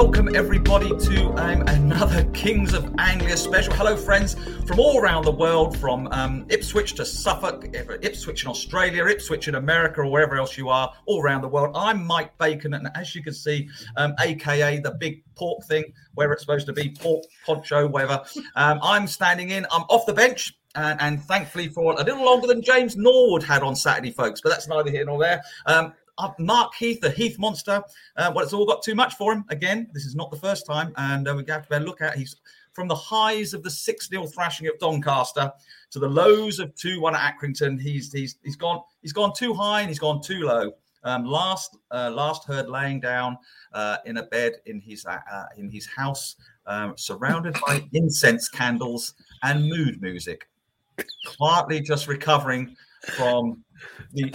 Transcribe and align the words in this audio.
welcome 0.00 0.34
everybody 0.34 0.88
to 0.96 1.26
um, 1.34 1.60
another 1.68 2.24
Kings 2.32 2.72
of 2.72 2.90
Anglia 2.96 3.36
special. 3.36 3.74
Hello, 3.74 3.98
friends 3.98 4.34
from 4.66 4.80
all 4.80 4.98
around 4.98 5.26
the 5.26 5.30
world, 5.30 5.76
from 5.76 6.08
um, 6.10 6.46
Ipswich 6.48 6.94
to 6.94 7.04
Suffolk, 7.04 7.68
Ipswich 7.74 8.44
in 8.44 8.48
Australia, 8.48 9.04
Ipswich 9.04 9.46
in 9.48 9.56
America, 9.56 10.00
or 10.00 10.06
wherever 10.06 10.38
else 10.38 10.56
you 10.56 10.70
are, 10.70 10.90
all 11.04 11.22
around 11.22 11.42
the 11.42 11.48
world. 11.48 11.76
I'm 11.76 12.02
Mike 12.06 12.36
Bacon, 12.38 12.72
and 12.72 12.88
as 12.94 13.14
you 13.14 13.22
can 13.22 13.34
see, 13.34 13.68
um, 13.98 14.14
aka 14.20 14.80
the 14.80 14.92
big 14.92 15.22
pork 15.34 15.66
thing, 15.66 15.92
where 16.14 16.32
it's 16.32 16.40
supposed 16.40 16.64
to 16.68 16.72
be 16.72 16.96
pork 16.98 17.24
poncho, 17.44 17.86
whatever. 17.86 18.24
Um, 18.56 18.80
I'm 18.82 19.06
standing 19.06 19.50
in. 19.50 19.66
I'm 19.70 19.82
off 19.82 20.06
the 20.06 20.14
bench. 20.14 20.56
And, 20.76 21.00
and, 21.00 21.20
thankfully 21.24 21.66
for 21.66 21.94
a 21.94 22.04
little 22.04 22.24
longer 22.24 22.46
than 22.46 22.62
James 22.62 22.96
Norwood 22.96 23.42
had 23.42 23.64
on 23.64 23.74
Saturday, 23.74 24.12
folks. 24.12 24.40
But 24.40 24.50
that's 24.50 24.68
neither 24.68 24.88
here 24.88 25.04
nor 25.04 25.18
there. 25.18 25.42
Um, 25.66 25.92
uh, 26.20 26.32
Mark 26.38 26.74
Heath, 26.74 27.00
the 27.00 27.10
Heath 27.10 27.38
monster. 27.38 27.82
Uh, 28.16 28.32
well, 28.34 28.44
it's 28.44 28.52
all 28.52 28.66
got 28.66 28.82
too 28.82 28.94
much 28.94 29.14
for 29.14 29.32
him. 29.32 29.44
Again, 29.48 29.88
this 29.92 30.04
is 30.04 30.14
not 30.14 30.30
the 30.30 30.36
first 30.36 30.66
time, 30.66 30.92
and 30.96 31.26
uh, 31.26 31.34
we 31.34 31.44
have 31.48 31.64
to 31.64 31.68
bear 31.68 31.80
look 31.80 32.00
at. 32.00 32.16
He's 32.16 32.36
from 32.72 32.88
the 32.88 32.94
highs 32.94 33.52
of 33.54 33.62
the 33.62 33.70
six 33.70 34.08
0 34.08 34.26
thrashing 34.26 34.66
at 34.66 34.78
Doncaster 34.78 35.52
to 35.90 35.98
the 35.98 36.08
lows 36.08 36.58
of 36.58 36.74
two 36.76 37.00
one 37.00 37.14
at 37.14 37.34
Accrington. 37.34 37.80
He's 37.80 38.12
he's 38.12 38.36
he's 38.42 38.56
gone 38.56 38.82
he's 39.02 39.12
gone 39.12 39.32
too 39.34 39.54
high 39.54 39.80
and 39.80 39.88
he's 39.88 39.98
gone 39.98 40.22
too 40.22 40.44
low. 40.44 40.72
Um, 41.02 41.24
last 41.24 41.76
uh, 41.90 42.10
last 42.10 42.44
heard 42.44 42.68
laying 42.68 43.00
down 43.00 43.38
uh, 43.72 43.98
in 44.04 44.18
a 44.18 44.24
bed 44.24 44.54
in 44.66 44.80
his 44.80 45.06
uh, 45.06 45.18
in 45.56 45.70
his 45.70 45.86
house, 45.86 46.36
um, 46.66 46.94
surrounded 46.96 47.56
by 47.66 47.82
incense 47.92 48.48
candles 48.48 49.14
and 49.42 49.66
mood 49.68 50.00
music, 50.02 50.48
quietly 51.38 51.80
just 51.80 52.06
recovering 52.06 52.76
from 53.16 53.64
the 54.12 54.34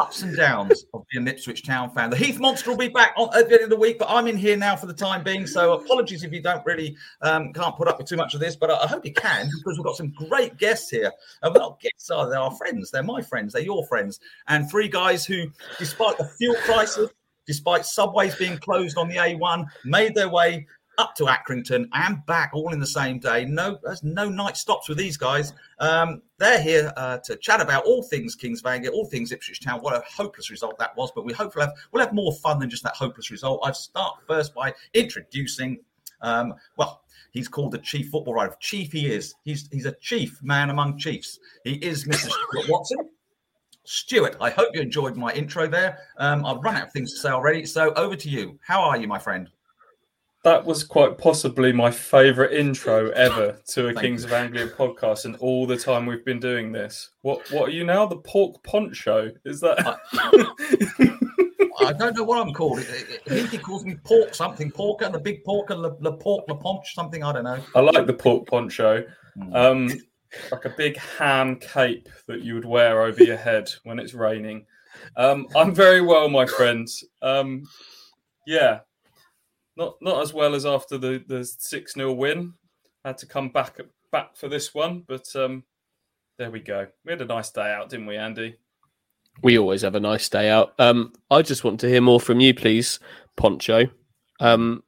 ups 0.00 0.22
and 0.22 0.34
downs 0.34 0.86
of 0.94 1.04
being 1.10 1.22
an 1.22 1.28
Ipswich 1.28 1.62
Town 1.62 1.90
fan. 1.90 2.08
The 2.08 2.16
Heath 2.16 2.40
Monster 2.40 2.70
will 2.70 2.78
be 2.78 2.88
back 2.88 3.12
on, 3.18 3.28
at 3.36 3.48
the 3.48 3.54
end 3.54 3.64
of 3.64 3.70
the 3.70 3.76
week, 3.76 3.98
but 3.98 4.08
I'm 4.08 4.26
in 4.26 4.36
here 4.36 4.56
now 4.56 4.74
for 4.74 4.86
the 4.86 4.94
time 4.94 5.22
being. 5.22 5.46
So 5.46 5.74
apologies 5.74 6.24
if 6.24 6.32
you 6.32 6.40
don't 6.40 6.64
really 6.64 6.96
um, 7.20 7.52
can't 7.52 7.76
put 7.76 7.86
up 7.86 7.98
with 7.98 8.08
too 8.08 8.16
much 8.16 8.32
of 8.32 8.40
this, 8.40 8.56
but 8.56 8.70
I, 8.70 8.84
I 8.84 8.86
hope 8.86 9.04
you 9.04 9.12
can 9.12 9.50
because 9.58 9.76
we've 9.76 9.84
got 9.84 9.96
some 9.96 10.10
great 10.12 10.56
guests 10.56 10.88
here. 10.88 11.12
And 11.42 11.54
well, 11.54 11.78
guests 11.82 12.10
are 12.10 12.28
they're 12.30 12.38
our 12.38 12.56
friends, 12.56 12.90
they're 12.90 13.02
my 13.02 13.20
friends, 13.20 13.52
they're 13.52 13.62
your 13.62 13.86
friends, 13.86 14.20
and 14.48 14.70
three 14.70 14.88
guys 14.88 15.26
who, 15.26 15.50
despite 15.78 16.16
the 16.16 16.24
fuel 16.24 16.56
crisis, 16.62 17.10
despite 17.46 17.84
subways 17.84 18.34
being 18.36 18.56
closed 18.56 18.96
on 18.96 19.08
the 19.08 19.16
A1, 19.16 19.66
made 19.84 20.14
their 20.14 20.30
way 20.30 20.66
up 21.00 21.14
to 21.16 21.24
Accrington 21.24 21.88
and 21.94 22.24
back 22.26 22.50
all 22.52 22.74
in 22.74 22.78
the 22.78 22.86
same 22.86 23.18
day. 23.18 23.46
No, 23.46 23.78
there's 23.82 24.02
no 24.02 24.28
night 24.28 24.58
stops 24.58 24.86
with 24.86 24.98
these 24.98 25.16
guys. 25.16 25.54
Um, 25.78 26.20
they're 26.36 26.60
here 26.60 26.92
uh, 26.96 27.18
to 27.24 27.36
chat 27.36 27.62
about 27.62 27.84
all 27.84 28.02
things 28.02 28.36
Kings 28.36 28.62
Anglia, 28.64 28.90
all 28.90 29.06
things 29.06 29.32
Ipswich 29.32 29.60
Town. 29.60 29.80
What 29.80 29.94
a 29.94 30.02
hopeless 30.06 30.50
result 30.50 30.78
that 30.78 30.94
was, 30.96 31.10
but 31.14 31.24
we 31.24 31.32
hope 31.32 31.56
we'll 31.56 31.66
have, 31.66 31.74
we'll 31.90 32.04
have 32.04 32.12
more 32.12 32.34
fun 32.34 32.58
than 32.58 32.68
just 32.68 32.82
that 32.82 32.94
hopeless 32.94 33.30
result. 33.30 33.60
I 33.64 33.72
start 33.72 34.18
first 34.28 34.54
by 34.54 34.74
introducing, 34.92 35.78
um, 36.20 36.52
well, 36.76 37.02
he's 37.30 37.48
called 37.48 37.72
the 37.72 37.78
chief 37.78 38.10
football 38.10 38.34
writer. 38.34 38.54
Chief 38.60 38.92
he 38.92 39.10
is. 39.10 39.34
He's 39.42 39.70
he's 39.72 39.86
a 39.86 39.92
chief 40.02 40.38
man 40.42 40.68
among 40.68 40.98
chiefs. 40.98 41.38
He 41.64 41.74
is 41.76 42.04
Mr. 42.04 42.28
Stuart 42.28 42.68
Watson. 42.68 42.98
Stuart, 43.84 44.36
I 44.38 44.50
hope 44.50 44.68
you 44.74 44.82
enjoyed 44.82 45.16
my 45.16 45.32
intro 45.32 45.66
there. 45.66 45.98
Um, 46.18 46.44
I've 46.44 46.58
run 46.58 46.76
out 46.76 46.88
of 46.88 46.92
things 46.92 47.14
to 47.14 47.18
say 47.18 47.30
already, 47.30 47.64
so 47.64 47.94
over 47.94 48.14
to 48.14 48.28
you. 48.28 48.58
How 48.62 48.82
are 48.82 48.98
you, 48.98 49.08
my 49.08 49.18
friend? 49.18 49.48
That 50.42 50.64
was 50.64 50.84
quite 50.84 51.18
possibly 51.18 51.72
my 51.72 51.90
favourite 51.90 52.52
intro 52.52 53.10
ever 53.14 53.58
to 53.68 53.88
a 53.88 53.94
Kings 53.94 54.22
you. 54.22 54.28
of 54.28 54.32
Anglia 54.32 54.68
podcast, 54.68 55.24
and 55.24 55.36
all 55.36 55.66
the 55.66 55.76
time 55.76 56.06
we've 56.06 56.24
been 56.24 56.40
doing 56.40 56.72
this. 56.72 57.10
What 57.22 57.50
what 57.50 57.68
are 57.68 57.72
you 57.72 57.84
now? 57.84 58.06
The 58.06 58.16
pork 58.16 58.62
poncho? 58.62 59.30
Is 59.44 59.60
that? 59.60 59.86
I, 59.86 61.16
I 61.86 61.92
don't 61.92 62.16
know 62.16 62.24
what 62.24 62.46
I'm 62.46 62.52
called. 62.52 62.84
He 63.26 63.58
calls 63.58 63.84
me 63.84 63.96
pork 64.04 64.34
something, 64.34 64.70
pork 64.70 65.02
and 65.02 65.14
the 65.14 65.18
big 65.18 65.44
pork 65.44 65.70
and 65.70 65.82
the, 65.82 65.96
the 66.00 66.12
pork 66.12 66.46
the 66.46 66.54
ponch 66.54 66.94
something. 66.94 67.22
I 67.22 67.32
don't 67.32 67.44
know. 67.44 67.62
I 67.74 67.80
like 67.80 68.06
the 68.06 68.14
pork 68.14 68.46
poncho. 68.46 69.04
Mm. 69.38 69.54
Um, 69.54 70.00
like 70.52 70.64
a 70.64 70.70
big 70.70 70.96
ham 70.96 71.56
cape 71.56 72.08
that 72.26 72.42
you 72.42 72.54
would 72.54 72.64
wear 72.64 73.02
over 73.02 73.22
your 73.22 73.36
head 73.36 73.68
when 73.84 73.98
it's 73.98 74.14
raining. 74.14 74.66
Um, 75.16 75.46
I'm 75.56 75.74
very 75.74 76.00
well, 76.00 76.28
my 76.28 76.46
friends. 76.46 77.04
Um, 77.22 77.64
yeah, 78.46 78.80
not 79.80 79.96
not 80.00 80.22
as 80.22 80.32
well 80.32 80.54
as 80.54 80.66
after 80.66 80.98
the 80.98 81.24
the 81.26 81.44
six 81.44 81.94
0 81.94 82.12
win. 82.12 82.52
Had 83.04 83.18
to 83.18 83.26
come 83.26 83.48
back 83.48 83.80
back 84.12 84.36
for 84.36 84.48
this 84.48 84.74
one, 84.74 85.04
but 85.08 85.26
um, 85.34 85.64
there 86.38 86.50
we 86.50 86.60
go. 86.60 86.86
We 87.04 87.12
had 87.12 87.22
a 87.22 87.24
nice 87.24 87.50
day 87.50 87.72
out, 87.72 87.88
didn't 87.88 88.06
we, 88.06 88.16
Andy? 88.16 88.56
We 89.42 89.58
always 89.58 89.80
have 89.82 89.94
a 89.94 90.00
nice 90.00 90.28
day 90.28 90.50
out. 90.50 90.74
Um, 90.78 91.14
I 91.30 91.40
just 91.40 91.64
want 91.64 91.80
to 91.80 91.88
hear 91.88 92.02
more 92.02 92.20
from 92.20 92.40
you, 92.40 92.52
please, 92.52 93.00
Poncho. 93.36 93.86
Um, 94.38 94.84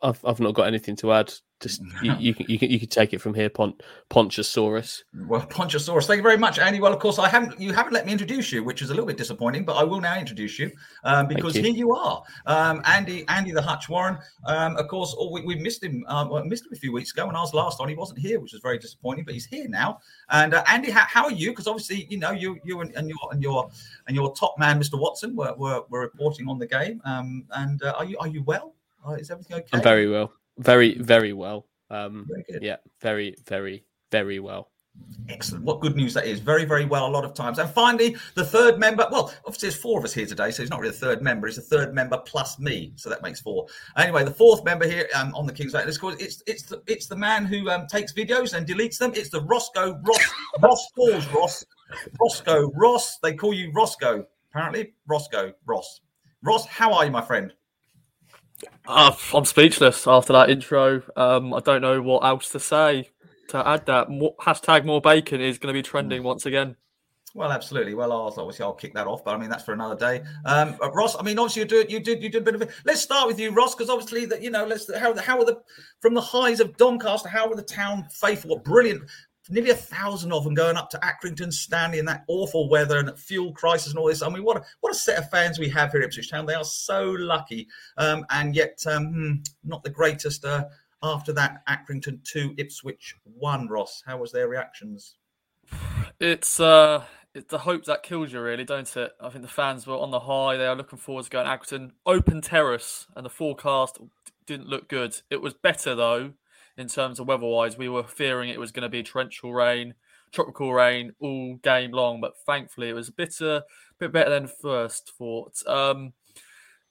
I've 0.00 0.24
I've 0.24 0.40
not 0.40 0.54
got 0.54 0.68
anything 0.68 0.94
to 0.96 1.12
add 1.12 1.34
just 1.60 1.80
you, 2.02 2.14
you, 2.18 2.34
can 2.34 2.46
you 2.48 2.58
can 2.58 2.70
you 2.70 2.78
can 2.78 2.88
take 2.88 3.14
it 3.14 3.20
from 3.20 3.32
here, 3.32 3.48
Pont 3.48 3.82
Ponchosaurus. 4.10 5.04
Well, 5.26 5.40
Ponchosaurus, 5.40 6.06
thank 6.06 6.18
you 6.18 6.22
very 6.22 6.36
much, 6.36 6.58
Andy. 6.58 6.80
Well, 6.80 6.92
of 6.92 6.98
course, 6.98 7.18
I 7.18 7.28
haven't 7.28 7.58
you 7.58 7.72
haven't 7.72 7.94
let 7.94 8.04
me 8.04 8.12
introduce 8.12 8.52
you, 8.52 8.62
which 8.62 8.82
is 8.82 8.90
a 8.90 8.92
little 8.92 9.06
bit 9.06 9.16
disappointing, 9.16 9.64
but 9.64 9.76
I 9.76 9.82
will 9.82 10.00
now 10.00 10.18
introduce 10.18 10.58
you 10.58 10.70
um, 11.04 11.26
because 11.26 11.56
you. 11.56 11.62
here 11.62 11.72
you 11.72 11.94
are, 11.94 12.22
um, 12.44 12.82
Andy 12.84 13.24
Andy 13.28 13.52
the 13.52 13.62
Hutch 13.62 13.88
Warren. 13.88 14.18
Um, 14.44 14.76
of 14.76 14.86
course, 14.88 15.14
oh, 15.18 15.30
we, 15.30 15.40
we, 15.42 15.56
missed 15.56 15.82
him. 15.82 16.04
Uh, 16.08 16.26
well, 16.30 16.44
missed 16.44 16.66
him 16.66 16.72
a 16.74 16.76
few 16.76 16.92
weeks 16.92 17.12
ago 17.12 17.26
when 17.26 17.36
I 17.36 17.40
was 17.40 17.54
last 17.54 17.80
on. 17.80 17.88
He 17.88 17.94
wasn't 17.94 18.18
here, 18.18 18.38
which 18.38 18.52
was 18.52 18.60
very 18.60 18.78
disappointing, 18.78 19.24
but 19.24 19.32
he's 19.32 19.46
here 19.46 19.66
now. 19.66 20.00
And 20.28 20.52
uh, 20.52 20.62
Andy, 20.68 20.90
how, 20.90 21.06
how, 21.06 21.24
are 21.24 21.32
you? 21.32 21.52
Because 21.52 21.66
obviously, 21.66 22.06
you 22.10 22.18
know, 22.18 22.32
you 22.32 22.58
you 22.64 22.82
and, 22.82 22.94
and, 22.96 23.08
your 23.08 23.32
and 23.32 23.42
your 23.42 23.70
and 24.08 24.14
your 24.14 24.34
top 24.34 24.56
man, 24.58 24.78
Mr. 24.78 25.00
Watson, 25.00 25.34
were 25.34 25.54
were, 25.56 25.84
were 25.88 26.00
reporting 26.00 26.48
on 26.48 26.58
the 26.58 26.66
game. 26.66 27.00
Um, 27.06 27.46
and 27.52 27.82
uh, 27.82 27.94
are 27.96 28.04
you 28.04 28.18
are 28.18 28.28
you 28.28 28.42
well? 28.42 28.74
Uh, 29.06 29.12
is 29.12 29.30
everything 29.30 29.56
okay? 29.56 29.68
I'm 29.72 29.82
very 29.82 30.08
well, 30.08 30.32
very 30.58 30.98
very 30.98 31.32
well. 31.32 31.66
Um, 31.90 32.26
very 32.28 32.64
yeah, 32.64 32.76
very, 33.00 33.36
very, 33.46 33.84
very 34.10 34.40
well. 34.40 34.70
Excellent. 35.28 35.64
What 35.64 35.80
good 35.80 35.94
news 35.94 36.14
that 36.14 36.26
is. 36.26 36.40
Very, 36.40 36.64
very 36.64 36.84
well 36.84 37.06
a 37.06 37.10
lot 37.10 37.24
of 37.24 37.34
times. 37.34 37.58
And 37.58 37.68
finally, 37.68 38.16
the 38.34 38.44
third 38.44 38.78
member. 38.78 39.06
Well, 39.10 39.32
obviously, 39.44 39.68
there's 39.68 39.80
four 39.80 39.98
of 39.98 40.04
us 40.04 40.14
here 40.14 40.26
today, 40.26 40.50
so 40.50 40.62
he's 40.62 40.70
not 40.70 40.80
really 40.80 40.94
a 40.94 40.98
third 40.98 41.22
member. 41.22 41.46
He's 41.46 41.58
a 41.58 41.62
third 41.62 41.94
member 41.94 42.16
plus 42.18 42.58
me, 42.58 42.92
so 42.96 43.10
that 43.10 43.22
makes 43.22 43.40
four. 43.40 43.66
Anyway, 43.96 44.24
the 44.24 44.30
fourth 44.30 44.64
member 44.64 44.88
here 44.88 45.08
um, 45.14 45.34
on 45.34 45.46
the 45.46 45.52
King's 45.52 45.74
Lane. 45.74 45.86
It's 45.86 46.42
it's 46.46 46.62
the 46.62 46.82
it's 46.86 47.06
the 47.06 47.16
man 47.16 47.44
who 47.44 47.68
um, 47.68 47.86
takes 47.86 48.12
videos 48.12 48.54
and 48.54 48.66
deletes 48.66 48.98
them. 48.98 49.12
It's 49.14 49.30
the 49.30 49.42
Roscoe 49.42 50.00
Ross 50.02 50.24
Ross 50.60 50.88
Halls 50.96 51.26
Ross 51.28 51.64
Roscoe 52.20 52.70
Ross. 52.74 53.18
They 53.18 53.34
call 53.34 53.52
you 53.52 53.72
Roscoe 53.72 54.26
apparently. 54.50 54.94
Roscoe 55.06 55.52
Ross 55.66 56.00
Ross. 56.42 56.66
How 56.66 56.92
are 56.94 57.04
you, 57.04 57.10
my 57.10 57.22
friend? 57.22 57.52
Uh, 58.86 59.14
I'm 59.34 59.44
speechless 59.44 60.06
after 60.06 60.32
that 60.32 60.50
intro. 60.50 61.02
Um, 61.16 61.52
I 61.52 61.60
don't 61.60 61.82
know 61.82 62.00
what 62.00 62.24
else 62.24 62.50
to 62.50 62.60
say 62.60 63.10
to 63.48 63.66
add 63.66 63.86
that. 63.86 64.10
More, 64.10 64.34
hashtag 64.36 64.84
more 64.84 65.00
bacon 65.00 65.40
is 65.40 65.58
going 65.58 65.74
to 65.74 65.78
be 65.78 65.82
trending 65.82 66.22
once 66.22 66.46
again. 66.46 66.76
Well, 67.36 67.52
absolutely. 67.52 67.92
Well, 67.92 68.12
I'll, 68.12 68.34
obviously 68.38 68.64
I'll 68.64 68.72
kick 68.72 68.94
that 68.94 69.06
off, 69.06 69.22
but 69.22 69.34
I 69.34 69.38
mean 69.38 69.50
that's 69.50 69.62
for 69.62 69.74
another 69.74 69.94
day. 69.94 70.24
Um, 70.46 70.74
uh, 70.82 70.90
Ross, 70.92 71.16
I 71.18 71.22
mean 71.22 71.38
obviously 71.38 71.62
you 71.62 71.68
did 71.68 71.92
you 71.92 72.00
did 72.00 72.22
you 72.22 72.30
did 72.30 72.40
a 72.40 72.44
bit 72.44 72.54
of 72.54 72.62
it. 72.62 72.70
Let's 72.86 73.02
start 73.02 73.26
with 73.26 73.38
you, 73.38 73.50
Ross, 73.50 73.74
because 73.74 73.90
obviously 73.90 74.24
that 74.24 74.40
you 74.42 74.50
know 74.50 74.64
let's 74.64 74.90
how 74.96 75.14
how 75.18 75.38
are 75.38 75.44
the 75.44 75.60
from 76.00 76.14
the 76.14 76.20
highs 76.20 76.60
of 76.60 76.74
Doncaster, 76.78 77.28
how 77.28 77.50
are 77.50 77.54
the 77.54 77.62
town 77.62 78.06
faithful? 78.10 78.52
What 78.52 78.64
brilliant 78.64 79.02
nearly 79.50 79.70
a 79.70 79.74
thousand 79.74 80.32
of 80.32 80.44
them 80.44 80.54
going 80.54 80.76
up 80.76 80.90
to 80.90 80.98
Accrington, 80.98 81.52
standing 81.52 82.00
in 82.00 82.04
that 82.06 82.24
awful 82.28 82.68
weather 82.68 82.98
and 82.98 83.18
fuel 83.18 83.52
crisis 83.52 83.90
and 83.90 83.98
all 83.98 84.08
this. 84.08 84.22
I 84.22 84.28
mean, 84.28 84.44
what 84.44 84.56
a, 84.56 84.64
what 84.80 84.92
a 84.92 84.98
set 84.98 85.18
of 85.18 85.30
fans 85.30 85.58
we 85.58 85.68
have 85.70 85.92
here 85.92 86.00
at 86.00 86.06
Ipswich 86.06 86.30
Town. 86.30 86.46
They 86.46 86.54
are 86.54 86.64
so 86.64 87.04
lucky, 87.04 87.68
um, 87.96 88.24
and 88.30 88.54
yet 88.54 88.82
um, 88.86 89.06
hmm, 89.06 89.32
not 89.64 89.82
the 89.82 89.90
greatest. 89.90 90.44
Uh, 90.44 90.64
after 91.02 91.32
that, 91.34 91.66
Accrington 91.68 92.22
two, 92.24 92.54
Ipswich 92.58 93.14
one. 93.24 93.68
Ross, 93.68 94.02
how 94.06 94.18
was 94.18 94.32
their 94.32 94.48
reactions? 94.48 95.16
It's 96.18 96.58
uh, 96.60 97.04
it's 97.34 97.50
the 97.50 97.58
hope 97.58 97.84
that 97.84 98.02
kills 98.02 98.32
you, 98.32 98.40
really, 98.40 98.64
don't 98.64 98.96
it? 98.96 99.12
I 99.20 99.28
think 99.28 99.42
the 99.42 99.48
fans 99.48 99.86
were 99.86 99.96
on 99.96 100.10
the 100.10 100.20
high. 100.20 100.56
They 100.56 100.66
are 100.66 100.76
looking 100.76 100.98
forward 100.98 101.24
to 101.24 101.30
going 101.30 101.46
to 101.46 101.52
Accrington. 101.52 101.92
Open 102.06 102.40
terrace, 102.40 103.06
and 103.14 103.24
the 103.24 103.30
forecast 103.30 103.98
didn't 104.46 104.68
look 104.68 104.88
good. 104.88 105.20
It 105.30 105.42
was 105.42 105.54
better 105.54 105.94
though 105.94 106.32
in 106.76 106.88
terms 106.88 107.18
of 107.18 107.28
weather-wise. 107.28 107.78
We 107.78 107.88
were 107.88 108.04
fearing 108.04 108.50
it 108.50 108.60
was 108.60 108.72
going 108.72 108.82
to 108.82 108.88
be 108.88 109.02
torrential 109.02 109.52
rain, 109.52 109.94
tropical 110.32 110.72
rain 110.72 111.12
all 111.20 111.56
game 111.62 111.92
long, 111.92 112.20
but 112.20 112.38
thankfully 112.46 112.88
it 112.88 112.94
was 112.94 113.08
a 113.08 113.12
bit, 113.12 113.40
uh, 113.40 113.62
bit 113.98 114.12
better 114.12 114.30
than 114.30 114.46
first 114.46 115.12
thought. 115.16 115.54
Um, 115.66 116.12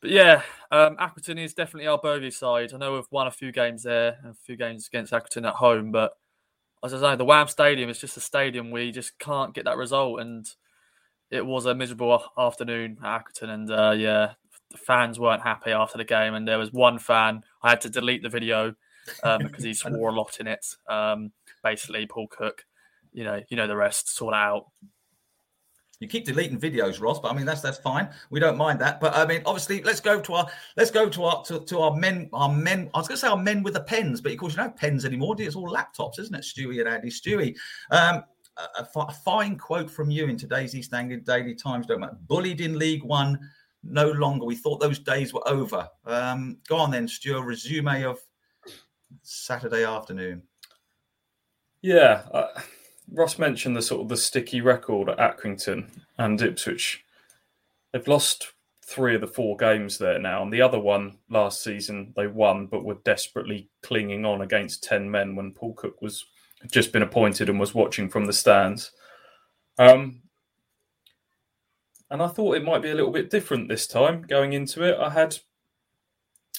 but 0.01 0.11
yeah, 0.11 0.41
um, 0.71 0.97
Accrington 0.97 1.43
is 1.43 1.53
definitely 1.53 1.87
our 1.87 1.97
bogey 1.97 2.31
side. 2.31 2.73
I 2.73 2.77
know 2.77 2.93
we've 2.93 3.11
won 3.11 3.27
a 3.27 3.31
few 3.31 3.51
games 3.51 3.83
there, 3.83 4.17
a 4.25 4.33
few 4.33 4.55
games 4.55 4.87
against 4.87 5.13
Accrington 5.13 5.47
at 5.47 5.55
home, 5.55 5.91
but 5.91 6.13
as 6.83 6.93
I 6.93 6.99
say, 6.99 7.15
the 7.15 7.25
Wham 7.25 7.47
Stadium 7.47 7.89
is 7.89 7.99
just 7.99 8.17
a 8.17 8.21
stadium 8.21 8.69
we 8.69 8.91
just 8.91 9.17
can't 9.17 9.55
get 9.55 9.65
that 9.65 9.77
result, 9.77 10.19
and 10.19 10.45
it 11.31 11.45
was 11.45 11.65
a 11.65 11.73
miserable 11.73 12.23
afternoon 12.37 12.97
at 13.03 13.23
Accrington, 13.25 13.49
and 13.49 13.71
uh, 13.71 13.93
yeah, 13.97 14.33
the 14.69 14.77
fans 14.77 15.19
weren't 15.19 15.41
happy 15.41 15.71
after 15.71 15.97
the 15.97 16.03
game, 16.03 16.35
and 16.35 16.47
there 16.47 16.59
was 16.59 16.71
one 16.71 16.99
fan 16.99 17.43
I 17.63 17.69
had 17.71 17.81
to 17.81 17.89
delete 17.89 18.21
the 18.21 18.29
video 18.29 18.75
because 19.05 19.63
he 19.63 19.73
swore 19.75 20.09
a 20.09 20.13
lot 20.13 20.39
in 20.39 20.47
it. 20.47 20.65
Um, 20.87 21.31
basically, 21.63 22.05
Paul 22.05 22.27
Cook, 22.27 22.65
you 23.13 23.23
know, 23.23 23.41
you 23.49 23.57
know 23.57 23.67
the 23.67 23.75
rest. 23.75 24.15
Sort 24.15 24.33
out. 24.33 24.67
You 25.99 26.09
keep 26.09 26.25
deleting 26.25 26.59
videos, 26.59 26.99
Ross, 26.99 27.19
but 27.19 27.31
I 27.31 27.35
mean 27.35 27.45
that's 27.45 27.61
that's 27.61 27.77
fine. 27.77 28.09
We 28.29 28.39
don't 28.39 28.57
mind 28.57 28.79
that. 28.81 28.99
But 28.99 29.15
I 29.15 29.25
mean, 29.25 29.41
obviously, 29.45 29.81
let's 29.81 30.01
go 30.01 30.19
to 30.19 30.33
our 30.33 30.47
let's 30.75 30.91
go 30.91 31.07
to 31.09 31.23
our 31.23 31.43
to, 31.45 31.59
to 31.61 31.79
our 31.79 31.95
men 31.95 32.29
our 32.33 32.49
men. 32.49 32.89
I 32.93 32.99
was 32.99 33.07
going 33.07 33.15
to 33.15 33.21
say 33.21 33.27
our 33.27 33.37
men 33.37 33.63
with 33.63 33.75
the 33.75 33.81
pens, 33.81 34.19
but 34.19 34.31
of 34.33 34.37
course 34.37 34.53
you 34.53 34.57
don't 34.57 34.67
have 34.67 34.77
pens 34.77 35.05
anymore. 35.05 35.35
It's 35.39 35.55
all 35.55 35.69
laptops, 35.69 36.19
isn't 36.19 36.35
it, 36.35 36.41
Stewie 36.41 36.79
and 36.79 36.89
Andy? 36.89 37.09
Stewie, 37.09 37.55
um, 37.91 38.23
a, 38.57 38.87
a, 38.95 39.13
fine 39.23 39.57
quote 39.57 39.89
from 39.89 40.09
you 40.09 40.27
in 40.27 40.37
today's 40.37 40.75
East 40.75 40.93
Anglian 40.93 41.23
Daily 41.23 41.55
Times. 41.55 41.85
Don't 41.85 42.01
matter. 42.01 42.17
Bullied 42.27 42.61
in 42.61 42.77
League 42.77 43.03
One, 43.03 43.39
no 43.83 44.11
longer. 44.11 44.45
We 44.45 44.55
thought 44.55 44.79
those 44.79 44.99
days 44.99 45.33
were 45.33 45.47
over. 45.47 45.87
Um, 46.05 46.57
go 46.67 46.77
on 46.77 46.91
then, 46.91 47.07
Stu. 47.07 47.41
Resume 47.41 48.03
of 48.03 48.19
Saturday 49.23 49.83
afternoon. 49.83 50.43
Yeah. 51.81 52.23
Uh 52.33 52.61
Ross 53.11 53.37
mentioned 53.37 53.75
the 53.75 53.81
sort 53.81 54.01
of 54.01 54.09
the 54.09 54.17
sticky 54.17 54.61
record 54.61 55.09
at 55.09 55.17
Accrington 55.17 55.89
and 56.17 56.41
Ipswich. 56.41 57.03
They've 57.93 58.07
lost 58.07 58.53
three 58.83 59.15
of 59.15 59.21
the 59.21 59.27
four 59.27 59.57
games 59.57 59.97
there 59.97 60.19
now, 60.19 60.41
and 60.41 60.51
the 60.51 60.61
other 60.61 60.79
one 60.79 61.17
last 61.29 61.63
season 61.63 62.13
they 62.15 62.27
won, 62.27 62.67
but 62.67 62.83
were 62.83 62.97
desperately 63.05 63.69
clinging 63.83 64.25
on 64.25 64.41
against 64.41 64.83
ten 64.83 65.09
men 65.09 65.35
when 65.35 65.53
Paul 65.53 65.73
Cook 65.73 66.01
was 66.01 66.25
just 66.71 66.91
been 66.91 67.03
appointed 67.03 67.49
and 67.49 67.59
was 67.59 67.75
watching 67.75 68.09
from 68.09 68.25
the 68.25 68.33
stands. 68.33 68.91
Um, 69.77 70.21
and 72.09 72.21
I 72.21 72.27
thought 72.27 72.55
it 72.55 72.63
might 72.63 72.81
be 72.81 72.91
a 72.91 72.95
little 72.95 73.11
bit 73.11 73.29
different 73.29 73.67
this 73.67 73.87
time 73.87 74.23
going 74.23 74.53
into 74.53 74.83
it. 74.83 74.97
I 74.99 75.09
had 75.09 75.37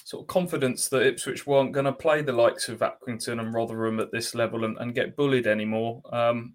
sort 0.07 0.23
of 0.23 0.27
confidence 0.27 0.87
that 0.87 1.05
Ipswich 1.05 1.45
weren't 1.45 1.73
going 1.73 1.85
to 1.85 1.91
play 1.91 2.21
the 2.21 2.31
likes 2.31 2.69
of 2.69 2.79
Accrington 2.79 3.41
and 3.41 3.53
Rotherham 3.53 3.99
at 3.99 4.09
this 4.09 4.33
level 4.33 4.63
and, 4.63 4.77
and 4.77 4.95
get 4.95 5.17
bullied 5.17 5.45
anymore. 5.45 6.01
Um, 6.13 6.53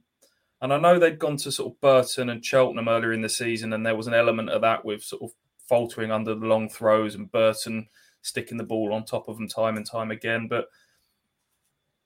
and 0.63 0.73
I 0.73 0.79
know 0.79 0.99
they'd 0.99 1.19
gone 1.19 1.37
to 1.37 1.53
sort 1.53 1.71
of 1.71 1.81
Burton 1.83 2.31
and 2.31 2.43
Cheltenham 2.43 2.89
earlier 2.89 3.13
in 3.13 3.21
the 3.21 3.29
season, 3.29 3.75
and 3.75 3.85
there 3.85 3.95
was 3.95 4.07
an 4.07 4.15
element 4.15 4.49
of 4.49 4.63
that 4.63 4.87
with 4.87 5.05
sort 5.05 5.21
of 5.21 5.33
faltering 5.69 6.11
under 6.11 6.35
the 6.35 6.47
long 6.47 6.71
throws 6.71 7.15
and 7.15 7.31
Burton 7.31 7.89
sticking 8.23 8.57
the 8.57 8.65
ball 8.65 8.95
on 8.95 9.05
top 9.05 9.29
of 9.29 9.37
them 9.37 9.49
time 9.49 9.77
and 9.77 9.85
time 9.85 10.11
again. 10.11 10.49
But 10.49 10.69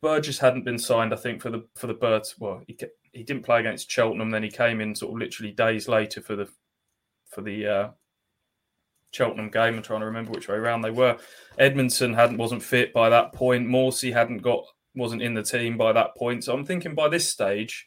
Burgess 0.03 0.41
hadn't 0.41 0.65
been 0.65 0.81
signed, 0.81 1.15
I 1.15 1.17
think, 1.17 1.41
for 1.41 1.51
the 1.51 1.65
for 1.77 1.87
the 1.87 1.95
Birds. 1.95 2.35
Well, 2.41 2.61
he 2.67 2.77
he 3.13 3.23
didn't 3.23 3.45
play 3.45 3.61
against 3.61 3.89
Cheltenham. 3.89 4.31
Then 4.31 4.43
he 4.43 4.51
came 4.51 4.81
in 4.81 4.97
sort 4.97 5.13
of 5.13 5.19
literally 5.21 5.53
days 5.53 5.87
later 5.87 6.21
for 6.21 6.35
the 6.35 6.49
for 7.29 7.43
the 7.43 7.67
uh, 7.69 7.89
Cheltenham 9.11 9.51
game. 9.51 9.77
I'm 9.77 9.83
trying 9.83 10.01
to 10.01 10.07
remember 10.07 10.33
which 10.33 10.49
way 10.49 10.57
around 10.57 10.83
they 10.83 10.91
were. 10.91 11.17
Edmondson 11.59 12.15
hadn't 12.15 12.39
wasn't 12.39 12.63
fit 12.63 12.93
by 12.93 13.09
that 13.11 13.33
point. 13.33 13.67
Morsy 13.67 14.13
hadn't 14.13 14.39
got 14.39 14.65
wasn't 14.95 15.23
in 15.23 15.35
the 15.35 15.43
team 15.43 15.77
by 15.77 15.93
that 15.93 16.17
point. 16.17 16.45
So 16.45 16.55
I'm 16.55 16.65
thinking 16.65 16.95
by 16.95 17.09
this 17.09 17.29
stage, 17.29 17.87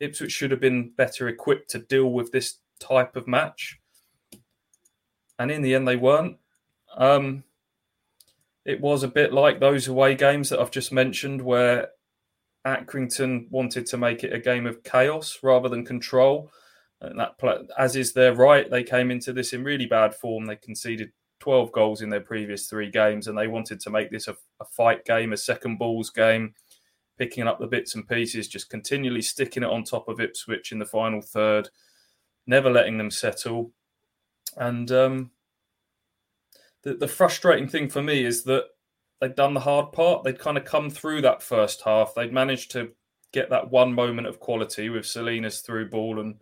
Ipswich 0.00 0.32
should 0.32 0.50
have 0.50 0.60
been 0.60 0.90
better 0.90 1.28
equipped 1.28 1.70
to 1.70 1.78
deal 1.78 2.10
with 2.10 2.32
this 2.32 2.58
type 2.80 3.16
of 3.16 3.28
match. 3.28 3.78
And 5.38 5.50
in 5.50 5.62
the 5.62 5.74
end, 5.74 5.86
they 5.88 5.96
weren't. 5.96 6.36
Um, 6.96 7.44
it 8.64 8.80
was 8.80 9.02
a 9.02 9.08
bit 9.08 9.32
like 9.32 9.60
those 9.60 9.88
away 9.88 10.14
games 10.14 10.48
that 10.50 10.60
I've 10.60 10.70
just 10.70 10.92
mentioned, 10.92 11.42
where 11.42 11.88
Accrington 12.66 13.50
wanted 13.50 13.86
to 13.86 13.96
make 13.96 14.24
it 14.24 14.32
a 14.32 14.38
game 14.38 14.66
of 14.66 14.82
chaos 14.82 15.38
rather 15.42 15.68
than 15.68 15.84
control 15.84 16.50
that 17.16 17.68
as 17.78 17.96
is 17.96 18.12
their 18.12 18.34
right. 18.34 18.70
They 18.70 18.82
came 18.82 19.10
into 19.10 19.32
this 19.32 19.52
in 19.52 19.64
really 19.64 19.86
bad 19.86 20.14
form. 20.14 20.46
They 20.46 20.56
conceded 20.56 21.12
12 21.40 21.72
goals 21.72 22.02
in 22.02 22.08
their 22.08 22.20
previous 22.20 22.68
three 22.68 22.90
games, 22.90 23.26
and 23.26 23.36
they 23.36 23.48
wanted 23.48 23.80
to 23.80 23.90
make 23.90 24.10
this 24.10 24.28
a, 24.28 24.36
a 24.60 24.64
fight 24.64 25.04
game, 25.04 25.32
a 25.32 25.36
second 25.36 25.78
balls 25.78 26.10
game, 26.10 26.54
picking 27.18 27.46
up 27.46 27.58
the 27.58 27.66
bits 27.66 27.94
and 27.94 28.08
pieces, 28.08 28.48
just 28.48 28.70
continually 28.70 29.22
sticking 29.22 29.62
it 29.62 29.70
on 29.70 29.84
top 29.84 30.08
of 30.08 30.20
Ipswich 30.20 30.72
in 30.72 30.78
the 30.78 30.86
final 30.86 31.20
third, 31.20 31.68
never 32.46 32.70
letting 32.70 32.98
them 32.98 33.10
settle. 33.10 33.72
And 34.56 34.90
um, 34.90 35.30
the, 36.82 36.94
the 36.94 37.08
frustrating 37.08 37.68
thing 37.68 37.88
for 37.88 38.02
me 38.02 38.24
is 38.24 38.44
that 38.44 38.64
they'd 39.20 39.34
done 39.34 39.54
the 39.54 39.60
hard 39.60 39.92
part. 39.92 40.24
They'd 40.24 40.38
kind 40.38 40.56
of 40.56 40.64
come 40.64 40.90
through 40.90 41.22
that 41.22 41.42
first 41.42 41.82
half. 41.82 42.14
They'd 42.14 42.32
managed 42.32 42.70
to 42.72 42.92
get 43.32 43.50
that 43.50 43.70
one 43.70 43.92
moment 43.92 44.28
of 44.28 44.38
quality 44.38 44.88
with 44.88 45.04
Celina's 45.04 45.60
through 45.60 45.90
ball 45.90 46.20
and 46.20 46.36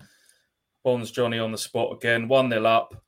Bonne's 0.84 1.11
Johnny 1.11 1.38
on 1.38 1.52
the 1.52 1.58
spot 1.58 1.94
again, 1.94 2.29
1 2.29 2.50
0 2.50 2.64
up. 2.64 3.02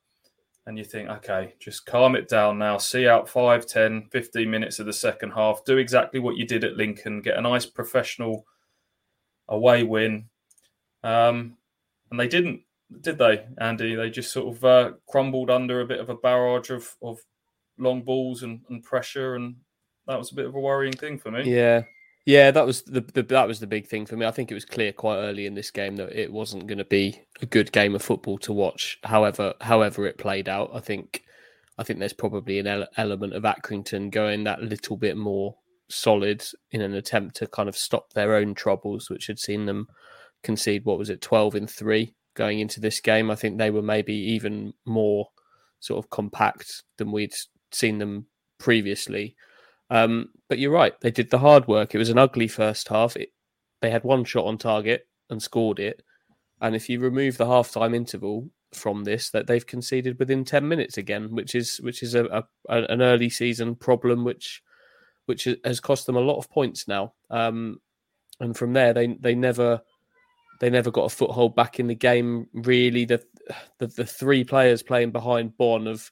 And 0.67 0.79
you 0.79 0.83
think, 0.83 1.09
okay, 1.09 1.53
just 1.59 1.85
calm 1.85 2.15
it 2.15 2.27
down 2.27 2.57
now. 2.57 2.79
See 2.79 3.07
out 3.07 3.29
5, 3.29 3.67
10, 3.67 4.07
15 4.11 4.49
minutes 4.49 4.79
of 4.79 4.87
the 4.87 4.93
second 4.93 5.31
half. 5.31 5.63
Do 5.63 5.77
exactly 5.77 6.19
what 6.19 6.37
you 6.37 6.45
did 6.47 6.63
at 6.63 6.75
Lincoln. 6.75 7.21
Get 7.21 7.37
a 7.37 7.41
nice 7.41 7.67
professional 7.67 8.47
away 9.47 9.83
win. 9.83 10.25
Um, 11.03 11.57
and 12.09 12.19
they 12.19 12.27
didn't, 12.27 12.61
did 13.01 13.19
they, 13.19 13.45
Andy? 13.59 13.93
They 13.93 14.09
just 14.09 14.33
sort 14.33 14.55
of 14.55 14.65
uh, 14.65 14.91
crumbled 15.07 15.51
under 15.51 15.81
a 15.81 15.85
bit 15.85 15.99
of 15.99 16.09
a 16.09 16.15
barrage 16.15 16.71
of, 16.71 16.95
of 16.99 17.19
long 17.77 18.01
balls 18.01 18.41
and, 18.41 18.61
and 18.67 18.81
pressure. 18.81 19.35
And 19.35 19.57
that 20.07 20.17
was 20.17 20.31
a 20.31 20.35
bit 20.35 20.47
of 20.47 20.55
a 20.55 20.59
worrying 20.59 20.93
thing 20.93 21.19
for 21.19 21.29
me. 21.29 21.43
Yeah. 21.43 21.83
Yeah, 22.25 22.49
that 22.51 22.65
was 22.65 22.81
the, 22.81 23.01
the, 23.01 23.21
that 23.23 23.47
was 23.47 23.59
the 23.59 23.67
big 23.67 23.85
thing 23.85 24.07
for 24.07 24.15
me. 24.17 24.25
I 24.25 24.31
think 24.31 24.49
it 24.49 24.55
was 24.55 24.65
clear 24.65 24.91
quite 24.91 25.17
early 25.17 25.45
in 25.45 25.53
this 25.53 25.69
game 25.69 25.95
that 25.97 26.19
it 26.19 26.31
wasn't 26.31 26.65
going 26.65 26.79
to 26.79 26.85
be 26.85 27.21
a 27.41 27.45
good 27.45 27.71
game 27.71 27.93
of 27.93 28.01
football 28.01 28.39
to 28.39 28.53
watch. 28.53 28.97
However, 29.03 29.53
however 29.61 30.07
it 30.07 30.17
played 30.17 30.49
out, 30.49 30.71
I 30.73 30.79
think 30.79 31.21
I 31.77 31.83
think 31.83 31.99
there's 31.99 32.13
probably 32.13 32.57
an 32.57 32.65
ele- 32.67 32.87
element 32.97 33.33
of 33.33 33.43
Accrington 33.43 34.09
going 34.09 34.43
that 34.45 34.63
little 34.63 34.97
bit 34.97 35.17
more 35.17 35.55
solid 35.89 36.43
in 36.71 36.81
an 36.81 36.95
attempt 36.95 37.35
to 37.37 37.47
kind 37.47 37.69
of 37.69 37.77
stop 37.77 38.13
their 38.13 38.33
own 38.35 38.55
troubles, 38.55 39.07
which 39.09 39.27
had 39.27 39.37
seen 39.37 39.67
them 39.67 39.87
concede 40.41 40.83
what 40.83 40.97
was 40.97 41.11
it, 41.11 41.21
twelve 41.21 41.53
in 41.53 41.67
three 41.67 42.15
going 42.33 42.59
into 42.59 42.79
this 42.79 42.99
game. 43.01 43.29
I 43.29 43.35
think 43.35 43.59
they 43.59 43.69
were 43.69 43.83
maybe 43.83 44.15
even 44.15 44.73
more 44.85 45.27
sort 45.79 46.03
of 46.03 46.09
compact 46.09 46.81
than 46.97 47.11
we'd 47.11 47.33
seen 47.71 47.99
them 47.99 48.25
previously. 48.57 49.35
Um, 49.91 50.29
but 50.49 50.59
you're 50.59 50.71
right; 50.71 50.99
they 51.01 51.11
did 51.11 51.29
the 51.29 51.39
hard 51.39 51.67
work. 51.67 51.93
It 51.95 51.99
was 51.99 52.09
an 52.09 52.17
ugly 52.17 52.47
first 52.47 52.87
half. 52.87 53.15
It, 53.15 53.31
they 53.81 53.91
had 53.91 54.03
one 54.03 54.23
shot 54.23 54.45
on 54.45 54.57
target 54.57 55.07
and 55.29 55.41
scored 55.41 55.79
it. 55.79 56.01
And 56.61 56.75
if 56.75 56.89
you 56.89 56.99
remove 56.99 57.37
the 57.37 57.45
half-time 57.47 57.93
interval 57.93 58.49
from 58.73 59.03
this, 59.03 59.29
that 59.31 59.47
they've 59.47 59.65
conceded 59.65 60.17
within 60.19 60.45
ten 60.45 60.67
minutes 60.67 60.97
again, 60.97 61.33
which 61.35 61.55
is 61.55 61.77
which 61.81 62.03
is 62.03 62.15
a, 62.15 62.25
a 62.25 62.43
an 62.69 63.01
early 63.01 63.29
season 63.29 63.75
problem, 63.75 64.23
which 64.23 64.61
which 65.25 65.47
has 65.63 65.79
cost 65.79 66.05
them 66.05 66.15
a 66.15 66.21
lot 66.21 66.37
of 66.37 66.49
points 66.49 66.87
now. 66.87 67.13
Um, 67.29 67.79
and 68.39 68.55
from 68.55 68.73
there, 68.73 68.93
they 68.93 69.07
they 69.19 69.35
never 69.35 69.81
they 70.61 70.69
never 70.69 70.91
got 70.91 71.05
a 71.11 71.15
foothold 71.15 71.55
back 71.55 71.79
in 71.79 71.87
the 71.87 71.95
game. 71.95 72.47
Really, 72.53 73.05
the 73.05 73.23
the, 73.79 73.87
the 73.87 74.05
three 74.05 74.43
players 74.43 74.83
playing 74.83 75.11
behind 75.11 75.57
Bonne 75.57 75.87
of 75.87 76.11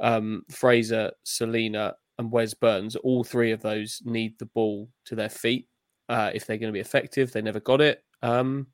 um, 0.00 0.42
Fraser, 0.50 1.12
Celina, 1.24 1.94
and 2.18 2.32
Wes 2.32 2.54
Burns, 2.54 2.96
all 2.96 3.24
three 3.24 3.52
of 3.52 3.62
those 3.62 4.02
need 4.04 4.38
the 4.38 4.46
ball 4.46 4.88
to 5.04 5.14
their 5.14 5.28
feet 5.28 5.68
uh, 6.08 6.30
if 6.34 6.46
they're 6.46 6.56
going 6.56 6.72
to 6.72 6.76
be 6.76 6.80
effective. 6.80 7.32
They 7.32 7.42
never 7.42 7.60
got 7.60 7.80
it, 7.80 8.04
um, 8.22 8.68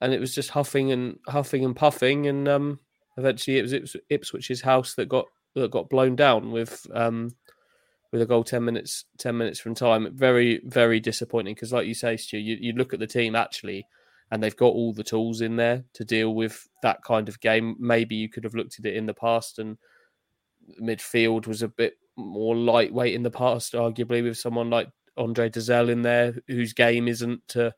and 0.00 0.12
it 0.12 0.20
was 0.20 0.34
just 0.34 0.50
huffing 0.50 0.92
and 0.92 1.18
huffing 1.28 1.64
and 1.64 1.76
puffing, 1.76 2.26
and 2.26 2.48
um, 2.48 2.80
eventually 3.16 3.58
it 3.58 3.62
was 3.62 3.74
Ips- 3.74 3.96
Ipswich's 4.10 4.62
house 4.62 4.94
that 4.94 5.08
got 5.08 5.26
that 5.54 5.70
got 5.70 5.90
blown 5.90 6.16
down 6.16 6.50
with 6.50 6.86
um, 6.94 7.30
with 8.12 8.22
a 8.22 8.26
goal 8.26 8.44
ten 8.44 8.64
minutes 8.64 9.04
ten 9.18 9.36
minutes 9.36 9.60
from 9.60 9.74
time. 9.74 10.08
Very 10.16 10.60
very 10.64 11.00
disappointing 11.00 11.54
because, 11.54 11.72
like 11.72 11.86
you 11.86 11.94
say, 11.94 12.16
Stu, 12.16 12.38
you, 12.38 12.56
you 12.60 12.72
look 12.72 12.92
at 12.92 13.00
the 13.00 13.06
team 13.06 13.34
actually. 13.34 13.86
And 14.32 14.40
they've 14.40 14.56
got 14.56 14.66
all 14.66 14.92
the 14.92 15.02
tools 15.02 15.40
in 15.40 15.56
there 15.56 15.82
to 15.94 16.04
deal 16.04 16.36
with 16.36 16.68
that 16.84 17.02
kind 17.02 17.28
of 17.28 17.40
game. 17.40 17.74
Maybe 17.80 18.14
you 18.14 18.28
could 18.28 18.44
have 18.44 18.54
looked 18.54 18.78
at 18.78 18.84
it 18.84 18.94
in 18.94 19.06
the 19.06 19.12
past 19.12 19.58
and 19.58 19.76
midfield 20.80 21.46
was 21.46 21.62
a 21.62 21.68
bit 21.68 21.94
more 22.26 22.56
lightweight 22.56 23.14
in 23.14 23.22
the 23.22 23.30
past, 23.30 23.74
arguably 23.74 24.22
with 24.22 24.38
someone 24.38 24.70
like 24.70 24.88
Andre 25.16 25.50
Dozzell 25.50 25.90
in 25.90 26.02
there, 26.02 26.34
whose 26.46 26.72
game 26.72 27.08
isn't 27.08 27.46
to 27.48 27.74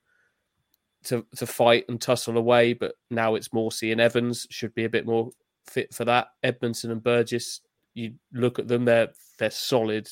to 1.04 1.26
to 1.36 1.46
fight 1.46 1.84
and 1.88 2.00
tussle 2.00 2.38
away, 2.38 2.72
but 2.74 2.94
now 3.10 3.34
it's 3.34 3.48
Morsy 3.48 3.92
and 3.92 4.00
Evans 4.00 4.46
should 4.50 4.74
be 4.74 4.84
a 4.84 4.90
bit 4.90 5.06
more 5.06 5.30
fit 5.66 5.92
for 5.94 6.04
that. 6.04 6.28
Edmondson 6.42 6.90
and 6.90 7.02
Burgess, 7.02 7.60
you 7.94 8.14
look 8.32 8.58
at 8.58 8.68
them, 8.68 8.84
they're 8.84 9.08
they're 9.38 9.50
solid, 9.50 10.08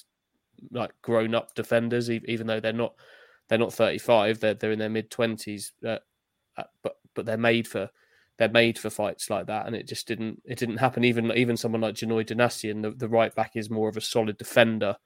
like 0.70 0.92
grown 1.02 1.34
up 1.34 1.54
defenders, 1.54 2.10
even 2.10 2.46
though 2.46 2.60
they're 2.60 2.72
not 2.72 2.94
they're 3.48 3.58
not 3.58 3.72
35, 3.72 4.40
they're 4.40 4.54
they're 4.54 4.72
in 4.72 4.78
their 4.78 4.88
mid 4.88 5.10
20s, 5.10 5.72
uh, 5.84 5.98
uh, 6.56 6.64
but 6.82 6.96
but 7.14 7.26
they're 7.26 7.36
made 7.36 7.68
for 7.68 7.90
they're 8.40 8.48
made 8.48 8.78
for 8.78 8.88
fights 8.88 9.28
like 9.28 9.46
that, 9.48 9.66
and 9.66 9.76
it 9.76 9.86
just 9.86 10.08
didn't 10.08 10.40
it 10.46 10.58
didn't 10.58 10.78
happen. 10.78 11.04
Even 11.04 11.30
even 11.32 11.58
someone 11.58 11.82
like 11.82 11.94
Janoi 11.94 12.26
Donacien, 12.26 12.80
the, 12.80 12.90
the 12.90 13.08
right 13.08 13.34
back, 13.34 13.52
is 13.54 13.68
more 13.68 13.90
of 13.90 13.98
a 13.98 14.00
solid 14.00 14.38
defender 14.38 14.96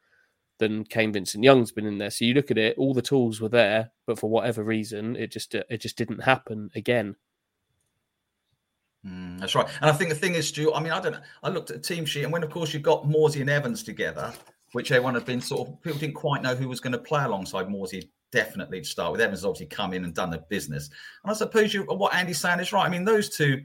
than 0.59 0.85
Kane 0.85 1.13
Vincent 1.13 1.43
Young's 1.43 1.73
been 1.73 1.85
in 1.85 1.99
there. 1.99 2.11
So 2.11 2.25
you 2.25 2.33
look 2.33 2.53
at 2.53 2.59
it, 2.59 2.79
all 2.79 2.95
the 2.95 3.03
tools 3.03 3.41
were 3.41 3.49
there, 3.49 3.91
but 4.07 4.21
for 4.21 4.31
whatever 4.31 4.63
reason, 4.63 5.17
it 5.17 5.33
just 5.33 5.53
it 5.53 5.79
just 5.79 5.97
didn't 5.97 6.23
happen 6.23 6.71
again. 6.77 7.17
Mm, 9.05 9.41
that's 9.41 9.57
right, 9.57 9.67
and 9.81 9.91
I 9.91 9.93
think 9.93 10.11
the 10.11 10.17
thing 10.17 10.35
is, 10.35 10.47
Stu. 10.47 10.73
I 10.73 10.81
mean, 10.81 10.93
I 10.93 11.01
don't 11.01 11.13
know. 11.13 11.21
I 11.43 11.49
looked 11.49 11.73
at 11.73 11.83
the 11.83 11.95
team 11.95 12.05
sheet, 12.05 12.23
and 12.23 12.33
when 12.33 12.45
of 12.45 12.51
course 12.51 12.73
you 12.73 12.79
got 12.79 13.03
Morsy 13.03 13.41
and 13.41 13.51
Evans 13.51 13.83
together, 13.83 14.33
which 14.71 14.93
everyone 14.93 15.15
had 15.15 15.25
been 15.25 15.41
sort 15.41 15.69
of 15.69 15.83
people 15.83 15.99
didn't 15.99 16.15
quite 16.15 16.41
know 16.41 16.55
who 16.55 16.69
was 16.69 16.79
going 16.79 16.93
to 16.93 17.01
play 17.01 17.25
alongside 17.25 17.67
Morsy 17.67 18.11
definitely 18.35 18.81
to 18.81 18.87
start 18.87 19.13
with. 19.13 19.21
Evans 19.21 19.45
obviously 19.45 19.67
come 19.67 19.95
in 19.95 20.05
and 20.05 20.13
done 20.13 20.29
the 20.29 20.45
business. 20.51 20.91
And 21.23 21.31
I 21.31 21.35
suppose 21.35 21.73
you 21.73 21.85
what 21.85 22.13
Andy's 22.13 22.41
saying 22.41 22.59
is 22.59 22.73
right. 22.73 22.85
I 22.85 22.89
mean, 22.89 23.05
those 23.05 23.31
two 23.31 23.63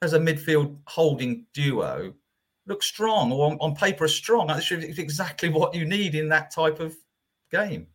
as 0.00 0.12
a 0.12 0.18
midfield 0.18 0.78
holding 0.86 1.44
duo 1.52 2.14
look 2.68 2.82
strong 2.84 3.32
or 3.32 3.50
on, 3.50 3.58
on 3.60 3.74
paper 3.74 4.04
are 4.04 4.08
strong. 4.08 4.46
That's 4.46 4.70
exactly 4.70 5.48
what 5.48 5.74
you 5.74 5.84
need 5.84 6.14
in 6.14 6.28
that 6.28 6.52
type 6.52 6.78
of 6.78 6.94
game. 7.50 7.88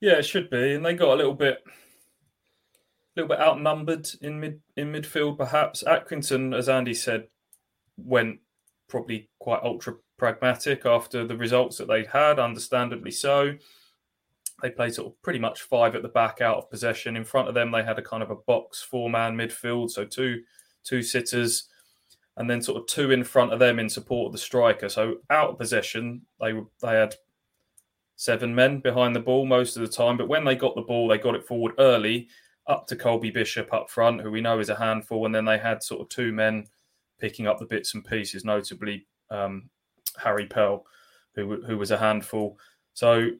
Yeah, 0.00 0.18
it 0.18 0.24
should 0.24 0.48
be. 0.48 0.74
And 0.74 0.86
they 0.86 0.94
got 0.94 1.14
a 1.14 1.16
little 1.16 1.34
bit 1.34 1.58
a 1.66 3.20
little 3.20 3.28
bit 3.28 3.40
outnumbered 3.40 4.08
in 4.22 4.38
mid 4.38 4.60
in 4.76 4.92
midfield, 4.92 5.38
perhaps. 5.38 5.82
Accrington, 5.82 6.56
as 6.56 6.68
Andy 6.68 6.94
said, 6.94 7.26
went 7.96 8.38
probably 8.88 9.28
quite 9.40 9.62
ultra 9.64 9.94
pragmatic 10.18 10.86
after 10.86 11.26
the 11.26 11.36
results 11.36 11.78
that 11.78 11.88
they'd 11.88 12.06
had, 12.06 12.38
understandably 12.38 13.10
so. 13.10 13.56
They 14.62 14.70
played 14.70 14.94
sort 14.94 15.08
of 15.08 15.20
pretty 15.22 15.38
much 15.38 15.62
five 15.62 15.94
at 15.94 16.02
the 16.02 16.08
back 16.08 16.40
out 16.40 16.56
of 16.56 16.70
possession. 16.70 17.16
In 17.16 17.24
front 17.24 17.48
of 17.48 17.54
them, 17.54 17.70
they 17.70 17.82
had 17.82 17.98
a 17.98 18.02
kind 18.02 18.22
of 18.22 18.30
a 18.30 18.36
box 18.36 18.82
four 18.82 19.10
man 19.10 19.36
midfield, 19.36 19.90
so 19.90 20.04
two 20.04 20.42
two 20.84 21.02
sitters, 21.02 21.68
and 22.36 22.48
then 22.48 22.62
sort 22.62 22.80
of 22.80 22.86
two 22.86 23.10
in 23.10 23.24
front 23.24 23.52
of 23.52 23.58
them 23.58 23.78
in 23.78 23.88
support 23.88 24.26
of 24.26 24.32
the 24.32 24.38
striker. 24.38 24.88
So 24.88 25.16
out 25.30 25.50
of 25.50 25.58
possession, 25.58 26.22
they 26.40 26.52
they 26.80 26.94
had 26.94 27.14
seven 28.16 28.54
men 28.54 28.78
behind 28.80 29.14
the 29.14 29.20
ball 29.20 29.44
most 29.44 29.76
of 29.76 29.82
the 29.82 29.88
time. 29.88 30.16
But 30.16 30.28
when 30.28 30.44
they 30.44 30.56
got 30.56 30.74
the 30.74 30.82
ball, 30.82 31.08
they 31.08 31.18
got 31.18 31.34
it 31.34 31.46
forward 31.46 31.74
early, 31.78 32.28
up 32.66 32.86
to 32.86 32.96
Colby 32.96 33.30
Bishop 33.30 33.72
up 33.72 33.90
front, 33.90 34.20
who 34.20 34.30
we 34.30 34.40
know 34.40 34.60
is 34.60 34.70
a 34.70 34.76
handful, 34.76 35.26
and 35.26 35.34
then 35.34 35.44
they 35.44 35.58
had 35.58 35.82
sort 35.82 36.00
of 36.00 36.08
two 36.08 36.32
men 36.32 36.66
picking 37.20 37.46
up 37.46 37.58
the 37.58 37.66
bits 37.66 37.94
and 37.94 38.04
pieces, 38.04 38.44
notably 38.44 39.06
um, 39.30 39.68
Harry 40.16 40.46
Pell, 40.46 40.84
who 41.34 41.62
who 41.62 41.76
was 41.76 41.90
a 41.90 41.98
handful. 41.98 42.58
So 42.94 43.30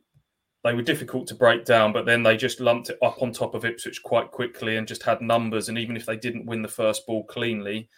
they 0.65 0.73
were 0.73 0.83
difficult 0.83 1.27
to 1.29 1.35
break 1.35 1.67
down, 1.67 1.93
but 1.93 2.07
then 2.07 2.23
they 2.23 2.39
just 2.39 2.59
lumped 2.59 2.89
it 2.89 2.99
up 3.03 3.21
on 3.21 3.33
top 3.33 3.55
of 3.55 3.67
Ipswich 3.67 4.03
quite 4.03 4.31
quickly 4.31 4.77
and 4.77 4.89
just 4.89 5.03
had 5.03 5.21
numbers. 5.21 5.69
And 5.69 5.77
even 5.79 5.95
if 5.95 6.07
they 6.07 6.17
didn't 6.17 6.47
win 6.47 6.63
the 6.63 6.69
first 6.69 7.07
ball 7.07 7.23
cleanly, 7.25 7.91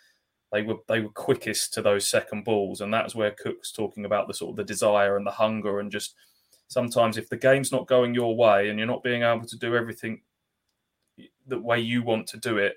they 0.52 0.62
were 0.62 0.76
they 0.88 1.00
were 1.00 1.11
quickest 1.11 1.73
to 1.75 1.82
those 1.82 2.08
second 2.08 2.44
balls, 2.44 2.80
and 2.80 2.92
that's 2.92 3.14
where 3.14 3.30
Cook's 3.30 3.73
talking 3.73 4.04
about 4.04 4.26
the 4.26 4.35
sort 4.35 4.50
of 4.50 4.56
the 4.56 4.64
desire 4.64 5.16
and 5.16 5.26
the 5.26 5.30
hunger, 5.30 5.78
and 5.80 5.90
just 5.90 6.14
sometimes 6.68 7.16
if 7.16 7.28
the 7.28 7.37
game's 7.37 7.70
not 7.70 7.87
going 7.87 8.14
your 8.14 8.37
way 8.37 8.68
and 8.68 8.78
you're 8.78 8.88
not 8.88 9.02
being 9.02 9.23
able 9.23 9.46
to 9.46 9.58
do 9.58 9.76
everything 9.76 10.20
the 11.46 11.58
way 11.58 11.78
you 11.78 12.02
want 12.02 12.26
to 12.28 12.37
do 12.37 12.58
it, 12.58 12.75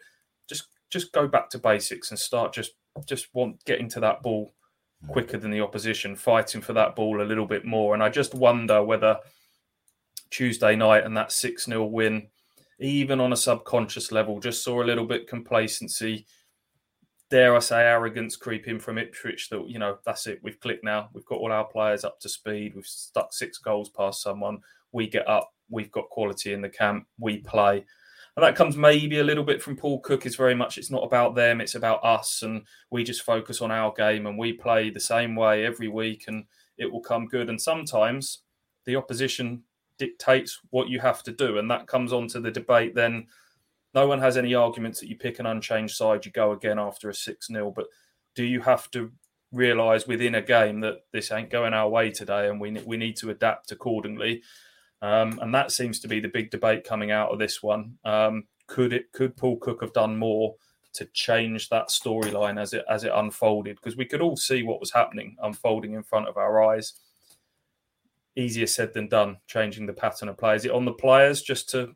just 0.48 0.68
just 0.90 1.12
go 1.14 1.28
back 1.28 1.50
to 1.50 1.58
basics 1.58 2.12
and 2.12 2.20
start 2.20 2.54
just 2.54 2.74
just 3.06 3.28
want 3.34 3.64
getting 3.66 3.90
to 3.90 4.00
that 4.00 4.22
ball 4.22 4.54
mm. 5.04 5.12
quicker 5.12 5.38
than 5.38 5.52
the 5.52 5.62
opposition, 5.62 6.16
fighting 6.16 6.62
for 6.62 6.74
that 6.74 6.96
ball 6.96 7.22
a 7.22 7.24
little 7.24 7.48
bit 7.48 7.66
more. 7.66 7.94
And 7.96 8.04
I 8.04 8.10
just 8.10 8.36
wonder 8.36 8.84
whether 8.84 9.18
Tuesday 10.30 10.76
night 10.76 11.06
and 11.06 11.16
that 11.18 11.32
6 11.32 11.66
0 11.66 11.86
win, 11.86 12.28
even 12.80 13.20
on 13.20 13.34
a 13.34 13.38
subconscious 13.38 14.12
level, 14.12 14.40
just 14.40 14.64
saw 14.64 14.82
a 14.82 14.86
little 14.86 15.06
bit 15.06 15.28
complacency. 15.28 16.26
Dare 17.30 17.56
I 17.56 17.60
say, 17.60 17.82
arrogance 17.82 18.36
creep 18.36 18.68
in 18.68 18.80
from 18.80 18.98
Ipswich 18.98 19.50
that, 19.50 19.70
you 19.70 19.78
know, 19.78 19.98
that's 20.06 20.26
it. 20.26 20.40
We've 20.42 20.60
clicked 20.60 20.84
now. 20.84 21.10
We've 21.14 21.26
got 21.26 21.40
all 21.40 21.52
our 21.52 21.66
players 21.66 22.04
up 22.04 22.20
to 22.22 22.30
speed. 22.30 22.74
We've 22.76 22.86
stuck 22.86 23.34
six 23.34 23.60
goals 23.60 23.90
past 23.90 24.24
someone. 24.24 24.60
We 24.92 25.08
get 25.08 25.28
up. 25.28 25.52
We've 25.70 25.92
got 25.92 26.10
quality 26.10 26.54
in 26.54 26.62
the 26.62 26.70
camp. 26.70 27.06
We 27.20 27.38
play. 27.38 27.86
And 28.36 28.44
that 28.46 28.56
comes 28.56 28.78
maybe 28.78 29.20
a 29.20 29.24
little 29.24 29.44
bit 29.44 29.62
from 29.62 29.76
Paul 29.76 30.00
Cook. 30.00 30.26
Is 30.26 30.36
very 30.36 30.56
much 30.56 30.78
it's 30.78 30.90
not 30.90 31.04
about 31.04 31.36
them, 31.36 31.60
it's 31.60 31.76
about 31.76 32.04
us, 32.06 32.42
and 32.42 32.64
we 32.90 33.04
just 33.04 33.24
focus 33.24 33.62
on 33.62 33.70
our 33.70 33.92
game 33.92 34.28
and 34.28 34.38
we 34.38 34.54
play 34.54 34.90
the 34.90 35.00
same 35.00 35.36
way 35.36 35.66
every 35.66 35.90
week, 35.90 36.24
and 36.28 36.46
it 36.78 36.92
will 36.92 37.02
come 37.02 37.28
good. 37.28 37.50
And 37.50 37.62
sometimes 37.62 38.44
the 38.86 38.96
opposition 38.96 39.64
dictates 40.00 40.60
what 40.72 40.90
you 40.90 41.00
have 41.00 41.22
to 41.24 41.32
do, 41.32 41.60
and 41.60 41.70
that 41.70 41.88
comes 41.88 42.12
on 42.12 42.28
to 42.30 42.40
the 42.40 42.50
debate. 42.50 42.96
Then 42.96 43.28
no 43.94 44.08
one 44.08 44.20
has 44.20 44.38
any 44.38 44.56
arguments 44.56 45.00
that 45.00 45.10
you 45.10 45.16
pick 45.16 45.40
an 45.40 45.46
unchanged 45.46 45.96
side, 45.96 46.26
you 46.26 46.32
go 46.32 46.52
again 46.52 46.80
after 46.80 47.10
a 47.10 47.14
six 47.14 47.48
0 47.48 47.72
But 47.76 47.88
do 48.36 48.44
you 48.44 48.62
have 48.62 48.90
to 48.92 49.12
realise 49.52 50.08
within 50.08 50.36
a 50.36 50.42
game 50.42 50.80
that 50.82 51.02
this 51.12 51.32
ain't 51.32 51.50
going 51.50 51.74
our 51.74 51.90
way 51.90 52.10
today, 52.10 52.50
and 52.50 52.60
we 52.60 52.72
we 52.86 52.98
need 52.98 53.18
to 53.18 53.30
adapt 53.30 53.72
accordingly? 53.72 54.42
Um, 55.02 55.40
and 55.42 55.54
that 55.56 55.72
seems 55.72 56.00
to 56.02 56.08
be 56.08 56.20
the 56.20 56.28
big 56.28 56.52
debate 56.52 56.84
coming 56.84 57.12
out 57.12 57.32
of 57.32 57.40
this 57.40 57.64
one. 57.64 57.98
Um, 58.04 58.46
could 58.68 58.94
it 58.94 59.12
could 59.12 59.36
Paul 59.36 59.58
Cook 59.58 59.82
have 59.82 59.94
done 59.94 60.18
more 60.18 60.56
to 60.94 61.06
change 61.06 61.70
that 61.70 61.90
storyline 61.90 62.60
as 62.60 62.74
it 62.74 62.86
as 62.90 63.04
it 63.04 63.12
unfolded? 63.14 63.78
Because 63.78 63.98
we 63.98 64.06
could 64.06 64.22
all 64.22 64.38
see 64.38 64.64
what 64.64 64.80
was 64.80 64.92
happening 64.92 65.36
unfolding 65.42 65.94
in 65.94 66.04
front 66.04 66.28
of 66.28 66.38
our 66.38 66.64
eyes. 66.64 66.94
Easier 68.40 68.68
said 68.68 68.94
than 68.94 69.08
done, 69.08 69.38
changing 69.48 69.86
the 69.86 69.94
pattern 69.94 70.30
of 70.30 70.38
play. 70.38 70.56
Is 70.56 70.66
it 70.66 70.72
on 70.72 70.86
the 70.86 70.94
players 70.94 71.42
just 71.42 71.70
to 71.72 71.94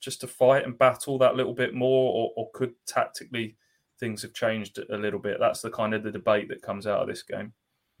just 0.00 0.20
to 0.20 0.26
fight 0.26 0.64
and 0.64 0.78
battle 0.78 1.18
that 1.18 1.34
little 1.34 1.54
bit 1.54 1.74
more, 1.74 2.12
or, 2.12 2.32
or 2.36 2.50
could 2.52 2.72
tactically 2.86 3.56
things 3.98 4.22
have 4.22 4.32
changed 4.32 4.78
a 4.90 4.96
little 4.96 5.18
bit? 5.18 5.38
That's 5.40 5.62
the 5.62 5.70
kind 5.70 5.94
of 5.94 6.02
the 6.02 6.12
debate 6.12 6.48
that 6.48 6.62
comes 6.62 6.86
out 6.86 7.00
of 7.00 7.08
this 7.08 7.22
game. 7.22 7.52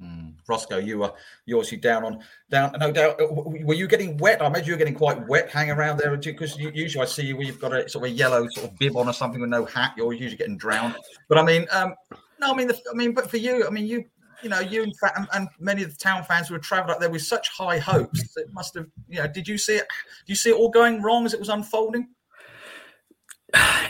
Mm. 0.02 0.34
Roscoe, 0.46 0.78
you 0.78 0.98
were 0.98 1.12
you 1.44 1.56
obviously 1.56 1.78
down 1.78 2.04
on 2.04 2.22
down. 2.50 2.72
No 2.78 2.92
doubt. 2.92 3.20
Uh, 3.20 3.26
were 3.32 3.74
you 3.74 3.88
getting 3.88 4.16
wet? 4.18 4.40
I 4.40 4.46
imagine 4.46 4.66
you 4.66 4.72
were 4.74 4.78
getting 4.78 4.94
quite 4.94 5.26
wet 5.26 5.50
hanging 5.50 5.72
around 5.72 5.98
there 5.98 6.16
because 6.16 6.56
usually 6.56 7.02
I 7.02 7.06
see 7.06 7.26
you 7.26 7.36
where 7.36 7.46
you've 7.46 7.60
got 7.60 7.72
a 7.72 7.88
sort 7.88 8.04
of 8.04 8.12
a 8.12 8.14
yellow 8.14 8.46
sort 8.48 8.70
of 8.70 8.78
bib 8.78 8.96
on 8.96 9.08
or 9.08 9.12
something 9.12 9.40
with 9.40 9.50
no 9.50 9.64
hat. 9.64 9.94
You're 9.96 10.12
usually 10.12 10.36
getting 10.36 10.56
drowned. 10.56 10.94
But 11.28 11.38
I 11.38 11.42
mean, 11.42 11.66
um, 11.72 11.94
no, 12.38 12.52
I 12.52 12.54
mean, 12.54 12.68
the, 12.68 12.78
I 12.90 12.94
mean, 12.94 13.12
but 13.12 13.28
for 13.28 13.38
you, 13.38 13.66
I 13.66 13.70
mean, 13.70 13.86
you 13.86 14.04
you 14.42 14.48
know, 14.48 14.60
you 14.60 14.82
and, 14.82 15.28
and 15.32 15.48
many 15.58 15.82
of 15.82 15.90
the 15.90 15.96
town 15.96 16.24
fans 16.24 16.48
who 16.48 16.54
had 16.54 16.62
travelled 16.62 16.90
up 16.90 17.00
there 17.00 17.10
with 17.10 17.22
such 17.22 17.48
high 17.48 17.78
hopes, 17.78 18.36
it 18.36 18.52
must 18.52 18.74
have, 18.74 18.86
you 19.08 19.18
know, 19.18 19.26
did 19.26 19.48
you 19.48 19.58
see 19.58 19.76
it? 19.76 19.86
Do 20.26 20.32
you 20.32 20.36
see 20.36 20.50
it 20.50 20.56
all 20.56 20.70
going 20.70 21.02
wrong 21.02 21.26
as 21.26 21.34
it 21.34 21.40
was 21.40 21.48
unfolding? 21.48 22.08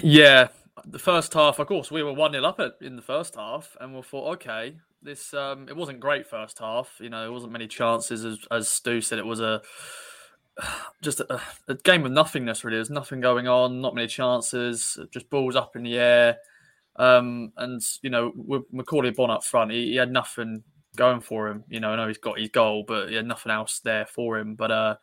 Yeah, 0.03 0.49
the 0.85 0.99
first 0.99 1.35
half, 1.35 1.59
of 1.59 1.67
course, 1.67 1.91
we 1.91 2.03
were 2.03 2.13
one 2.13 2.33
0 2.33 2.45
up 2.45 2.61
in 2.81 2.97
the 2.97 3.03
first 3.03 3.35
half, 3.35 3.77
and 3.81 3.95
we 3.95 4.03
thought, 4.03 4.35
okay, 4.35 4.77
this 5.03 5.35
um, 5.35 5.69
it 5.69 5.77
wasn't 5.77 6.01
great 6.01 6.27
first 6.27 6.59
half. 6.59 6.97
You 7.01 7.11
know, 7.11 7.23
there 7.23 7.33
wasn't 7.33 7.53
many 7.53 7.67
chances, 7.67 8.25
as, 8.25 8.39
as 8.51 8.69
Stu 8.69 9.01
said. 9.01 9.19
It 9.19 9.27
was 9.27 9.41
a 9.41 9.63
just 11.03 11.21
a, 11.21 11.41
a 11.69 11.75
game 11.75 12.05
of 12.05 12.13
nothingness. 12.13 12.65
Really, 12.65 12.77
there's 12.77 12.91
nothing 12.91 13.21
going 13.21 13.49
on, 13.49 13.81
not 13.81 13.95
many 13.95 14.09
chances, 14.09 14.99
just 15.11 15.31
balls 15.31 15.57
up 15.57 15.77
in 15.77 15.83
the 15.83 15.97
air. 15.97 16.39
Um, 16.99 17.53
and 17.57 17.81
you 18.03 18.11
know, 18.11 18.33
with 18.35 18.63
Macauley 18.73 19.15
Bonne 19.15 19.31
up 19.31 19.45
front, 19.45 19.71
he, 19.71 19.91
he, 19.91 19.97
had 19.97 20.11
nothing 20.11 20.65
going 20.97 21.21
for 21.21 21.49
him. 21.49 21.63
You 21.69 21.79
know, 21.79 21.91
I 21.91 21.97
know 21.97 22.09
he's 22.09 22.19
got 22.19 22.41
his 22.41 22.49
goal, 22.49 22.85
but 22.87 23.09
he 23.09 23.15
had 23.15 23.27
nothing 23.27 23.53
else 23.53 23.79
there 23.79 24.05
for 24.05 24.37
him. 24.37 24.57
But 24.57 24.71
uh, 24.73 24.97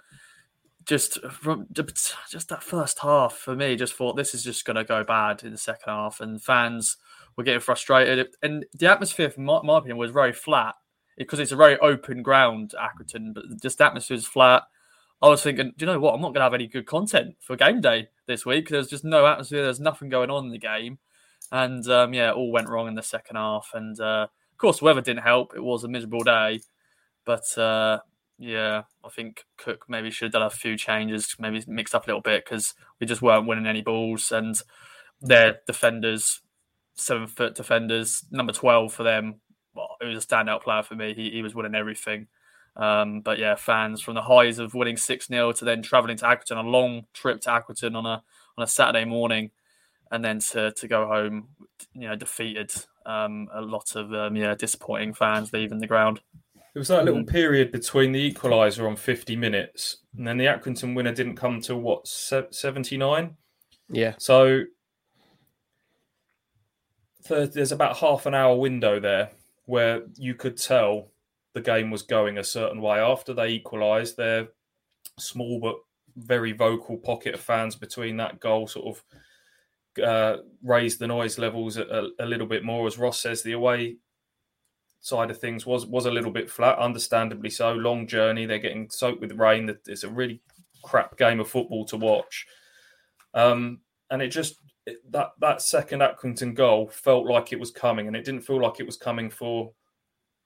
just 0.85 1.21
from 1.31 1.67
just 1.71 2.49
that 2.49 2.63
first 2.63 2.99
half 2.99 3.33
for 3.33 3.55
me, 3.55 3.77
just 3.77 3.93
thought 3.93 4.17
this 4.17 4.33
is 4.33 4.43
just 4.43 4.65
going 4.65 4.75
to 4.75 4.83
go 4.83 5.05
bad 5.05 5.43
in 5.43 5.51
the 5.51 5.57
second 5.57 5.91
half, 5.91 6.19
and 6.19 6.41
fans 6.41 6.97
were 7.37 7.43
getting 7.43 7.61
frustrated. 7.61 8.27
And 8.43 8.65
the 8.73 8.91
atmosphere, 8.91 9.29
from 9.29 9.45
my, 9.45 9.61
my 9.63 9.77
opinion, 9.77 9.97
was 9.97 10.11
very 10.11 10.33
flat 10.33 10.75
because 11.17 11.39
it's 11.39 11.53
a 11.53 11.57
very 11.57 11.77
open 11.79 12.21
ground, 12.23 12.73
Accrington, 12.77 13.33
but 13.33 13.45
just 13.61 13.77
the 13.77 13.85
atmosphere 13.85 14.17
is 14.17 14.27
flat. 14.27 14.63
I 15.21 15.29
was 15.29 15.41
thinking, 15.41 15.73
do 15.77 15.85
you 15.85 15.91
know 15.91 15.99
what? 15.99 16.13
I'm 16.13 16.21
not 16.21 16.29
going 16.29 16.41
to 16.41 16.41
have 16.41 16.53
any 16.53 16.67
good 16.67 16.85
content 16.85 17.35
for 17.39 17.55
game 17.55 17.79
day 17.79 18.09
this 18.27 18.45
week. 18.45 18.67
There's 18.67 18.89
just 18.89 19.05
no 19.05 19.25
atmosphere. 19.25 19.63
There's 19.63 19.79
nothing 19.79 20.09
going 20.09 20.29
on 20.29 20.45
in 20.45 20.51
the 20.51 20.59
game. 20.59 20.99
And 21.51 21.87
um, 21.87 22.13
yeah, 22.13 22.31
all 22.31 22.51
went 22.51 22.69
wrong 22.69 22.87
in 22.87 22.95
the 22.95 23.03
second 23.03 23.35
half. 23.35 23.71
And 23.73 23.99
uh, 23.99 24.27
of 24.51 24.57
course, 24.57 24.81
weather 24.81 25.01
didn't 25.01 25.23
help. 25.23 25.53
It 25.55 25.63
was 25.63 25.83
a 25.83 25.87
miserable 25.87 26.23
day. 26.23 26.61
But 27.25 27.57
uh, 27.57 27.99
yeah, 28.37 28.83
I 29.03 29.09
think 29.09 29.45
Cook 29.57 29.85
maybe 29.87 30.11
should 30.11 30.27
have 30.27 30.33
done 30.33 30.41
a 30.43 30.49
few 30.49 30.77
changes, 30.77 31.35
maybe 31.39 31.63
mixed 31.67 31.95
up 31.95 32.05
a 32.05 32.07
little 32.07 32.21
bit 32.21 32.45
because 32.45 32.73
we 32.99 33.07
just 33.07 33.21
weren't 33.21 33.47
winning 33.47 33.67
any 33.67 33.81
balls. 33.81 34.31
And 34.31 34.55
their 35.21 35.59
defenders 35.65 36.41
seven 36.95 37.27
foot 37.27 37.55
defenders. 37.55 38.25
Number 38.31 38.53
12 38.53 38.93
for 38.93 39.03
them, 39.03 39.35
well, 39.73 39.97
it 40.01 40.05
was 40.05 40.23
a 40.23 40.27
standout 40.27 40.63
player 40.63 40.83
for 40.83 40.95
me. 40.95 41.13
He, 41.13 41.29
he 41.29 41.41
was 41.41 41.53
winning 41.53 41.75
everything. 41.75 42.27
Um, 42.77 43.21
but 43.21 43.39
yeah, 43.39 43.55
fans 43.55 44.01
from 44.01 44.15
the 44.15 44.21
highs 44.21 44.59
of 44.59 44.73
winning 44.73 44.97
6 44.97 45.27
0 45.27 45.51
to 45.53 45.65
then 45.65 45.81
traveling 45.81 46.17
to 46.17 46.25
Accrington, 46.25 46.57
a 46.57 46.67
long 46.67 47.03
trip 47.13 47.41
to 47.41 47.49
Accrington 47.49 47.95
on 47.95 48.05
a 48.05 48.23
on 48.57 48.63
a 48.63 48.67
Saturday 48.67 49.05
morning, 49.05 49.51
and 50.15 50.23
then 50.25 50.39
to, 50.39 50.71
to 50.71 50.87
go 50.87 51.07
home, 51.07 51.49
you 51.93 52.07
know, 52.07 52.15
defeated. 52.15 52.73
Um, 53.05 53.49
a 53.53 53.61
lot 53.61 53.95
of 53.95 54.11
um, 54.13 54.35
yeah 54.35 54.55
disappointing 54.55 55.13
fans 55.13 55.53
leaving 55.53 55.77
the 55.77 55.85
ground. 55.85 56.21
It 56.73 56.79
was 56.79 56.87
that 56.87 57.05
little 57.05 57.21
mm. 57.21 57.29
period 57.29 57.71
between 57.71 58.11
the 58.11 58.33
equaliser 58.33 58.87
on 58.87 58.95
50 58.95 59.35
minutes, 59.35 59.97
and 60.17 60.27
then 60.27 60.37
the 60.37 60.45
Accrington 60.45 60.95
winner 60.95 61.13
didn't 61.13 61.35
come 61.35 61.61
till 61.61 61.79
what 61.79 62.07
79. 62.07 63.37
Yeah. 63.89 64.15
So 64.17 64.63
there's 67.29 67.71
about 67.71 67.97
half 67.97 68.25
an 68.25 68.33
hour 68.33 68.55
window 68.57 68.99
there 68.99 69.29
where 69.65 70.01
you 70.15 70.35
could 70.35 70.57
tell 70.57 71.11
the 71.53 71.61
game 71.61 71.91
was 71.91 72.01
going 72.01 72.37
a 72.37 72.43
certain 72.43 72.81
way. 72.81 72.99
After 72.99 73.33
they 73.33 73.49
equalised, 73.49 74.17
their 74.17 74.49
small 75.17 75.59
but 75.59 75.75
very 76.17 76.51
vocal 76.51 76.97
pocket 76.97 77.33
of 77.33 77.39
fans 77.39 77.75
between 77.75 78.17
that 78.17 78.39
goal 78.39 78.67
sort 78.67 78.87
of 78.87 79.03
uh, 80.03 80.37
raised 80.63 80.99
the 80.99 81.07
noise 81.07 81.37
levels 81.37 81.77
a, 81.77 81.83
a, 81.83 82.25
a, 82.25 82.25
little 82.25 82.47
bit 82.47 82.63
more. 82.63 82.87
As 82.87 82.97
Ross 82.97 83.21
says, 83.21 83.41
the 83.41 83.53
away 83.53 83.97
side 85.01 85.29
of 85.29 85.39
things 85.39 85.65
was 85.65 85.85
was 85.85 86.05
a 86.05 86.11
little 86.11 86.31
bit 86.31 86.49
flat, 86.49 86.77
understandably 86.79 87.49
so. 87.49 87.73
Long 87.73 88.07
journey, 88.07 88.45
they're 88.45 88.59
getting 88.59 88.89
soaked 88.89 89.21
with 89.21 89.39
rain. 89.39 89.75
It's 89.85 90.03
a 90.03 90.09
really 90.09 90.41
crap 90.83 91.17
game 91.17 91.39
of 91.39 91.49
football 91.49 91.85
to 91.85 91.97
watch. 91.97 92.45
Um, 93.33 93.81
and 94.09 94.21
it 94.21 94.29
just 94.29 94.55
that 95.09 95.31
that 95.39 95.61
second 95.61 96.01
Accrington 96.01 96.53
goal 96.55 96.87
felt 96.87 97.27
like 97.27 97.51
it 97.51 97.59
was 97.59 97.71
coming, 97.71 98.07
and 98.07 98.15
it 98.15 98.25
didn't 98.25 98.41
feel 98.41 98.61
like 98.61 98.79
it 98.79 98.85
was 98.85 98.97
coming 98.97 99.29
for 99.29 99.71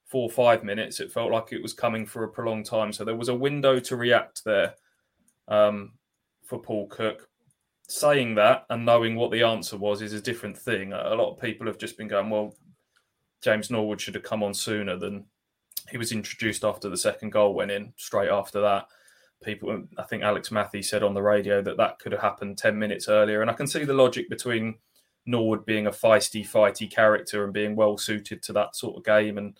four 0.05 0.23
or 0.23 0.31
five 0.31 0.63
minutes. 0.63 0.99
It 0.99 1.11
felt 1.11 1.31
like 1.31 1.51
it 1.51 1.61
was 1.61 1.73
coming 1.73 2.05
for 2.05 2.23
a 2.23 2.29
prolonged 2.29 2.65
time. 2.65 2.91
So 2.91 3.05
there 3.05 3.15
was 3.15 3.29
a 3.29 3.35
window 3.35 3.79
to 3.79 3.95
react 3.95 4.43
there 4.43 4.73
um, 5.47 5.93
for 6.45 6.59
Paul 6.59 6.87
Cook. 6.87 7.28
Saying 7.91 8.35
that 8.35 8.67
and 8.69 8.85
knowing 8.85 9.15
what 9.15 9.31
the 9.31 9.41
answer 9.41 9.75
was 9.75 10.03
is 10.03 10.13
a 10.13 10.21
different 10.21 10.55
thing. 10.55 10.93
A 10.93 11.15
lot 11.15 11.31
of 11.31 11.41
people 11.41 11.65
have 11.65 11.79
just 11.79 11.97
been 11.97 12.07
going, 12.07 12.29
well, 12.29 12.55
James 13.41 13.71
Norwood 13.71 13.99
should 13.99 14.13
have 14.13 14.23
come 14.23 14.43
on 14.43 14.53
sooner 14.53 14.95
than 14.95 15.25
he 15.89 15.97
was 15.97 16.11
introduced 16.11 16.63
after 16.63 16.87
the 16.87 16.97
second 16.97 17.31
goal 17.31 17.55
went 17.55 17.71
in. 17.71 17.91
Straight 17.97 18.29
after 18.29 18.61
that, 18.61 18.85
people, 19.43 19.83
I 19.97 20.03
think 20.03 20.21
Alex 20.21 20.51
Matthews 20.51 20.87
said 20.87 21.01
on 21.01 21.15
the 21.15 21.23
radio 21.23 21.63
that 21.63 21.77
that 21.77 21.97
could 21.97 22.11
have 22.11 22.21
happened 22.21 22.59
10 22.59 22.77
minutes 22.77 23.09
earlier. 23.09 23.41
And 23.41 23.49
I 23.49 23.55
can 23.55 23.65
see 23.65 23.85
the 23.85 23.93
logic 23.93 24.29
between 24.29 24.75
Norwood 25.25 25.65
being 25.65 25.87
a 25.87 25.91
feisty, 25.91 26.47
fighty 26.47 26.91
character 26.91 27.43
and 27.43 27.53
being 27.53 27.75
well 27.75 27.97
suited 27.97 28.43
to 28.43 28.53
that 28.53 28.75
sort 28.75 28.97
of 28.97 29.03
game. 29.03 29.39
And 29.39 29.57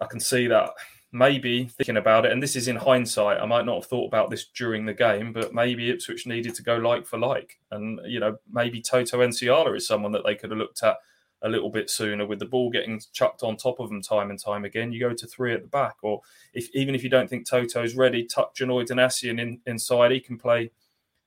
I 0.00 0.06
can 0.06 0.20
see 0.20 0.46
that 0.46 0.70
maybe 1.14 1.66
thinking 1.66 1.96
about 1.96 2.26
it, 2.26 2.32
and 2.32 2.42
this 2.42 2.56
is 2.56 2.66
in 2.66 2.74
hindsight, 2.74 3.40
I 3.40 3.46
might 3.46 3.64
not 3.64 3.76
have 3.76 3.86
thought 3.86 4.08
about 4.08 4.30
this 4.30 4.46
during 4.46 4.84
the 4.84 4.92
game, 4.92 5.32
but 5.32 5.54
maybe 5.54 5.88
Ipswich 5.88 6.26
needed 6.26 6.56
to 6.56 6.62
go 6.62 6.76
like 6.76 7.06
for 7.06 7.18
like. 7.18 7.60
And, 7.70 8.00
you 8.04 8.18
know, 8.18 8.36
maybe 8.50 8.82
Toto 8.82 9.20
Nsiala 9.20 9.76
is 9.76 9.86
someone 9.86 10.10
that 10.12 10.24
they 10.24 10.34
could 10.34 10.50
have 10.50 10.58
looked 10.58 10.82
at 10.82 10.96
a 11.42 11.48
little 11.48 11.70
bit 11.70 11.88
sooner 11.88 12.26
with 12.26 12.40
the 12.40 12.46
ball 12.46 12.68
getting 12.68 13.00
chucked 13.12 13.44
on 13.44 13.56
top 13.56 13.78
of 13.78 13.90
them 13.90 14.02
time 14.02 14.30
and 14.30 14.42
time 14.42 14.64
again. 14.64 14.92
You 14.92 14.98
go 14.98 15.14
to 15.14 15.26
three 15.26 15.54
at 15.54 15.62
the 15.62 15.68
back, 15.68 15.94
or 16.02 16.20
if 16.52 16.68
even 16.74 16.96
if 16.96 17.04
you 17.04 17.10
don't 17.10 17.30
think 17.30 17.48
Toto's 17.48 17.94
ready, 17.94 18.24
tuck 18.24 18.56
Janoi 18.56 18.84
Donacien 18.84 19.40
in 19.40 19.60
inside. 19.66 20.10
He 20.10 20.20
can 20.20 20.36
play 20.36 20.72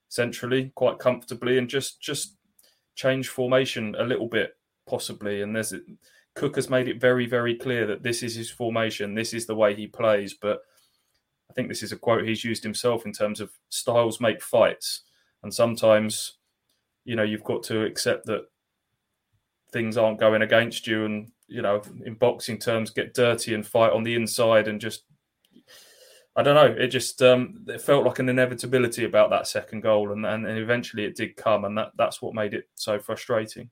centrally 0.09 0.71
quite 0.75 0.99
comfortably 0.99 1.57
and 1.57 1.69
just 1.69 2.01
just 2.01 2.35
change 2.95 3.29
formation 3.29 3.95
a 3.97 4.03
little 4.03 4.27
bit 4.27 4.57
possibly. 4.87 5.41
And 5.43 5.55
there's 5.55 5.73
Cook 6.37 6.55
has 6.55 6.69
made 6.69 6.87
it 6.87 7.01
very, 7.01 7.25
very 7.25 7.55
clear 7.55 7.87
that 7.87 8.03
this 8.03 8.21
is 8.21 8.35
his 8.35 8.51
formation, 8.51 9.15
this 9.15 9.33
is 9.33 9.47
the 9.47 9.55
way 9.55 9.73
he 9.73 9.87
plays. 9.87 10.35
But 10.39 10.59
I 11.49 11.53
think 11.53 11.67
this 11.67 11.81
is 11.81 11.91
a 11.91 11.97
quote 11.97 12.27
he's 12.27 12.43
used 12.43 12.63
himself 12.63 13.07
in 13.07 13.11
terms 13.11 13.41
of 13.41 13.49
styles 13.69 14.21
make 14.21 14.41
fights. 14.41 15.01
And 15.41 15.51
sometimes, 15.51 16.37
you 17.05 17.15
know, 17.15 17.23
you've 17.23 17.43
got 17.43 17.63
to 17.63 17.83
accept 17.85 18.27
that 18.27 18.45
things 19.73 19.97
aren't 19.97 20.19
going 20.19 20.43
against 20.43 20.85
you. 20.85 21.05
And, 21.05 21.31
you 21.47 21.63
know, 21.63 21.81
in 22.05 22.13
boxing 22.13 22.59
terms, 22.59 22.91
get 22.91 23.15
dirty 23.15 23.55
and 23.55 23.65
fight 23.65 23.93
on 23.93 24.03
the 24.03 24.13
inside 24.13 24.67
and 24.67 24.79
just, 24.79 25.05
I 26.35 26.43
don't 26.43 26.53
know. 26.53 26.83
It 26.83 26.89
just 26.89 27.19
um, 27.23 27.65
it 27.67 27.81
felt 27.81 28.05
like 28.05 28.19
an 28.19 28.29
inevitability 28.29 29.05
about 29.05 29.31
that 29.31 29.47
second 29.47 29.81
goal. 29.81 30.11
And, 30.11 30.23
and 30.23 30.45
eventually 30.45 31.05
it 31.05 31.15
did 31.15 31.35
come. 31.35 31.65
And 31.65 31.75
that, 31.79 31.93
that's 31.97 32.21
what 32.21 32.35
made 32.35 32.53
it 32.53 32.65
so 32.75 32.99
frustrating. 32.99 33.71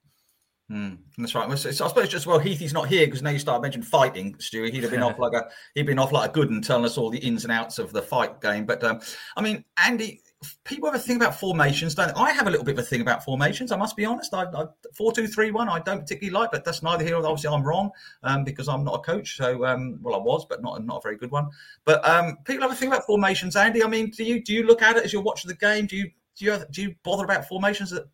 Mm, 0.72 0.98
that's 1.19 1.36
right. 1.36 1.57
So 1.60 1.69
I 1.69 1.88
suppose 1.88 2.10
just 2.10 2.25
well, 2.25 2.39
Heathy's 2.39 2.74
not 2.74 2.88
here 2.88 3.05
because 3.05 3.22
now 3.22 3.29
you 3.29 3.38
start 3.38 3.62
mentioning 3.62 3.86
fighting, 3.86 4.34
Stewie. 4.36 4.72
He'd 4.72 4.81
have 4.81 4.91
been 4.91 5.03
off 5.03 5.19
like 5.19 5.34
a 5.34 5.48
he'd 5.75 5.86
been 5.86 6.00
off 6.00 6.12
like 6.12 6.31
a 6.31 6.34
good 6.34 6.50
and 6.50 6.63
telling 6.63 6.86
us 6.86 6.98
all 6.98 7.12
the 7.12 7.19
ins 7.19 7.43
and 7.43 7.51
outs 7.51 7.77
of 7.77 7.91
the 7.91 8.01
fight 8.01 8.41
game. 8.41 8.65
But 8.65 8.84
um, 8.84 9.00
I 9.38 9.41
mean, 9.41 9.63
Andy, 9.86 10.24
people 10.63 10.91
have 10.91 11.00
a 11.00 11.03
thing 11.03 11.17
about 11.17 11.39
formations, 11.39 11.93
don't 11.93 12.07
they? 12.07 12.19
I 12.19 12.31
have 12.31 12.48
a 12.48 12.50
little 12.50 12.65
bit 12.65 12.72
of 12.72 12.79
a 12.79 12.88
thing 12.88 13.01
about 13.01 13.24
formations. 13.24 13.72
I 13.72 13.77
must 13.77 13.95
be 13.95 14.05
honest. 14.05 14.34
I, 14.34 14.45
I 14.45 14.65
four 14.95 15.12
two 15.12 15.27
three 15.27 15.51
one. 15.51 15.69
I 15.69 15.81
don't 15.81 16.00
particularly 16.00 16.34
like, 16.34 16.50
but 16.51 16.65
that's 16.65 16.81
neither 16.81 17.03
here. 17.03 17.13
Nor 17.13 17.27
obviously, 17.27 17.55
I'm 17.55 17.63
wrong 17.63 17.91
um, 18.24 18.43
because 18.43 18.67
I'm 18.67 18.84
not 18.84 18.95
a 18.95 19.00
coach. 19.03 19.38
So 19.38 19.65
um, 19.65 20.00
well, 20.01 20.15
I 20.15 20.17
was, 20.17 20.48
but 20.50 20.63
not 20.63 20.84
not 20.84 20.98
a 20.98 21.01
very 21.01 21.17
good 21.17 21.29
one. 21.29 21.48
But 21.84 22.03
um, 22.10 22.38
people 22.43 22.63
have 22.63 22.72
a 22.72 22.75
thing 22.75 22.89
about 22.89 23.05
formations, 23.05 23.55
Andy. 23.55 23.84
I 23.84 23.88
mean, 23.88 24.10
do 24.10 24.24
you 24.24 24.43
do 24.43 24.51
you 24.51 24.65
look 24.65 24.81
at 24.81 24.98
it 24.98 25.05
as 25.05 25.13
you're 25.13 25.22
watching 25.22 25.48
the 25.48 25.55
game? 25.55 25.86
Do 25.86 25.95
you 25.95 26.10
do 26.36 26.45
you 26.45 26.60
do 26.72 26.81
you 26.81 26.95
bother 27.03 27.24
about 27.24 27.48
formations? 27.48 27.91
That 27.91 28.07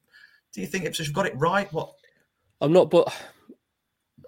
do 0.53 0.59
you 0.59 0.67
think 0.67 0.83
Ipswich 0.83 1.07
have 1.07 1.15
got 1.15 1.25
it 1.25 1.33
right? 1.37 1.71
What 1.71 1.93
I'm 2.61 2.71
not, 2.71 2.89
but 2.89 3.11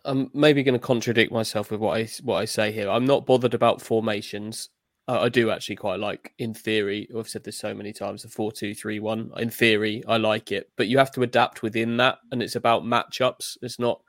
I'm 0.06 0.32
maybe 0.34 0.64
going 0.64 0.74
to 0.74 0.80
contradict 0.80 1.32
myself 1.32 1.72
with 1.72 1.80
what 1.80 1.98
I 1.98 2.10
what 2.24 2.38
I 2.38 2.46
say 2.46 2.72
here. 2.72 2.90
I'm 2.90 3.06
not 3.06 3.26
bothered 3.26 3.54
about 3.54 3.82
formations. 3.82 4.70
Uh, 5.08 5.20
I 5.20 5.30
do 5.30 5.52
actually 5.52 5.76
quite 5.76 6.00
like, 6.00 6.34
in 6.40 6.54
theory. 6.54 7.10
I've 7.18 7.28
said 7.30 7.44
this 7.44 7.58
so 7.58 7.74
many 7.74 7.94
times: 7.94 8.24
the 8.24 8.30
four-two-three-one. 8.30 9.32
In 9.38 9.50
theory, 9.50 10.04
I 10.08 10.18
like 10.18 10.52
it, 10.52 10.72
but 10.78 10.88
you 10.88 10.98
have 10.98 11.12
to 11.12 11.24
adapt 11.24 11.62
within 11.62 11.98
that, 11.98 12.20
and 12.32 12.42
it's 12.42 12.56
about 12.56 12.84
matchups. 12.84 13.58
It's 13.62 13.80
not 13.80 14.02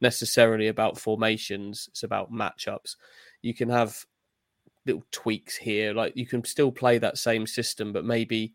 necessarily 0.00 0.68
about 0.68 0.98
formations. 0.98 1.88
It's 1.90 2.02
about 2.02 2.32
matchups. 2.32 2.96
You 3.40 3.54
can 3.54 3.68
have 3.68 4.04
little 4.86 5.04
tweaks 5.10 5.56
here, 5.56 5.94
like 5.94 6.12
you 6.16 6.26
can 6.26 6.44
still 6.44 6.70
play 6.70 6.98
that 6.98 7.18
same 7.18 7.46
system, 7.46 7.92
but 7.92 8.04
maybe 8.04 8.52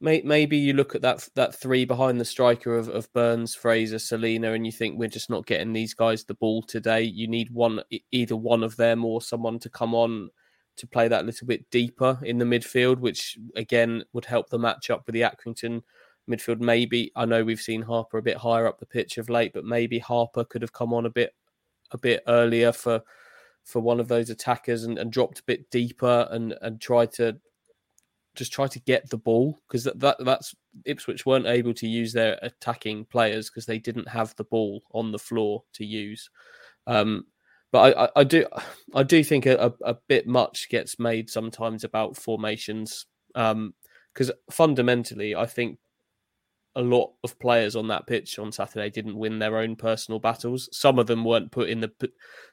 maybe 0.00 0.56
you 0.56 0.72
look 0.72 0.94
at 0.94 1.02
that 1.02 1.28
that 1.34 1.54
three 1.54 1.84
behind 1.84 2.20
the 2.20 2.24
striker 2.24 2.76
of, 2.76 2.88
of 2.88 3.12
Burns, 3.12 3.54
Fraser, 3.54 3.98
Celina, 3.98 4.52
and 4.52 4.66
you 4.66 4.72
think 4.72 4.98
we're 4.98 5.08
just 5.08 5.30
not 5.30 5.46
getting 5.46 5.72
these 5.72 5.94
guys 5.94 6.24
the 6.24 6.34
ball 6.34 6.62
today. 6.62 7.02
You 7.02 7.28
need 7.28 7.50
one, 7.50 7.80
either 8.12 8.36
one 8.36 8.62
of 8.62 8.76
them 8.76 9.04
or 9.04 9.22
someone 9.22 9.58
to 9.60 9.70
come 9.70 9.94
on 9.94 10.30
to 10.76 10.86
play 10.86 11.08
that 11.08 11.24
little 11.24 11.46
bit 11.46 11.68
deeper 11.70 12.18
in 12.22 12.38
the 12.38 12.44
midfield, 12.44 12.98
which 12.98 13.38
again 13.54 14.04
would 14.12 14.26
help 14.26 14.50
the 14.50 14.58
match 14.58 14.90
up 14.90 15.06
with 15.06 15.14
the 15.14 15.22
Accrington 15.22 15.82
midfield. 16.28 16.60
Maybe 16.60 17.10
I 17.16 17.24
know 17.24 17.44
we've 17.44 17.60
seen 17.60 17.82
Harper 17.82 18.18
a 18.18 18.22
bit 18.22 18.36
higher 18.36 18.66
up 18.66 18.78
the 18.78 18.86
pitch 18.86 19.18
of 19.18 19.30
late, 19.30 19.52
but 19.54 19.64
maybe 19.64 19.98
Harper 19.98 20.44
could 20.44 20.62
have 20.62 20.72
come 20.72 20.92
on 20.92 21.06
a 21.06 21.10
bit 21.10 21.34
a 21.92 21.98
bit 21.98 22.22
earlier 22.26 22.72
for 22.72 23.00
for 23.64 23.80
one 23.80 23.98
of 23.98 24.08
those 24.08 24.30
attackers 24.30 24.84
and, 24.84 24.98
and 24.98 25.10
dropped 25.10 25.40
a 25.40 25.44
bit 25.44 25.70
deeper 25.70 26.28
and 26.30 26.54
and 26.60 26.80
tried 26.80 27.12
to 27.12 27.38
just 28.36 28.52
try 28.52 28.66
to 28.68 28.80
get 28.80 29.08
the 29.10 29.18
ball 29.18 29.60
because 29.66 29.84
that, 29.84 29.98
that 30.00 30.16
that's 30.24 30.54
Ipswich 30.84 31.26
weren't 31.26 31.46
able 31.46 31.74
to 31.74 31.88
use 31.88 32.12
their 32.12 32.38
attacking 32.42 33.06
players 33.06 33.48
because 33.48 33.66
they 33.66 33.78
didn't 33.78 34.08
have 34.08 34.34
the 34.36 34.44
ball 34.44 34.82
on 34.92 35.12
the 35.12 35.18
floor 35.18 35.64
to 35.74 35.84
use. 35.84 36.30
Um, 36.86 37.26
but 37.72 37.96
I, 37.96 38.04
I, 38.04 38.08
I, 38.16 38.24
do 38.24 38.46
I 38.94 39.02
do 39.02 39.24
think 39.24 39.46
a, 39.46 39.72
a, 39.84 39.96
bit 40.08 40.26
much 40.26 40.68
gets 40.68 40.98
made 40.98 41.28
sometimes 41.28 41.82
about 41.82 42.16
formations 42.16 43.06
because 43.34 44.30
um, 44.30 44.36
fundamentally 44.50 45.34
I 45.34 45.46
think 45.46 45.78
a 46.76 46.82
lot 46.82 47.12
of 47.24 47.38
players 47.38 47.74
on 47.74 47.88
that 47.88 48.06
pitch 48.06 48.38
on 48.38 48.52
Saturday 48.52 48.90
didn't 48.90 49.16
win 49.16 49.38
their 49.38 49.56
own 49.56 49.76
personal 49.76 50.20
battles. 50.20 50.68
Some 50.72 50.98
of 50.98 51.06
them 51.06 51.24
weren't 51.24 51.50
put 51.50 51.70
in 51.70 51.80
the. 51.80 51.90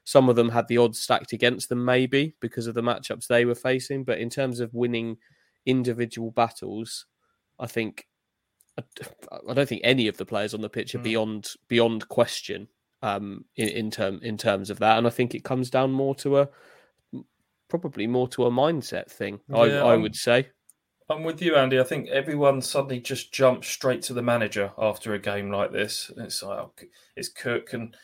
Some 0.05 0.29
of 0.29 0.37
them 0.37 0.49
had 0.49 0.67
the 0.69 0.77
odds 0.77 0.99
stacked 0.99 1.33
against 1.33 1.67
them, 1.67 1.83
maybe 1.83 2.33
because 2.39 2.65
of 2.65 2.73
the 2.73 2.81
matchups 2.81 3.27
they 3.27 3.43
were 3.43 3.53
facing. 3.53 4.05
But 4.05 4.19
in 4.19 4.29
terms 4.29 4.61
of 4.61 4.73
winning 4.73 5.17
individual 5.65 6.31
battles, 6.31 7.05
I 7.59 7.67
think 7.67 8.07
I 8.77 9.53
don't 9.53 9.69
think 9.69 9.81
any 9.83 10.07
of 10.07 10.17
the 10.17 10.25
players 10.25 10.53
on 10.53 10.61
the 10.61 10.69
pitch 10.69 10.95
are 10.95 10.99
mm. 10.99 11.03
beyond 11.03 11.49
beyond 11.67 12.07
question 12.09 12.67
um, 13.01 13.45
in 13.55 13.67
in 13.69 13.91
term 13.91 14.19
in 14.23 14.37
terms 14.37 14.69
of 14.69 14.79
that, 14.79 14.97
and 14.97 15.05
I 15.05 15.11
think 15.11 15.35
it 15.35 15.43
comes 15.43 15.69
down 15.69 15.91
more 15.91 16.15
to 16.15 16.39
a 16.39 16.49
probably 17.69 18.07
more 18.07 18.27
to 18.29 18.45
a 18.45 18.51
mindset 18.51 19.09
thing. 19.09 19.41
Yeah, 19.49 19.57
I, 19.57 19.93
I 19.93 19.97
would 19.97 20.15
say. 20.15 20.49
I'm 21.09 21.23
with 21.23 21.41
you, 21.41 21.55
Andy. 21.55 21.79
I 21.79 21.83
think 21.83 22.07
everyone 22.09 22.61
suddenly 22.61 22.99
just 22.99 23.33
jumps 23.33 23.67
straight 23.67 24.01
to 24.03 24.13
the 24.13 24.21
manager 24.21 24.71
after 24.77 25.13
a 25.13 25.19
game 25.19 25.51
like 25.51 25.71
this. 25.71 26.09
It's 26.17 26.41
like 26.41 26.59
oh, 26.59 26.71
it's 27.15 27.29
Cook 27.29 27.73
and 27.73 27.95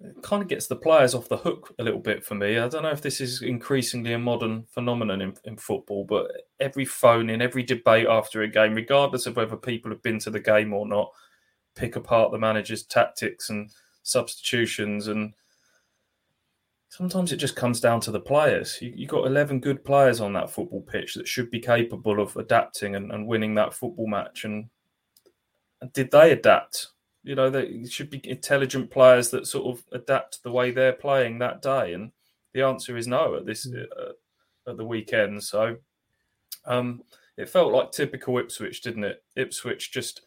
it 0.00 0.22
kind 0.22 0.42
of 0.42 0.48
gets 0.48 0.66
the 0.66 0.76
players 0.76 1.14
off 1.14 1.28
the 1.28 1.36
hook 1.36 1.74
a 1.78 1.82
little 1.82 2.00
bit 2.00 2.24
for 2.24 2.34
me. 2.34 2.58
I 2.58 2.68
don't 2.68 2.82
know 2.82 2.90
if 2.90 3.02
this 3.02 3.20
is 3.20 3.42
increasingly 3.42 4.12
a 4.12 4.18
modern 4.18 4.64
phenomenon 4.70 5.20
in, 5.20 5.34
in 5.44 5.56
football, 5.56 6.04
but 6.04 6.30
every 6.60 6.84
phone 6.84 7.30
in 7.30 7.42
every 7.42 7.62
debate 7.62 8.06
after 8.08 8.42
a 8.42 8.48
game, 8.48 8.74
regardless 8.74 9.26
of 9.26 9.36
whether 9.36 9.56
people 9.56 9.90
have 9.90 10.02
been 10.02 10.18
to 10.20 10.30
the 10.30 10.40
game 10.40 10.72
or 10.72 10.86
not, 10.86 11.10
pick 11.74 11.96
apart 11.96 12.30
the 12.30 12.38
manager's 12.38 12.84
tactics 12.84 13.50
and 13.50 13.70
substitutions. 14.04 15.08
And 15.08 15.34
sometimes 16.88 17.32
it 17.32 17.38
just 17.38 17.56
comes 17.56 17.80
down 17.80 18.00
to 18.02 18.12
the 18.12 18.20
players. 18.20 18.78
You, 18.80 18.94
have 19.00 19.08
got 19.08 19.26
11 19.26 19.60
good 19.60 19.84
players 19.84 20.20
on 20.20 20.32
that 20.34 20.50
football 20.50 20.82
pitch 20.82 21.14
that 21.14 21.26
should 21.26 21.50
be 21.50 21.60
capable 21.60 22.20
of 22.20 22.36
adapting 22.36 22.94
and, 22.94 23.10
and 23.10 23.26
winning 23.26 23.54
that 23.56 23.74
football 23.74 24.06
match. 24.06 24.44
And 24.44 24.68
did 25.92 26.12
they 26.12 26.32
adapt? 26.32 26.88
You 27.22 27.34
know, 27.34 27.50
they 27.50 27.84
should 27.86 28.10
be 28.10 28.20
intelligent 28.24 28.90
players 28.90 29.30
that 29.30 29.46
sort 29.46 29.76
of 29.76 29.84
adapt 29.92 30.42
the 30.42 30.52
way 30.52 30.70
they're 30.70 30.92
playing 30.92 31.38
that 31.38 31.62
day. 31.62 31.92
And 31.92 32.12
the 32.54 32.62
answer 32.62 32.96
is 32.96 33.06
no 33.06 33.36
at 33.36 33.46
this 33.46 33.66
mm. 33.66 33.84
uh, 33.84 34.70
at 34.70 34.76
the 34.76 34.84
weekend. 34.84 35.42
So 35.42 35.76
um, 36.64 37.02
it 37.36 37.48
felt 37.48 37.72
like 37.72 37.92
typical 37.92 38.38
Ipswich, 38.38 38.82
didn't 38.82 39.04
it? 39.04 39.22
Ipswich 39.36 39.92
just 39.92 40.22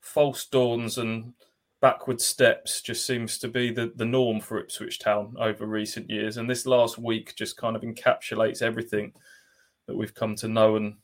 false 0.00 0.46
dawns 0.46 0.98
and 0.98 1.32
backward 1.80 2.20
steps 2.20 2.80
just 2.80 3.06
seems 3.06 3.38
to 3.38 3.48
be 3.48 3.70
the, 3.70 3.92
the 3.96 4.04
norm 4.04 4.40
for 4.40 4.58
Ipswich 4.58 4.98
Town 4.98 5.34
over 5.38 5.66
recent 5.66 6.08
years. 6.08 6.36
And 6.36 6.48
this 6.48 6.66
last 6.66 6.98
week 6.98 7.34
just 7.36 7.56
kind 7.56 7.76
of 7.76 7.82
encapsulates 7.82 8.62
everything 8.62 9.12
that 9.86 9.96
we've 9.96 10.14
come 10.14 10.34
to 10.36 10.48
know 10.48 10.76
and 10.76 10.94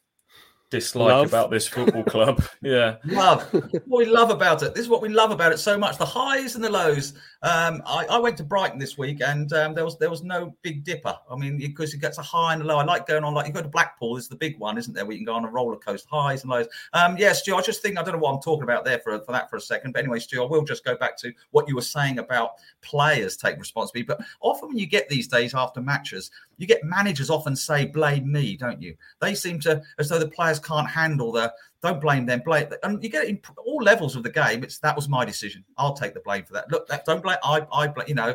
dislike 0.70 1.09
love. 1.09 1.26
about 1.26 1.50
this 1.50 1.66
football 1.66 2.04
club. 2.04 2.42
yeah, 2.62 2.96
love. 3.04 3.52
what 3.52 3.98
we 3.98 4.04
love 4.06 4.30
about 4.30 4.62
it. 4.62 4.74
This 4.74 4.85
is 4.85 4.88
what 4.88 5.02
we 5.02 5.09
love 5.09 5.30
about 5.30 5.52
it 5.52 5.59
so 5.59 5.76
much. 5.76 5.98
The 5.98 6.06
highs 6.06 6.54
and 6.54 6.64
the 6.64 6.70
lows. 6.70 7.14
Um, 7.42 7.83
I, 7.87 8.06
I, 8.11 8.18
went 8.18 8.37
to 8.37 8.44
Brighton 8.44 8.78
this 8.78 8.96
week, 8.96 9.20
and 9.24 9.52
um, 9.52 9.74
there 9.74 9.85
was 9.85 9.98
there 9.98 10.11
was 10.11 10.22
no 10.22 10.54
big 10.62 10.85
dipper. 10.85 11.16
I 11.30 11.37
mean, 11.37 11.59
because 11.59 11.94
it 11.94 12.00
gets 12.00 12.18
a 12.18 12.22
high 12.22 12.52
and 12.52 12.62
a 12.62 12.64
low. 12.64 12.78
I 12.78 12.85
like 12.85 13.06
going 13.06 13.24
on 13.24 13.35
like 13.35 13.46
you 13.46 13.52
go 13.52 13.62
to 13.62 13.68
Blackpool. 13.68 14.14
This 14.14 14.24
is 14.24 14.28
the 14.28 14.37
big 14.37 14.59
one, 14.59 14.78
isn't 14.78 14.92
there? 14.94 15.04
Where 15.04 15.12
you 15.12 15.18
can 15.18 15.26
go 15.26 15.35
on 15.35 15.44
a 15.44 15.50
roller 15.50 15.76
coaster, 15.76 16.09
highs 16.11 16.42
and 16.42 16.50
lows. 16.50 16.68
Um, 16.92 17.16
yeah, 17.16 17.33
Stu. 17.33 17.56
I 17.56 17.62
just 17.62 17.83
think 17.83 17.98
I 17.98 18.02
don't 18.02 18.14
know 18.14 18.20
what 18.20 18.33
I'm 18.33 18.42
talking 18.42 18.62
about 18.62 18.85
there 18.85 19.00
for 19.00 19.18
for 19.20 19.33
that 19.33 19.50
for 19.50 19.56
a 19.56 19.61
second. 19.61 19.92
But 19.92 20.00
anyway, 20.00 20.20
Stu, 20.20 20.42
I 20.42 20.46
will 20.46 20.64
just 20.64 20.85
go 20.85 20.96
back 20.96 21.16
to 21.18 21.33
what 21.50 21.68
you 21.68 21.74
were 21.74 21.83
saying 21.83 22.18
about 22.18 22.52
players 22.83 23.37
taking 23.37 23.61
responsibility. 23.61 24.06
But 24.06 24.20
often 24.40 24.68
when 24.68 24.78
you 24.78 24.87
get 24.87 25.09
these 25.09 25.26
days 25.26 25.54
after 25.54 25.80
matches, 25.80 26.30
you 26.60 26.66
get 26.66 26.84
managers 26.84 27.30
often 27.30 27.56
say, 27.56 27.86
"Blame 27.86 28.30
me," 28.30 28.54
don't 28.54 28.82
you? 28.82 28.94
They 29.20 29.34
seem 29.34 29.58
to 29.60 29.82
as 29.98 30.10
though 30.10 30.18
the 30.18 30.28
players 30.28 30.58
can't 30.58 30.88
handle 30.88 31.32
the 31.32 31.52
don't 31.82 32.00
blame 32.00 32.26
them. 32.26 32.42
Blame 32.44 32.68
and 32.82 33.02
you 33.02 33.08
get 33.08 33.26
in 33.26 33.40
all 33.64 33.82
levels 33.82 34.14
of 34.14 34.22
the 34.22 34.30
game. 34.30 34.62
It's 34.62 34.78
that 34.80 34.94
was 34.94 35.08
my 35.08 35.24
decision. 35.24 35.64
I'll 35.78 35.94
take 35.94 36.12
the 36.12 36.20
blame 36.20 36.44
for 36.44 36.52
that. 36.52 36.70
Look, 36.70 36.86
that, 36.88 37.06
don't 37.06 37.22
blame. 37.22 37.38
I, 37.42 37.66
I 37.72 37.86
blame. 37.86 38.08
You 38.08 38.14
know, 38.14 38.34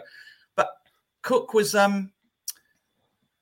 but 0.55 0.69
Cook 1.21 1.53
was 1.53 1.75
um 1.75 2.11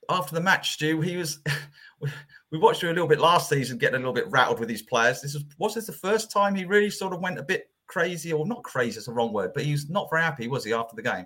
after 0.09 0.35
the 0.35 0.41
match, 0.41 0.73
Stu. 0.73 0.99
He 0.99 1.15
was. 1.15 1.39
we 2.51 2.59
watched 2.59 2.83
him 2.83 2.89
a 2.89 2.93
little 2.93 3.07
bit 3.07 3.21
last 3.21 3.47
season, 3.47 3.77
getting 3.77 3.95
a 3.95 3.99
little 3.99 4.13
bit 4.13 4.29
rattled 4.29 4.59
with 4.59 4.69
his 4.69 4.81
players. 4.81 5.21
This 5.21 5.33
was 5.33 5.45
was 5.57 5.75
this 5.75 5.87
the 5.87 5.93
first 5.93 6.29
time 6.29 6.55
he 6.55 6.65
really 6.65 6.89
sort 6.89 7.13
of 7.13 7.21
went 7.21 7.39
a 7.39 7.43
bit 7.43 7.69
crazy, 7.87 8.33
or 8.33 8.45
not 8.45 8.63
crazy? 8.63 8.97
It's 8.97 9.07
a 9.07 9.13
wrong 9.13 9.31
word, 9.31 9.51
but 9.53 9.63
he 9.63 9.71
was 9.71 9.89
not 9.89 10.09
very 10.09 10.23
happy, 10.23 10.49
was 10.49 10.65
he, 10.65 10.73
after 10.73 10.97
the 10.97 11.01
game? 11.01 11.25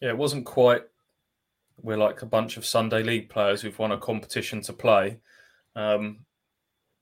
Yeah, 0.00 0.10
it 0.10 0.18
wasn't 0.18 0.46
quite. 0.46 0.82
We're 1.82 1.96
like 1.96 2.22
a 2.22 2.26
bunch 2.26 2.56
of 2.56 2.64
Sunday 2.64 3.02
league 3.02 3.28
players 3.28 3.60
who've 3.60 3.78
won 3.78 3.92
a 3.92 3.98
competition 3.98 4.60
to 4.62 4.72
play. 4.72 5.18
Um, 5.74 6.20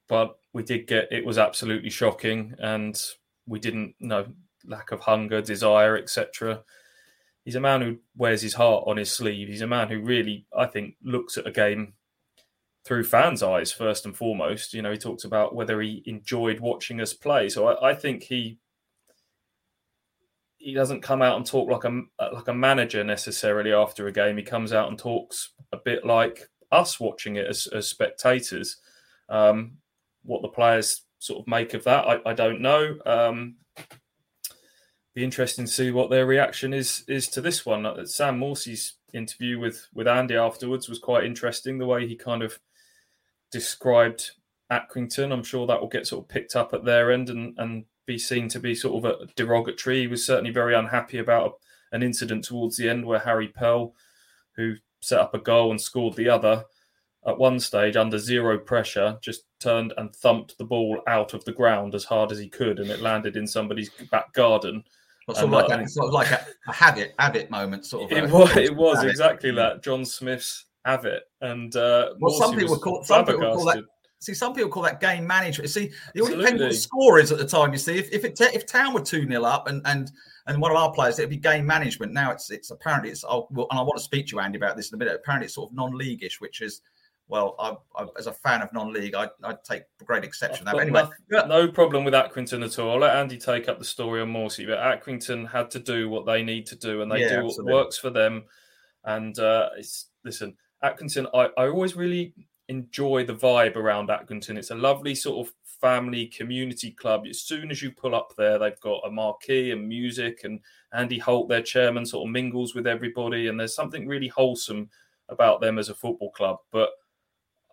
but 0.09 0.39
we 0.53 0.63
did 0.63 0.87
get 0.87 1.13
it 1.13 1.25
was 1.25 1.39
absolutely 1.39 1.91
shocking, 1.91 2.55
and 2.59 3.01
we 3.47 3.61
didn't 3.61 3.95
know 4.01 4.27
lack 4.65 4.93
of 4.93 5.01
hunger, 5.01 5.41
desire, 5.41 5.97
etc. 5.97 6.63
He's 7.45 7.55
a 7.55 7.61
man 7.61 7.81
who 7.81 7.99
wears 8.17 8.43
his 8.43 8.55
heart 8.55 8.85
on 8.87 8.97
his 8.97 9.11
sleeve. 9.11 9.49
He's 9.49 9.63
a 9.63 9.67
man 9.67 9.89
who 9.89 10.01
really, 10.01 10.47
I 10.57 10.67
think, 10.67 10.97
looks 11.03 11.39
at 11.39 11.47
a 11.47 11.53
game 11.53 11.95
through 12.85 13.05
fans' 13.05 13.43
eyes 13.43 13.73
first 13.73 14.05
and 14.05 14.17
foremost. 14.17 14.75
You 14.75 14.83
know, 14.83 14.93
he 14.93 14.99
talks 14.99 15.25
about 15.25 15.55
whether 15.55 15.81
he 15.81 16.03
enjoyed 16.07 16.61
watching 16.61 17.01
us 17.01 17.15
play. 17.15 17.49
So 17.49 17.69
I, 17.69 17.91
I 17.91 17.95
think 17.95 18.25
he 18.25 18.59
he 20.61 20.75
doesn't 20.75 21.01
come 21.01 21.23
out 21.23 21.37
and 21.37 21.47
talk 21.47 21.71
like 21.71 21.85
a 21.85 22.03
like 22.35 22.49
a 22.49 22.55
manager 22.55 23.03
necessarily 23.03 23.73
after 23.73 24.07
a 24.07 24.13
game. 24.13 24.37
He 24.37 24.43
comes 24.43 24.73
out 24.73 24.89
and 24.89 24.99
talks 24.99 25.55
a 25.73 25.79
bit 25.79 26.05
like 26.05 26.49
us 26.71 27.01
watching 27.01 27.37
it 27.37 27.47
as, 27.47 27.67
as 27.69 27.89
spectators. 27.89 28.77
Um, 29.31 29.79
what 30.23 30.43
the 30.43 30.49
players 30.49 31.03
sort 31.19 31.41
of 31.41 31.49
make 31.49 31.73
of 31.73 31.83
that, 31.85 32.07
I, 32.07 32.21
I 32.27 32.35
don't 32.35 32.61
know. 32.61 32.97
Um, 33.07 33.57
be 35.15 35.25
interesting 35.25 35.65
to 35.65 35.71
see 35.71 35.91
what 35.91 36.11
their 36.11 36.27
reaction 36.27 36.75
is 36.75 37.05
is 37.09 37.27
to 37.29 37.41
this 37.41 37.65
one. 37.65 37.87
Uh, 37.87 38.05
Sam 38.05 38.39
Morsy's 38.39 38.95
interview 39.15 39.59
with 39.59 39.89
with 39.95 40.07
Andy 40.07 40.37
afterwards 40.37 40.91
was 40.91 40.99
quite 40.99 41.25
interesting. 41.25 41.79
The 41.79 41.87
way 41.87 42.07
he 42.07 42.17
kind 42.17 42.43
of 42.43 42.59
described 43.51 44.33
Accrington, 44.71 45.33
I'm 45.33 45.43
sure 45.43 45.67
that 45.67 45.81
will 45.81 45.89
get 45.89 46.07
sort 46.07 46.25
of 46.25 46.29
picked 46.29 46.55
up 46.55 46.75
at 46.75 46.85
their 46.85 47.13
end 47.13 47.31
and 47.31 47.59
and 47.59 47.85
be 48.11 48.19
seen 48.19 48.49
to 48.49 48.61
be 48.61 48.75
sort 48.75 49.05
of 49.05 49.11
a 49.11 49.27
derogatory. 49.37 50.01
He 50.01 50.07
was 50.07 50.27
certainly 50.27 50.51
very 50.51 50.75
unhappy 50.75 51.19
about 51.19 51.55
an 51.93 52.03
incident 52.03 52.45
towards 52.45 52.77
the 52.77 52.89
end 52.89 53.05
where 53.05 53.21
Harry 53.21 53.49
Pell, 53.49 53.95
who 54.57 54.75
set 55.01 55.21
up 55.21 55.35
a 55.35 55.39
goal 55.39 55.71
and 55.71 55.81
scored 55.81 56.17
the 56.17 56.29
other, 56.29 56.65
at 57.27 57.39
one 57.39 57.61
stage 57.61 57.97
under 57.97 58.19
zero 58.19 58.59
pressure 58.59 59.19
just 59.21 59.43
turned 59.59 59.93
and 59.99 60.15
thumped 60.17 60.57
the 60.57 60.65
ball 60.65 61.03
out 61.07 61.35
of 61.35 61.45
the 61.45 61.53
ground 61.53 61.95
as 61.95 62.05
hard 62.05 62.33
as 62.33 62.39
he 62.39 62.49
could 62.49 62.79
and 62.79 62.91
it 62.91 63.01
landed 63.01 63.37
in 63.37 63.47
somebody's 63.47 63.91
back 64.11 64.33
garden. 64.33 64.83
Sort, 65.29 65.45
of 65.45 65.51
like, 65.51 65.71
uh, 65.71 65.83
a, 65.83 65.89
sort 65.89 66.09
of 66.09 66.15
like 66.15 66.31
a, 66.31 66.47
a 66.67 66.73
habit 66.73 67.15
habit 67.19 67.51
moment 67.51 67.85
sort 67.85 68.11
of 68.11 68.19
it 68.19 68.29
was, 68.29 68.57
it 68.57 68.75
was 68.75 69.05
exactly 69.05 69.53
that 69.53 69.81
john 69.81 70.05
smith's 70.05 70.65
habit. 70.85 71.25
And 71.41 71.77
uh 71.77 72.15
well 72.19 72.33
some 72.33 72.57
people 72.57 72.79
call 72.79 73.05
some 73.05 73.25
people 73.27 73.55
call 73.55 73.67
that 73.67 73.85
See, 74.21 74.35
some 74.35 74.53
people 74.53 74.69
call 74.69 74.83
that 74.83 75.01
game 75.01 75.27
management. 75.27 75.71
See, 75.71 75.91
it 76.15 76.21
all 76.21 76.29
depends 76.29 76.61
what 76.61 76.71
the 76.71 76.75
score 76.75 77.19
is 77.19 77.33
at 77.33 77.39
the 77.39 77.47
time. 77.47 77.73
You 77.73 77.79
see, 77.79 77.99
if 77.99 78.13
if, 78.13 78.25
it, 78.25 78.39
if 78.39 78.67
Town 78.67 78.93
were 78.93 79.01
two 79.01 79.27
0 79.27 79.45
up 79.45 79.67
and 79.67 79.81
and 79.87 80.13
and 80.47 80.61
one 80.61 80.71
of 80.71 80.77
our 80.77 80.93
players, 80.93 81.19
it'd 81.19 81.31
be 81.31 81.39
game 81.39 81.65
management. 81.65 82.13
Now 82.13 82.31
it's 82.31 82.51
it's 82.51 82.71
apparently 82.71 83.11
it's. 83.11 83.25
I'll, 83.25 83.49
and 83.51 83.79
I 83.79 83.83
want 83.83 83.97
to 83.97 84.05
speak 84.05 84.27
to 84.29 84.37
you, 84.37 84.41
Andy, 84.41 84.59
about 84.59 84.77
this 84.77 84.91
in 84.91 84.97
a 84.97 84.99
minute. 84.99 85.15
Apparently, 85.15 85.47
it's 85.47 85.55
sort 85.55 85.71
of 85.71 85.77
non-leagueish, 85.77 86.39
which 86.39 86.61
is 86.61 86.83
well, 87.31 87.55
I, 87.59 87.77
I, 87.97 88.07
as 88.19 88.27
a 88.27 88.33
fan 88.33 88.61
of 88.61 88.73
non-league, 88.73 89.15
I, 89.15 89.29
I 89.45 89.55
take 89.65 89.85
great 90.05 90.25
exception 90.25 90.59
to 90.59 90.65
that. 90.65 90.75
But 90.75 90.83
anyway, 90.83 91.05
no, 91.31 91.47
no, 91.47 91.69
problem 91.69 92.05
with 92.05 92.13
Accrington 92.13 92.65
at 92.65 92.79
all. 92.79 92.91
I'll 92.91 92.99
let 92.99 93.15
Andy 93.15 93.39
take 93.39 93.69
up 93.69 93.79
the 93.79 93.85
story 93.85 94.21
on 94.21 94.33
Morsy, 94.33 94.67
but 94.67 94.79
Accrington 94.79 95.49
had 95.49 95.71
to 95.71 95.79
do 95.79 96.11
what 96.11 96.27
they 96.27 96.43
need 96.43 96.67
to 96.67 96.77
do, 96.77 97.03
and 97.03 97.11
they 97.11 97.21
yeah, 97.21 97.41
do 97.41 97.47
absolutely. 97.47 97.73
what 97.73 97.85
works 97.85 97.97
for 97.97 98.11
them. 98.11 98.45
And 99.05 99.39
uh, 99.39 99.71
it's 99.79 100.07
listen, 100.25 100.57
Accrington. 100.85 101.29
I, 101.33 101.49
I 101.57 101.69
always 101.69 101.95
really 101.95 102.35
enjoy 102.71 103.25
the 103.27 103.35
vibe 103.35 103.75
around 103.75 104.09
Accrington. 104.09 104.57
It's 104.57 104.71
a 104.71 104.77
lovely 104.77 105.15
sort 105.15 105.47
of 105.47 105.53
family 105.81 106.27
community 106.27 106.93
club. 106.93 107.27
As 107.29 107.43
soon 107.43 107.71
as 107.71 107.83
you 107.83 107.91
pull 107.91 108.15
up 108.15 108.33
there, 108.39 108.59
they've 108.59 108.81
got 108.81 109.03
a 109.05 109.11
marquee 109.11 109.73
and 109.73 109.89
music, 109.89 110.43
and 110.45 110.61
Andy 110.93 111.19
Holt, 111.19 111.49
their 111.49 111.63
chairman, 111.63 112.07
sort 112.07 112.27
of 112.27 112.33
mingles 112.33 112.75
with 112.75 112.87
everybody, 112.87 113.49
and 113.49 113.59
there's 113.59 113.75
something 113.75 114.07
really 114.07 114.29
wholesome 114.29 114.89
about 115.29 115.61
them 115.61 115.79
as 115.79 115.89
a 115.89 115.95
football 115.95 116.31
club. 116.31 116.59
But 116.71 116.91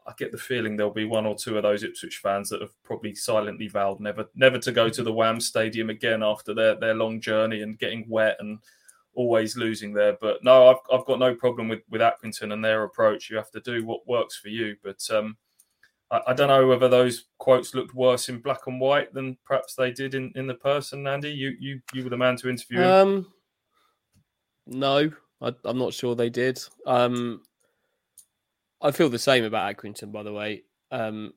I 0.08 0.14
get 0.18 0.32
the 0.32 0.38
feeling 0.38 0.76
there'll 0.76 0.92
be 0.92 1.06
one 1.06 1.28
or 1.28 1.36
two 1.36 1.58
of 1.58 1.64
those 1.64 1.84
Ipswich 1.84 2.18
fans 2.18 2.50
that 2.50 2.62
have 2.62 2.82
probably 2.84 3.14
silently 3.14 3.68
vowed 3.68 4.00
never 4.00 4.26
never 4.36 4.58
to 4.60 4.72
go 4.72 4.90
to 4.90 5.04
the 5.04 5.14
Wham 5.14 5.40
Stadium 5.40 5.92
again 5.92 6.24
after 6.24 6.56
their, 6.56 6.76
their 6.76 6.96
long 6.96 7.22
journey 7.22 7.62
and 7.62 7.78
getting 7.78 8.08
wet 8.10 8.38
and 8.40 8.60
always 9.18 9.58
losing 9.58 9.94
there. 9.94 10.16
But 10.22 10.44
no, 10.44 10.70
I've, 10.70 10.78
I've 10.94 11.06
got 11.06 11.20
no 11.20 11.34
problem 11.34 11.68
with, 11.68 11.82
with 11.90 12.02
Accrington 12.02 12.54
and 12.54 12.64
their 12.64 12.84
approach. 12.84 13.30
You 13.30 13.36
have 13.38 13.52
to 13.52 13.60
do 13.60 13.84
what 13.84 14.08
works 14.08 14.38
for 14.38 14.50
you. 14.50 14.76
But 14.84 15.02
um, 15.12 15.38
I, 16.12 16.22
I, 16.28 16.34
don't 16.34 16.50
know 16.50 16.68
whether 16.68 16.88
those 16.88 17.26
quotes 17.40 17.74
looked 17.74 17.96
worse 17.96 18.30
in 18.30 18.40
black 18.40 18.68
and 18.68 18.80
white 18.80 19.14
than 19.14 19.38
perhaps 19.44 19.74
they 19.74 19.92
did 19.92 20.14
in, 20.14 20.32
in 20.36 20.46
the 20.46 20.54
person. 20.54 21.08
Andy, 21.08 21.32
you 21.32 21.56
you 21.60 21.82
you 21.94 22.04
were 22.04 22.12
the 22.12 22.18
man 22.18 22.38
to 22.38 22.50
interview. 22.50 22.84
Um, 22.84 23.28
no, 24.68 25.12
I, 25.42 25.54
am 25.66 25.80
not 25.80 25.94
sure 25.94 26.16
they 26.16 26.30
did. 26.30 26.62
Um, 26.86 27.42
I 28.80 28.92
feel 28.92 29.10
the 29.10 29.18
same 29.18 29.44
about 29.44 29.76
Accrington, 29.76 30.12
by 30.12 30.22
the 30.22 30.34
way. 30.34 30.64
Um, 30.92 31.34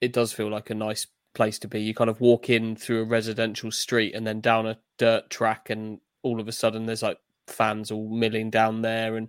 it 0.00 0.14
does 0.14 0.32
feel 0.32 0.48
like 0.48 0.70
a 0.70 0.74
nice 0.74 1.06
place 1.34 1.58
to 1.58 1.68
be. 1.68 1.82
You 1.82 1.92
kind 1.92 2.08
of 2.08 2.22
walk 2.22 2.48
in 2.48 2.74
through 2.74 3.02
a 3.02 3.04
residential 3.04 3.70
street 3.70 4.14
and 4.14 4.26
then 4.26 4.40
down 4.40 4.66
a 4.66 4.78
dirt 4.96 5.28
track, 5.28 5.68
and 5.68 6.00
all 6.22 6.40
of 6.40 6.48
a 6.48 6.52
sudden 6.52 6.86
there's 6.86 7.02
like 7.02 7.18
fans 7.46 7.90
all 7.90 8.08
milling 8.08 8.50
down 8.50 8.82
there. 8.82 9.16
And 9.16 9.28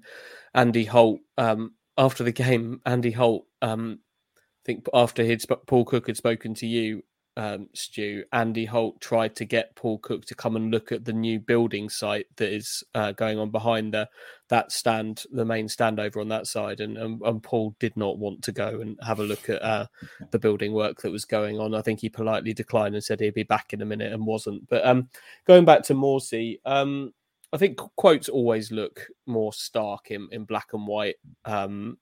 Andy 0.54 0.86
Holt, 0.86 1.20
um, 1.38 1.74
after 1.98 2.24
the 2.24 2.32
game, 2.44 2.82
Andy 2.86 3.12
Holt, 3.12 3.46
um, 3.62 4.00
I 4.38 4.42
think 4.66 4.86
after 4.94 5.24
he'd 5.24 5.42
Paul 5.68 5.86
Cook 5.86 6.08
had 6.08 6.18
spoken 6.18 6.54
to 6.56 6.68
you, 6.68 7.04
um, 7.38 7.70
Stu, 7.74 8.24
Andy 8.34 8.66
Holt 8.66 9.00
tried 9.00 9.36
to 9.38 9.46
get 9.46 9.76
Paul 9.76 10.00
Cook 10.00 10.26
to 10.26 10.36
come 10.36 10.56
and 10.56 10.72
look 10.72 10.92
at 10.92 11.06
the 11.06 11.14
new 11.14 11.40
building 11.40 11.90
site 11.90 12.26
that 12.36 12.54
is 12.54 12.84
uh, 12.96 13.14
going 13.14 13.40
on 13.40 13.50
behind 13.50 13.94
the 13.94 14.10
that 14.50 14.72
stand, 14.72 15.24
the 15.32 15.46
main 15.46 15.70
stand 15.70 16.00
over 16.00 16.20
on 16.20 16.28
that 16.30 16.48
side, 16.48 16.80
and, 16.80 16.98
and, 16.98 17.22
and 17.22 17.42
Paul 17.42 17.76
did 17.80 17.96
not 17.96 18.18
want 18.18 18.42
to 18.44 18.52
go 18.52 18.82
and 18.82 18.98
have 19.04 19.20
a 19.20 19.24
look 19.24 19.48
at 19.48 19.62
uh, 19.62 19.86
the 20.32 20.40
building 20.40 20.74
work 20.74 21.02
that 21.02 21.12
was 21.12 21.24
going 21.24 21.60
on. 21.60 21.76
I 21.76 21.82
think 21.82 22.00
he 22.00 22.10
politely 22.10 22.54
declined 22.54 22.96
and 22.96 23.04
said 23.04 23.20
he'd 23.20 23.36
be 23.36 23.44
back 23.44 23.74
in 23.74 23.82
a 23.82 23.86
minute 23.86 24.12
and 24.12 24.26
wasn't. 24.26 24.68
But 24.68 24.86
um, 24.86 25.10
going 25.46 25.66
back 25.66 25.84
to 25.84 25.94
Morsy, 25.94 26.60
um, 26.66 27.14
I 27.54 27.58
think 27.58 27.78
quotes 27.96 28.28
always 28.28 28.72
look 28.72 29.08
more 29.28 29.54
stark 29.54 30.12
in, 30.12 30.28
in 30.32 30.46
black 30.46 30.70
and 30.74 30.88
white, 30.88 31.16
um, 31.46 31.98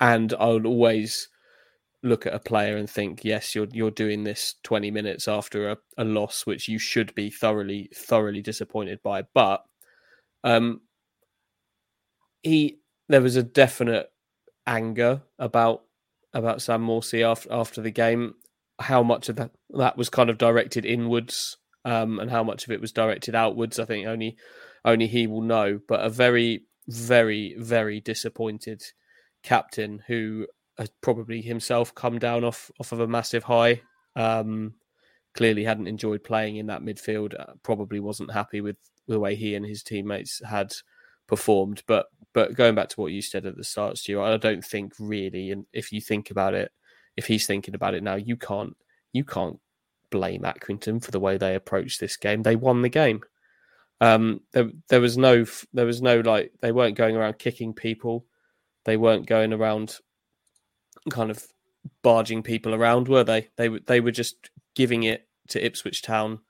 and 0.00 0.34
I 0.38 0.46
would 0.48 0.66
always 0.66 1.28
look 2.02 2.26
at 2.26 2.34
a 2.34 2.38
player 2.38 2.76
and 2.76 2.88
think, 2.88 3.24
yes, 3.24 3.54
you're 3.54 3.68
you're 3.72 3.90
doing 3.90 4.24
this 4.24 4.54
20 4.62 4.90
minutes 4.90 5.28
after 5.28 5.70
a, 5.70 5.76
a 5.98 6.04
loss, 6.04 6.46
which 6.46 6.68
you 6.68 6.78
should 6.78 7.14
be 7.14 7.30
thoroughly 7.30 7.90
thoroughly 7.94 8.42
disappointed 8.42 9.02
by. 9.02 9.22
But 9.34 9.64
um, 10.44 10.82
he 12.42 12.78
there 13.08 13.22
was 13.22 13.36
a 13.36 13.42
definite 13.42 14.10
anger 14.66 15.22
about 15.38 15.82
about 16.32 16.62
Sam 16.62 16.86
Morsy 16.86 17.22
after 17.22 17.52
after 17.52 17.80
the 17.80 17.90
game. 17.90 18.34
How 18.78 19.02
much 19.02 19.28
of 19.28 19.36
that 19.36 19.52
that 19.70 19.96
was 19.96 20.10
kind 20.10 20.28
of 20.28 20.38
directed 20.38 20.84
inwards, 20.84 21.56
um, 21.84 22.18
and 22.18 22.30
how 22.30 22.42
much 22.42 22.64
of 22.64 22.70
it 22.70 22.80
was 22.80 22.92
directed 22.92 23.34
outwards, 23.34 23.78
I 23.78 23.84
think 23.84 24.06
only 24.06 24.36
only 24.84 25.06
he 25.06 25.26
will 25.26 25.42
know. 25.42 25.80
But 25.88 26.00
a 26.00 26.10
very 26.10 26.64
very 26.86 27.56
very 27.58 28.00
disappointed 28.00 28.82
captain 29.42 30.02
who 30.06 30.46
probably 31.00 31.40
himself 31.40 31.94
come 31.94 32.18
down 32.18 32.44
off 32.44 32.70
off 32.80 32.92
of 32.92 33.00
a 33.00 33.08
massive 33.08 33.44
high. 33.44 33.80
Um, 34.14 34.74
clearly 35.34 35.64
hadn't 35.64 35.86
enjoyed 35.86 36.24
playing 36.24 36.56
in 36.56 36.66
that 36.66 36.82
midfield. 36.82 37.38
Uh, 37.38 37.52
probably 37.62 38.00
wasn't 38.00 38.32
happy 38.32 38.60
with 38.60 38.76
the 39.06 39.20
way 39.20 39.34
he 39.34 39.54
and 39.54 39.64
his 39.64 39.82
teammates 39.82 40.42
had 40.44 40.74
performed. 41.26 41.82
But 41.86 42.06
but 42.32 42.54
going 42.54 42.74
back 42.74 42.88
to 42.90 43.00
what 43.00 43.12
you 43.12 43.22
said 43.22 43.46
at 43.46 43.56
the 43.56 43.64
start, 43.64 43.98
Stu, 43.98 44.20
I 44.20 44.36
don't 44.36 44.64
think 44.64 44.92
really, 44.98 45.50
and 45.50 45.66
if 45.72 45.92
you 45.92 46.00
think 46.00 46.30
about 46.30 46.54
it, 46.54 46.72
if 47.16 47.26
he's 47.26 47.46
thinking 47.46 47.74
about 47.74 47.94
it 47.94 48.02
now, 48.02 48.16
you 48.16 48.36
can't 48.36 48.76
you 49.12 49.24
can't 49.24 49.58
blame 50.10 50.42
Accrington 50.42 51.02
for 51.02 51.10
the 51.10 51.20
way 51.20 51.36
they 51.36 51.54
approached 51.54 52.00
this 52.00 52.16
game. 52.16 52.42
They 52.42 52.56
won 52.56 52.82
the 52.82 52.88
game. 52.88 53.20
Um, 54.00 54.40
there, 54.52 54.70
there 54.88 55.00
was 55.00 55.16
no, 55.16 55.46
there 55.72 55.86
was 55.86 56.02
no 56.02 56.20
like 56.20 56.52
they 56.60 56.72
weren't 56.72 56.96
going 56.96 57.16
around 57.16 57.38
kicking 57.38 57.72
people. 57.72 58.26
They 58.84 58.96
weren't 58.96 59.26
going 59.26 59.52
around 59.52 59.98
kind 61.10 61.30
of 61.30 61.46
barging 62.02 62.42
people 62.42 62.74
around, 62.74 63.08
were 63.08 63.24
they? 63.24 63.48
They 63.56 63.68
were 63.68 63.80
they 63.80 64.00
were 64.00 64.12
just 64.12 64.50
giving 64.74 65.02
it 65.04 65.28
to 65.48 65.64
Ipswich 65.64 66.02
Town, 66.02 66.40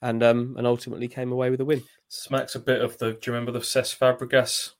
and 0.00 0.22
um 0.22 0.54
and 0.56 0.66
ultimately 0.66 1.08
came 1.08 1.32
away 1.32 1.50
with 1.50 1.60
a 1.60 1.64
win. 1.64 1.82
Smacks 2.08 2.54
a 2.54 2.60
bit 2.60 2.82
of 2.82 2.98
the. 2.98 3.12
Do 3.12 3.18
you 3.26 3.32
remember 3.32 3.52
the 3.52 3.60
Cesc 3.60 3.98
Fabregas 3.98 4.70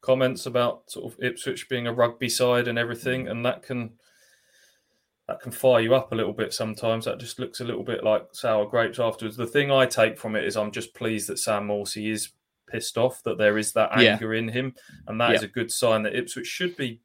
comments 0.00 0.46
about 0.46 0.90
sort 0.90 1.12
of 1.12 1.22
Ipswich 1.22 1.68
being 1.68 1.86
a 1.86 1.92
rugby 1.92 2.28
side 2.28 2.68
and 2.68 2.78
everything, 2.78 3.28
and 3.28 3.44
that 3.44 3.62
can 3.62 3.94
that 5.26 5.40
can 5.40 5.52
fire 5.52 5.80
you 5.80 5.94
up 5.94 6.10
a 6.10 6.14
little 6.14 6.32
bit 6.32 6.54
sometimes. 6.54 7.04
That 7.04 7.20
just 7.20 7.38
looks 7.38 7.60
a 7.60 7.64
little 7.64 7.84
bit 7.84 8.02
like 8.02 8.28
sour 8.32 8.66
grapes 8.66 8.98
afterwards. 8.98 9.36
The 9.36 9.46
thing 9.46 9.70
I 9.70 9.86
take 9.86 10.18
from 10.18 10.34
it 10.36 10.44
is 10.44 10.56
I'm 10.56 10.72
just 10.72 10.94
pleased 10.94 11.28
that 11.28 11.38
Sam 11.38 11.68
Morsy 11.68 12.10
is 12.10 12.30
pissed 12.66 12.96
off, 12.96 13.22
that 13.24 13.38
there 13.38 13.58
is 13.58 13.72
that 13.72 13.90
anger 13.92 14.32
yeah. 14.32 14.40
in 14.40 14.48
him, 14.48 14.74
and 15.06 15.20
that 15.20 15.30
yeah. 15.30 15.36
is 15.36 15.42
a 15.42 15.48
good 15.48 15.70
sign 15.70 16.02
that 16.04 16.16
Ipswich 16.16 16.46
should 16.46 16.76
be 16.76 17.00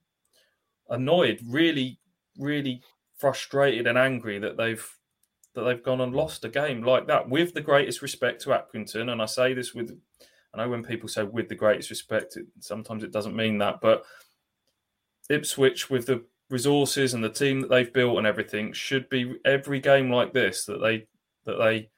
annoyed, 0.90 1.40
really, 1.46 2.00
really 2.38 2.82
frustrated 3.18 3.88
and 3.88 3.98
angry 3.98 4.40
that 4.40 4.58
they've 4.58 4.86
that 5.56 5.62
they've 5.64 5.84
gone 5.84 6.02
and 6.02 6.16
lost 6.16 6.46
a 6.46 6.50
game 6.50 6.84
like 6.84 7.08
that. 7.08 7.30
With 7.30 7.54
the 7.54 7.62
greatest 7.62 8.02
respect 8.02 8.42
to 8.42 8.50
Accrington, 8.50 9.12
and 9.12 9.22
I 9.22 9.26
say 9.26 9.54
this 9.54 9.74
with, 9.74 9.96
I 10.54 10.58
know 10.58 10.70
when 10.70 10.84
people 10.84 11.08
say 11.08 11.24
with 11.24 11.48
the 11.48 11.56
greatest 11.56 11.92
respect, 11.92 12.38
it, 12.38 12.48
sometimes 12.60 13.04
it 13.04 13.12
doesn't 13.12 13.36
mean 13.36 13.60
that, 13.60 13.80
but 13.80 14.04
Ipswich 15.30 15.90
with 15.92 16.08
the 16.08 16.24
resources 16.50 17.14
and 17.14 17.24
the 17.24 17.30
team 17.30 17.62
that 17.62 17.70
they've 17.70 17.94
built 17.94 18.18
and 18.18 18.28
everything 18.28 18.74
should 18.74 19.10
be 19.10 19.36
every 19.46 19.80
game 19.80 20.10
like 20.10 20.34
this 20.34 20.66
that 20.66 20.82
they 20.82 21.08
that 21.46 21.58
they 21.58 21.90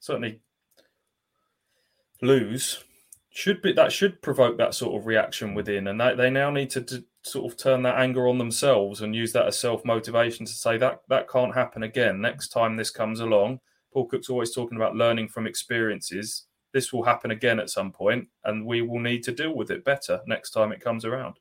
certainly 0.00 0.40
lose 2.22 2.82
should 3.30 3.62
be 3.62 3.72
that 3.72 3.92
should 3.92 4.20
provoke 4.22 4.58
that 4.58 4.74
sort 4.74 5.00
of 5.00 5.06
reaction 5.06 5.54
within 5.54 5.86
and 5.86 6.00
they, 6.00 6.14
they 6.14 6.30
now 6.30 6.50
need 6.50 6.68
to, 6.68 6.80
to 6.80 7.04
sort 7.22 7.50
of 7.50 7.56
turn 7.56 7.82
that 7.82 7.96
anger 7.96 8.26
on 8.26 8.38
themselves 8.38 9.00
and 9.00 9.14
use 9.14 9.32
that 9.32 9.46
as 9.46 9.58
self 9.58 9.84
motivation 9.84 10.44
to 10.44 10.52
say 10.52 10.76
that 10.76 11.00
that 11.08 11.28
can't 11.28 11.54
happen 11.54 11.84
again 11.84 12.20
next 12.20 12.48
time 12.48 12.76
this 12.76 12.90
comes 12.90 13.20
along 13.20 13.60
paul 13.92 14.06
cook's 14.06 14.28
always 14.28 14.52
talking 14.52 14.76
about 14.76 14.96
learning 14.96 15.28
from 15.28 15.46
experiences 15.46 16.46
this 16.72 16.92
will 16.92 17.04
happen 17.04 17.30
again 17.30 17.60
at 17.60 17.70
some 17.70 17.92
point 17.92 18.26
and 18.44 18.66
we 18.66 18.82
will 18.82 19.00
need 19.00 19.22
to 19.22 19.32
deal 19.32 19.54
with 19.54 19.70
it 19.70 19.84
better 19.84 20.20
next 20.26 20.50
time 20.50 20.72
it 20.72 20.80
comes 20.80 21.04
around 21.04 21.36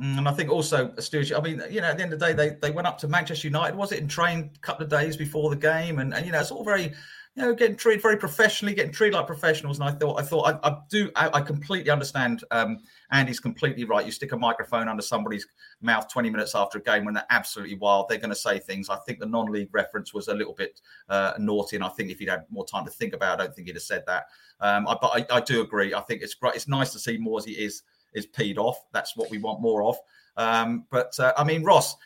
Mm, 0.00 0.18
and 0.18 0.28
I 0.28 0.32
think 0.32 0.50
also, 0.50 0.94
Stuart, 0.98 1.32
I 1.32 1.40
mean, 1.42 1.62
you 1.70 1.82
know, 1.82 1.88
at 1.88 1.98
the 1.98 2.02
end 2.02 2.14
of 2.14 2.18
the 2.18 2.26
day, 2.26 2.32
they, 2.32 2.56
they 2.62 2.70
went 2.70 2.86
up 2.86 2.96
to 3.00 3.08
Manchester 3.08 3.46
United, 3.46 3.76
was 3.76 3.92
it, 3.92 4.00
and 4.00 4.08
trained 4.08 4.52
a 4.56 4.58
couple 4.60 4.84
of 4.84 4.90
days 4.90 5.18
before 5.18 5.50
the 5.50 5.56
game. 5.56 5.98
And, 5.98 6.14
and 6.14 6.24
you 6.24 6.32
know, 6.32 6.40
it's 6.40 6.50
all 6.50 6.64
very, 6.64 6.94
you 7.34 7.42
know, 7.42 7.54
getting 7.54 7.76
treated 7.76 8.02
very 8.02 8.18
professionally, 8.18 8.74
getting 8.74 8.92
treated 8.92 9.16
like 9.16 9.26
professionals. 9.26 9.80
And 9.80 9.88
I 9.88 9.92
thought, 9.92 10.20
I 10.20 10.22
thought, 10.22 10.60
I, 10.62 10.68
I 10.68 10.76
do, 10.90 11.10
I, 11.16 11.30
I, 11.38 11.40
completely 11.40 11.90
understand. 11.90 12.44
Um, 12.50 12.80
Andy's 13.10 13.40
completely 13.40 13.84
right. 13.84 14.04
You 14.04 14.12
stick 14.12 14.32
a 14.32 14.36
microphone 14.36 14.86
under 14.86 15.02
somebody's 15.02 15.46
mouth 15.80 16.12
20 16.12 16.28
minutes 16.28 16.54
after 16.54 16.76
a 16.76 16.82
game 16.82 17.06
when 17.06 17.14
they're 17.14 17.24
absolutely 17.30 17.76
wild, 17.76 18.08
they're 18.08 18.18
going 18.18 18.30
to 18.30 18.36
say 18.36 18.58
things. 18.58 18.90
I 18.90 18.96
think 19.06 19.18
the 19.18 19.26
non 19.26 19.46
league 19.46 19.70
reference 19.72 20.12
was 20.12 20.28
a 20.28 20.34
little 20.34 20.52
bit 20.52 20.78
uh, 21.08 21.32
naughty. 21.38 21.76
And 21.76 21.84
I 21.84 21.88
think 21.88 22.10
if 22.10 22.18
he'd 22.18 22.28
had 22.28 22.44
more 22.50 22.66
time 22.66 22.84
to 22.84 22.90
think 22.90 23.14
about 23.14 23.38
it, 23.38 23.42
I 23.42 23.46
don't 23.46 23.56
think 23.56 23.66
he'd 23.66 23.76
have 23.76 23.82
said 23.82 24.04
that. 24.06 24.26
Um, 24.60 24.86
I, 24.86 24.96
but 25.00 25.30
I, 25.30 25.36
I, 25.36 25.40
do 25.40 25.62
agree. 25.62 25.94
I 25.94 26.00
think 26.02 26.20
it's 26.20 26.34
great. 26.34 26.54
It's 26.54 26.68
nice 26.68 26.92
to 26.92 26.98
see 26.98 27.16
Morsy 27.16 27.56
is 27.56 27.82
is 28.12 28.26
peed 28.26 28.58
off. 28.58 28.78
That's 28.92 29.16
what 29.16 29.30
we 29.30 29.38
want 29.38 29.62
more 29.62 29.84
of. 29.84 29.96
Um, 30.36 30.84
but 30.90 31.18
uh, 31.18 31.32
I 31.38 31.44
mean, 31.44 31.64
Ross. 31.64 31.96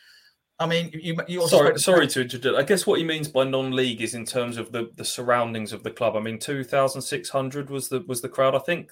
I 0.59 0.65
mean, 0.65 0.89
you, 0.93 1.15
you 1.27 1.41
also 1.41 1.57
sorry, 1.57 1.79
sorry 1.79 2.07
to 2.07 2.21
interrupt. 2.21 2.57
I 2.57 2.63
guess 2.63 2.87
what 2.87 2.97
he 2.97 3.05
means 3.05 3.27
by 3.27 3.43
non-league 3.43 4.01
is 4.01 4.15
in 4.15 4.25
terms 4.25 4.57
of 4.57 4.71
the, 4.71 4.89
the 4.95 5.05
surroundings 5.05 5.71
of 5.71 5.83
the 5.83 5.91
club. 5.91 6.15
I 6.15 6.19
mean, 6.19 6.39
two 6.39 6.63
thousand 6.63 7.03
six 7.03 7.29
hundred 7.29 7.69
was 7.69 7.89
the 7.89 8.03
was 8.07 8.21
the 8.21 8.29
crowd. 8.29 8.55
I 8.55 8.59
think 8.59 8.91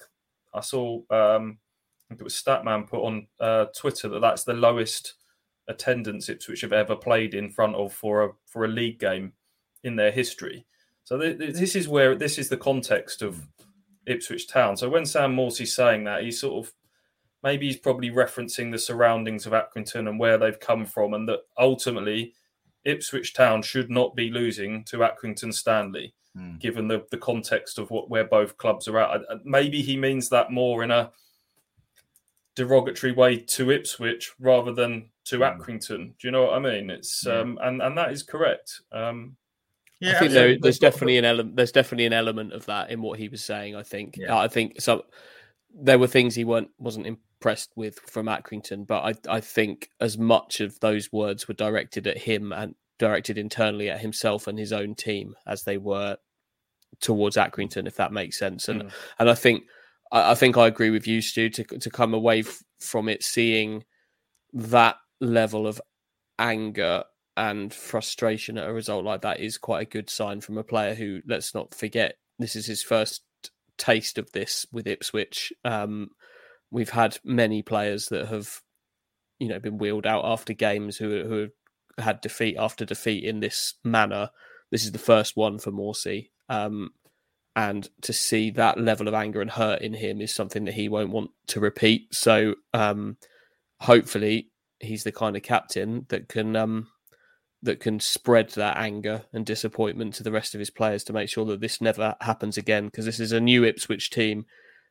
I 0.54 0.60
saw. 0.60 1.00
Um, 1.10 1.58
I 1.98 2.14
think 2.14 2.20
it 2.20 2.24
was 2.24 2.40
Statman 2.40 2.88
put 2.88 3.04
on 3.04 3.26
uh, 3.40 3.64
Twitter 3.76 4.08
that 4.10 4.20
that's 4.20 4.44
the 4.44 4.54
lowest 4.54 5.14
attendance 5.66 6.28
Ipswich 6.28 6.60
have 6.60 6.72
ever 6.72 6.94
played 6.94 7.34
in 7.34 7.50
front 7.50 7.74
of 7.74 7.92
for 7.92 8.24
a 8.24 8.28
for 8.46 8.64
a 8.64 8.68
league 8.68 9.00
game 9.00 9.32
in 9.82 9.96
their 9.96 10.12
history. 10.12 10.66
So 11.02 11.18
th- 11.18 11.36
this 11.36 11.74
is 11.74 11.88
where 11.88 12.14
this 12.14 12.38
is 12.38 12.48
the 12.48 12.56
context 12.56 13.22
of 13.22 13.48
Ipswich 14.06 14.46
Town. 14.46 14.76
So 14.76 14.88
when 14.88 15.04
Sam 15.04 15.34
Morsy's 15.34 15.74
saying 15.74 16.04
that, 16.04 16.22
he's 16.22 16.40
sort 16.40 16.64
of 16.64 16.72
maybe 17.46 17.66
he's 17.66 17.76
probably 17.76 18.10
referencing 18.10 18.72
the 18.72 18.78
surroundings 18.78 19.46
of 19.46 19.52
Accrington 19.52 20.08
and 20.08 20.18
where 20.18 20.36
they've 20.36 20.58
come 20.58 20.84
from, 20.84 21.14
and 21.14 21.28
that 21.28 21.42
ultimately 21.56 22.34
Ipswich 22.84 23.34
Town 23.34 23.62
should 23.62 23.88
not 23.88 24.16
be 24.16 24.30
losing 24.30 24.82
to 24.86 24.98
Accrington 24.98 25.54
Stanley, 25.54 26.12
mm. 26.36 26.58
given 26.58 26.88
the, 26.88 27.04
the 27.12 27.18
context 27.18 27.78
of 27.78 27.88
what 27.92 28.10
where 28.10 28.24
both 28.24 28.58
clubs 28.58 28.88
are 28.88 28.98
at. 28.98 29.20
Maybe 29.44 29.80
he 29.80 29.96
means 29.96 30.28
that 30.30 30.50
more 30.50 30.82
in 30.82 30.90
a 30.90 31.12
derogatory 32.56 33.12
way 33.12 33.36
to 33.36 33.70
Ipswich 33.70 34.32
rather 34.40 34.72
than 34.72 35.08
to 35.26 35.38
mm. 35.38 35.56
Accrington. 35.56 36.18
Do 36.18 36.26
you 36.26 36.32
know 36.32 36.46
what 36.46 36.54
I 36.54 36.58
mean? 36.58 36.90
It's 36.90 37.24
yeah. 37.24 37.38
um, 37.38 37.60
and 37.62 37.80
and 37.80 37.96
that 37.96 38.10
is 38.10 38.24
correct. 38.24 38.80
Um, 38.90 39.36
yeah, 40.00 40.16
I 40.16 40.18
think 40.18 40.32
there, 40.32 40.58
there's 40.60 40.80
definitely 40.80 41.18
an 41.18 41.24
element. 41.24 41.54
There's 41.54 41.72
definitely 41.72 42.06
an 42.06 42.12
element 42.12 42.52
of 42.52 42.66
that 42.66 42.90
in 42.90 43.02
what 43.02 43.20
he 43.20 43.28
was 43.28 43.44
saying. 43.44 43.76
I 43.76 43.84
think. 43.84 44.16
Yeah. 44.16 44.36
I 44.36 44.48
think 44.48 44.80
so. 44.80 45.04
There 45.78 45.98
were 45.98 46.06
things 46.06 46.34
he 46.34 46.44
weren't 46.44 46.70
wasn't 46.78 47.06
impressed 47.38 47.70
with 47.76 47.98
from 48.00 48.26
Accrington, 48.26 48.86
but 48.86 49.02
I 49.28 49.36
I 49.36 49.40
think 49.40 49.90
as 50.00 50.18
much 50.18 50.60
of 50.60 50.80
those 50.80 51.12
words 51.12 51.46
were 51.46 51.54
directed 51.54 52.06
at 52.06 52.18
him 52.18 52.52
and 52.52 52.74
directed 52.98 53.38
internally 53.38 53.90
at 53.90 54.00
himself 54.00 54.46
and 54.46 54.58
his 54.58 54.72
own 54.72 54.94
team 54.94 55.34
as 55.46 55.64
they 55.64 55.76
were 55.76 56.16
towards 57.00 57.36
Accrington, 57.36 57.86
if 57.86 57.96
that 57.96 58.12
makes 58.12 58.38
sense. 58.38 58.68
And 58.68 58.84
mm. 58.84 58.92
and 59.18 59.30
I 59.30 59.34
think 59.34 59.64
I, 60.10 60.32
I, 60.32 60.34
think 60.34 60.56
I 60.56 60.66
agree 60.66 60.90
with 60.90 61.06
you, 61.06 61.20
Stu, 61.20 61.50
to 61.50 61.64
to 61.64 61.90
come 61.90 62.14
away 62.14 62.40
f- 62.40 62.62
from 62.80 63.08
it 63.08 63.22
seeing 63.22 63.84
that 64.52 64.96
level 65.20 65.66
of 65.66 65.80
anger 66.38 67.04
and 67.36 67.72
frustration 67.72 68.56
at 68.56 68.68
a 68.68 68.72
result 68.72 69.04
like 69.04 69.20
that 69.22 69.40
is 69.40 69.58
quite 69.58 69.82
a 69.82 69.90
good 69.90 70.08
sign 70.08 70.40
from 70.40 70.56
a 70.56 70.64
player 70.64 70.94
who, 70.94 71.20
let's 71.26 71.54
not 71.54 71.74
forget, 71.74 72.16
this 72.38 72.56
is 72.56 72.66
his 72.66 72.82
first 72.82 73.22
taste 73.76 74.16
of 74.16 74.32
this 74.32 74.64
with 74.72 74.86
Ipswich. 74.86 75.52
Um, 75.64 76.10
we've 76.70 76.90
had 76.90 77.18
many 77.24 77.62
players 77.62 78.08
that 78.08 78.28
have, 78.28 78.60
you 79.38 79.48
know, 79.48 79.58
been 79.58 79.78
wheeled 79.78 80.06
out 80.06 80.24
after 80.24 80.52
games 80.52 80.96
who 80.96 81.24
who 81.24 81.40
have 81.40 82.04
had 82.04 82.20
defeat 82.20 82.56
after 82.58 82.84
defeat 82.84 83.24
in 83.24 83.40
this 83.40 83.74
manner. 83.84 84.30
This 84.70 84.84
is 84.84 84.92
the 84.92 84.98
first 84.98 85.36
one 85.36 85.58
for 85.58 85.70
Morsy. 85.70 86.30
Um, 86.48 86.90
and 87.54 87.88
to 88.02 88.12
see 88.12 88.50
that 88.50 88.78
level 88.78 89.08
of 89.08 89.14
anger 89.14 89.40
and 89.40 89.50
hurt 89.50 89.80
in 89.80 89.94
him 89.94 90.20
is 90.20 90.34
something 90.34 90.66
that 90.66 90.74
he 90.74 90.90
won't 90.90 91.10
want 91.10 91.30
to 91.48 91.60
repeat. 91.60 92.14
So 92.14 92.56
um, 92.74 93.16
hopefully 93.80 94.50
he's 94.78 95.04
the 95.04 95.12
kind 95.12 95.36
of 95.36 95.42
captain 95.42 96.04
that 96.10 96.28
can 96.28 96.54
um, 96.54 96.88
that 97.62 97.80
can 97.80 97.98
spread 97.98 98.50
that 98.50 98.76
anger 98.76 99.22
and 99.32 99.46
disappointment 99.46 100.14
to 100.14 100.22
the 100.22 100.32
rest 100.32 100.54
of 100.54 100.58
his 100.58 100.70
players 100.70 101.02
to 101.04 101.14
make 101.14 101.30
sure 101.30 101.46
that 101.46 101.60
this 101.60 101.80
never 101.80 102.14
happens 102.20 102.58
again. 102.58 102.86
Because 102.86 103.06
this 103.06 103.20
is 103.20 103.32
a 103.32 103.40
new 103.40 103.64
Ipswich 103.64 104.10
team 104.10 104.44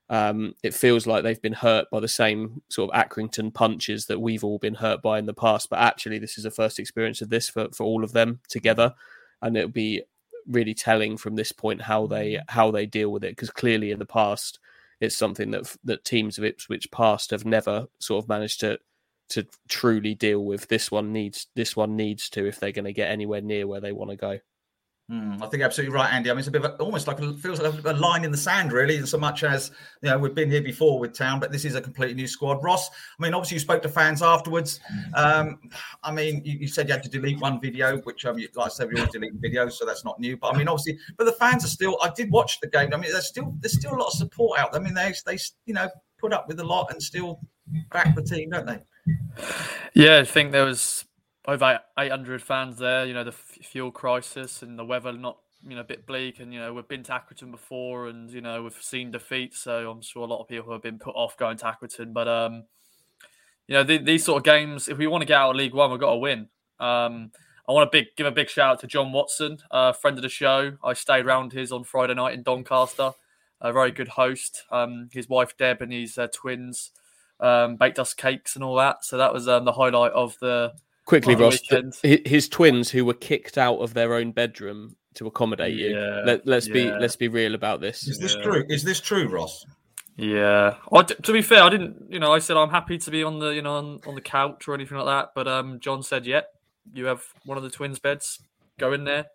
um, 0.10 0.54
it 0.62 0.74
feels 0.74 1.08
like 1.08 1.24
they've 1.24 1.42
been 1.42 1.54
hurt 1.54 1.90
by 1.90 2.00
the 2.00 2.08
same 2.08 2.62
sort 2.70 2.94
of 2.94 3.10
Accrington 3.10 3.54
punches 3.54 4.06
that 4.06 4.22
we've 4.22 4.44
all 4.44 4.60
been 4.60 4.76
hurt 4.76 5.02
by 5.02 5.18
in 5.18 5.26
the 5.26 5.34
past. 5.34 5.70
But 5.70 5.80
actually, 5.80 6.20
this 6.20 6.38
is 6.38 6.46
a 6.46 6.52
first 6.52 6.80
experience 6.80 7.22
of 7.22 7.30
this 7.30 7.50
for, 7.50 7.70
for 7.74 7.84
all 7.84 8.04
of 8.04 8.14
them 8.14 8.40
together, 8.48 8.94
and 9.42 9.58
it'll 9.58 9.70
be 9.70 10.04
really 10.48 10.76
telling 10.76 11.18
from 11.18 11.36
this 11.36 11.52
point 11.52 11.82
how 11.82 12.06
they 12.06 12.40
how 12.50 12.70
they 12.70 12.86
deal 12.86 13.12
with 13.12 13.24
it. 13.24 13.32
Because 13.32 13.50
clearly, 13.50 13.92
in 13.92 14.00
the 14.00 14.06
past, 14.06 14.60
it's 15.00 15.18
something 15.18 15.52
that 15.52 15.76
that 15.84 16.06
teams 16.06 16.38
of 16.38 16.44
Ipswich 16.44 16.92
past 16.92 17.32
have 17.32 17.46
never 17.46 17.88
sort 18.00 18.24
of 18.24 18.30
managed 18.30 18.60
to 18.60 18.80
to 19.30 19.48
truly 19.68 20.14
deal 20.14 20.46
with. 20.46 20.68
This 20.68 20.92
one 20.92 21.12
needs 21.12 21.48
this 21.56 21.76
one 21.76 21.96
needs 21.96 22.30
to 22.32 22.48
if 22.48 22.60
they're 22.60 22.72
going 22.72 22.86
to 22.86 22.94
get 22.94 23.10
anywhere 23.10 23.42
near 23.42 23.66
where 23.66 23.82
they 23.82 23.92
want 23.92 24.12
to 24.12 24.18
go. 24.18 24.40
Mm, 25.12 25.40
I 25.40 25.46
think 25.48 25.62
absolutely 25.62 25.94
right, 25.94 26.12
Andy. 26.12 26.32
I 26.32 26.34
mean, 26.34 26.40
it's 26.40 26.48
a 26.48 26.52
bit 26.52 26.66
of 26.66 26.72
a, 26.72 26.76
almost 26.78 27.06
like 27.06 27.20
a, 27.20 27.34
feels 27.34 27.62
like 27.62 27.86
a, 27.86 27.94
line 27.94 28.24
in 28.26 28.32
the 28.32 28.38
sand, 28.38 28.72
really, 28.72 28.96
in 28.96 29.06
so 29.06 29.20
much 29.20 29.44
as 29.44 29.70
you 30.02 30.10
know 30.10 30.18
we've 30.18 30.34
been 30.34 30.50
here 30.50 30.64
before 30.64 30.98
with 30.98 31.14
Town, 31.14 31.40
but 31.40 31.52
this 31.52 31.64
is 31.64 31.76
a 31.76 31.82
completely 31.82 32.16
new 32.16 32.28
squad. 32.28 32.64
Ross, 32.64 32.90
I 32.90 33.22
mean, 33.22 33.36
obviously 33.36 33.56
you 33.56 33.60
spoke 33.60 33.84
to 33.84 33.90
fans 33.90 34.24
afterwards. 34.24 34.80
Um, 35.14 35.60
I 36.04 36.12
mean, 36.12 36.42
you, 36.44 36.58
you, 36.62 36.68
said 36.68 36.88
you 36.88 36.94
had 36.94 37.04
to 37.04 37.10
delete 37.10 37.40
one 37.40 37.62
video, 37.62 37.98
which 38.00 38.26
um, 38.26 38.40
you, 38.40 38.48
like 38.56 38.66
I 38.66 38.70
said, 38.70 38.90
we 38.90 38.96
always 38.96 39.12
delete 39.12 39.40
videos, 39.40 39.74
so 39.74 39.86
that's 39.86 40.04
not 40.04 40.20
new. 40.20 40.38
But 40.38 40.56
I 40.56 40.58
mean, 40.58 40.68
obviously, 40.68 40.98
but 41.18 41.26
the 41.26 41.34
fans 41.34 41.64
are 41.64 41.70
still. 41.70 42.00
I 42.02 42.10
did 42.10 42.32
watch 42.32 42.60
the 42.60 42.68
game. 42.68 42.92
I 42.92 42.98
mean, 42.98 43.12
there's 43.12 43.28
still 43.28 43.56
there's 43.60 43.78
still 43.78 43.94
a 43.94 44.00
lot 44.00 44.08
of 44.08 44.14
support 44.14 44.60
out 44.60 44.72
there. 44.72 44.82
I 44.82 44.84
mean, 44.84 44.96
they 44.96 45.14
they 45.28 45.38
you 45.68 45.76
know 45.76 45.88
put 46.18 46.34
up 46.34 46.48
with 46.48 46.60
a 46.60 46.64
lot 46.64 46.92
and 46.92 47.02
still 47.02 47.42
back 47.92 48.16
the 48.16 48.24
team, 48.24 48.50
don't 48.50 48.66
they? 48.66 48.80
Yeah, 49.94 50.18
I 50.18 50.24
think 50.24 50.52
there 50.52 50.66
was 50.66 51.06
over 51.48 51.80
800 51.98 52.42
fans 52.42 52.78
there. 52.78 53.06
You 53.06 53.14
know, 53.14 53.24
the 53.24 53.32
fuel 53.32 53.92
crisis 53.92 54.62
and 54.62 54.78
the 54.78 54.86
weather 54.86 55.14
not, 55.14 55.38
you 55.68 55.76
know, 55.76 55.82
a 55.82 55.86
bit 55.86 56.06
bleak. 56.06 56.40
And, 56.40 56.54
you 56.54 56.60
know, 56.60 56.74
we've 56.74 56.88
been 56.88 57.04
to 57.04 57.12
Accrington 57.12 57.52
before 57.52 58.08
and, 58.08 58.32
you 58.32 58.42
know, 58.42 58.64
we've 58.64 58.78
seen 58.82 59.12
defeat. 59.12 59.54
So 59.54 59.90
I'm 59.90 60.02
sure 60.02 60.24
a 60.24 60.28
lot 60.28 60.42
of 60.42 60.48
people 60.48 60.72
have 60.74 60.82
been 60.82 61.00
put 61.00 61.16
off 61.16 61.38
going 61.38 61.58
to 61.58 61.66
Accrington. 61.66 62.14
But, 62.14 62.28
um, 62.28 62.64
you 63.68 63.74
know, 63.74 63.84
the, 63.84 63.98
these 63.98 64.24
sort 64.24 64.38
of 64.38 64.44
games, 64.44 64.88
if 64.88 64.98
we 64.98 65.08
want 65.08 65.22
to 65.22 65.26
get 65.26 65.38
out 65.38 65.52
of 65.52 65.56
League 65.56 65.74
One, 65.74 65.92
we've 65.92 66.00
got 66.00 66.12
to 66.12 66.18
win. 66.18 66.50
Um, 66.80 67.32
I 67.68 67.72
want 67.72 67.92
to 67.92 67.98
big 67.98 68.16
give 68.16 68.28
a 68.28 68.32
big 68.32 68.50
shout 68.50 68.74
out 68.74 68.80
to 68.82 68.88
John 68.88 69.12
Watson, 69.12 69.58
uh, 69.72 69.92
friend 69.92 70.18
of 70.18 70.22
the 70.22 70.30
show. 70.30 70.78
I 70.84 70.94
stayed 70.94 71.26
around 71.26 71.54
his 71.54 71.72
on 71.72 71.84
Friday 71.84 72.14
night 72.14 72.36
in 72.36 72.44
Doncaster. 72.44 73.12
A 73.60 73.74
very 73.74 73.92
good 73.92 74.10
host. 74.10 74.64
Um, 74.70 75.10
his 75.12 75.28
wife 75.28 75.58
Deb 75.58 75.82
and 75.82 75.92
his 75.92 76.18
uh, 76.18 76.28
twins 76.32 76.92
um, 77.40 77.78
baked 77.78 77.98
us 77.98 78.14
cakes 78.14 78.56
and 78.56 78.64
all 78.64 78.76
that. 78.76 79.04
So 79.04 79.18
that 79.18 79.34
was 79.34 79.48
um, 79.48 79.66
the 79.66 79.72
highlight 79.72 80.12
of 80.12 80.38
the 80.40 80.74
quickly, 81.06 81.34
of 81.34 81.40
Ross. 81.40 81.60
weekend. 81.72 81.96
His 82.26 82.50
twins 82.50 82.90
who 82.90 83.06
were 83.06 83.14
kicked 83.14 83.58
out 83.58 83.78
of 83.78 83.94
their 83.94 84.14
own 84.14 84.32
bedroom 84.32 84.96
to 85.16 85.28
accommodate 85.28 85.76
you. 85.76 85.98
Yeah, 85.98 86.22
Let, 86.26 86.46
let's 86.46 86.68
be 86.68 86.92
let's 86.92 87.16
be 87.16 87.28
real 87.30 87.56
about 87.56 87.80
this. 87.82 88.08
Is 88.08 88.20
this 88.20 88.36
Yeah. 88.36 88.42
true? 88.44 88.64
Is 88.70 88.84
this 88.84 89.00
true, 89.00 89.28
Ross? 89.28 89.66
Yeah. 90.18 90.76
I 90.94 91.02
d 91.04 91.16
to 91.24 91.32
be 91.34 91.42
fair, 91.42 91.64
I 91.64 91.70
didn't. 91.70 92.12
You 92.12 92.20
know, 92.20 92.32
I 92.34 92.40
said 92.40 92.58
I'm 92.58 92.70
happy 92.70 92.98
to 92.98 93.12
be 93.12 93.24
on 93.24 93.40
the 93.40 93.50
you 93.50 93.62
know 93.62 93.76
on, 93.78 94.00
on 94.08 94.16
the 94.16 94.22
couch 94.22 94.68
or 94.68 94.74
anything 94.74 94.98
like 94.98 95.08
that. 95.08 95.32
But 95.36 95.48
um, 95.48 95.80
John 95.80 96.04
said, 96.04 96.26
"Yeah, 96.26 96.42
you 96.94 97.06
have 97.06 97.24
one 97.46 97.58
of 97.58 97.64
the 97.64 97.70
twins' 97.70 98.00
beds. 98.00 98.40
Go 98.78 98.94
in 98.94 99.04
there, 99.06 99.26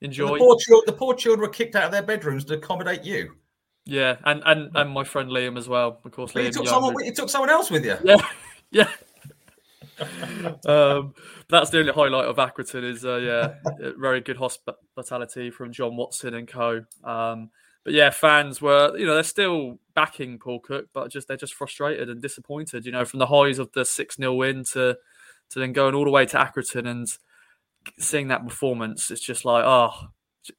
The 0.00 0.06
enjoy." 0.06 0.38
poor, 0.38 0.56
the 0.86 0.92
poor 0.92 1.14
children 1.14 1.40
were 1.46 1.52
kicked 1.52 1.74
out 1.74 1.84
of 1.84 1.92
their 1.92 2.02
bedrooms 2.02 2.44
to 2.46 2.54
accommodate 2.54 3.02
you. 3.04 3.32
Yeah, 3.86 4.16
and 4.24 4.42
and 4.44 4.70
and 4.74 4.90
my 4.90 5.04
friend 5.04 5.30
Liam 5.30 5.56
as 5.56 5.68
well. 5.68 6.00
Of 6.04 6.12
course, 6.12 6.32
But 6.32 6.42
you 6.44 6.50
Liam. 6.50 6.52
took 6.54 6.64
Young, 6.66 6.74
someone. 6.74 7.04
You 7.04 7.12
took 7.14 7.28
someone 7.30 7.50
else 7.50 7.70
with 7.70 7.84
you. 7.84 7.96
Yeah, 8.04 8.16
yeah. 8.70 8.88
um, 10.66 11.14
that's 11.48 11.70
the 11.70 11.78
only 11.78 11.92
highlight 11.92 12.26
of 12.26 12.36
Accrington 12.36 12.84
is 12.84 13.04
uh, 13.04 13.16
yeah, 13.16 13.92
very 13.98 14.20
good 14.20 14.36
hospitality 14.36 15.50
from 15.50 15.72
John 15.72 15.96
Watson 15.96 16.34
and 16.34 16.48
co. 16.48 16.84
Um, 17.04 17.50
but 17.84 17.94
yeah, 17.94 18.10
fans 18.10 18.60
were 18.60 18.96
you 18.98 19.06
know 19.06 19.14
they're 19.14 19.22
still 19.22 19.78
backing 19.94 20.38
Paul 20.38 20.60
Cook, 20.60 20.86
but 20.92 21.10
just 21.10 21.28
they're 21.28 21.36
just 21.36 21.54
frustrated 21.54 22.10
and 22.10 22.20
disappointed. 22.20 22.84
You 22.84 22.92
know, 22.92 23.04
from 23.04 23.20
the 23.20 23.26
highs 23.26 23.58
of 23.58 23.72
the 23.72 23.84
six 23.84 24.16
0 24.16 24.34
win 24.34 24.64
to 24.72 24.96
to 25.50 25.58
then 25.58 25.72
going 25.72 25.94
all 25.94 26.04
the 26.04 26.10
way 26.10 26.26
to 26.26 26.36
Accrington 26.36 26.86
and 26.86 27.08
seeing 27.98 28.28
that 28.28 28.44
performance, 28.44 29.10
it's 29.10 29.22
just 29.22 29.44
like 29.44 29.64
oh. 29.64 29.92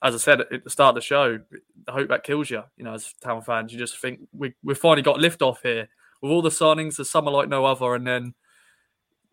As 0.04 0.14
I 0.14 0.18
said 0.18 0.42
at 0.42 0.66
the 0.66 0.70
start 0.70 0.90
of 0.90 0.96
the 0.96 1.02
show, 1.02 1.40
the 1.86 1.92
hope 1.94 2.10
that 2.10 2.26
kills 2.26 2.50
you. 2.50 2.62
You 2.76 2.84
know, 2.84 2.96
as 2.96 3.14
town 3.24 3.42
fans, 3.42 3.72
you 3.72 3.80
just 3.80 3.98
think 3.98 4.20
we 4.34 4.54
we 4.62 4.76
finally 4.76 5.02
got 5.02 5.18
lift 5.18 5.42
off 5.42 5.62
here 5.64 5.88
with 6.22 6.30
all 6.30 6.42
the 6.42 6.50
signings, 6.50 6.98
the 6.98 7.06
summer 7.06 7.32
like 7.32 7.48
no 7.48 7.64
other, 7.64 7.96
and 7.96 8.06
then 8.06 8.34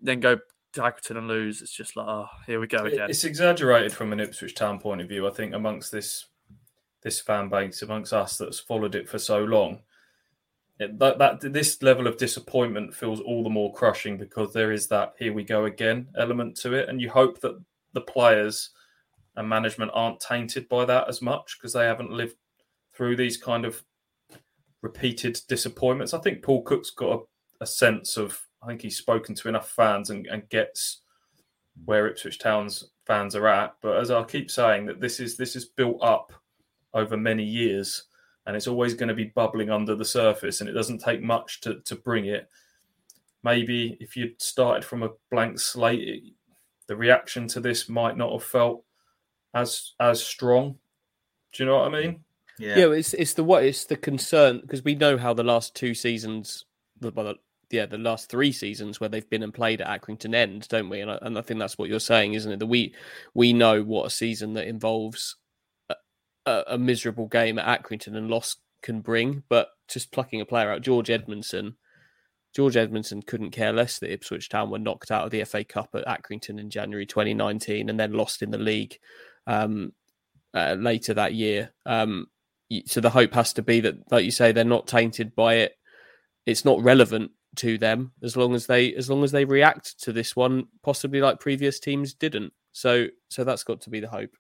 then 0.05 0.21
go 0.21 0.39
to 0.75 0.81
Accrington 0.81 1.17
and 1.17 1.29
lose. 1.29 1.63
It's 1.63 1.73
just 1.73 1.97
like, 1.97 2.07
oh, 2.07 2.29
here 2.47 2.61
we 2.61 2.67
go 2.67 2.85
again. 2.85 3.11
It's 3.11 3.25
exaggerated 3.25 3.93
from 3.93 4.13
an 4.13 4.21
Ipswich 4.21 4.55
Town 4.55 4.79
point 4.79 5.01
of 5.01 5.09
view. 5.09 5.27
I 5.27 5.31
think 5.31 5.55
amongst 5.55 5.91
this 5.91 6.27
this 7.03 7.21
fan 7.21 7.49
base, 7.49 7.83
amongst 7.83 8.13
us 8.13 8.39
that's 8.39 8.61
followed 8.61 8.95
it 8.95 9.09
for 9.09 9.19
so 9.19 9.45
long, 9.45 9.81
it, 10.79 10.99
that, 10.99 11.19
that 11.19 11.53
this 11.53 11.83
level 11.83 12.07
of 12.07 12.17
disappointment 12.17 12.95
feels 12.95 13.21
all 13.21 13.43
the 13.43 13.51
more 13.51 13.73
crushing 13.75 14.17
because 14.17 14.53
there 14.53 14.73
is 14.73 14.89
that 14.89 15.15
"here 15.19 15.33
we 15.33 15.45
go 15.45 15.65
again" 15.65 16.09
element 16.17 16.57
to 16.59 16.73
it, 16.75 16.89
and 16.89 17.01
you 17.01 17.11
hope 17.11 17.41
that 17.41 17.61
the 17.93 18.01
players 18.01 18.71
and 19.37 19.49
management 19.49 19.91
aren't 19.95 20.21
tainted 20.21 20.69
by 20.69 20.85
that 20.85 21.09
as 21.09 21.21
much 21.21 21.59
because 21.59 21.73
they 21.73 21.85
haven't 21.85 22.11
lived 22.11 22.37
through 22.95 23.17
these 23.17 23.37
kind 23.37 23.65
of 23.65 23.85
repeated 24.83 25.41
disappointments. 25.49 26.15
I 26.15 26.19
think 26.19 26.43
Paul 26.43 26.63
Cook's 26.63 26.91
got 26.91 27.21
a, 27.61 27.65
a 27.65 27.67
sense 27.67 28.17
of. 28.17 28.41
I 28.65 28.69
think 28.69 28.81
he's 28.83 28.97
spoken 28.97 29.35
to 29.35 29.49
enough 29.49 29.69
fans 29.71 30.09
and, 30.11 30.27
and 30.27 30.49
gets 30.49 31.01
where 31.85 32.07
Ipswich 32.07 32.39
Town's 32.39 32.91
fans 33.07 33.37
are 33.37 33.47
at. 33.47 33.75
But 33.83 33.99
as 33.99 34.11
I 34.11 34.23
keep 34.25 34.51
saying, 34.51 34.87
that 34.87 35.01
this 35.01 35.21
is 35.21 35.37
this 35.37 35.55
is 35.55 35.67
built 35.67 35.99
up 36.03 36.33
over 36.95 37.17
many 37.17 37.45
years, 37.45 38.05
and 38.47 38.57
it's 38.57 38.67
always 38.69 38.95
going 38.95 39.09
to 39.09 39.15
be 39.15 39.25
bubbling 39.35 39.71
under 39.71 39.95
the 39.95 40.05
surface, 40.05 40.61
and 40.61 40.71
it 40.71 40.73
doesn't 40.75 41.03
take 41.03 41.21
much 41.23 41.61
to 41.63 41.81
to 41.81 41.95
bring 41.97 42.27
it. 42.27 42.49
Maybe 43.43 43.99
if 44.01 44.17
you'd 44.17 44.41
started 44.41 44.85
from 44.85 45.03
a 45.03 45.11
blank 45.31 45.59
slate, 45.61 46.09
it, 46.09 46.23
the 46.87 46.97
reaction 46.97 47.47
to 47.49 47.61
this 47.61 47.89
might 47.89 48.17
not 48.17 48.33
have 48.33 48.45
felt 48.45 48.85
as 49.53 49.93
as 50.01 50.25
strong. 50.25 50.79
Do 51.53 51.63
you 51.63 51.69
know 51.69 51.79
what 51.79 51.95
I 51.95 52.01
mean? 52.03 52.21
Yeah. 52.59 52.79
Yeah, 52.79 52.91
it's 52.93 53.13
it's 53.15 53.35
the 53.35 53.45
what 53.45 53.65
it's 53.65 53.85
the 53.85 53.97
concern 53.97 54.61
because 54.61 54.83
we 54.85 54.95
know 54.95 55.19
how 55.19 55.35
the 55.35 55.43
last 55.45 55.75
two 55.75 55.93
seasons, 55.95 56.65
the- 57.01 57.11
well, 57.11 57.27
the- 57.27 57.39
yeah, 57.75 57.87
the 57.87 57.99
last 57.99 58.31
three 58.31 58.53
seasons 58.53 59.01
where 59.01 59.09
they've 59.09 59.29
been 59.29 59.43
and 59.43 59.53
played 59.53 59.81
at 59.81 60.01
Accrington 60.01 60.35
end, 60.35 60.67
don't 60.69 60.89
we? 60.89 61.01
And 61.01 61.11
I, 61.11 61.19
and 61.21 61.37
I 61.37 61.43
think 61.43 61.61
that's 61.61 61.77
what 61.77 61.89
you're 61.89 62.01
saying, 62.01 62.35
isn't 62.35 62.53
it? 62.53 62.59
That 62.61 62.67
we 62.67 62.95
we 63.35 63.53
know 63.53 63.83
what 63.83 64.07
a 64.07 64.11
season 64.11 64.55
that 64.55 64.67
involves 64.67 65.37
a, 66.47 66.63
a, 66.69 66.79
miserable 66.79 67.27
game 67.27 67.59
at 67.59 67.83
Accrington 67.83 68.17
and 68.17 68.31
loss 68.31 68.57
can 68.83 69.01
bring, 69.01 69.43
but 69.49 69.69
just 69.89 70.13
plucking 70.13 70.41
a 70.41 70.47
player 70.47 70.71
out, 70.71 70.83
George 70.83 71.11
Edmondson. 71.11 71.77
George 72.55 72.77
Edmondson 72.77 73.23
couldn't 73.23 73.51
care 73.51 73.73
less 73.73 73.99
that 73.99 74.13
Ipswich 74.13 74.49
Town 74.49 74.71
were 74.71 74.79
knocked 74.79 75.11
out 75.11 75.25
of 75.25 75.33
the 75.33 75.43
FA 75.45 75.65
Cup 75.65 75.89
at 75.95 76.07
Accrington 76.07 76.61
in 76.61 76.71
January 76.71 77.05
2019 77.05 77.89
and 77.89 77.99
then 77.99 78.13
lost 78.13 78.43
in 78.43 78.53
the 78.53 78.59
league 78.59 78.97
um, 79.49 79.93
uh, 80.55 80.77
later 80.79 81.15
that 81.15 81.35
year. 81.35 81.73
Um, 81.85 82.29
so 82.87 83.01
the 83.01 83.11
hope 83.11 83.35
has 83.35 83.55
to 83.55 83.63
be 83.63 83.81
that, 83.81 83.97
like 84.13 84.25
you 84.25 84.31
say, 84.31 84.53
they're 84.53 84.65
not 84.65 84.87
tainted 84.87 85.35
by 85.35 85.55
it. 85.55 85.73
It's 86.47 86.65
not 86.65 86.83
relevant 86.83 87.33
to 87.57 87.79
them 87.79 88.13
as 88.23 88.37
long 88.37 88.55
as 88.55 88.67
they 88.67 88.95
as 88.95 89.11
long 89.11 89.25
as 89.25 89.33
they 89.33 89.45
react 89.45 90.01
to 90.03 90.13
this 90.13 90.35
one, 90.37 90.67
possibly 90.83 91.21
like 91.21 91.41
previous 91.41 91.81
teams 91.81 92.15
didn't. 92.15 92.53
So 92.73 93.07
so 93.29 93.45
that's 93.45 93.65
got 93.65 93.81
to 93.83 93.91
be 93.91 94.01
the 94.01 94.09
hope. 94.09 94.37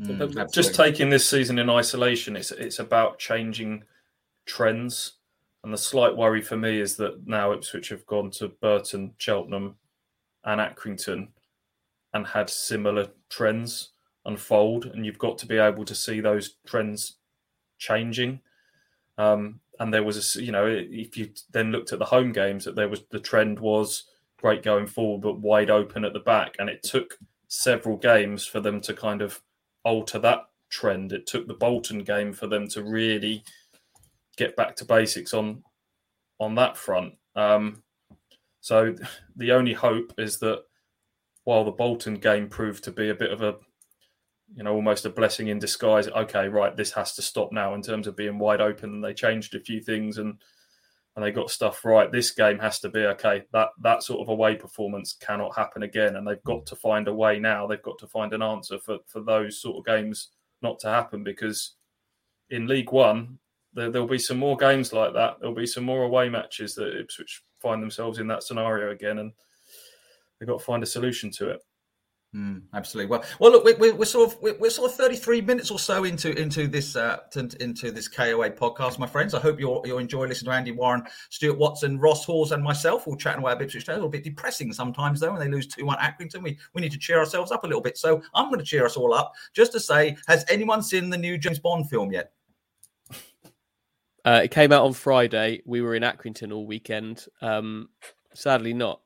Mm, 0.00 0.18
But 0.18 0.28
absolutely. 0.28 0.52
just 0.52 0.74
taking 0.74 1.10
this 1.10 1.28
season 1.28 1.58
in 1.58 1.70
isolation, 1.70 2.36
it's 2.36 2.50
it's 2.50 2.78
about 2.78 3.18
changing 3.18 3.84
trends. 4.46 5.14
And 5.62 5.72
the 5.72 5.78
slight 5.78 6.14
worry 6.14 6.42
for 6.42 6.58
me 6.58 6.78
is 6.78 6.96
that 6.96 7.26
now 7.26 7.52
Ipswich 7.52 7.88
have 7.88 8.04
gone 8.04 8.30
to 8.32 8.48
Burton, 8.48 9.14
Cheltenham, 9.16 9.76
and 10.44 10.60
Accrington, 10.60 11.28
and 12.12 12.26
had 12.26 12.50
similar 12.50 13.08
trends 13.30 13.92
unfold, 14.26 14.86
and 14.86 15.06
you've 15.06 15.18
got 15.18 15.38
to 15.38 15.46
be 15.46 15.56
able 15.56 15.84
to 15.86 15.94
see 15.94 16.20
those 16.20 16.56
trends 16.66 17.14
changing. 17.78 18.40
Um, 19.16 19.60
and 19.80 19.92
there 19.92 20.02
was 20.02 20.36
a 20.36 20.42
you 20.42 20.52
know, 20.52 20.66
if 20.66 21.16
you 21.16 21.30
then 21.52 21.72
looked 21.72 21.92
at 21.92 21.98
the 21.98 22.04
home 22.04 22.32
games, 22.32 22.64
that 22.64 22.76
there 22.76 22.88
was 22.88 23.02
the 23.10 23.20
trend 23.20 23.58
was 23.58 24.04
great 24.38 24.62
going 24.62 24.86
forward, 24.86 25.22
but 25.22 25.40
wide 25.40 25.70
open 25.70 26.04
at 26.04 26.12
the 26.12 26.20
back, 26.20 26.56
and 26.58 26.68
it 26.68 26.82
took 26.82 27.18
several 27.48 27.96
games 27.96 28.46
for 28.46 28.60
them 28.60 28.80
to 28.80 28.92
kind 28.92 29.22
of 29.22 29.40
alter 29.84 30.18
that 30.18 30.40
trend. 30.70 31.12
It 31.12 31.26
took 31.26 31.46
the 31.46 31.54
Bolton 31.54 32.00
game 32.00 32.32
for 32.32 32.46
them 32.46 32.68
to 32.68 32.82
really 32.82 33.44
get 34.36 34.56
back 34.56 34.76
to 34.76 34.84
basics 34.84 35.32
on 35.34 35.62
on 36.40 36.54
that 36.56 36.76
front. 36.76 37.14
Um, 37.36 37.82
so 38.60 38.94
the 39.36 39.52
only 39.52 39.72
hope 39.72 40.12
is 40.18 40.38
that 40.38 40.62
while 41.44 41.64
the 41.64 41.70
Bolton 41.70 42.14
game 42.14 42.48
proved 42.48 42.84
to 42.84 42.92
be 42.92 43.10
a 43.10 43.14
bit 43.14 43.30
of 43.30 43.42
a 43.42 43.56
you 44.54 44.62
know 44.62 44.74
almost 44.74 45.04
a 45.04 45.10
blessing 45.10 45.48
in 45.48 45.58
disguise, 45.58 46.08
okay, 46.08 46.48
right, 46.48 46.76
this 46.76 46.92
has 46.92 47.14
to 47.14 47.22
stop 47.22 47.52
now 47.52 47.74
in 47.74 47.82
terms 47.82 48.06
of 48.06 48.16
being 48.16 48.38
wide 48.38 48.60
open. 48.60 48.90
And 48.90 49.04
they 49.04 49.14
changed 49.14 49.54
a 49.54 49.60
few 49.60 49.80
things 49.80 50.18
and 50.18 50.38
and 51.16 51.24
they 51.24 51.30
got 51.30 51.50
stuff 51.50 51.84
right. 51.84 52.10
This 52.10 52.32
game 52.32 52.58
has 52.58 52.80
to 52.80 52.88
be 52.88 53.00
okay. 53.00 53.44
That 53.52 53.68
that 53.82 54.02
sort 54.02 54.20
of 54.20 54.28
away 54.28 54.56
performance 54.56 55.16
cannot 55.20 55.56
happen 55.56 55.82
again, 55.82 56.16
and 56.16 56.26
they've 56.26 56.42
got 56.44 56.66
to 56.66 56.76
find 56.76 57.06
a 57.08 57.14
way 57.14 57.38
now. 57.38 57.66
They've 57.66 57.82
got 57.82 57.98
to 57.98 58.06
find 58.06 58.32
an 58.32 58.42
answer 58.42 58.78
for 58.78 58.98
for 59.06 59.20
those 59.20 59.60
sort 59.60 59.76
of 59.78 59.86
games 59.86 60.30
not 60.62 60.78
to 60.80 60.88
happen 60.88 61.22
because 61.22 61.74
in 62.50 62.66
League 62.66 62.90
One 62.90 63.38
there, 63.74 63.90
there'll 63.90 64.08
be 64.08 64.18
some 64.18 64.38
more 64.38 64.56
games 64.56 64.92
like 64.92 65.12
that. 65.14 65.38
There'll 65.40 65.54
be 65.54 65.66
some 65.66 65.84
more 65.84 66.04
away 66.04 66.28
matches 66.28 66.74
that 66.76 66.98
Ipswich 66.98 67.42
find 67.60 67.82
themselves 67.82 68.18
in 68.18 68.28
that 68.28 68.42
scenario 68.42 68.90
again, 68.90 69.18
and 69.18 69.32
they've 70.38 70.48
got 70.48 70.60
to 70.60 70.64
find 70.64 70.82
a 70.82 70.86
solution 70.86 71.30
to 71.32 71.50
it. 71.50 71.60
Mm, 72.34 72.62
absolutely. 72.74 73.10
Well, 73.10 73.24
well, 73.38 73.52
look, 73.52 73.64
we, 73.64 73.74
we, 73.74 73.92
we're 73.92 74.04
sort 74.06 74.32
of 74.32 74.42
we're, 74.42 74.68
sort 74.68 74.90
of 74.90 74.96
thirty 74.96 75.14
three 75.14 75.40
minutes 75.40 75.70
or 75.70 75.78
so 75.78 76.02
into 76.02 76.36
into 76.36 76.66
this 76.66 76.96
uh, 76.96 77.18
into 77.60 77.92
this 77.92 78.08
KOA 78.08 78.50
podcast, 78.50 78.98
my 78.98 79.06
friends. 79.06 79.34
I 79.34 79.40
hope 79.40 79.60
you'll 79.60 79.82
you'll 79.86 79.98
enjoy 79.98 80.26
listening 80.26 80.50
to 80.50 80.56
Andy 80.56 80.72
Warren, 80.72 81.04
Stuart 81.30 81.58
Watson, 81.58 81.96
Ross 82.00 82.24
Halls, 82.24 82.50
and 82.50 82.60
myself 82.60 83.06
all 83.06 83.14
chatting 83.14 83.40
away 83.40 83.52
about 83.52 83.62
Ipswich 83.62 83.86
Town. 83.86 83.94
A 83.94 83.98
little 83.98 84.10
bit 84.10 84.24
depressing 84.24 84.72
sometimes 84.72 85.20
though 85.20 85.30
when 85.30 85.38
they 85.38 85.48
lose 85.48 85.68
two 85.68 85.86
one 85.86 85.98
Accrington. 85.98 86.42
We 86.42 86.58
we 86.72 86.82
need 86.82 86.90
to 86.90 86.98
cheer 86.98 87.20
ourselves 87.20 87.52
up 87.52 87.62
a 87.62 87.68
little 87.68 87.82
bit. 87.82 87.96
So 87.96 88.20
I'm 88.34 88.48
going 88.48 88.58
to 88.58 88.66
cheer 88.66 88.84
us 88.84 88.96
all 88.96 89.14
up 89.14 89.32
just 89.52 89.70
to 89.72 89.78
say, 89.78 90.16
has 90.26 90.44
anyone 90.48 90.82
seen 90.82 91.10
the 91.10 91.18
new 91.18 91.38
James 91.38 91.60
Bond 91.60 91.88
film 91.88 92.10
yet? 92.10 92.32
Uh, 94.24 94.40
it 94.42 94.50
came 94.50 94.72
out 94.72 94.82
on 94.82 94.92
Friday. 94.92 95.62
We 95.66 95.82
were 95.82 95.94
in 95.94 96.02
Accrington 96.02 96.52
all 96.52 96.66
weekend. 96.66 97.26
Um, 97.42 97.90
sadly, 98.32 98.72
not. 98.72 99.02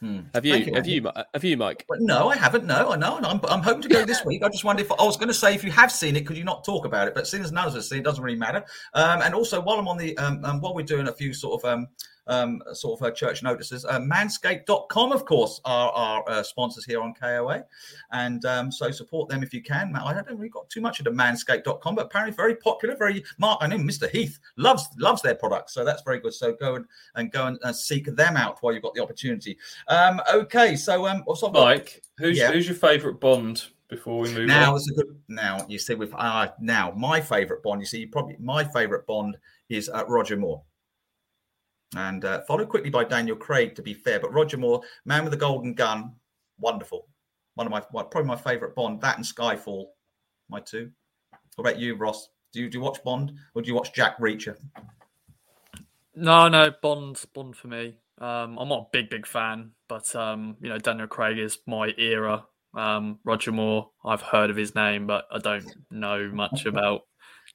Hmm. 0.00 0.20
Have 0.32 0.44
you? 0.44 0.74
Have 0.74 0.86
you? 0.86 1.10
Have 1.34 1.44
you, 1.44 1.56
Mike? 1.56 1.84
No, 1.98 2.28
I 2.28 2.36
haven't. 2.36 2.64
No, 2.66 2.90
I 2.90 2.96
know. 2.96 3.18
I'm, 3.18 3.40
I'm 3.48 3.62
hoping 3.62 3.82
to 3.82 3.88
go 3.88 4.04
this 4.04 4.24
week. 4.24 4.44
I 4.44 4.48
just 4.48 4.64
wondered 4.64 4.86
if 4.86 4.92
I 4.92 5.02
was 5.04 5.16
going 5.16 5.28
to 5.28 5.34
say 5.34 5.54
if 5.54 5.64
you 5.64 5.72
have 5.72 5.90
seen 5.90 6.14
it, 6.14 6.26
could 6.26 6.36
you 6.36 6.44
not 6.44 6.64
talk 6.64 6.84
about 6.84 7.08
it? 7.08 7.14
But 7.14 7.26
seeing 7.26 7.42
as 7.42 7.50
none 7.50 7.66
of 7.66 7.70
us 7.70 7.74
have 7.74 7.84
seen 7.84 7.98
it, 7.98 8.04
doesn't 8.04 8.22
really 8.22 8.38
matter. 8.38 8.64
Um, 8.94 9.22
and 9.22 9.34
also, 9.34 9.60
while 9.60 9.78
I'm 9.78 9.88
on 9.88 9.98
the, 9.98 10.16
um, 10.18 10.44
um, 10.44 10.60
while 10.60 10.74
we're 10.74 10.86
doing 10.86 11.08
a 11.08 11.12
few 11.12 11.34
sort 11.34 11.64
of 11.64 11.72
um, 12.28 12.62
sort 12.72 13.00
of 13.00 13.06
uh, 13.06 13.10
church 13.10 13.42
notices. 13.42 13.84
Uh, 13.84 13.98
manscaped.com, 13.98 15.12
of 15.12 15.24
course, 15.24 15.60
are 15.64 15.90
our 15.90 16.28
uh, 16.28 16.42
sponsors 16.42 16.84
here 16.84 17.00
on 17.00 17.14
KOA. 17.14 17.64
And 18.12 18.44
um, 18.44 18.70
so 18.70 18.90
support 18.90 19.28
them 19.28 19.42
if 19.42 19.52
you 19.52 19.62
can. 19.62 19.96
I 19.96 20.12
don't 20.12 20.26
think 20.26 20.38
we've 20.38 20.52
got 20.52 20.68
too 20.68 20.80
much 20.80 21.00
into 21.00 21.10
manscaped.com, 21.10 21.94
but 21.94 22.06
apparently 22.06 22.36
very 22.36 22.54
popular. 22.54 22.96
Very, 22.96 23.24
Mark, 23.38 23.58
I 23.62 23.66
know 23.66 23.78
Mr. 23.78 24.08
Heath 24.10 24.38
loves 24.56 24.88
loves 24.98 25.22
their 25.22 25.34
products. 25.34 25.74
So 25.74 25.84
that's 25.84 26.02
very 26.02 26.20
good. 26.20 26.34
So 26.34 26.52
go 26.52 26.76
and, 26.76 26.84
and 27.14 27.32
go 27.32 27.46
and 27.46 27.58
uh, 27.62 27.72
seek 27.72 28.06
them 28.14 28.36
out 28.36 28.58
while 28.60 28.72
you've 28.72 28.82
got 28.82 28.94
the 28.94 29.02
opportunity. 29.02 29.58
Um, 29.88 30.20
okay. 30.32 30.76
So, 30.76 31.06
um, 31.06 31.24
so 31.34 31.50
Mike, 31.50 32.02
who's, 32.18 32.38
yeah. 32.38 32.52
who's 32.52 32.66
your 32.66 32.76
favorite 32.76 33.20
Bond? 33.20 33.66
before 33.88 34.20
we 34.20 34.32
move 34.34 34.46
now 34.46 34.72
on? 34.72 34.76
it's 34.76 34.90
a 34.90 34.94
good 34.94 35.18
now 35.28 35.64
you 35.66 35.78
see 35.78 35.94
with 35.94 36.12
uh 36.14 36.48
now 36.60 36.92
my 36.94 37.20
favorite 37.20 37.62
bond 37.62 37.80
you 37.80 37.86
see 37.86 38.04
probably 38.04 38.36
my 38.38 38.62
favorite 38.62 39.06
bond 39.06 39.34
is 39.70 39.88
uh, 39.88 40.04
roger 40.06 40.36
moore 40.36 40.62
and 41.96 42.24
uh, 42.24 42.42
followed 42.42 42.68
quickly 42.68 42.90
by 42.90 43.02
daniel 43.02 43.36
craig 43.36 43.74
to 43.74 43.82
be 43.82 43.94
fair 43.94 44.20
but 44.20 44.32
roger 44.32 44.58
moore 44.58 44.82
man 45.06 45.24
with 45.24 45.30
the 45.30 45.38
golden 45.38 45.72
gun 45.72 46.12
wonderful. 46.58 47.06
One 47.54 47.66
of 47.66 47.72
my 47.72 47.80
probably 47.80 48.24
my 48.24 48.36
favorite 48.36 48.74
bond 48.74 49.00
that 49.00 49.16
and 49.16 49.24
skyfall 49.24 49.86
my 50.48 50.60
two. 50.60 50.90
What 51.56 51.68
about 51.68 51.80
you 51.80 51.96
ross? 51.96 52.28
Do 52.52 52.60
you 52.60 52.70
do 52.70 52.78
you 52.78 52.84
watch 52.84 53.02
bond 53.02 53.32
or 53.54 53.62
do 53.62 53.68
you 53.68 53.74
watch 53.74 53.92
jack 53.92 54.18
reacher? 54.18 54.56
No 56.14 56.48
no 56.48 56.72
bond 56.82 57.22
bond 57.34 57.56
for 57.56 57.68
me. 57.68 57.96
Um, 58.20 58.58
i'm 58.58 58.68
not 58.68 58.80
a 58.80 58.86
big 58.92 59.10
big 59.10 59.28
fan 59.28 59.70
but 59.86 60.12
um, 60.16 60.56
you 60.60 60.68
know 60.68 60.78
daniel 60.78 61.06
craig 61.06 61.38
is 61.38 61.58
my 61.66 61.94
era. 61.96 62.44
Um, 62.74 63.18
Roger 63.24 63.50
Moore, 63.50 63.88
I've 64.04 64.20
heard 64.20 64.50
of 64.50 64.56
his 64.56 64.74
name, 64.74 65.06
but 65.06 65.24
I 65.32 65.38
don't 65.38 65.66
know 65.90 66.30
much 66.32 66.66
about 66.66 67.02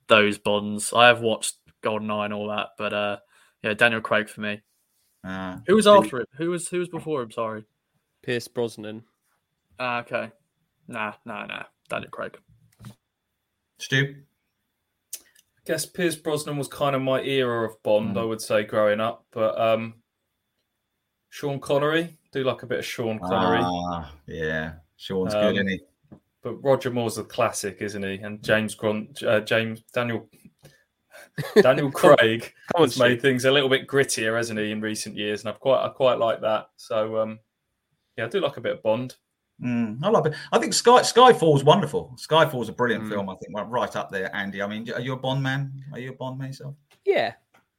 those 0.07 0.39
bonds. 0.39 0.91
I 0.91 1.07
have 1.07 1.21
watched 1.21 1.55
GoldenEye 1.83 2.25
and 2.25 2.33
all 2.33 2.47
that, 2.47 2.69
but 2.79 2.93
uh, 2.93 3.17
yeah, 3.63 3.73
Daniel 3.73 4.01
Craig 4.01 4.29
for 4.29 4.41
me. 4.41 4.61
Uh, 5.23 5.57
who 5.67 5.75
was 5.75 5.87
after 5.87 6.19
him? 6.19 6.25
Who 6.37 6.49
was 6.49 6.67
who 6.67 6.79
was 6.79 6.89
before 6.89 7.21
him? 7.21 7.31
Sorry, 7.31 7.63
Pierce 8.21 8.47
Brosnan. 8.47 9.03
Ah, 9.79 10.01
okay. 10.01 10.31
Nah, 10.87 11.13
nah, 11.25 11.45
nah. 11.45 11.63
Daniel 11.89 12.11
Craig. 12.11 12.37
Stu. 13.77 14.15
I 15.15 15.19
guess 15.65 15.85
Pierce 15.85 16.15
Brosnan 16.15 16.57
was 16.57 16.67
kind 16.67 16.95
of 16.95 17.01
my 17.01 17.21
era 17.21 17.65
of 17.65 17.81
Bond, 17.83 18.15
mm. 18.15 18.19
I 18.19 18.23
would 18.25 18.41
say, 18.41 18.63
growing 18.63 18.99
up. 18.99 19.25
But 19.31 19.59
um, 19.59 19.95
Sean 21.29 21.59
Connery, 21.59 22.17
do 22.33 22.43
like 22.43 22.63
a 22.63 22.65
bit 22.65 22.79
of 22.79 22.85
Sean 22.85 23.17
Connery. 23.19 23.61
Ah, 23.63 24.13
yeah. 24.27 24.73
Sean's 24.97 25.33
um, 25.33 25.41
good, 25.41 25.55
isn't 25.55 25.67
he? 25.67 25.81
But 26.41 26.63
Roger 26.63 26.91
Moore's 26.91 27.17
a 27.17 27.23
classic, 27.23 27.77
isn't 27.79 28.03
he? 28.03 28.15
And 28.15 28.43
James 28.43 28.75
Grunt, 28.75 29.23
uh, 29.23 29.39
James 29.39 29.81
Daniel 29.93 30.27
Daniel 31.61 31.91
Craig 31.93 32.53
has 32.75 32.97
made 32.97 33.21
things 33.21 33.45
a 33.45 33.51
little 33.51 33.69
bit 33.69 33.87
grittier, 33.87 34.35
hasn't 34.37 34.59
he, 34.59 34.71
in 34.71 34.81
recent 34.81 35.15
years? 35.15 35.41
And 35.41 35.49
I've 35.49 35.59
quite 35.59 35.83
I 35.83 35.89
quite 35.89 36.19
like 36.19 36.41
that. 36.41 36.67
So 36.77 37.17
um, 37.17 37.39
yeah, 38.17 38.25
I 38.25 38.27
do 38.27 38.39
like 38.39 38.57
a 38.57 38.61
bit 38.61 38.73
of 38.73 38.83
Bond. 38.83 39.15
Mm, 39.63 39.99
I 40.03 40.09
love 40.09 40.25
it. 40.25 40.33
I 40.51 40.59
think 40.59 40.73
Sky 40.73 41.01
Skyfall's 41.01 41.63
wonderful. 41.63 42.15
Skyfall's 42.17 42.69
a 42.69 42.73
brilliant 42.73 43.05
mm. 43.05 43.09
film. 43.09 43.29
I 43.29 43.35
think 43.35 43.55
right 43.69 43.95
up 43.95 44.11
there, 44.11 44.35
Andy. 44.35 44.61
I 44.61 44.67
mean, 44.67 44.91
are 44.91 45.01
you 45.01 45.13
a 45.13 45.17
Bond 45.17 45.41
man? 45.41 45.71
Are 45.91 45.99
you 45.99 46.11
a 46.11 46.15
Bond 46.15 46.39
man 46.39 46.49
yourself? 46.49 46.75
Yeah, 47.05 47.33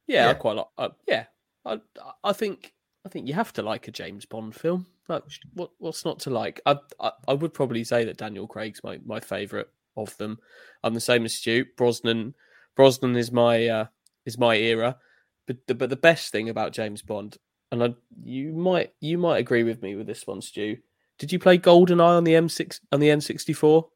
yeah, 0.07 0.25
yeah. 0.25 0.29
I 0.29 0.33
quite 0.33 0.55
like. 0.55 0.67
Uh, 0.77 0.89
yeah, 1.07 1.25
I 1.65 1.79
I 2.23 2.33
think 2.33 2.73
I 3.05 3.09
think 3.09 3.27
you 3.27 3.33
have 3.33 3.53
to 3.53 3.61
like 3.61 3.87
a 3.87 3.91
James 3.91 4.25
Bond 4.25 4.55
film. 4.55 4.87
Like, 5.07 5.23
what 5.53 5.71
what's 5.77 6.05
not 6.05 6.19
to 6.21 6.31
like? 6.31 6.59
I, 6.65 6.77
I, 6.99 7.11
I 7.27 7.33
would 7.33 7.53
probably 7.53 7.83
say 7.83 8.03
that 8.05 8.17
Daniel 8.17 8.47
Craig's 8.47 8.83
my 8.83 8.99
my 9.05 9.19
favorite 9.19 9.69
of 9.95 10.17
them. 10.17 10.39
I'm 10.83 10.93
the 10.93 11.01
same 11.01 11.25
as 11.25 11.33
Stu. 11.33 11.65
Brosnan 11.77 12.33
Brosnan 12.75 13.15
is 13.15 13.31
my 13.31 13.67
uh, 13.67 13.85
is 14.25 14.37
my 14.37 14.55
era. 14.55 14.97
But 15.47 15.67
the, 15.67 15.75
but 15.75 15.89
the 15.89 15.95
best 15.95 16.31
thing 16.31 16.49
about 16.49 16.73
James 16.73 17.01
Bond, 17.01 17.37
and 17.71 17.83
I, 17.83 17.95
you 18.23 18.51
might 18.51 18.93
you 18.99 19.17
might 19.17 19.37
agree 19.37 19.63
with 19.63 19.81
me 19.81 19.95
with 19.95 20.07
this 20.07 20.25
one, 20.25 20.41
Stu. 20.41 20.77
Did 21.17 21.31
you 21.31 21.39
play 21.39 21.57
GoldenEye 21.57 22.17
on 22.17 22.23
the 22.23 22.33
M6 22.33 22.79
on 22.91 22.99
the 22.99 23.09
N64? 23.09 23.87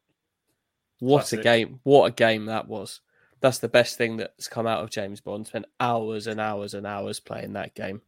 What 0.99 1.17
Classic. 1.19 1.39
a 1.39 1.43
game! 1.43 1.79
What 1.83 2.05
a 2.05 2.11
game 2.11 2.45
that 2.45 2.67
was. 2.67 3.01
That's 3.41 3.59
the 3.59 3.69
best 3.69 3.97
thing 3.97 4.17
that's 4.17 4.47
come 4.47 4.67
out 4.67 4.83
of 4.83 4.89
James 4.89 5.21
Bond. 5.21 5.47
Spent 5.47 5.65
hours 5.79 6.27
and 6.27 6.39
hours 6.39 6.73
and 6.73 6.85
hours 6.85 7.19
playing 7.19 7.53
that 7.53 7.73
game. 7.73 8.01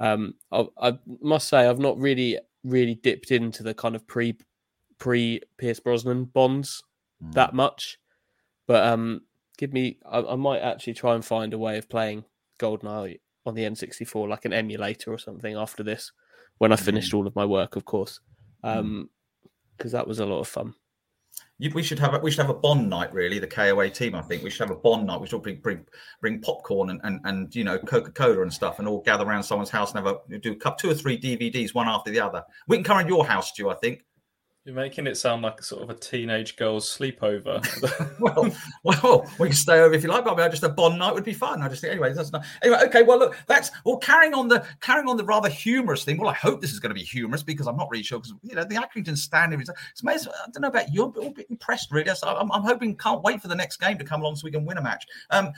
Um, 0.00 0.34
I, 0.50 0.66
I, 0.80 0.98
must 1.20 1.48
say 1.48 1.66
I've 1.66 1.78
not 1.78 1.98
really 1.98 2.38
really 2.64 2.94
dipped 2.94 3.30
into 3.30 3.62
the 3.62 3.74
kind 3.74 3.94
of 3.94 4.06
pre 4.06 4.38
pre 4.98 5.42
Pierce 5.58 5.80
Brosnan 5.80 6.24
bonds 6.24 6.82
mm. 7.22 7.32
that 7.34 7.54
much, 7.54 7.98
but 8.66 8.84
um, 8.86 9.22
give 9.60 9.74
me 9.74 9.98
I, 10.10 10.20
I, 10.22 10.36
might 10.36 10.60
actually 10.60 10.94
try 10.94 11.14
and 11.14 11.22
find 11.22 11.52
a 11.52 11.58
way 11.58 11.76
of 11.76 11.88
playing 11.90 12.24
GoldenEye 12.58 13.20
on 13.44 13.54
the 13.54 13.64
N64 13.64 14.26
like 14.26 14.46
an 14.46 14.54
emulator 14.54 15.12
or 15.12 15.18
something 15.18 15.54
after 15.54 15.82
this 15.82 16.12
when 16.58 16.72
I 16.72 16.76
finished 16.76 17.12
mm. 17.12 17.18
all 17.18 17.26
of 17.26 17.36
my 17.36 17.44
work, 17.44 17.76
of 17.76 17.84
course, 17.84 18.20
because 18.62 18.76
mm. 18.76 18.78
um, 18.78 19.10
that 19.84 20.06
was 20.06 20.18
a 20.18 20.26
lot 20.26 20.40
of 20.40 20.48
fun. 20.48 20.74
We 21.74 21.82
should 21.82 21.98
have 21.98 22.14
a, 22.14 22.18
we 22.20 22.30
should 22.30 22.40
have 22.40 22.54
a 22.54 22.58
bond 22.58 22.88
night 22.88 23.12
really 23.12 23.38
the 23.38 23.46
KOA 23.46 23.90
team 23.90 24.14
I 24.14 24.22
think. 24.22 24.42
We 24.42 24.48
should 24.48 24.66
have 24.66 24.76
a 24.76 24.80
bond 24.80 25.06
night 25.06 25.20
we 25.20 25.26
should 25.26 25.42
bring 25.42 25.56
bring, 25.56 25.84
bring 26.22 26.40
popcorn 26.40 26.88
and, 26.88 27.00
and 27.04 27.20
and 27.24 27.54
you 27.54 27.64
know 27.64 27.78
Coca-Cola 27.78 28.40
and 28.40 28.52
stuff 28.52 28.78
and 28.78 28.88
all 28.88 29.02
gather 29.02 29.26
around 29.26 29.42
someone's 29.42 29.68
house 29.68 29.92
and 29.94 30.04
have 30.04 30.16
a 30.16 30.38
do 30.38 30.52
a 30.52 30.56
cup 30.56 30.78
two 30.78 30.90
or 30.90 30.94
three 30.94 31.20
DVDs 31.20 31.74
one 31.74 31.86
after 31.86 32.10
the 32.10 32.20
other. 32.20 32.42
We 32.66 32.78
can 32.78 32.84
come 32.84 32.96
around 32.96 33.08
your 33.08 33.26
house 33.26 33.50
Stu 33.50 33.68
I 33.68 33.74
think 33.74 34.04
you're 34.64 34.74
making 34.74 35.06
it 35.06 35.16
sound 35.16 35.40
like 35.40 35.58
a 35.58 35.62
sort 35.62 35.82
of 35.82 35.88
a 35.88 35.94
teenage 35.94 36.56
girl's 36.56 36.86
sleepover. 36.86 37.64
well, 38.20 38.54
well, 38.84 39.30
we 39.38 39.48
can 39.48 39.56
stay 39.56 39.80
over 39.80 39.94
if 39.94 40.02
you 40.02 40.10
like, 40.10 40.24
but 40.24 40.34
I 40.34 40.42
mean, 40.42 40.50
just 40.50 40.62
a 40.62 40.68
bond 40.68 40.98
night 40.98 41.14
would 41.14 41.24
be 41.24 41.32
fun. 41.32 41.62
I 41.62 41.68
just 41.68 41.80
think, 41.80 41.92
anyway, 41.92 42.12
that's 42.12 42.30
not 42.30 42.44
anyway. 42.62 42.80
Okay, 42.84 43.02
well, 43.02 43.18
look, 43.18 43.38
that's 43.46 43.70
well, 43.86 43.96
carrying 43.96 44.34
on 44.34 44.48
the 44.48 44.66
carrying 44.82 45.08
on 45.08 45.16
the 45.16 45.24
rather 45.24 45.48
humorous 45.48 46.04
thing. 46.04 46.18
Well, 46.18 46.28
I 46.28 46.34
hope 46.34 46.60
this 46.60 46.72
is 46.72 46.78
going 46.78 46.90
to 46.90 46.94
be 46.94 47.02
humorous 47.02 47.42
because 47.42 47.66
I'm 47.66 47.76
not 47.76 47.88
really 47.90 48.04
sure 48.04 48.18
because 48.18 48.34
you 48.42 48.54
know 48.54 48.64
the 48.64 48.76
Accrington 48.76 49.16
Standard 49.16 49.62
is. 49.62 49.70
It's 49.92 50.02
amazing. 50.02 50.32
I 50.32 50.50
don't 50.52 50.60
know 50.60 50.68
about 50.68 50.92
you, 50.92 51.04
I'm 51.04 51.28
a 51.28 51.30
bit 51.30 51.46
impressed 51.48 51.90
really. 51.90 52.14
So 52.14 52.28
I'm, 52.28 52.52
I'm 52.52 52.62
hoping, 52.62 52.96
can't 52.96 53.22
wait 53.22 53.40
for 53.40 53.48
the 53.48 53.54
next 53.54 53.78
game 53.78 53.96
to 53.96 54.04
come 54.04 54.20
along 54.20 54.36
so 54.36 54.44
we 54.44 54.50
can 54.50 54.66
win 54.66 54.76
a 54.76 54.82
match. 54.82 55.06
Um, 55.30 55.52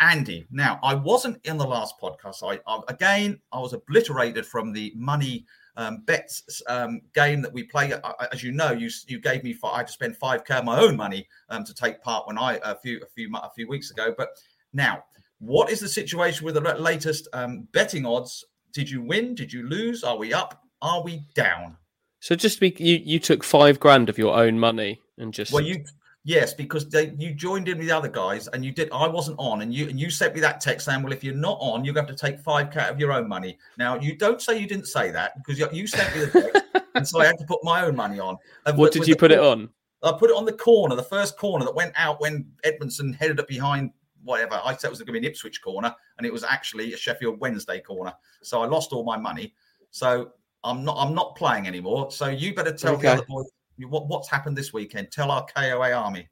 Andy, 0.00 0.46
now 0.50 0.78
I 0.82 0.94
wasn't 0.94 1.38
in 1.44 1.56
the 1.56 1.66
last 1.66 1.94
podcast. 1.98 2.42
I, 2.42 2.60
I 2.70 2.80
again 2.88 3.40
I 3.52 3.58
was 3.58 3.72
obliterated 3.72 4.44
from 4.44 4.72
the 4.72 4.92
money 4.96 5.46
um, 5.76 6.02
bets 6.04 6.62
um, 6.68 7.00
game 7.14 7.42
that 7.42 7.52
we 7.52 7.64
play. 7.64 7.92
As 8.32 8.42
you 8.42 8.52
know, 8.52 8.72
you 8.72 8.90
you 9.06 9.18
gave 9.18 9.42
me 9.42 9.52
five, 9.52 9.72
I 9.74 9.76
had 9.78 9.86
to 9.88 9.92
spend 9.92 10.16
five 10.16 10.44
k 10.44 10.54
of 10.54 10.64
my 10.64 10.78
own 10.78 10.96
money 10.96 11.26
um, 11.48 11.64
to 11.64 11.74
take 11.74 12.02
part 12.02 12.26
when 12.26 12.38
I 12.38 12.60
a 12.62 12.76
few 12.76 13.00
a 13.02 13.06
few 13.06 13.30
a 13.34 13.50
few 13.54 13.68
weeks 13.68 13.90
ago. 13.90 14.14
But 14.16 14.30
now, 14.72 15.04
what 15.38 15.70
is 15.70 15.80
the 15.80 15.88
situation 15.88 16.44
with 16.44 16.54
the 16.54 16.60
latest 16.60 17.28
um, 17.32 17.68
betting 17.72 18.06
odds? 18.06 18.44
Did 18.72 18.90
you 18.90 19.02
win? 19.02 19.34
Did 19.34 19.52
you 19.52 19.68
lose? 19.68 20.02
Are 20.04 20.16
we 20.16 20.32
up? 20.32 20.60
Are 20.82 21.02
we 21.02 21.26
down? 21.34 21.76
So 22.20 22.34
just 22.34 22.60
be 22.60 22.74
you 22.78 23.00
you 23.04 23.18
took 23.18 23.44
five 23.44 23.78
grand 23.80 24.08
of 24.08 24.18
your 24.18 24.36
own 24.36 24.58
money 24.58 25.00
and 25.18 25.32
just 25.32 25.52
well 25.52 25.62
you 25.62 25.84
Yes, 26.26 26.54
because 26.54 26.88
they, 26.88 27.12
you 27.18 27.34
joined 27.34 27.68
in 27.68 27.76
with 27.76 27.86
the 27.86 27.92
other 27.94 28.08
guys, 28.08 28.48
and 28.48 28.64
you 28.64 28.72
did. 28.72 28.88
I 28.92 29.06
wasn't 29.06 29.38
on, 29.38 29.60
and 29.60 29.74
you 29.74 29.90
and 29.90 30.00
you 30.00 30.08
sent 30.08 30.34
me 30.34 30.40
that 30.40 30.58
text 30.58 30.86
saying, 30.86 31.02
"Well, 31.02 31.12
if 31.12 31.22
you're 31.22 31.34
not 31.34 31.58
on, 31.60 31.84
you're 31.84 31.92
going 31.92 32.06
to 32.06 32.12
have 32.12 32.18
to 32.18 32.26
take 32.26 32.40
five 32.40 32.70
cat 32.70 32.90
of 32.90 32.98
your 32.98 33.12
own 33.12 33.28
money." 33.28 33.58
Now, 33.76 34.00
you 34.00 34.16
don't 34.16 34.40
say 34.40 34.58
you 34.58 34.66
didn't 34.66 34.86
say 34.86 35.10
that 35.10 35.32
because 35.36 35.58
you, 35.58 35.68
you 35.70 35.86
sent 35.86 36.14
me 36.14 36.24
the 36.24 36.40
text, 36.40 36.86
and 36.94 37.06
so 37.06 37.20
I 37.20 37.26
had 37.26 37.38
to 37.40 37.44
put 37.44 37.62
my 37.62 37.84
own 37.84 37.94
money 37.94 38.20
on. 38.20 38.38
And 38.64 38.78
what 38.78 38.92
did 38.92 39.06
you 39.06 39.14
put 39.16 39.32
corner, 39.32 39.34
it 39.34 39.46
on? 39.46 39.68
I 40.02 40.12
put 40.12 40.30
it 40.30 40.36
on 40.36 40.46
the 40.46 40.54
corner, 40.54 40.96
the 40.96 41.02
first 41.02 41.36
corner 41.36 41.66
that 41.66 41.74
went 41.74 41.92
out 41.94 42.22
when 42.22 42.46
Edmondson 42.64 43.12
headed 43.12 43.38
up 43.38 43.46
behind 43.46 43.90
whatever. 44.22 44.58
I 44.64 44.74
said 44.74 44.88
it 44.88 44.90
was 44.90 45.00
going 45.00 45.08
to 45.08 45.12
be 45.12 45.18
an 45.18 45.24
Ipswich 45.24 45.60
corner, 45.60 45.94
and 46.16 46.26
it 46.26 46.32
was 46.32 46.42
actually 46.42 46.94
a 46.94 46.96
Sheffield 46.96 47.38
Wednesday 47.38 47.80
corner. 47.80 48.14
So 48.42 48.62
I 48.62 48.66
lost 48.66 48.94
all 48.94 49.04
my 49.04 49.18
money. 49.18 49.52
So 49.90 50.30
I'm 50.64 50.86
not. 50.86 50.96
I'm 50.98 51.14
not 51.14 51.36
playing 51.36 51.66
anymore. 51.66 52.10
So 52.10 52.28
you 52.28 52.54
better 52.54 52.72
tell 52.72 52.94
okay. 52.94 53.08
the 53.08 53.12
other 53.12 53.26
boys 53.28 53.50
what, 53.78 54.08
what's 54.08 54.28
happened 54.28 54.56
this 54.56 54.72
weekend? 54.72 55.10
Tell 55.10 55.30
our 55.30 55.46
KOA 55.46 55.92
army. 55.92 56.28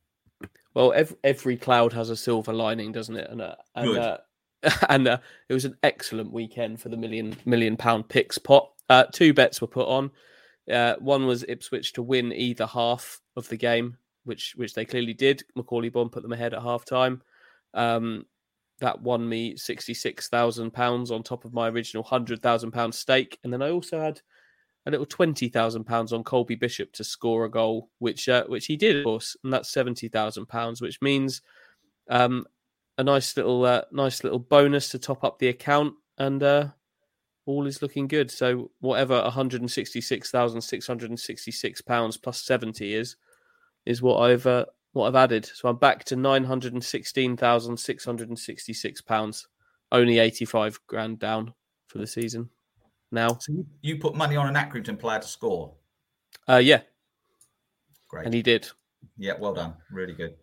Well, 0.74 0.92
every, 0.94 1.16
every 1.22 1.56
cloud 1.56 1.92
has 1.92 2.10
a 2.10 2.16
silver 2.16 2.52
lining, 2.52 2.92
doesn't 2.92 3.16
it? 3.16 3.28
And 3.30 3.42
uh, 3.42 3.56
and 3.74 3.98
uh, 3.98 4.18
and 4.88 5.08
uh, 5.08 5.18
it 5.48 5.54
was 5.54 5.64
an 5.64 5.76
excellent 5.82 6.32
weekend 6.32 6.80
for 6.80 6.88
the 6.88 6.96
million 6.96 7.36
million 7.44 7.76
pound 7.76 8.08
picks 8.08 8.38
pot. 8.38 8.70
Uh, 8.88 9.04
two 9.12 9.34
bets 9.34 9.60
were 9.60 9.66
put 9.66 9.88
on. 9.88 10.10
Uh, 10.70 10.94
one 10.98 11.26
was 11.26 11.44
Ipswich 11.48 11.92
to 11.94 12.02
win 12.02 12.32
either 12.32 12.66
half 12.66 13.20
of 13.36 13.48
the 13.48 13.56
game, 13.56 13.96
which 14.24 14.54
which 14.56 14.74
they 14.74 14.84
clearly 14.84 15.14
did. 15.14 15.42
Macauley 15.56 15.92
Bonne 15.92 16.08
put 16.08 16.22
them 16.22 16.32
ahead 16.32 16.54
at 16.54 16.62
half 16.62 16.84
time. 16.84 17.22
Um, 17.74 18.26
that 18.78 19.00
won 19.00 19.28
me 19.28 19.56
sixty 19.56 19.94
six 19.94 20.28
thousand 20.28 20.72
pounds 20.72 21.10
on 21.10 21.22
top 21.22 21.44
of 21.44 21.52
my 21.52 21.68
original 21.68 22.02
hundred 22.02 22.42
thousand 22.42 22.70
pound 22.70 22.94
stake, 22.94 23.38
and 23.44 23.52
then 23.52 23.62
I 23.62 23.70
also 23.70 24.00
had 24.00 24.20
a 24.84 24.90
little 24.90 25.06
twenty 25.06 25.48
thousand 25.48 25.84
pounds 25.84 26.12
on 26.12 26.24
Colby 26.24 26.56
Bishop 26.56 26.92
to 26.92 27.04
score 27.04 27.44
a 27.44 27.50
goal, 27.50 27.88
which 27.98 28.28
uh, 28.28 28.44
which 28.46 28.66
he 28.66 28.76
did, 28.76 28.96
of 28.96 29.04
course, 29.04 29.36
and 29.44 29.52
that's 29.52 29.70
seventy 29.70 30.08
thousand 30.08 30.46
pounds, 30.46 30.80
which 30.80 31.00
means 31.00 31.42
um, 32.10 32.46
a 32.98 33.04
nice 33.04 33.36
little 33.36 33.64
uh, 33.64 33.82
nice 33.92 34.24
little 34.24 34.38
bonus 34.38 34.88
to 34.90 34.98
top 34.98 35.22
up 35.24 35.38
the 35.38 35.48
account, 35.48 35.94
and 36.18 36.42
uh, 36.42 36.68
all 37.46 37.66
is 37.66 37.80
looking 37.80 38.08
good. 38.08 38.30
So 38.30 38.70
whatever 38.80 39.22
one 39.22 39.30
hundred 39.30 39.60
and 39.60 39.70
sixty 39.70 40.00
six 40.00 40.30
thousand 40.30 40.60
six 40.60 40.86
hundred 40.86 41.10
and 41.10 41.20
sixty 41.20 41.52
six 41.52 41.80
pounds 41.80 42.16
plus 42.16 42.40
seventy 42.40 42.94
is 42.94 43.16
is 43.86 44.02
what 44.02 44.18
I've 44.18 44.46
uh, 44.46 44.66
what 44.92 45.06
I've 45.06 45.16
added. 45.16 45.44
So 45.44 45.68
I'm 45.68 45.76
back 45.76 46.04
to 46.04 46.16
nine 46.16 46.44
hundred 46.44 46.72
and 46.72 46.84
sixteen 46.84 47.36
thousand 47.36 47.76
six 47.76 48.04
hundred 48.04 48.28
and 48.28 48.38
sixty 48.38 48.72
six 48.72 49.00
pounds, 49.00 49.46
only 49.92 50.18
eighty 50.18 50.44
five 50.44 50.80
grand 50.86 51.18
down 51.20 51.54
for 51.86 51.98
the 51.98 52.06
season. 52.06 52.50
Now, 53.12 53.36
So 53.38 53.52
you, 53.52 53.66
you 53.82 53.96
put 53.98 54.14
money 54.16 54.36
on 54.36 54.48
an 54.48 54.54
Accrington 54.54 54.98
player 54.98 55.20
to 55.20 55.28
score. 55.28 55.74
uh, 56.48 56.56
yeah, 56.56 56.80
Great. 58.08 58.24
and 58.24 58.34
he 58.34 58.42
did. 58.42 58.68
Yeah, 59.18 59.34
well 59.38 59.52
done. 59.52 59.74
Really 59.90 60.14
good. 60.14 60.34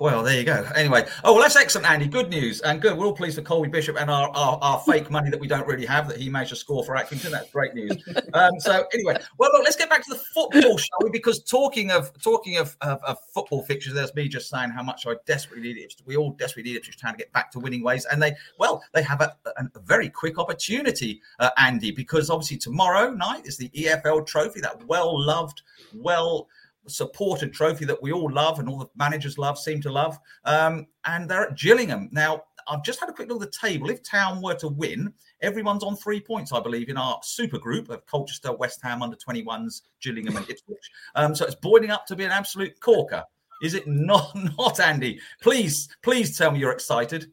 Well, 0.00 0.22
there 0.22 0.36
you 0.36 0.44
go. 0.44 0.66
Anyway, 0.74 1.06
oh, 1.24 1.34
well, 1.34 1.42
that's 1.42 1.56
excellent, 1.56 1.88
Andy. 1.88 2.06
Good 2.06 2.28
news. 2.28 2.60
And 2.60 2.80
good. 2.80 2.96
We're 2.96 3.06
all 3.06 3.12
pleased 3.12 3.36
for 3.36 3.42
Colby 3.42 3.68
Bishop 3.68 3.96
and 4.00 4.10
our, 4.10 4.28
our, 4.30 4.58
our 4.60 4.80
fake 4.80 5.10
money 5.10 5.30
that 5.30 5.38
we 5.38 5.46
don't 5.46 5.66
really 5.66 5.86
have 5.86 6.08
that 6.08 6.18
he 6.18 6.28
managed 6.28 6.50
to 6.50 6.56
score 6.56 6.84
for 6.84 6.94
Accrington. 6.94 7.30
That's 7.30 7.50
great 7.50 7.74
news. 7.74 7.92
Um, 8.34 8.58
so, 8.58 8.86
anyway, 8.94 9.16
well, 9.38 9.50
look, 9.52 9.62
let's 9.64 9.76
get 9.76 9.90
back 9.90 10.02
to 10.04 10.10
the 10.10 10.18
football, 10.34 10.78
shall 10.78 10.98
we? 11.02 11.10
Because 11.10 11.42
talking 11.42 11.90
of 11.90 12.10
talking 12.22 12.56
of, 12.56 12.76
of, 12.80 13.02
of 13.04 13.18
football 13.34 13.62
fixtures, 13.62 13.94
there's 13.94 14.14
me 14.14 14.26
just 14.26 14.48
saying 14.48 14.70
how 14.70 14.82
much 14.82 15.06
I 15.06 15.14
desperately 15.26 15.68
need 15.68 15.82
Ipswich. 15.82 16.06
We 16.06 16.16
all 16.16 16.30
desperately 16.30 16.72
need 16.72 16.78
Ipswich 16.78 16.98
Town 16.98 17.12
to 17.12 17.18
get 17.18 17.32
back 17.32 17.50
to 17.52 17.58
winning 17.58 17.82
ways. 17.82 18.06
And 18.10 18.22
they, 18.22 18.34
well, 18.58 18.82
they 18.94 19.02
have 19.02 19.20
a, 19.20 19.36
a, 19.44 19.64
a 19.74 19.80
very 19.80 20.08
quick 20.08 20.38
opportunity, 20.38 21.20
uh, 21.40 21.50
Andy, 21.58 21.90
because 21.90 22.30
obviously 22.30 22.56
tomorrow 22.56 23.10
night 23.10 23.46
is 23.46 23.56
the 23.56 23.68
EFL 23.70 24.26
trophy, 24.26 24.60
that 24.60 24.86
well 24.86 25.20
loved, 25.20 25.62
well 25.94 26.48
supported 26.88 27.52
trophy 27.52 27.84
that 27.84 28.02
we 28.02 28.12
all 28.12 28.30
love 28.30 28.58
and 28.58 28.68
all 28.68 28.78
the 28.78 28.88
managers 28.96 29.38
love, 29.38 29.58
seem 29.58 29.80
to 29.82 29.92
love. 29.92 30.18
Um, 30.44 30.86
and 31.06 31.28
they're 31.28 31.48
at 31.48 31.58
Gillingham. 31.58 32.08
Now, 32.12 32.42
I've 32.68 32.82
just 32.82 33.00
had 33.00 33.08
a 33.08 33.12
quick 33.12 33.28
look 33.28 33.42
at 33.42 33.50
the 33.50 33.58
table. 33.68 33.90
If 33.90 34.02
Town 34.02 34.40
were 34.40 34.54
to 34.54 34.68
win, 34.68 35.12
everyone's 35.40 35.82
on 35.82 35.96
three 35.96 36.20
points, 36.20 36.52
I 36.52 36.60
believe, 36.60 36.88
in 36.88 36.96
our 36.96 37.20
super 37.22 37.58
group 37.58 37.88
of 37.88 38.06
Colchester, 38.06 38.52
West 38.52 38.80
Ham 38.82 39.02
under 39.02 39.16
21s, 39.16 39.82
Gillingham, 40.00 40.36
and 40.36 40.48
Ipswich. 40.48 40.90
Um, 41.14 41.34
so 41.34 41.44
it's 41.44 41.56
boiling 41.56 41.90
up 41.90 42.06
to 42.06 42.16
be 42.16 42.24
an 42.24 42.30
absolute 42.30 42.78
corker. 42.80 43.24
Is 43.62 43.74
it 43.74 43.86
not, 43.86 44.32
not 44.58 44.80
Andy? 44.80 45.20
Please, 45.40 45.88
please 46.02 46.36
tell 46.36 46.50
me 46.50 46.60
you're 46.60 46.72
excited. 46.72 47.30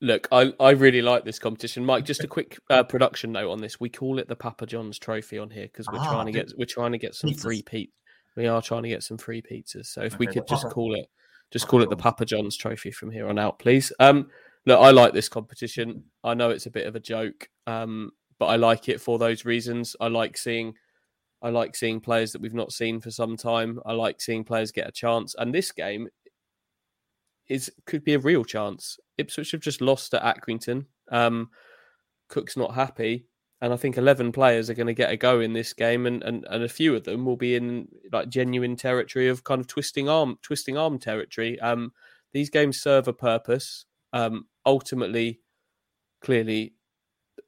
Look, 0.00 0.28
I, 0.30 0.52
I 0.60 0.70
really 0.70 1.00
like 1.00 1.24
this 1.24 1.38
competition, 1.38 1.82
Mike. 1.84 2.04
Just 2.04 2.24
a 2.24 2.28
quick 2.28 2.58
uh, 2.68 2.82
production 2.82 3.32
note 3.32 3.50
on 3.50 3.62
this: 3.62 3.80
we 3.80 3.88
call 3.88 4.18
it 4.18 4.28
the 4.28 4.36
Papa 4.36 4.66
John's 4.66 4.98
Trophy 4.98 5.38
on 5.38 5.48
here 5.48 5.64
because 5.64 5.86
we're 5.90 5.98
Ah, 5.98 6.12
trying 6.12 6.26
to 6.26 6.32
get 6.32 6.52
we're 6.58 6.66
trying 6.66 6.92
to 6.92 6.98
get 6.98 7.14
some 7.14 7.32
free 7.32 7.62
Pete. 7.62 7.90
We 8.36 8.46
are 8.46 8.62
trying 8.62 8.82
to 8.82 8.88
get 8.88 9.02
some 9.02 9.18
free 9.18 9.42
pizzas. 9.42 9.86
So 9.86 10.02
if 10.02 10.18
we 10.18 10.26
could 10.26 10.46
just 10.46 10.64
Papa- 10.64 10.74
call 10.74 10.94
it 10.94 11.06
just 11.50 11.66
Papa 11.66 11.70
call 11.70 11.82
it 11.82 11.90
the 11.90 11.96
Papa 11.96 12.24
John's 12.24 12.56
Trophy 12.56 12.90
from 12.90 13.10
here 13.10 13.28
on 13.28 13.38
out, 13.38 13.58
please. 13.58 13.92
Um, 14.00 14.28
look, 14.66 14.80
I 14.80 14.90
like 14.90 15.12
this 15.12 15.28
competition. 15.28 16.04
I 16.22 16.34
know 16.34 16.50
it's 16.50 16.66
a 16.66 16.70
bit 16.70 16.86
of 16.86 16.96
a 16.96 17.00
joke, 17.00 17.48
um, 17.66 18.10
but 18.38 18.46
I 18.46 18.56
like 18.56 18.88
it 18.88 19.00
for 19.00 19.18
those 19.18 19.44
reasons. 19.44 19.94
I 20.00 20.08
like 20.08 20.36
seeing. 20.36 20.74
I 21.42 21.50
like 21.50 21.76
seeing 21.76 22.00
players 22.00 22.32
that 22.32 22.40
we've 22.40 22.54
not 22.54 22.72
seen 22.72 23.00
for 23.00 23.10
some 23.10 23.36
time. 23.36 23.78
I 23.84 23.92
like 23.92 24.20
seeing 24.20 24.44
players 24.44 24.72
get 24.72 24.88
a 24.88 24.92
chance, 24.92 25.34
and 25.38 25.54
this 25.54 25.72
game 25.72 26.08
is 27.48 27.70
could 27.86 28.04
be 28.04 28.14
a 28.14 28.18
real 28.18 28.44
chance. 28.44 28.98
Ipswich 29.18 29.52
have 29.52 29.60
just 29.60 29.80
lost 29.80 30.14
at 30.14 30.22
Accrington. 30.22 30.86
Um, 31.10 31.50
Cook's 32.28 32.56
not 32.56 32.74
happy, 32.74 33.26
and 33.64 33.72
I 33.72 33.76
think 33.76 33.96
eleven 33.96 34.30
players 34.30 34.68
are 34.68 34.74
going 34.74 34.88
to 34.88 34.92
get 34.92 35.10
a 35.10 35.16
go 35.16 35.40
in 35.40 35.54
this 35.54 35.72
game, 35.72 36.04
and, 36.04 36.22
and 36.22 36.46
and 36.50 36.62
a 36.62 36.68
few 36.68 36.94
of 36.94 37.04
them 37.04 37.24
will 37.24 37.38
be 37.38 37.54
in 37.54 37.88
like 38.12 38.28
genuine 38.28 38.76
territory 38.76 39.26
of 39.28 39.42
kind 39.42 39.58
of 39.58 39.66
twisting 39.66 40.06
arm 40.06 40.36
twisting 40.42 40.76
arm 40.76 40.98
territory. 40.98 41.58
Um, 41.60 41.92
these 42.34 42.50
games 42.50 42.78
serve 42.78 43.08
a 43.08 43.14
purpose. 43.14 43.86
Um, 44.12 44.48
ultimately, 44.66 45.40
clearly, 46.20 46.74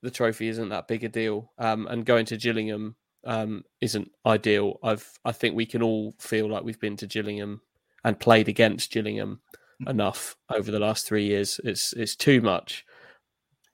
the 0.00 0.10
trophy 0.10 0.48
isn't 0.48 0.70
that 0.70 0.88
big 0.88 1.04
a 1.04 1.10
deal. 1.10 1.52
Um, 1.58 1.86
and 1.86 2.06
going 2.06 2.24
to 2.26 2.38
Gillingham 2.38 2.96
um, 3.26 3.64
isn't 3.82 4.10
ideal. 4.24 4.78
I've 4.82 5.06
I 5.22 5.32
think 5.32 5.54
we 5.54 5.66
can 5.66 5.82
all 5.82 6.14
feel 6.18 6.48
like 6.48 6.64
we've 6.64 6.80
been 6.80 6.96
to 6.96 7.06
Gillingham 7.06 7.60
and 8.04 8.18
played 8.18 8.48
against 8.48 8.90
Gillingham 8.90 9.42
enough 9.86 10.34
over 10.50 10.70
the 10.70 10.80
last 10.80 11.06
three 11.06 11.26
years. 11.26 11.60
It's 11.62 11.92
it's 11.92 12.16
too 12.16 12.40
much, 12.40 12.86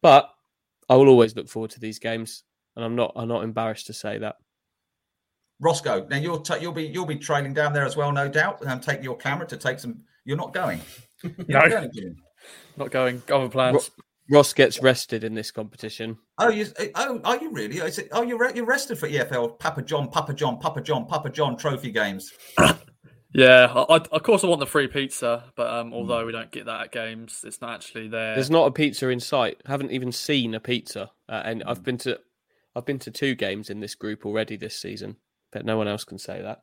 but 0.02 0.28
I 0.92 0.96
will 0.96 1.08
always 1.08 1.34
look 1.34 1.48
forward 1.48 1.70
to 1.70 1.80
these 1.80 1.98
games, 1.98 2.44
and 2.76 2.84
I'm 2.84 2.94
not 2.94 3.12
I'm 3.16 3.28
not 3.28 3.44
embarrassed 3.44 3.86
to 3.86 3.94
say 3.94 4.18
that. 4.18 4.36
Roscoe, 5.58 6.06
now 6.10 6.18
you'll 6.18 6.40
ta- 6.40 6.56
you'll 6.56 6.72
be 6.72 6.84
you'll 6.84 7.06
be 7.06 7.16
trailing 7.16 7.54
down 7.54 7.72
there 7.72 7.86
as 7.86 7.96
well, 7.96 8.12
no 8.12 8.28
doubt, 8.28 8.60
and 8.66 8.82
take 8.82 9.02
your 9.02 9.16
camera 9.16 9.46
to 9.46 9.56
take 9.56 9.78
some. 9.78 10.02
You're 10.26 10.36
not 10.36 10.52
going. 10.52 10.82
You're 11.22 11.32
No. 11.48 11.60
not 11.60 11.70
going, 11.70 11.90
Jim. 11.94 12.16
Not 12.76 12.90
going. 12.90 13.22
Other 13.32 13.48
plans. 13.48 13.90
Ross 14.30 14.52
gets 14.52 14.82
rested 14.82 15.24
in 15.24 15.34
this 15.34 15.50
competition. 15.50 16.18
Oh, 16.38 16.48
you? 16.48 16.66
Oh, 16.94 17.20
are 17.24 17.38
you 17.40 17.50
really? 17.50 17.78
Is 17.78 17.98
it, 17.98 18.08
oh, 18.12 18.22
you're 18.22 18.38
re- 18.38 18.52
you're 18.54 18.66
rested 18.66 18.98
for 18.98 19.08
EFL 19.08 19.58
Papa 19.58 19.82
John, 19.82 20.08
Papa 20.10 20.34
John, 20.34 20.58
Papa 20.58 20.80
John, 20.82 21.06
Papa 21.06 21.30
John 21.30 21.56
Trophy 21.56 21.90
games. 21.90 22.32
Yeah, 23.34 23.72
I, 23.74 23.94
I, 23.94 23.96
of 23.96 24.22
course 24.22 24.44
I 24.44 24.46
want 24.46 24.60
the 24.60 24.66
free 24.66 24.88
pizza, 24.88 25.44
but 25.56 25.72
um, 25.72 25.94
although 25.94 26.26
we 26.26 26.32
don't 26.32 26.50
get 26.50 26.66
that 26.66 26.82
at 26.82 26.92
games, 26.92 27.42
it's 27.46 27.60
not 27.60 27.74
actually 27.74 28.08
there. 28.08 28.34
There's 28.34 28.50
not 28.50 28.66
a 28.66 28.72
pizza 28.72 29.08
in 29.08 29.20
sight. 29.20 29.60
Haven't 29.64 29.90
even 29.90 30.12
seen 30.12 30.54
a 30.54 30.60
pizza, 30.60 31.10
uh, 31.28 31.42
and 31.44 31.62
I've 31.64 31.82
been 31.82 31.98
to 31.98 32.18
I've 32.76 32.84
been 32.86 32.98
to 33.00 33.10
two 33.10 33.34
games 33.34 33.70
in 33.70 33.80
this 33.80 33.94
group 33.94 34.26
already 34.26 34.56
this 34.56 34.78
season, 34.78 35.16
but 35.50 35.64
no 35.64 35.76
one 35.76 35.88
else 35.88 36.04
can 36.04 36.18
say 36.18 36.42
that. 36.42 36.62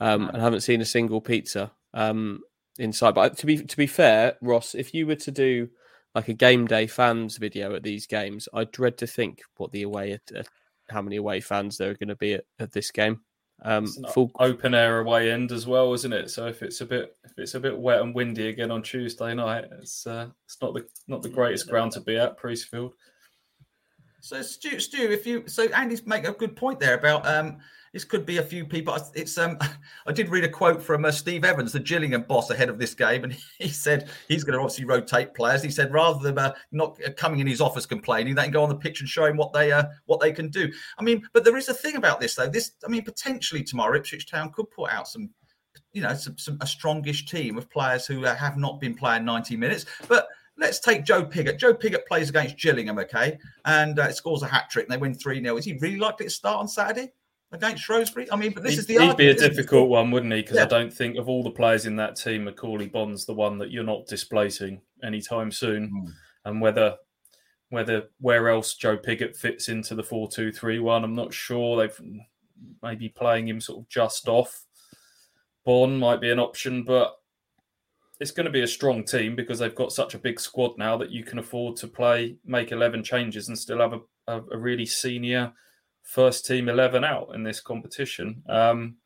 Um, 0.00 0.28
and 0.28 0.40
haven't 0.40 0.60
seen 0.60 0.80
a 0.80 0.84
single 0.84 1.20
pizza 1.20 1.72
um, 1.94 2.40
inside. 2.78 3.14
But 3.14 3.36
to 3.38 3.46
be 3.46 3.58
to 3.62 3.76
be 3.76 3.86
fair, 3.86 4.36
Ross, 4.42 4.74
if 4.74 4.94
you 4.94 5.06
were 5.06 5.16
to 5.16 5.30
do 5.30 5.68
like 6.14 6.28
a 6.28 6.34
game 6.34 6.66
day 6.66 6.86
fans 6.86 7.36
video 7.36 7.74
at 7.74 7.82
these 7.84 8.06
games, 8.06 8.48
I 8.52 8.64
dread 8.64 8.98
to 8.98 9.06
think 9.06 9.42
what 9.56 9.70
the 9.70 9.82
away 9.82 10.18
uh, 10.36 10.42
how 10.88 11.02
many 11.02 11.16
away 11.16 11.40
fans 11.40 11.78
there 11.78 11.90
are 11.90 11.94
going 11.94 12.08
to 12.08 12.16
be 12.16 12.34
at, 12.34 12.44
at 12.58 12.72
this 12.72 12.90
game. 12.90 13.20
Um, 13.62 13.84
It's 13.84 13.98
full, 14.12 14.30
open 14.38 14.74
air 14.74 15.00
away 15.00 15.32
end 15.32 15.50
as 15.50 15.66
well, 15.66 15.92
isn't 15.92 16.12
it? 16.12 16.30
So 16.30 16.46
if 16.46 16.62
it's 16.62 16.80
a 16.80 16.86
bit 16.86 17.16
if 17.24 17.32
it's 17.38 17.54
a 17.54 17.60
bit 17.60 17.76
wet 17.76 18.00
and 18.00 18.14
windy 18.14 18.48
again 18.48 18.70
on 18.70 18.82
Tuesday 18.82 19.34
night, 19.34 19.64
it's 19.80 20.06
uh, 20.06 20.28
it's 20.44 20.58
not 20.62 20.74
the 20.74 20.86
not 21.08 21.22
the 21.22 21.28
greatest 21.28 21.68
ground 21.68 21.92
to 21.92 22.00
be 22.00 22.16
at, 22.16 22.38
Priestfield. 22.38 22.92
So 24.20 24.42
Stu, 24.42 24.78
Stu, 24.78 25.10
if 25.10 25.26
you 25.26 25.48
so 25.48 25.64
Andy's 25.70 26.06
making 26.06 26.30
a 26.30 26.34
good 26.34 26.54
point 26.56 26.78
there 26.78 26.98
about 26.98 27.26
um 27.26 27.58
this 27.92 28.04
could 28.04 28.26
be 28.26 28.38
a 28.38 28.42
few 28.42 28.64
people. 28.64 28.96
It's 29.14 29.38
um 29.38 29.58
I 30.06 30.12
did 30.12 30.28
read 30.28 30.44
a 30.44 30.48
quote 30.48 30.82
from 30.82 31.04
uh, 31.04 31.10
Steve 31.10 31.44
Evans, 31.44 31.72
the 31.72 31.80
Gillingham 31.80 32.22
boss, 32.22 32.50
ahead 32.50 32.68
of 32.68 32.78
this 32.78 32.94
game, 32.94 33.24
and 33.24 33.32
he 33.58 33.68
said 33.68 34.08
he's 34.28 34.44
going 34.44 34.54
to 34.54 34.60
obviously 34.60 34.84
rotate 34.84 35.34
players. 35.34 35.62
He 35.62 35.70
said 35.70 35.92
rather 35.92 36.22
than 36.22 36.38
uh, 36.38 36.54
not 36.72 36.98
coming 37.16 37.40
in 37.40 37.46
his 37.46 37.60
office 37.60 37.86
complaining, 37.86 38.34
they 38.34 38.42
can 38.42 38.52
go 38.52 38.62
on 38.62 38.68
the 38.68 38.76
pitch 38.76 39.00
and 39.00 39.08
show 39.08 39.24
him 39.24 39.36
what 39.36 39.52
they 39.52 39.72
uh 39.72 39.84
what 40.06 40.20
they 40.20 40.32
can 40.32 40.48
do. 40.48 40.70
I 40.98 41.02
mean, 41.02 41.26
but 41.32 41.44
there 41.44 41.56
is 41.56 41.68
a 41.68 41.74
thing 41.74 41.96
about 41.96 42.20
this 42.20 42.34
though. 42.34 42.48
This 42.48 42.72
I 42.84 42.88
mean, 42.88 43.04
potentially 43.04 43.62
tomorrow 43.62 43.96
Ipswich 43.96 44.30
Town 44.30 44.52
could 44.52 44.70
put 44.70 44.90
out 44.90 45.08
some. 45.08 45.30
You 45.92 46.02
know, 46.02 46.14
some, 46.14 46.36
some 46.36 46.58
a 46.60 46.66
strongish 46.66 47.26
team 47.28 47.56
of 47.56 47.70
players 47.70 48.06
who 48.06 48.24
uh, 48.24 48.34
have 48.34 48.58
not 48.58 48.78
been 48.78 48.94
playing 48.94 49.24
90 49.24 49.56
minutes. 49.56 49.86
But 50.06 50.28
let's 50.58 50.80
take 50.80 51.04
Joe 51.04 51.24
Piggott. 51.24 51.58
Joe 51.58 51.72
Piggott 51.72 52.06
plays 52.06 52.28
against 52.28 52.58
Gillingham, 52.58 52.98
okay, 52.98 53.38
and 53.64 53.98
uh, 53.98 54.12
scores 54.12 54.42
a 54.42 54.46
hat 54.46 54.68
trick. 54.70 54.84
and 54.84 54.92
They 54.92 54.98
win 54.98 55.14
3 55.14 55.42
0. 55.42 55.56
Is 55.56 55.64
he 55.64 55.78
really 55.78 55.96
likely 55.96 56.26
to 56.26 56.30
start 56.30 56.60
on 56.60 56.68
Saturday 56.68 57.12
against 57.52 57.82
Shrewsbury? 57.82 58.30
I 58.30 58.36
mean, 58.36 58.52
but 58.52 58.62
this 58.62 58.72
he'd, 58.72 58.78
is 58.78 58.86
the 58.86 58.98
he'd 58.98 59.16
be 59.16 59.26
a 59.26 59.30
argument, 59.30 59.54
difficult 59.54 59.88
one, 59.88 60.10
wouldn't 60.10 60.32
he? 60.32 60.42
Because 60.42 60.56
Yeah. 60.56 60.64
I 60.64 60.68
don't 60.68 60.92
think 60.92 61.16
of 61.16 61.28
all 61.28 61.42
the 61.42 61.50
players 61.50 61.86
in 61.86 61.96
that 61.96 62.16
team, 62.16 62.44
Macauley 62.44 62.90
Bonne's 62.90 63.26
the 63.26 63.34
one 63.34 63.58
that 63.58 63.70
you're 63.70 63.84
not 63.84 64.06
displacing 64.06 64.80
anytime 65.02 65.50
soon. 65.50 65.88
Hmm. 65.88 66.10
And 66.44 66.60
whether 66.60 66.96
whether 67.70 68.04
where 68.18 68.48
else 68.48 68.74
Joe 68.74 68.96
Piggott 68.96 69.36
fits 69.36 69.68
into 69.68 69.94
the 69.94 70.02
four 70.02 70.28
two 70.28 70.52
three 70.52 70.78
one, 70.78 71.04
I'm 71.04 71.14
not 71.14 71.34
sure. 71.34 71.76
They've 71.76 72.00
maybe 72.82 73.08
playing 73.08 73.48
him 73.48 73.60
sort 73.60 73.80
of 73.80 73.88
just 73.88 74.28
off. 74.28 74.64
Bond 75.64 76.00
might 76.00 76.20
be 76.20 76.30
an 76.30 76.38
option, 76.38 76.82
but 76.82 77.14
it's 78.20 78.30
going 78.30 78.46
to 78.46 78.52
be 78.52 78.62
a 78.62 78.66
strong 78.66 79.04
team 79.04 79.36
because 79.36 79.58
they've 79.58 79.74
got 79.74 79.92
such 79.92 80.14
a 80.14 80.18
big 80.18 80.40
squad 80.40 80.76
now 80.76 80.96
that 80.96 81.10
you 81.10 81.22
can 81.22 81.38
afford 81.38 81.76
to 81.76 81.86
play, 81.86 82.36
make 82.44 82.72
11 82.72 83.04
changes 83.04 83.48
and 83.48 83.58
still 83.58 83.78
have 83.78 83.92
a, 83.92 84.00
a, 84.26 84.42
a 84.52 84.58
really 84.58 84.86
senior 84.86 85.52
first 86.08 86.46
team 86.46 86.68
11 86.68 87.04
out 87.04 87.34
in 87.34 87.42
this 87.42 87.60
competition. 87.60 88.42
Um, 88.48 88.96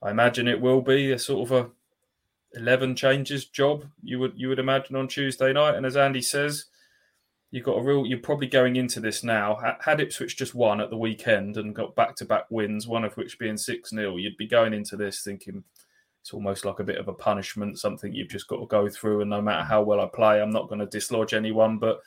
I 0.00 0.10
imagine 0.10 0.46
it 0.46 0.60
will 0.60 0.80
be 0.80 1.10
a 1.10 1.18
sort 1.18 1.50
of 1.50 1.52
a 1.52 1.70
11 2.56 2.94
changes 2.94 3.46
job 3.46 3.84
you 4.00 4.20
would 4.20 4.34
you 4.36 4.48
would 4.48 4.60
imagine 4.60 4.94
on 4.94 5.08
Tuesday 5.08 5.52
night 5.52 5.74
and 5.74 5.84
as 5.84 5.96
Andy 5.96 6.22
says 6.22 6.66
you've 7.50 7.64
got 7.64 7.78
a 7.78 7.82
real 7.82 8.06
you're 8.06 8.20
probably 8.20 8.46
going 8.46 8.76
into 8.76 9.00
this 9.00 9.24
now 9.24 9.56
Ha- 9.56 9.78
had 9.80 10.00
Ipswich 10.00 10.36
just 10.36 10.54
won 10.54 10.80
at 10.80 10.88
the 10.88 10.96
weekend 10.96 11.56
and 11.56 11.74
got 11.74 11.96
back-to-back 11.96 12.44
wins 12.50 12.86
one 12.86 13.02
of 13.02 13.16
which 13.16 13.40
being 13.40 13.56
6-0 13.56 14.22
you'd 14.22 14.36
be 14.36 14.46
going 14.46 14.72
into 14.72 14.96
this 14.96 15.24
thinking 15.24 15.64
it's 16.24 16.32
almost 16.32 16.64
like 16.64 16.78
a 16.78 16.84
bit 16.84 16.96
of 16.96 17.06
a 17.06 17.12
punishment, 17.12 17.78
something 17.78 18.10
you've 18.10 18.30
just 18.30 18.48
got 18.48 18.56
to 18.56 18.64
go 18.64 18.88
through. 18.88 19.20
And 19.20 19.28
no 19.28 19.42
matter 19.42 19.62
how 19.62 19.82
well 19.82 20.00
I 20.00 20.06
play, 20.06 20.40
I'm 20.40 20.48
not 20.48 20.68
going 20.70 20.78
to 20.78 20.86
dislodge 20.86 21.34
anyone. 21.34 21.76
But 21.76 22.00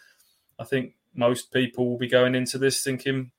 I 0.57 0.63
think 0.63 0.95
most 1.13 1.53
people 1.53 1.87
will 1.87 1.99
be 1.99 2.07
going 2.07 2.33
into 2.33 2.57
this 2.57 2.81
thinking, 2.83 3.29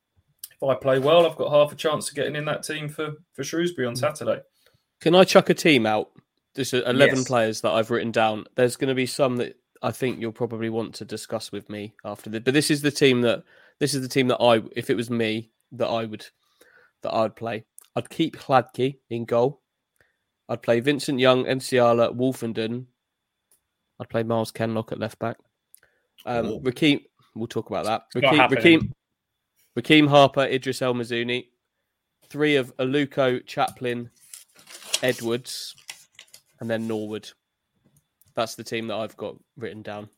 if 0.61 0.69
I 0.69 0.75
play 0.75 0.99
well, 0.99 1.27
I've 1.27 1.37
got 1.37 1.51
half 1.51 1.73
a 1.73 1.77
chance 1.77 2.09
of 2.09 2.15
getting 2.17 2.37
in 2.37 2.45
that 2.47 2.63
team 2.63 2.89
for, 2.89 3.13
for 3.35 3.45
Shrewsbury 3.45 3.87
on 3.87 3.95
Saturday. 3.97 4.41
Can 5.01 5.15
I 5.15 5.25
chuck 5.25 5.51
a 5.51 5.55
team 5.55 5.87
out? 5.87 6.11
There's 6.55 6.75
uh, 6.75 6.83
11 6.87 7.19
Yes. 7.19 7.29
players 7.29 7.61
that 7.61 7.71
I've 7.71 7.91
written 7.91 8.11
down. 8.11 8.45
There's 8.57 8.77
going 8.77 8.89
to 8.89 8.95
be 8.95 9.07
some 9.07 9.37
that 9.37 9.57
I 9.83 9.93
think 9.93 10.21
you'll 10.21 10.33
probably 10.33 10.71
want 10.71 10.95
to 10.97 11.05
discuss 11.05 11.53
with 11.53 11.71
me 11.71 11.95
after 12.05 12.31
this. 12.31 12.43
But 12.45 12.55
this 12.55 12.71
is 12.71 12.83
the 12.83 12.91
team 12.91 13.21
that 13.23 13.45
this 13.79 13.95
is 13.95 14.03
the 14.03 14.09
team 14.09 14.27
that 14.29 14.43
I, 14.43 14.63
if 14.75 14.91
it 14.91 14.97
was 14.97 15.09
me, 15.11 15.53
that 15.73 15.87
I 15.87 16.05
would 16.05 16.27
that 17.03 17.15
I'd 17.15 17.37
play. 17.37 17.65
I'd 17.95 18.11
keep 18.11 18.37
Hladky 18.37 18.97
in 19.09 19.25
goal. 19.25 19.61
I'd 20.49 20.63
play 20.63 20.81
Vincent 20.81 21.21
Young, 21.21 21.45
Nsiala, 21.45 22.17
Woolfenden. 22.17 22.87
I'd 24.01 24.09
play 24.09 24.25
Myles 24.25 24.51
Kenlock 24.51 24.91
at 24.91 24.99
left 24.99 25.21
back. 25.21 25.37
Um. 26.27 26.61
Rekeem 26.63 27.03
we'll 27.37 27.47
talk 27.47 27.71
about 27.71 27.85
that. 27.85 28.03
not 28.21 28.33
Rekeem, 28.35 28.37
happening. 28.37 28.95
Rekeem, 29.77 30.09
Harper, 30.09 30.45
Idris 30.45 30.83
El 30.83 30.95
Mizouni, 30.95 31.49
three 32.29 32.57
of 32.57 32.77
Aluko, 32.79 33.45
Chaplin, 33.47 34.11
Edwards, 35.03 35.75
and 36.61 36.69
then 36.69 36.87
Norwood. 36.89 37.31
That's 38.35 38.55
the 38.55 38.65
team 38.65 38.87
that 38.89 38.97
I've 38.97 39.17
got 39.17 39.37
written 39.57 39.83
down. 39.83 40.09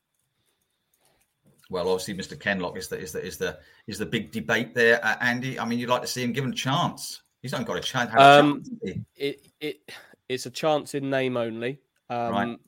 Well, 1.70 1.88
obviously, 1.88 2.14
Mr. 2.14 2.38
Kenlock 2.38 2.76
is 2.76 2.88
the 2.88 2.98
is 2.98 3.12
the 3.12 3.24
is 3.24 3.36
the 3.38 3.58
is 3.86 3.98
the 3.98 4.06
big 4.06 4.32
debate 4.32 4.74
there, 4.74 5.04
uh, 5.04 5.16
Andy. 5.20 5.58
I 5.58 5.64
mean, 5.64 5.78
you'd 5.78 5.88
like 5.88 6.02
to 6.02 6.08
see 6.08 6.22
him 6.24 6.32
given 6.32 6.50
a 6.50 6.54
chance. 6.54 7.22
He's 7.42 7.52
not 7.52 7.64
got 7.64 7.76
a 7.76 7.80
chance. 7.80 8.10
Have 8.10 8.20
a 8.20 8.40
Um, 8.40 8.62
chance. 8.82 9.04
It 9.16 9.46
it 9.60 9.80
it's 10.28 10.46
a 10.46 10.50
chance 10.50 10.94
in 10.94 11.08
name 11.10 11.36
only. 11.36 11.78
Um, 12.08 12.32
Right. 12.32 12.58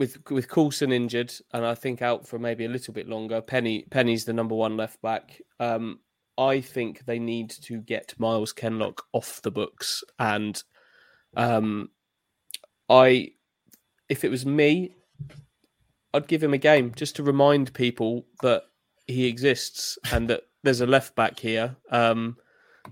With 0.00 0.18
with 0.30 0.48
Coulson 0.48 0.92
injured 0.92 1.32
and 1.52 1.64
I 1.64 1.74
think 1.74 2.00
out 2.00 2.26
for 2.26 2.38
maybe 2.38 2.64
a 2.64 2.70
little 2.70 2.94
bit 2.94 3.06
longer. 3.06 3.42
Penney 3.42 3.84
Penney's 3.90 4.24
the 4.24 4.32
number 4.32 4.54
one 4.54 4.78
left 4.78 5.02
back. 5.02 5.42
Um, 5.60 6.00
I 6.38 6.62
think 6.62 7.04
they 7.04 7.18
need 7.18 7.50
to 7.64 7.82
get 7.82 8.18
Miles 8.18 8.54
Kenlock 8.54 9.02
off 9.12 9.42
the 9.42 9.50
books, 9.50 10.02
and 10.18 10.62
um, 11.36 11.90
I, 12.88 13.32
if 14.08 14.24
it 14.24 14.30
was 14.30 14.46
me, 14.46 14.94
I'd 16.14 16.28
give 16.28 16.42
him 16.42 16.54
a 16.54 16.58
game 16.58 16.92
just 16.96 17.16
to 17.16 17.22
remind 17.22 17.74
people 17.74 18.24
that 18.42 18.62
he 19.06 19.26
exists 19.26 19.98
and 20.12 20.28
that 20.30 20.44
there's 20.62 20.80
a 20.80 20.86
left 20.86 21.14
back 21.14 21.38
here 21.38 21.76
um, 21.90 22.36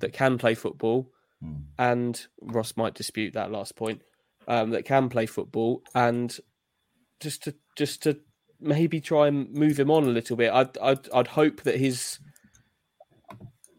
that 0.00 0.12
can 0.12 0.36
play 0.36 0.54
football. 0.54 1.10
Hmm. 1.42 1.54
And 1.78 2.26
Ross 2.42 2.76
might 2.76 2.94
dispute 2.94 3.32
that 3.34 3.50
last 3.50 3.76
point. 3.76 4.02
Um, 4.46 4.70
that 4.70 4.86
can 4.86 5.10
play 5.10 5.26
football 5.26 5.82
and 5.94 6.38
just 7.20 7.44
to 7.44 7.54
just 7.76 8.02
to 8.04 8.18
maybe 8.60 9.00
try 9.00 9.28
and 9.28 9.52
move 9.52 9.78
him 9.78 9.90
on 9.90 10.04
a 10.04 10.08
little 10.08 10.36
bit. 10.36 10.52
I'd 10.52 10.76
I'd, 10.78 11.08
I'd 11.10 11.28
hope 11.28 11.62
that 11.62 11.76
his 11.76 12.18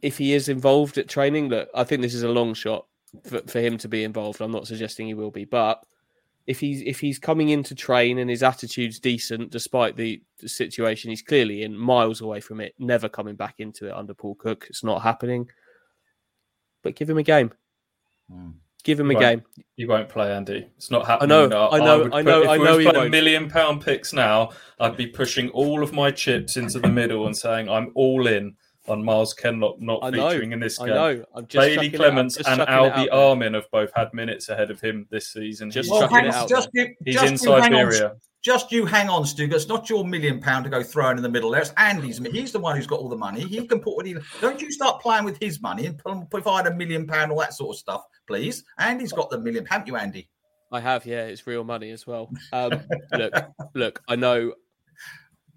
if 0.02 0.18
he 0.18 0.34
is 0.34 0.48
involved 0.48 0.98
at 0.98 1.10
training, 1.10 1.50
look, 1.50 1.70
I 1.76 1.84
think 1.84 2.02
this 2.02 2.14
is 2.14 2.24
a 2.24 2.30
long 2.30 2.54
shot 2.54 2.86
for, 3.24 3.42
for 3.48 3.60
him 3.60 3.78
to 3.80 3.88
be 3.88 4.04
involved. 4.04 4.42
I'm 4.42 4.52
not 4.52 4.68
suggesting 4.68 5.08
he 5.08 5.14
will 5.14 5.32
be, 5.32 5.46
but 5.46 5.84
if 6.48 6.60
he's 6.60 6.82
if 6.82 7.00
he's 7.00 7.20
coming 7.20 7.50
in 7.50 7.64
to 7.64 7.76
train 7.76 8.18
and 8.18 8.30
his 8.30 8.44
attitude's 8.44 9.00
decent 9.00 9.52
despite 9.52 9.96
the, 9.96 10.22
the 10.40 10.50
situation 10.50 11.10
he's 11.10 11.22
clearly 11.22 11.64
in, 11.64 11.78
miles 11.78 12.22
away 12.22 12.40
from 12.40 12.60
it, 12.60 12.74
never 12.80 13.10
coming 13.10 13.36
back 13.36 13.56
into 13.60 13.88
it 13.88 13.94
under 13.94 14.14
Paul 14.14 14.36
Cook, 14.36 14.66
it's 14.70 14.84
not 14.84 15.02
happening. 15.02 15.50
But 16.82 16.96
give 16.96 17.10
him 17.10 17.18
a 17.18 17.24
game. 17.24 17.52
Hmm. 18.32 18.52
Give 18.84 19.00
him 19.00 19.12
a 19.12 19.16
game. 19.16 19.44
You 19.76 19.88
won't 19.88 20.08
play, 20.10 20.32
Andy. 20.34 20.68
It's 20.78 20.90
not 20.90 21.06
happening. 21.06 21.32
I 21.32 21.36
know, 21.42 21.48
now. 21.48 21.70
I 21.70 21.80
know, 21.80 22.00
would 22.04 22.14
I 22.14 22.22
know, 22.22 22.42
if 22.44 22.50
I 22.50 22.58
we 22.58 22.64
know 22.64 22.76
was 22.78 22.80
he 22.80 22.84
playing 22.86 22.98
won't. 23.02 23.12
million 23.12 23.50
pound 23.50 23.82
picks 23.84 24.14
now, 24.14 24.52
I'd 24.80 24.96
be 24.98 25.08
pushing 25.08 25.50
all 25.50 25.84
of 25.84 25.92
my 25.94 26.12
chips 26.12 26.56
into 26.58 26.80
the 26.80 26.88
middle 26.90 27.26
and 27.26 27.36
saying 27.36 27.70
I'm 27.70 27.92
all 27.96 28.26
in 28.28 28.56
on 28.88 29.04
Myles 29.04 29.34
Kenlock 29.34 29.80
not 29.82 30.00
I 30.02 30.10
know, 30.12 30.30
featuring 30.30 30.54
in 30.54 30.60
this 30.62 30.78
game. 30.78 30.88
I 30.88 30.90
game. 31.14 31.20
know. 31.20 31.26
I'm 31.36 31.48
just 31.48 31.62
Bailey 31.62 31.76
chucking 31.76 31.94
it 31.94 31.94
out- 31.94 31.98
Clements 31.98 32.38
just 32.38 32.50
and 32.50 32.62
it 32.62 32.70
out 32.70 32.94
Albie. 32.94 33.08
Armin 33.14 33.54
have 33.54 33.70
both 33.72 33.92
had 33.96 34.14
minutes 34.14 34.50
ahead 34.50 34.72
of 34.72 34.80
him 34.82 35.06
this 35.12 35.28
season. 35.34 35.70
Just 35.70 35.88
he's 35.88 35.92
Well, 35.92 36.08
chucking 36.10 36.26
it 36.30 36.34
out 36.34 36.50
just 36.50 36.70
you, 36.74 36.96
he's 37.06 37.16
just 37.16 37.26
in 37.26 37.50
you 37.50 37.56
hang 37.56 37.74
on, 37.74 37.92
Siberia. 37.92 38.16
Just 38.50 38.72
you 38.72 38.84
hang 38.84 39.10
on, 39.10 39.28
Stu. 39.28 39.44
It's 39.44 39.68
not 39.68 39.92
your 39.92 40.04
million 40.04 40.42
pound 40.42 40.64
to 40.64 40.72
go 40.72 40.82
throwing 40.82 41.18
in 41.18 41.22
the 41.22 41.30
middle 41.30 41.52
there. 41.52 41.62
It's 41.62 41.72
Andy's. 41.78 42.18
He's 42.18 42.52
the 42.52 42.58
one 42.58 42.76
who's 42.76 42.88
got 42.88 42.98
all 42.98 43.08
the 43.08 43.16
money. 43.16 43.42
He 43.42 43.68
can 43.68 43.80
put 43.80 43.96
what 43.96 44.08
he. 44.08 44.16
Don't 44.42 44.60
you 44.60 44.72
start 44.72 45.04
playing 45.04 45.24
with 45.24 45.38
his 45.40 45.62
money 45.62 45.86
and 45.86 46.32
provide 46.32 46.66
a 46.66 46.74
million 46.74 47.06
pound, 47.06 47.32
all 47.32 47.40
that 47.42 47.54
sort 47.54 47.76
of 47.76 47.80
stuff, 47.80 48.06
please. 48.26 48.64
Andy's 48.80 49.14
got 49.14 49.30
the 49.30 49.38
million, 49.38 49.68
haven't 49.68 49.86
you, 49.86 49.98
Andy? 49.98 50.30
I 50.72 50.80
have, 50.80 51.06
yeah. 51.06 51.26
It's 51.26 51.46
real 51.46 51.64
money 51.64 51.92
as 51.92 52.08
well. 52.08 52.32
Um, 52.52 52.82
look, 53.14 53.34
look. 53.76 54.02
I 54.08 54.16
know, 54.16 54.56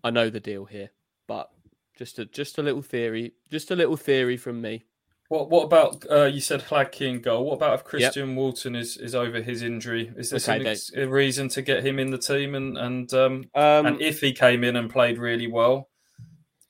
I 0.05 0.11
know 0.11 0.29
the 0.29 0.39
deal 0.39 0.67
here, 0.67 0.91
but 1.27 1.49
just 1.97 2.19
a 2.19 2.27
just 2.27 2.59
a 2.59 2.63
little 2.63 2.83
theory, 2.83 3.33
just 3.51 3.71
a 3.71 3.75
little 3.75 3.97
theory 3.97 4.37
from 4.37 4.61
me. 4.61 4.85
What 5.33 5.49
what 5.49 5.65
about 5.65 6.05
uh, 6.11 6.25
you 6.25 6.43
said 6.43 6.61
Hladky 6.61 7.09
in 7.09 7.23
goal? 7.23 7.47
What 7.47 7.55
about 7.55 7.73
if 7.73 7.85
Christian 7.85 8.37
Walton 8.37 8.77
is, 8.77 8.99
is 8.99 9.15
over 9.15 9.41
his 9.41 9.63
injury? 9.63 10.13
Is 10.15 10.29
this 10.29 10.47
Okay, 10.47 10.63
ex- 10.69 10.93
a 10.95 11.09
reason 11.09 11.49
to 11.49 11.63
get 11.63 11.83
him 11.87 11.99
in 11.99 12.11
the 12.11 12.19
team? 12.19 12.55
And 12.55 12.77
and 12.77 13.11
um, 13.15 13.45
Um, 13.55 13.87
and 13.87 14.03
if 14.03 14.21
he 14.21 14.35
came 14.35 14.63
in 14.63 14.77
and 14.77 14.91
played 14.91 15.17
really 15.17 15.47
well, 15.47 15.89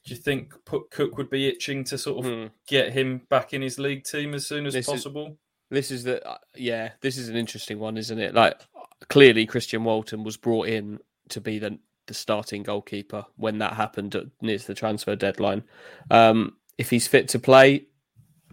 do 0.04 0.14
you 0.14 0.20
think 0.20 0.54
Paul 0.64 0.84
Cook 0.92 1.18
would 1.18 1.28
be 1.28 1.48
itching 1.48 1.82
to 1.86 1.98
sort 1.98 2.24
of 2.24 2.32
hmm, 2.32 2.46
get 2.68 2.92
him 2.92 3.22
back 3.28 3.52
in 3.52 3.62
his 3.62 3.80
league 3.80 4.04
team 4.04 4.32
as 4.32 4.46
soon 4.46 4.64
as 4.66 4.74
This 4.74 4.86
is- 4.86 4.92
possible? 4.92 5.38
this 5.68 5.90
is 5.90 6.04
the 6.04 6.24
uh, 6.24 6.38
yeah. 6.54 6.92
This 7.00 7.18
is 7.18 7.28
an 7.28 7.34
interesting 7.34 7.80
one, 7.80 7.96
isn't 7.96 8.20
it? 8.20 8.32
Like 8.32 8.60
clearly, 9.08 9.44
Christian 9.44 9.82
Walton 9.82 10.22
was 10.22 10.36
brought 10.36 10.68
in 10.68 11.00
to 11.30 11.40
be 11.40 11.58
the 11.58 11.80
the 12.06 12.14
starting 12.14 12.62
goalkeeper 12.62 13.24
when 13.34 13.58
that 13.58 13.72
happened 13.72 14.14
at, 14.14 14.26
near 14.40 14.58
the 14.58 14.74
transfer 14.74 15.16
deadline. 15.16 15.64
Um, 16.12 16.58
if 16.78 16.90
he's 16.90 17.08
fit 17.08 17.26
to 17.30 17.40
play, 17.40 17.86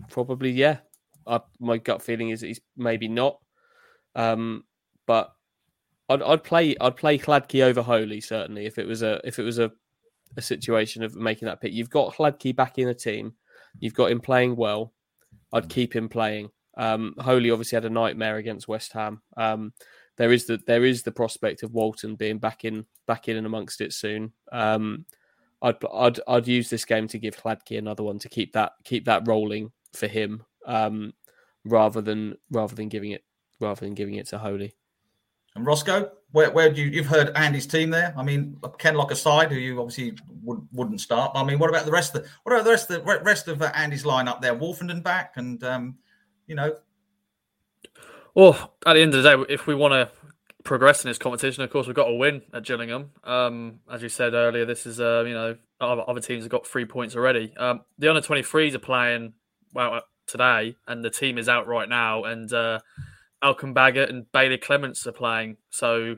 probably 0.09 0.51
yeah. 0.51 0.77
I, 1.27 1.41
my 1.59 1.77
gut 1.77 2.01
feeling 2.01 2.29
is 2.29 2.41
he's 2.41 2.61
maybe 2.77 3.07
not. 3.07 3.39
Um, 4.15 4.63
but 5.05 5.33
I'd, 6.09 6.21
I'd 6.21 6.43
play 6.43 6.75
I'd 6.81 6.97
play 6.97 7.17
Hladky 7.17 7.63
over 7.63 7.81
Holy 7.81 8.19
certainly 8.19 8.65
if 8.65 8.77
it 8.77 8.87
was 8.87 9.01
a 9.01 9.21
if 9.23 9.39
it 9.39 9.43
was 9.43 9.59
a, 9.59 9.71
a 10.37 10.41
situation 10.41 11.03
of 11.03 11.15
making 11.15 11.47
that 11.47 11.61
pick. 11.61 11.73
You've 11.73 11.89
got 11.89 12.15
Hladky 12.15 12.55
back 12.55 12.77
in 12.77 12.87
the 12.87 12.93
team. 12.93 13.33
You've 13.79 13.93
got 13.93 14.11
him 14.11 14.19
playing 14.19 14.55
well. 14.55 14.93
I'd 15.53 15.69
keep 15.69 15.95
him 15.95 16.09
playing. 16.09 16.49
Um, 16.77 17.13
Holy 17.19 17.51
obviously 17.51 17.75
had 17.75 17.85
a 17.85 17.89
nightmare 17.89 18.37
against 18.37 18.67
West 18.67 18.93
Ham. 18.93 19.21
Um, 19.37 19.73
there 20.17 20.31
is 20.31 20.45
the 20.45 20.59
there 20.65 20.85
is 20.85 21.03
the 21.03 21.11
prospect 21.11 21.63
of 21.63 21.73
Walton 21.73 22.15
being 22.15 22.39
back 22.39 22.65
in 22.65 22.85
back 23.07 23.27
in 23.27 23.37
and 23.37 23.45
amongst 23.45 23.81
it 23.81 23.93
soon. 23.93 24.33
Um, 24.51 25.05
I'd 25.61 25.77
I'd 25.93 26.19
I'd 26.27 26.47
use 26.47 26.69
this 26.69 26.85
game 26.85 27.07
to 27.09 27.19
give 27.19 27.37
Hladky 27.37 27.77
another 27.77 28.03
one 28.03 28.19
to 28.19 28.29
keep 28.29 28.53
that 28.53 28.73
keep 28.83 29.05
that 29.05 29.27
rolling 29.27 29.71
for 29.93 30.07
him, 30.07 30.43
um, 30.65 31.13
rather 31.65 32.01
than 32.01 32.35
rather 32.51 32.75
than 32.75 32.89
giving 32.89 33.11
it 33.11 33.23
rather 33.59 33.85
than 33.85 33.93
giving 33.93 34.15
it 34.15 34.27
to 34.27 34.37
Holy. 34.37 34.73
And 35.55 35.65
Roscoe, 35.65 36.11
where, 36.31 36.51
where 36.51 36.71
do 36.71 36.81
you 36.81 36.89
you've 36.89 37.07
heard 37.07 37.31
Andy's 37.35 37.67
team 37.67 37.89
there? 37.89 38.13
I 38.15 38.23
mean, 38.23 38.57
Kenlock 38.77 39.11
aside, 39.11 39.51
who 39.51 39.57
you 39.57 39.79
obviously 39.79 40.17
would, 40.43 40.61
wouldn't 40.71 41.01
start. 41.01 41.31
I 41.35 41.43
mean, 41.43 41.59
what 41.59 41.69
about 41.69 41.85
the 41.85 41.91
rest 41.91 42.15
of 42.15 42.23
the 42.23 42.29
what 42.43 42.53
about 42.53 42.65
the 42.65 42.71
rest 42.71 42.89
of 42.91 43.03
the 43.03 43.21
rest 43.21 43.47
of 43.47 43.61
uh, 43.61 43.71
Andy's 43.75 44.03
lineup 44.03 44.41
there? 44.41 44.55
Woolfenden 44.55 45.03
back, 45.03 45.33
and 45.37 45.63
um, 45.63 45.97
you 46.47 46.55
know, 46.55 46.75
Well, 48.35 48.73
at 48.85 48.93
the 48.93 49.01
end 49.01 49.13
of 49.13 49.23
the 49.23 49.37
day, 49.37 49.53
if 49.53 49.67
we 49.67 49.75
want 49.75 49.93
to 49.93 50.09
progress 50.63 51.03
in 51.03 51.09
this 51.09 51.17
competition, 51.17 51.63
of 51.63 51.69
course, 51.69 51.87
we've 51.87 51.95
got 51.95 52.07
to 52.07 52.13
win 52.13 52.41
at 52.53 52.63
Gillingham. 52.63 53.11
Um, 53.23 53.79
as 53.91 54.01
you 54.01 54.09
said 54.09 54.33
earlier, 54.33 54.65
this 54.65 54.85
is, 54.85 54.99
uh, 54.99 55.23
you 55.25 55.33
know, 55.33 55.55
other, 55.79 56.03
other 56.07 56.21
teams 56.21 56.43
have 56.43 56.51
got 56.51 56.67
three 56.67 56.85
points 56.85 57.15
already. 57.15 57.53
Um, 57.57 57.81
the 57.97 58.09
under 58.09 58.21
23s 58.21 58.75
are 58.75 58.79
playing 58.79 59.33
well 59.73 59.95
uh, 59.95 60.01
today, 60.27 60.75
and 60.87 61.03
the 61.03 61.09
team 61.09 61.37
is 61.37 61.49
out 61.49 61.67
right 61.67 61.89
now. 61.89 62.23
And 62.23 62.51
uh, 62.51 62.79
Elkan 63.43 63.73
Baggott 63.73 64.09
and 64.09 64.31
Bailey 64.31 64.57
Clements 64.57 65.05
are 65.07 65.11
playing. 65.11 65.57
So 65.69 66.15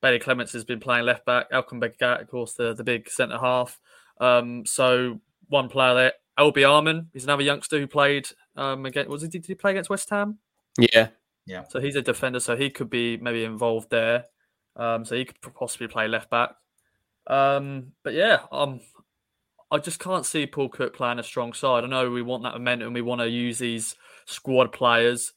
Bailey 0.00 0.18
Clements 0.18 0.52
has 0.52 0.64
been 0.64 0.80
playing 0.80 1.06
left 1.06 1.24
back. 1.24 1.50
Elkan 1.50 1.80
Baggott, 1.80 2.22
of 2.22 2.28
course, 2.28 2.54
the, 2.54 2.74
the 2.74 2.84
big 2.84 3.08
centre 3.08 3.38
half. 3.38 3.78
Um, 4.20 4.66
so 4.66 5.20
one 5.48 5.68
player 5.68 5.94
there. 5.94 6.12
Albie 6.38 6.68
Armin 6.68 7.08
is 7.12 7.24
another 7.24 7.42
youngster 7.42 7.78
who 7.78 7.86
played 7.86 8.26
um, 8.56 8.86
against. 8.86 9.10
Was 9.10 9.22
he? 9.22 9.28
Did 9.28 9.46
he 9.46 9.54
play 9.54 9.72
against 9.72 9.90
West 9.90 10.08
Ham? 10.10 10.38
Yeah, 10.78 11.08
yeah. 11.46 11.64
So 11.68 11.78
he's 11.78 11.96
a 11.96 12.02
defender, 12.02 12.40
so 12.40 12.56
he 12.56 12.70
could 12.70 12.88
be 12.88 13.18
maybe 13.18 13.44
involved 13.44 13.90
there. 13.90 14.24
Um, 14.74 15.04
so 15.04 15.14
he 15.14 15.26
could 15.26 15.54
possibly 15.54 15.88
play 15.88 16.08
left 16.08 16.30
back. 16.30 16.54
Um, 17.26 17.92
but 18.02 18.14
yeah, 18.14 18.40
um, 18.50 18.80
I 19.72 19.78
just 19.78 19.98
can't 19.98 20.26
see 20.26 20.46
Paul 20.46 20.68
Cook 20.68 20.94
playing 20.94 21.18
a 21.18 21.22
strong 21.22 21.54
side. 21.54 21.82
I 21.82 21.86
know 21.86 22.10
we 22.10 22.20
want 22.20 22.42
that 22.42 22.52
momentum, 22.52 22.92
we 22.92 23.00
want 23.00 23.22
to 23.22 23.28
use 23.28 23.58
these 23.58 23.96
squad 24.26 24.70
players, 24.70 25.32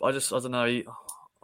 but 0.00 0.06
I 0.06 0.12
just 0.12 0.32
I 0.32 0.40
don't 0.40 0.50
know. 0.50 0.82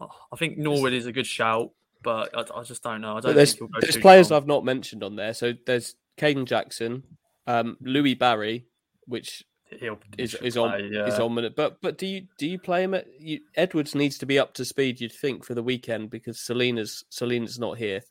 I 0.01 0.37
think 0.37 0.59
Norwood 0.59 0.93
is 0.93 1.07
a 1.07 1.13
good 1.13 1.27
shout, 1.27 1.71
but 2.03 2.37
I, 2.37 2.59
I 2.59 2.65
just 2.65 2.83
don't 2.83 3.01
know. 3.01 3.17
I 3.17 3.21
don't 3.21 3.37
there's 3.37 3.57
there's 3.81 3.97
players. 3.97 4.33
I've 4.33 4.49
not 4.49 4.65
mentioned 4.65 5.05
on 5.05 5.15
there. 5.15 5.33
So 5.35 5.55
there's 5.67 5.95
Kayden 6.19 6.47
Jackson, 6.47 7.05
um, 7.47 7.77
Louie 7.81 8.15
Barry, 8.15 8.67
which 9.07 9.45
He'll, 9.81 9.99
he 10.17 10.25
is 10.25 10.35
is 10.35 10.57
on 10.57 10.93
yeah. 10.93 11.07
is 11.07 11.19
on 11.19 11.33
minute. 11.35 11.55
But 11.57 11.81
but 11.81 11.97
do 11.97 12.07
you 12.07 12.27
do 12.39 12.47
you 12.47 12.59
play 12.59 12.83
him 12.83 12.95
at 12.95 13.07
you, 13.19 13.41
Edwards 13.55 13.95
needs 13.95 14.19
to 14.19 14.27
be 14.27 14.39
up 14.39 14.53
to 14.55 14.65
speed? 14.65 15.01
You'd 15.01 15.13
think 15.13 15.45
for 15.45 15.55
the 15.55 15.63
weekend 15.63 16.11
because 16.11 16.41
Celina's 16.41 17.05
Celina's 17.09 17.59
not 17.59 17.79
here 17.79 18.03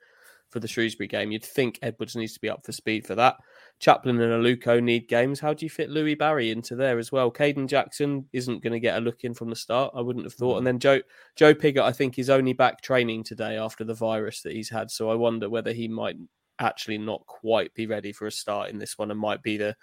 for 0.50 0.60
the 0.60 0.68
Shrewsbury 0.68 1.08
game. 1.08 1.32
You'd 1.32 1.46
think 1.46 1.80
Edwards 1.82 2.16
needs 2.16 2.34
to 2.34 2.42
be 2.42 2.50
up 2.50 2.66
for 2.66 2.72
speed 2.72 3.06
for 3.06 3.16
that. 3.16 3.38
Chaplin 3.82 4.22
and 4.22 4.32
Aluko 4.32 4.82
need 4.82 5.10
games. 5.10 5.40
How 5.40 5.54
do 5.54 5.66
you 5.66 5.70
fit 5.70 5.90
Louie 5.90 6.16
Barry 6.16 6.52
into 6.52 6.76
there 6.76 6.98
as 6.98 7.12
well? 7.12 7.32
Kayden 7.32 7.68
Jackson 7.68 8.26
isn't 8.32 8.64
going 8.64 8.74
to 8.74 8.80
get 8.80 8.98
a 8.98 9.02
look 9.02 9.24
in 9.24 9.34
from 9.34 9.50
the 9.50 9.56
start. 9.56 9.92
I 9.96 10.02
wouldn't 10.02 10.26
have 10.26 10.36
thought. 10.36 10.58
And 10.58 10.68
then 10.68 10.80
Joe 10.80 11.02
Joe 11.36 11.54
Piggott, 11.54 11.84
I 11.84 11.92
think, 11.92 12.18
is 12.18 12.30
only 12.30 12.54
back 12.54 12.82
training 12.82 13.24
today 13.24 13.58
after 13.58 13.84
the 13.84 13.94
virus 13.94 14.42
that 14.44 14.54
he's 14.54 14.70
had. 14.70 14.90
So 14.90 15.10
I 15.10 15.16
wonder 15.16 15.50
whether 15.50 15.74
he 15.74 15.88
might 15.88 16.16
actually 16.60 17.00
not 17.00 17.26
quite 17.26 17.74
be 17.74 17.88
ready 17.88 18.14
for 18.14 18.28
a 18.28 18.32
start 18.32 18.70
in 18.70 18.78
this 18.78 18.98
one 18.98 19.12
and 19.12 19.20
might 19.20 19.42
be 19.42 19.58
the 19.58 19.76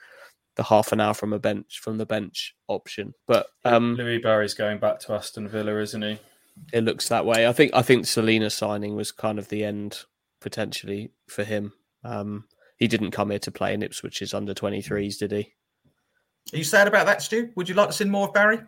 the 0.55 0.63
half 0.63 0.93
an 0.93 1.01
hour 1.01 1.15
from 1.15 1.33
a 1.33 1.39
bench 1.39 1.81
from 1.83 1.99
the 1.99 2.07
bench 2.07 2.55
option. 2.69 3.15
But 3.27 3.49
um, 3.65 3.95
Louie 3.95 4.19
Barry's 4.19 4.55
going 4.55 4.79
back 4.79 5.01
to 5.01 5.13
Aston 5.13 5.49
Villa, 5.49 5.79
isn't 5.81 6.03
he? 6.03 6.19
it 6.73 6.85
looks 6.85 7.09
that 7.09 7.27
way. 7.27 7.47
I 7.47 7.53
think 7.53 7.73
I 7.75 7.83
think 7.83 8.07
Celina 8.07 8.51
signing 8.51 8.97
was 8.97 9.13
kind 9.13 9.39
of 9.39 9.49
the 9.49 9.65
end 9.65 10.05
potentially 10.41 11.11
for 11.29 11.45
him. 11.45 11.73
Um, 12.05 12.45
he 12.79 12.89
didn't 12.89 13.11
come 13.11 13.31
here 13.31 13.39
to 13.41 13.51
play 13.51 13.75
in 13.75 13.83
Ipswich's 13.83 14.35
under 14.35 14.55
23s, 14.55 15.19
did 15.19 15.33
he? 15.33 15.53
Are 16.53 16.57
you 16.57 16.65
sad 16.65 16.89
about 16.89 17.07
that, 17.07 17.23
Stu? 17.23 17.51
Would 17.57 17.69
you 17.69 17.75
like 17.75 17.89
to 17.89 17.93
see 17.93 18.05
more 18.05 18.29
of 18.29 18.35
Barry? 18.35 18.61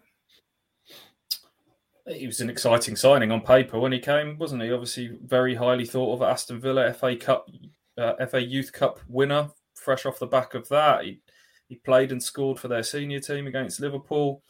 He 2.06 2.26
was 2.26 2.40
an 2.40 2.50
exciting 2.50 2.96
signing 2.96 3.30
on 3.30 3.40
paper 3.40 3.78
when 3.78 3.92
he 3.92 4.00
came, 4.00 4.36
wasn't 4.36 4.62
he? 4.62 4.72
Obviously, 4.72 5.18
very 5.24 5.54
highly 5.54 5.86
thought 5.86 6.14
of 6.14 6.22
at 6.22 6.30
Aston 6.30 6.60
Villa 6.60 6.92
FA 6.92 7.14
Cup, 7.14 7.48
uh, 7.96 8.26
FA 8.26 8.42
Youth 8.42 8.72
Cup 8.72 9.00
winner. 9.08 9.50
Fresh 9.74 10.04
off 10.04 10.18
the 10.18 10.26
back 10.26 10.54
of 10.54 10.68
that, 10.68 11.04
he 11.04 11.20
he 11.68 11.76
played 11.76 12.10
and 12.10 12.22
scored 12.22 12.58
for 12.58 12.66
their 12.68 12.82
senior 12.82 13.20
team 13.20 13.46
against 13.46 13.80
Liverpool. 13.80 14.42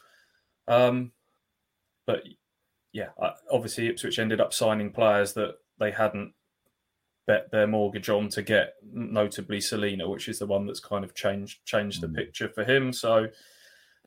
Um, 0.67 1.11
but 2.07 2.23
yeah, 2.93 3.09
obviously 3.49 3.87
Ipswich 3.87 4.17
ended 4.17 4.41
up 4.41 4.53
signing 4.53 4.91
players 4.91 5.33
that 5.33 5.55
they 5.79 5.91
hadn't 5.91 6.33
bet 7.31 7.49
their 7.49 7.67
mortgage 7.67 8.09
on 8.09 8.27
to 8.27 8.41
get, 8.41 8.73
notably 8.91 9.61
Celina, 9.61 10.09
which 10.09 10.27
is 10.27 10.39
the 10.39 10.45
one 10.45 10.65
that's 10.65 10.81
kind 10.81 11.05
of 11.05 11.15
changed 11.15 11.65
changed 11.65 12.01
the 12.01 12.07
mm. 12.07 12.15
picture 12.15 12.49
for 12.49 12.65
him. 12.65 12.91
So 12.91 13.27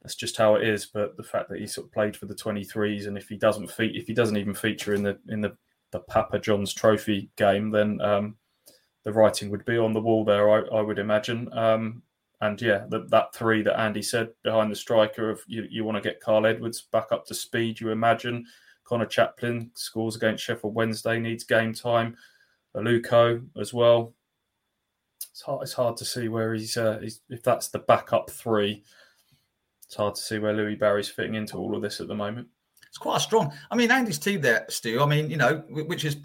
that's 0.02 0.14
just 0.14 0.36
how 0.36 0.56
it 0.56 0.68
is. 0.68 0.84
But 0.84 1.16
the 1.16 1.22
fact 1.22 1.48
that 1.48 1.58
he 1.58 1.66
sort 1.66 1.86
of 1.86 1.92
played 1.92 2.16
for 2.18 2.26
the 2.26 2.34
23s, 2.34 3.06
and 3.06 3.16
if 3.16 3.30
he 3.30 3.36
doesn't 3.36 3.70
fe- 3.70 3.94
if 3.94 4.06
he 4.06 4.12
doesn't 4.12 4.36
even 4.36 4.52
feature 4.52 4.92
in 4.92 5.02
the 5.02 5.18
in 5.30 5.40
the, 5.40 5.56
the 5.90 6.00
Papa 6.00 6.38
John's 6.38 6.74
Trophy 6.74 7.30
game, 7.36 7.70
then 7.70 7.98
um, 8.02 8.36
the 9.04 9.12
writing 9.12 9.48
would 9.50 9.64
be 9.64 9.78
on 9.78 9.94
the 9.94 10.02
wall 10.02 10.22
there. 10.26 10.50
I, 10.50 10.76
I 10.76 10.82
would 10.82 10.98
imagine. 10.98 11.50
Um, 11.56 12.02
and 12.42 12.60
yeah, 12.60 12.84
that, 12.90 13.08
that 13.08 13.34
three 13.34 13.62
that 13.62 13.80
Andy 13.80 14.02
said 14.02 14.28
behind 14.42 14.70
the 14.70 14.76
striker 14.76 15.30
of 15.30 15.40
you, 15.46 15.66
you 15.70 15.82
want 15.84 15.96
to 15.96 16.06
get 16.06 16.20
Kyle 16.20 16.44
Edwards 16.44 16.82
back 16.92 17.10
up 17.10 17.24
to 17.26 17.34
speed. 17.34 17.80
You 17.80 17.88
imagine 17.88 18.44
Conor 18.84 19.06
Chaplin 19.06 19.70
scores 19.72 20.16
against 20.16 20.44
Sheffield 20.44 20.74
Wednesday, 20.74 21.18
needs 21.18 21.44
game 21.44 21.72
time. 21.72 22.18
Aluko 22.76 23.44
as 23.60 23.72
well. 23.72 24.12
It's 25.30 25.42
hard. 25.42 25.62
It's 25.62 25.72
hard 25.72 25.96
to 25.96 26.04
see 26.04 26.28
where 26.28 26.54
he's, 26.54 26.76
uh, 26.76 26.98
he's 27.00 27.20
if 27.28 27.42
that's 27.42 27.68
the 27.68 27.80
backup 27.80 28.30
three. 28.30 28.84
It's 29.86 29.96
hard 29.96 30.14
to 30.14 30.20
see 30.20 30.38
where 30.38 30.52
Louie 30.52 30.74
Barry's 30.74 31.08
fitting 31.08 31.34
into 31.34 31.56
all 31.56 31.74
of 31.76 31.82
this 31.82 32.00
at 32.00 32.08
the 32.08 32.14
moment. 32.14 32.48
It's 32.88 32.98
quite 32.98 33.16
a 33.16 33.20
strong. 33.20 33.52
I 33.70 33.76
mean, 33.76 33.90
Andy's 33.90 34.18
team 34.18 34.40
there, 34.40 34.64
Stu. 34.68 35.02
I 35.02 35.06
mean, 35.06 35.28
you 35.28 35.36
know, 35.36 35.64
which 35.68 36.04
is 36.04 36.16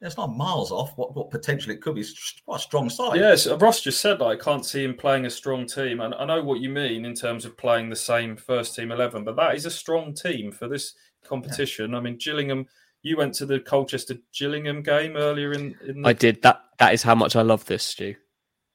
it's 0.00 0.16
not 0.16 0.34
miles 0.34 0.72
off 0.72 0.96
what, 0.96 1.14
what 1.14 1.30
potentially 1.30 1.74
it 1.74 1.82
could 1.82 1.96
be. 1.96 2.00
It's 2.00 2.40
quite 2.44 2.56
a 2.56 2.62
strong 2.62 2.88
side. 2.88 3.16
Yes, 3.16 3.46
Ross 3.46 3.82
just 3.82 4.00
said 4.00 4.18
that 4.20 4.26
I 4.26 4.36
can't 4.36 4.64
see 4.64 4.84
him 4.84 4.94
playing 4.94 5.26
a 5.26 5.30
strong 5.30 5.66
team, 5.66 6.00
and 6.00 6.14
I 6.14 6.24
know 6.24 6.42
what 6.42 6.60
you 6.60 6.70
mean 6.70 7.04
in 7.04 7.14
terms 7.14 7.44
of 7.44 7.58
playing 7.58 7.90
the 7.90 7.96
same 7.96 8.36
first 8.36 8.74
team 8.74 8.90
eleven. 8.90 9.24
But 9.24 9.36
that 9.36 9.54
is 9.54 9.66
a 9.66 9.70
strong 9.70 10.14
team 10.14 10.50
for 10.52 10.68
this 10.68 10.94
competition. 11.24 11.90
Yeah. 11.90 11.98
I 11.98 12.00
mean, 12.00 12.16
Gillingham. 12.16 12.66
You 13.02 13.16
went 13.16 13.34
to 13.34 13.46
the 13.46 13.60
Colchester 13.60 14.16
Gillingham 14.36 14.82
game 14.82 15.16
earlier 15.16 15.52
in. 15.52 15.76
in 15.86 16.02
the... 16.02 16.08
I 16.08 16.12
did. 16.12 16.42
That 16.42 16.60
that 16.78 16.94
is 16.94 17.02
how 17.02 17.14
much 17.14 17.36
I 17.36 17.42
love 17.42 17.64
this, 17.66 17.84
Stu. 17.84 18.14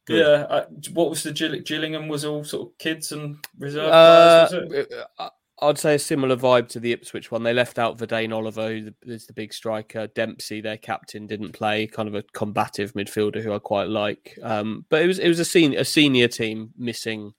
Good. 0.05 0.19
Yeah. 0.19 0.43
Uh, 0.43 0.65
what 0.93 1.09
was 1.09 1.23
the 1.23 1.31
Gillingham? 1.31 2.07
Was 2.07 2.25
all 2.25 2.43
sort 2.43 2.69
of 2.69 2.77
kids 2.77 3.11
and 3.11 3.37
reserve 3.57 3.91
uh, 3.91 4.47
players? 4.49 4.87
Uh, 5.19 5.29
I'd 5.61 5.77
say 5.77 5.95
a 5.95 5.99
similar 5.99 6.35
vibe 6.35 6.67
to 6.69 6.79
the 6.79 6.91
Ipswich 6.91 7.31
one. 7.31 7.43
They 7.43 7.53
left 7.53 7.79
out 7.79 7.97
Vadaine 7.97 8.35
Oliver, 8.35 8.69
who 8.69 8.91
is 9.03 9.27
the 9.27 9.33
big 9.33 9.53
striker. 9.53 10.07
Dempsey, 10.07 10.59
their 10.59 10.77
captain, 10.77 11.25
didn't 11.25 11.53
play. 11.53 11.87
Kind 11.87 12.09
of 12.09 12.15
a 12.15 12.23
combative 12.33 12.93
midfielder 12.93 13.41
who 13.41 13.53
I 13.53 13.59
quite 13.59 13.87
like. 13.87 14.37
Um, 14.41 14.85
but 14.89 15.01
it 15.01 15.07
was 15.07 15.19
it 15.19 15.27
was 15.27 15.39
a 15.39 15.45
senior 15.45 15.79
a 15.79 15.85
senior 15.85 16.27
team 16.27 16.71
missing 16.77 17.33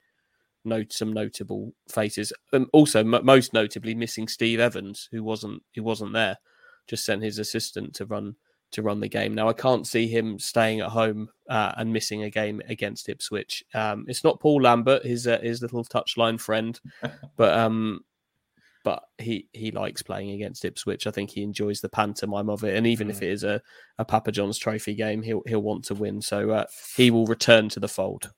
note 0.64 0.92
some 0.92 1.12
notable 1.12 1.74
faces. 1.92 2.32
Um, 2.52 2.70
also, 2.72 3.00
m- 3.00 3.24
most 3.24 3.52
notably, 3.52 3.94
missing 3.94 4.28
Steve 4.28 4.60
Evans, 4.60 5.08
who 5.12 5.22
wasn't 5.22 5.62
who 5.74 5.82
wasn't 5.82 6.14
there. 6.14 6.38
Just 6.86 7.04
sent 7.04 7.22
his 7.22 7.38
assistant 7.38 7.94
to 7.94 8.06
run 8.06 8.36
to 8.72 8.82
run 8.82 9.00
the 9.00 9.08
game. 9.08 9.34
Now 9.34 9.48
I 9.48 9.52
can't 9.52 9.86
see 9.86 10.06
him 10.06 10.38
staying 10.38 10.80
at 10.80 10.90
home 10.90 11.28
uh, 11.48 11.72
and 11.76 11.92
missing 11.92 12.24
a 12.24 12.30
game 12.30 12.60
against 12.68 13.08
Ipswich. 13.08 13.64
Um, 13.72 14.04
it's 14.08 14.24
not 14.24 14.40
Paul 14.40 14.62
Lambert, 14.62 15.04
his 15.04 15.26
uh, 15.26 15.38
his 15.40 15.62
little 15.62 15.84
touchline 15.84 16.40
friend, 16.40 16.78
but 17.36 17.58
um, 17.58 18.00
but 18.84 19.04
he 19.18 19.48
he 19.52 19.70
likes 19.70 20.02
playing 20.02 20.30
against 20.30 20.64
Ipswich. 20.64 21.06
I 21.06 21.10
think 21.10 21.30
he 21.30 21.42
enjoys 21.42 21.80
the 21.80 21.88
pantomime 21.88 22.50
of 22.50 22.64
it, 22.64 22.76
and 22.76 22.86
even 22.86 23.08
mm. 23.08 23.10
if 23.10 23.22
it 23.22 23.30
is 23.30 23.44
a, 23.44 23.62
a 23.98 24.04
Papa 24.04 24.32
John's 24.32 24.58
Trophy 24.58 24.94
game, 24.94 25.22
he'll 25.22 25.42
he'll 25.46 25.62
want 25.62 25.84
to 25.86 25.94
win. 25.94 26.20
So 26.20 26.50
uh, 26.50 26.66
he 26.96 27.10
will 27.10 27.26
return 27.26 27.68
to 27.70 27.80
the 27.80 27.88
fold. 27.88 28.32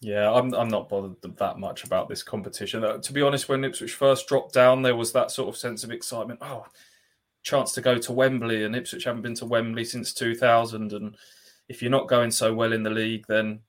Yeah, 0.00 0.30
I'm 0.32 0.54
I'm 0.54 0.68
not 0.68 0.88
bothered 0.88 1.16
that 1.22 1.58
much 1.58 1.84
about 1.84 2.08
this 2.08 2.22
competition. 2.22 2.84
Uh, 2.84 2.98
to 2.98 3.12
be 3.12 3.22
honest, 3.22 3.48
when 3.48 3.64
Ipswich 3.64 3.94
first 3.94 4.28
dropped 4.28 4.54
down, 4.54 4.82
there 4.82 4.96
was 4.96 5.12
that 5.12 5.30
sort 5.30 5.48
of 5.48 5.56
sense 5.56 5.84
of 5.84 5.90
excitement. 5.90 6.40
Oh, 6.42 6.66
chance 7.42 7.72
to 7.72 7.80
go 7.80 7.98
to 7.98 8.12
Wembley, 8.12 8.64
and 8.64 8.76
Ipswich 8.76 9.04
haven't 9.04 9.22
been 9.22 9.34
to 9.36 9.46
Wembley 9.46 9.84
since 9.84 10.12
2000. 10.12 10.92
And 10.92 11.16
if 11.68 11.82
you're 11.82 11.90
not 11.90 12.08
going 12.08 12.30
so 12.30 12.52
well 12.54 12.72
in 12.72 12.82
the 12.82 12.90
league, 12.90 13.24
then 13.28 13.60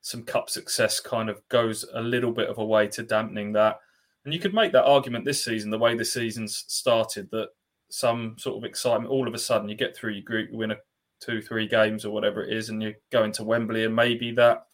some 0.00 0.22
cup 0.22 0.50
success 0.50 1.00
kind 1.00 1.30
of 1.30 1.46
goes 1.48 1.84
a 1.94 2.00
little 2.00 2.32
bit 2.32 2.48
of 2.48 2.58
a 2.58 2.64
way 2.64 2.86
to 2.88 3.02
dampening 3.02 3.52
that. 3.52 3.78
And 4.24 4.32
you 4.32 4.40
could 4.40 4.54
make 4.54 4.72
that 4.72 4.84
argument 4.84 5.24
this 5.24 5.44
season, 5.44 5.70
the 5.70 5.78
way 5.78 5.96
the 5.96 6.04
season's 6.04 6.64
started, 6.68 7.30
that 7.30 7.48
some 7.90 8.36
sort 8.38 8.56
of 8.56 8.64
excitement, 8.64 9.10
all 9.10 9.28
of 9.28 9.34
a 9.34 9.38
sudden 9.38 9.68
you 9.68 9.74
get 9.74 9.96
through 9.96 10.12
your 10.12 10.22
group, 10.22 10.50
you 10.50 10.58
win 10.58 10.72
a 10.72 10.76
two, 11.20 11.40
three 11.40 11.66
games 11.66 12.04
or 12.04 12.10
whatever 12.10 12.42
it 12.42 12.54
is, 12.54 12.68
and 12.68 12.82
you're 12.82 12.94
going 13.12 13.32
to 13.32 13.44
Wembley, 13.44 13.84
and 13.84 13.94
maybe 13.94 14.32
that 14.32 14.66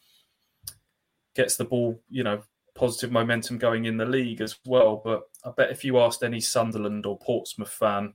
gets 1.35 1.55
the 1.55 1.65
ball, 1.65 2.01
you 2.09 2.23
know, 2.23 2.41
positive 2.75 3.11
momentum 3.11 3.57
going 3.57 3.85
in 3.85 3.97
the 3.97 4.05
league 4.05 4.41
as 4.41 4.57
well. 4.65 5.01
But 5.03 5.23
I 5.45 5.51
bet 5.55 5.71
if 5.71 5.83
you 5.83 5.99
asked 5.99 6.23
any 6.23 6.39
Sunderland 6.39 7.05
or 7.05 7.19
Portsmouth 7.19 7.69
fan, 7.71 8.13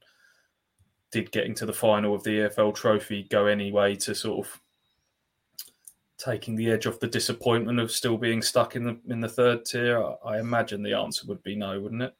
did 1.16 1.32
getting 1.32 1.54
to 1.54 1.64
the 1.64 1.72
final 1.72 2.14
of 2.14 2.22
the 2.24 2.40
EFL 2.40 2.74
trophy 2.74 3.22
go 3.30 3.46
anyway 3.46 3.94
to 3.96 4.14
sort 4.14 4.46
of 4.46 4.60
taking 6.18 6.54
the 6.54 6.70
edge 6.70 6.86
off 6.86 7.00
the 7.00 7.06
disappointment 7.06 7.80
of 7.80 7.90
still 7.90 8.18
being 8.18 8.42
stuck 8.42 8.76
in 8.76 8.84
the 8.84 8.98
in 9.08 9.20
the 9.20 9.28
third 9.28 9.64
tier? 9.64 10.04
I 10.22 10.38
imagine 10.38 10.82
the 10.82 10.92
answer 10.92 11.26
would 11.26 11.42
be 11.42 11.56
no, 11.56 11.80
wouldn't 11.80 12.02
it? 12.02 12.14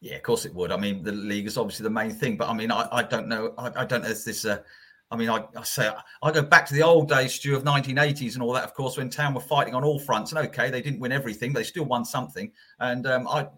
Yeah, 0.00 0.16
of 0.16 0.22
course 0.22 0.46
it 0.46 0.54
would. 0.54 0.72
I 0.72 0.78
mean, 0.78 1.02
the 1.02 1.12
league 1.12 1.46
is 1.46 1.58
obviously 1.58 1.84
the 1.84 1.90
main 1.90 2.12
thing, 2.12 2.38
but 2.38 2.48
I 2.48 2.54
mean, 2.54 2.70
I, 2.70 2.88
I 2.90 3.02
don't 3.02 3.28
know. 3.28 3.52
I, 3.58 3.82
I 3.82 3.84
don't 3.84 4.02
know 4.02 4.08
if 4.08 4.24
this. 4.24 4.46
Uh, 4.46 4.62
I 5.10 5.16
mean, 5.16 5.28
I, 5.28 5.44
I, 5.54 5.62
say 5.62 5.90
I 6.22 6.32
go 6.32 6.42
back 6.42 6.64
to 6.66 6.74
the 6.74 6.82
old 6.82 7.10
days, 7.10 7.34
Stu, 7.34 7.54
of 7.54 7.62
1980s 7.62 8.34
and 8.34 8.42
all 8.42 8.52
that. 8.54 8.64
Of 8.64 8.72
course, 8.72 8.96
when 8.96 9.10
Town 9.10 9.34
were 9.34 9.40
fighting 9.40 9.74
on 9.74 9.84
all 9.84 9.98
fronts, 9.98 10.32
and 10.32 10.46
okay, 10.48 10.70
they 10.70 10.80
didn't 10.80 11.00
win 11.00 11.12
everything, 11.12 11.52
but 11.52 11.60
they 11.60 11.64
still 11.64 11.84
won 11.84 12.06
something. 12.06 12.50
And 12.80 13.06
um, 13.06 13.28
I, 13.28 13.48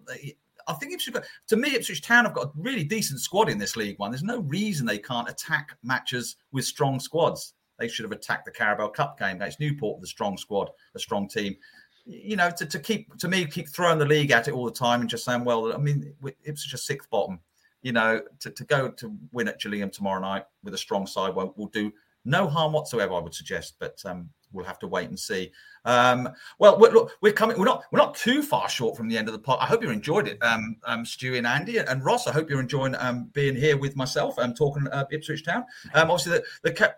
I 0.69 0.75
think 0.75 0.93
Ipswich, 0.93 1.16
to 1.49 1.57
me, 1.57 1.75
Ipswich 1.75 2.03
Town 2.03 2.27
have 2.27 2.35
got 2.35 2.47
a 2.47 2.51
really 2.55 2.85
decent 2.85 3.21
squad 3.21 3.49
in 3.49 3.59
this 3.59 3.75
League 3.75 3.99
One. 3.99 4.11
There's 4.11 4.23
no 4.23 4.41
reason 4.41 4.87
they 4.87 4.99
can't 4.99 5.29
attack 5.29 5.77
matches 5.83 6.37
with 6.53 6.66
strong 6.66 7.01
squads. 7.01 7.55
They 7.79 7.89
should 7.89 8.05
have 8.05 8.12
attacked 8.12 8.45
the 8.45 8.51
Carabao 8.51 8.89
Cup 8.89 9.19
game 9.19 9.37
against 9.37 9.61
Newport 9.61 9.99
with 9.99 10.09
a 10.09 10.11
strong 10.11 10.37
squad, 10.37 10.69
a 10.95 10.99
strong 10.99 11.29
team. 11.29 11.57
You 12.05 12.37
know, 12.37 12.51
to, 12.51 12.66
to 12.66 12.79
keep 12.79 13.16
to 13.19 13.29
me 13.29 13.47
keep 13.47 13.69
throwing 13.69 13.99
the 13.99 14.07
league 14.07 14.31
at 14.31 14.49
it 14.49 14.55
all 14.55 14.64
the 14.64 14.71
time 14.73 15.01
and 15.01 15.11
just 15.11 15.25
saying, 15.25 15.45
well, 15.45 15.73
I 15.73 15.79
mean, 15.79 16.14
it's 16.43 16.66
just 16.66 16.87
sixth 16.87 17.09
bottom. 17.11 17.41
You 17.83 17.93
know, 17.93 18.23
to, 18.41 18.51
to 18.51 18.64
go 18.64 18.91
to 18.91 19.16
win 19.33 19.49
at 19.49 19.61
Gillingham 19.61 19.91
tomorrow 19.91 20.21
night 20.21 20.45
with 20.64 20.75
a 20.75 20.79
strong 20.79 21.07
side 21.07 21.35
will, 21.35 21.55
will 21.57 21.69
do 21.69 21.93
no 22.25 22.49
harm 22.49 22.73
whatsoever, 22.73 23.14
I 23.14 23.21
would 23.21 23.35
suggest. 23.35 23.77
But 23.79 23.99
um, 24.05 24.31
we'll 24.53 24.65
have 24.65 24.79
to 24.81 24.87
wait 24.87 25.09
and 25.09 25.19
see. 25.19 25.53
Um, 25.85 26.29
well, 26.59 26.79
we're, 26.79 26.91
look, 26.91 27.13
we're 27.21 27.33
coming. 27.33 27.59
We're 27.59 27.65
not. 27.65 27.85
We're 27.91 27.99
not 27.99 28.15
too 28.15 28.43
far 28.43 28.69
short 28.69 28.97
from 28.97 29.09
the 29.09 29.17
end 29.17 29.29
of 29.29 29.33
the 29.33 29.39
pod. 29.39 29.59
I 29.61 29.67
hope 29.67 29.83
you 29.83 29.91
enjoyed 29.91 30.29
it, 30.29 30.39
um, 30.43 30.77
um, 30.85 31.05
and 31.23 31.47
Andy 31.47 31.79
and 31.79 32.05
Ross. 32.05 32.27
I 32.27 32.33
hope 32.33 32.51
you're 32.51 32.61
enjoying 32.61 32.95
um, 32.97 33.31
being 33.33 33.57
here 33.57 33.77
with 33.77 33.97
myself 33.97 34.39
and 34.39 34.49
um, 34.51 34.55
talking 34.55 34.87
uh, 34.89 35.05
Ipswich 35.11 35.45
Town. 35.45 35.65
Um, 35.95 36.11
obviously, 36.11 36.39
the, 36.63 36.71
the 36.71 36.95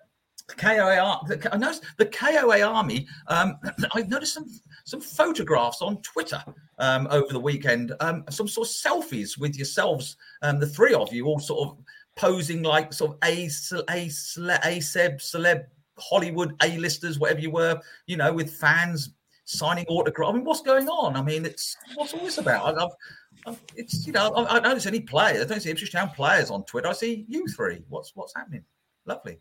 KOA, 0.56 1.20
the, 1.28 1.48
I 1.52 1.56
noticed 1.56 1.84
the 1.98 2.06
KOA 2.06 2.62
Army. 2.62 3.06
Um, 3.28 3.56
I 3.94 4.02
noticed 4.02 4.34
some 4.34 4.48
some 4.84 5.00
photographs 5.00 5.82
on 5.82 6.00
Twitter 6.02 6.42
over 6.78 7.32
the 7.32 7.40
weekend. 7.40 7.92
Some 8.30 8.48
sort 8.48 8.68
of 8.68 8.74
selfies 8.74 9.38
with 9.38 9.56
yourselves, 9.56 10.16
the 10.42 10.66
three 10.66 10.94
of 10.94 11.12
you, 11.12 11.26
all 11.26 11.38
sort 11.38 11.68
of 11.68 11.78
posing 12.16 12.62
like 12.62 12.92
sort 12.92 13.12
of 13.12 13.18
a 13.24 13.44
a, 13.88 14.04
a 14.04 14.78
celeb 14.78 15.64
Hollywood 16.00 16.54
A-listers, 16.62 17.18
whatever 17.18 17.40
you 17.40 17.50
were, 17.50 17.80
you 18.06 18.16
know, 18.16 18.32
with 18.32 18.52
fans 18.54 19.14
signing 19.44 19.84
autographs. 19.88 20.30
I 20.30 20.34
mean, 20.34 20.44
what's 20.44 20.62
going 20.62 20.88
on? 20.88 21.16
I 21.16 21.22
mean, 21.22 21.44
it's 21.44 21.76
what's 21.94 22.14
all 22.14 22.20
this 22.20 22.38
about? 22.38 22.78
I've, 22.78 22.90
I've, 23.46 23.60
it's 23.76 24.06
you 24.06 24.12
know, 24.12 24.32
I, 24.34 24.56
I 24.56 24.60
don't 24.60 24.80
see 24.80 24.88
any 24.88 25.00
players. 25.00 25.42
I 25.42 25.44
don't 25.46 25.60
see 25.60 25.70
Ipswich 25.70 25.92
Town 25.92 26.10
players 26.10 26.50
on 26.50 26.64
Twitter. 26.64 26.88
I 26.88 26.92
see 26.92 27.24
you 27.28 27.46
three. 27.48 27.82
What's 27.88 28.12
what's 28.14 28.34
happening? 28.34 28.64
Lovely. 29.06 29.40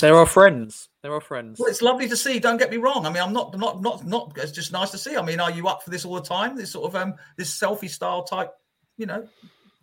They're 0.00 0.16
our 0.16 0.26
friends. 0.26 0.88
They're 1.02 1.12
our 1.12 1.20
friends. 1.20 1.60
Well, 1.60 1.68
it's 1.68 1.82
lovely 1.82 2.08
to 2.08 2.16
see. 2.16 2.38
Don't 2.38 2.56
get 2.56 2.70
me 2.70 2.78
wrong. 2.78 3.04
I 3.04 3.10
mean, 3.10 3.22
I'm 3.22 3.34
not, 3.34 3.56
not, 3.58 3.82
not, 3.82 4.06
not. 4.06 4.32
It's 4.36 4.52
just 4.52 4.72
nice 4.72 4.90
to 4.92 4.98
see. 4.98 5.16
I 5.16 5.22
mean, 5.22 5.40
are 5.40 5.50
you 5.50 5.68
up 5.68 5.82
for 5.82 5.90
this 5.90 6.06
all 6.06 6.14
the 6.14 6.22
time? 6.22 6.56
This 6.56 6.72
sort 6.72 6.88
of 6.88 6.96
um, 6.96 7.14
this 7.36 7.54
selfie 7.58 7.90
style 7.90 8.24
type, 8.24 8.50
you 8.96 9.04
know. 9.04 9.28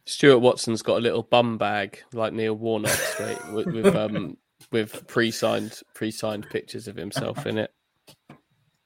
Stuart 0.08 0.40
Watson's 0.40 0.82
got 0.82 0.98
a 0.98 1.02
little 1.02 1.22
bum 1.22 1.60
bag 1.60 2.02
like 2.14 2.34
Neil 2.34 2.56
Warnock, 2.56 2.98
right, 3.20 3.54
with, 3.54 3.68
with 3.68 3.96
um 3.96 4.38
with 4.72 5.08
pre-signed 5.08 5.80
pre-signed 5.94 6.50
pictures 6.50 6.88
of 6.88 6.96
himself 6.96 7.46
in 7.46 7.58
it. 7.58 7.72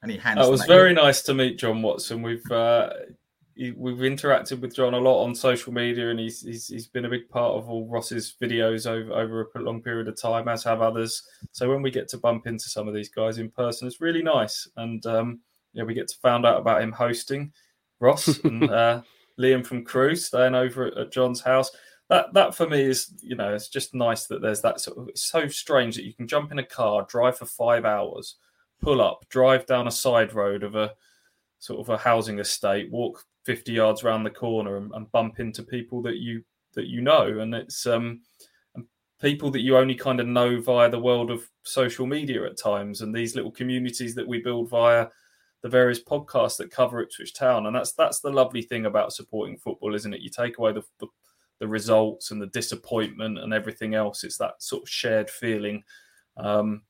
And 0.02 0.10
he 0.10 0.18
hands. 0.18 0.46
It 0.46 0.50
was 0.50 0.64
very 0.64 0.92
nice 0.94 1.22
to 1.22 1.34
meet 1.34 1.58
John 1.58 1.82
Watson. 1.82 2.22
We've 2.22 2.50
uh, 2.50 2.90
we've 3.56 3.98
interacted 3.98 4.60
with 4.60 4.74
John 4.74 4.94
a 4.94 4.98
lot 4.98 5.24
on 5.24 5.34
social 5.34 5.72
media, 5.72 6.10
and 6.10 6.18
he's, 6.18 6.42
he's 6.42 6.66
he's 6.66 6.86
been 6.88 7.04
a 7.04 7.10
big 7.10 7.28
part 7.28 7.54
of 7.54 7.68
all 7.68 7.86
Ross's 7.86 8.34
videos 8.40 8.86
over 8.86 9.12
over 9.12 9.50
a 9.54 9.60
long 9.60 9.82
period 9.82 10.08
of 10.08 10.20
time, 10.20 10.48
as 10.48 10.64
have 10.64 10.80
others. 10.80 11.22
So 11.52 11.70
when 11.70 11.82
we 11.82 11.90
get 11.90 12.08
to 12.08 12.18
bump 12.18 12.46
into 12.46 12.68
some 12.68 12.88
of 12.88 12.94
these 12.94 13.08
guys 13.08 13.38
in 13.38 13.50
person, 13.50 13.86
it's 13.86 14.00
really 14.00 14.22
nice, 14.22 14.68
and 14.76 15.04
um, 15.06 15.40
yeah, 15.72 15.84
we 15.84 15.94
get 15.94 16.08
to 16.08 16.18
find 16.18 16.46
out 16.46 16.60
about 16.60 16.82
him 16.82 16.92
hosting 16.92 17.52
Ross 18.00 18.38
and 18.44 18.64
uh, 18.70 19.02
Liam 19.38 19.64
from 19.64 19.84
Crewe 19.84 20.16
staying 20.16 20.54
over 20.54 20.86
at, 20.86 20.98
at 20.98 21.12
John's 21.12 21.40
house. 21.40 21.70
That 22.12 22.34
that 22.34 22.54
for 22.54 22.68
me 22.68 22.82
is 22.82 23.10
you 23.22 23.36
know 23.36 23.54
it's 23.54 23.70
just 23.70 23.94
nice 23.94 24.26
that 24.26 24.42
there's 24.42 24.60
that 24.60 24.82
sort 24.82 24.98
of. 24.98 25.08
It's 25.08 25.22
so 25.22 25.48
strange 25.48 25.96
that 25.96 26.04
you 26.04 26.12
can 26.12 26.28
jump 26.28 26.52
in 26.52 26.58
a 26.58 26.62
car, 26.62 27.06
drive 27.08 27.38
for 27.38 27.46
five 27.46 27.86
hours, 27.86 28.36
pull 28.82 29.00
up, 29.00 29.24
drive 29.30 29.64
down 29.64 29.88
a 29.88 29.90
side 29.90 30.34
road 30.34 30.62
of 30.62 30.74
a 30.74 30.92
sort 31.58 31.80
of 31.80 31.88
a 31.88 31.96
housing 31.96 32.38
estate, 32.38 32.90
walk 32.90 33.24
50 33.46 33.72
yards 33.72 34.04
around 34.04 34.24
the 34.24 34.30
corner 34.30 34.76
and, 34.76 34.92
and, 34.92 35.10
bump 35.10 35.40
into 35.40 35.62
people 35.62 36.02
that 36.02 36.16
you 36.18 36.44
that 36.74 36.86
you 36.86 37.00
know 37.00 37.38
and 37.38 37.54
it's 37.54 37.86
um 37.86 38.20
people 39.18 39.50
that 39.50 39.62
you 39.62 39.78
only 39.78 39.94
kind 39.94 40.20
of 40.20 40.26
know 40.26 40.60
via 40.60 40.90
the 40.90 41.00
world 41.00 41.30
of 41.30 41.48
social 41.62 42.04
media 42.04 42.44
at 42.44 42.58
times 42.58 43.00
and 43.00 43.14
these 43.14 43.34
little 43.34 43.50
communities 43.50 44.14
that 44.14 44.28
we 44.28 44.38
build 44.38 44.68
via 44.68 45.06
the 45.62 45.68
various 45.68 46.02
podcasts 46.02 46.58
that 46.58 46.70
cover 46.70 47.00
Ipswich 47.00 47.32
Town 47.32 47.64
and 47.64 47.74
that's 47.74 47.92
that's 47.92 48.20
the 48.20 48.30
lovely 48.30 48.60
thing 48.60 48.84
about 48.84 49.14
supporting 49.14 49.56
football 49.56 49.94
isn't 49.94 50.12
it 50.12 50.20
you 50.20 50.28
take 50.28 50.58
away 50.58 50.72
the, 50.72 50.82
the, 51.00 51.06
the 51.62 51.68
results 51.68 52.32
and 52.32 52.42
the 52.42 52.48
disappointment 52.48 53.38
and 53.38 53.54
everything 53.54 53.94
else 53.94 54.24
it's 54.24 54.36
that 54.36 54.60
sort 54.60 54.82
of 54.82 54.88
shared 54.88 55.30
feeling 55.30 55.80
um, 56.36 56.82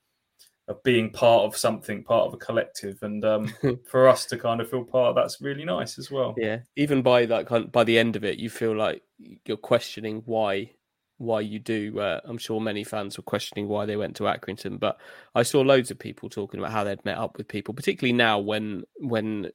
of 0.66 0.82
being 0.82 1.10
part 1.10 1.42
of 1.42 1.56
something, 1.56 2.02
part 2.02 2.26
of 2.26 2.34
a 2.34 2.38
collective, 2.38 3.02
and 3.02 3.22
um, 3.24 3.52
for 3.90 4.08
us 4.08 4.24
to 4.26 4.38
kind 4.38 4.60
of 4.60 4.70
feel 4.70 4.84
part 4.84 5.10
of 5.10 5.16
that's 5.16 5.42
really 5.42 5.64
nice 5.64 5.98
as 5.98 6.10
well. 6.10 6.34
Yeah, 6.38 6.60
even 6.76 7.02
by 7.02 7.26
that 7.26 7.46
kind, 7.46 7.70
by 7.70 7.84
the 7.84 7.98
end 7.98 8.16
of 8.16 8.24
it, 8.24 8.38
you 8.38 8.48
feel 8.48 8.74
like 8.74 9.02
you're 9.44 9.56
questioning 9.56 10.22
why 10.24 10.70
why 11.18 11.40
you 11.40 11.58
do. 11.58 12.00
Uh, 12.00 12.20
I'm 12.24 12.38
sure 12.38 12.60
many 12.60 12.84
fans 12.84 13.16
were 13.18 13.24
questioning 13.24 13.68
why 13.68 13.86
they 13.86 13.96
went 13.96 14.16
to 14.16 14.24
Accrington, 14.24 14.78
but 14.78 14.98
I 15.34 15.42
saw 15.42 15.60
loads 15.60 15.90
of 15.90 15.98
people 15.98 16.30
talking 16.30 16.60
about 16.60 16.72
how 16.72 16.84
they'd 16.84 17.04
met 17.04 17.18
up 17.18 17.36
with 17.36 17.48
people, 17.48 17.74
particularly 17.74 18.14
now 18.14 18.38
when 18.38 18.84
when 19.00 19.50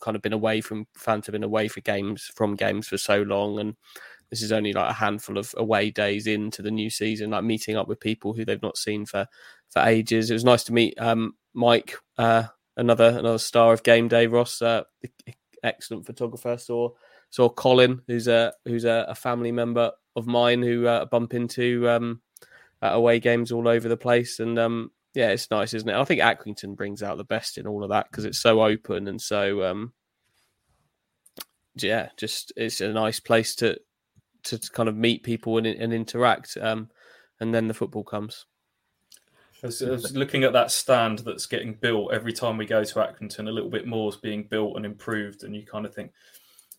kind 0.00 0.16
of 0.16 0.22
been 0.22 0.32
away 0.32 0.60
from 0.60 0.86
fans 0.96 1.26
have 1.26 1.32
been 1.32 1.44
away 1.44 1.68
for 1.68 1.80
games 1.80 2.30
from 2.34 2.56
games 2.56 2.88
for 2.88 2.96
so 2.96 3.22
long 3.22 3.58
and 3.58 3.74
this 4.30 4.42
is 4.42 4.52
only 4.52 4.72
like 4.72 4.90
a 4.90 4.94
handful 4.94 5.38
of 5.38 5.54
away 5.56 5.90
days 5.90 6.26
into 6.26 6.62
the 6.62 6.70
new 6.70 6.90
season, 6.90 7.30
like 7.30 7.44
meeting 7.44 7.76
up 7.76 7.88
with 7.88 8.00
people 8.00 8.32
who 8.32 8.44
they've 8.44 8.62
not 8.62 8.76
seen 8.76 9.06
for 9.06 9.26
for 9.70 9.82
ages. 9.82 10.30
It 10.30 10.34
was 10.34 10.44
nice 10.44 10.64
to 10.64 10.72
meet 10.72 10.94
um, 11.00 11.34
Mike, 11.54 11.96
uh, 12.18 12.44
another 12.76 13.08
another 13.08 13.38
star 13.38 13.72
of 13.72 13.82
game 13.82 14.08
day, 14.08 14.26
Ross, 14.26 14.60
uh, 14.62 14.84
excellent 15.62 16.06
photographer. 16.06 16.56
Saw 16.58 16.90
saw 17.30 17.48
Colin, 17.48 18.02
who's 18.06 18.28
a 18.28 18.52
who's 18.64 18.84
a, 18.84 19.06
a 19.08 19.14
family 19.14 19.52
member 19.52 19.92
of 20.16 20.26
mine 20.26 20.62
who 20.62 20.86
uh, 20.86 21.04
bump 21.06 21.34
into 21.34 21.88
um, 21.88 22.20
away 22.82 23.20
games 23.20 23.52
all 23.52 23.68
over 23.68 23.88
the 23.88 23.96
place, 23.96 24.40
and 24.40 24.58
um, 24.58 24.90
yeah, 25.14 25.30
it's 25.30 25.50
nice, 25.50 25.74
isn't 25.74 25.88
it? 25.88 25.96
I 25.96 26.04
think 26.04 26.20
Accrington 26.20 26.76
brings 26.76 27.02
out 27.02 27.16
the 27.16 27.24
best 27.24 27.58
in 27.58 27.66
all 27.66 27.82
of 27.82 27.90
that 27.90 28.10
because 28.10 28.24
it's 28.24 28.40
so 28.40 28.62
open 28.62 29.08
and 29.08 29.20
so 29.20 29.64
um, 29.64 29.92
yeah, 31.82 32.10
just 32.16 32.52
it's 32.56 32.80
a 32.80 32.92
nice 32.92 33.20
place 33.20 33.54
to 33.56 33.78
to 34.44 34.58
kind 34.72 34.88
of 34.88 34.96
meet 34.96 35.22
people 35.22 35.58
and, 35.58 35.66
and 35.66 35.92
interact. 35.92 36.56
Um, 36.60 36.90
and 37.40 37.54
then 37.54 37.68
the 37.68 37.74
football 37.74 38.04
comes. 38.04 38.46
I 39.62 39.66
was, 39.66 39.82
I 39.82 39.90
was, 39.90 40.16
looking 40.16 40.44
at 40.44 40.52
that 40.52 40.70
stand 40.70 41.20
that's 41.20 41.46
getting 41.46 41.74
built 41.74 42.12
every 42.12 42.32
time 42.32 42.56
we 42.56 42.66
go 42.66 42.84
to 42.84 42.94
Accrington. 42.94 43.48
A 43.48 43.52
little 43.52 43.70
bit 43.70 43.86
more 43.86 44.08
is 44.08 44.16
being 44.16 44.44
built 44.44 44.76
and 44.76 44.86
improved, 44.86 45.42
and 45.42 45.54
you 45.54 45.66
kind 45.66 45.84
of 45.84 45.92
think, 45.92 46.12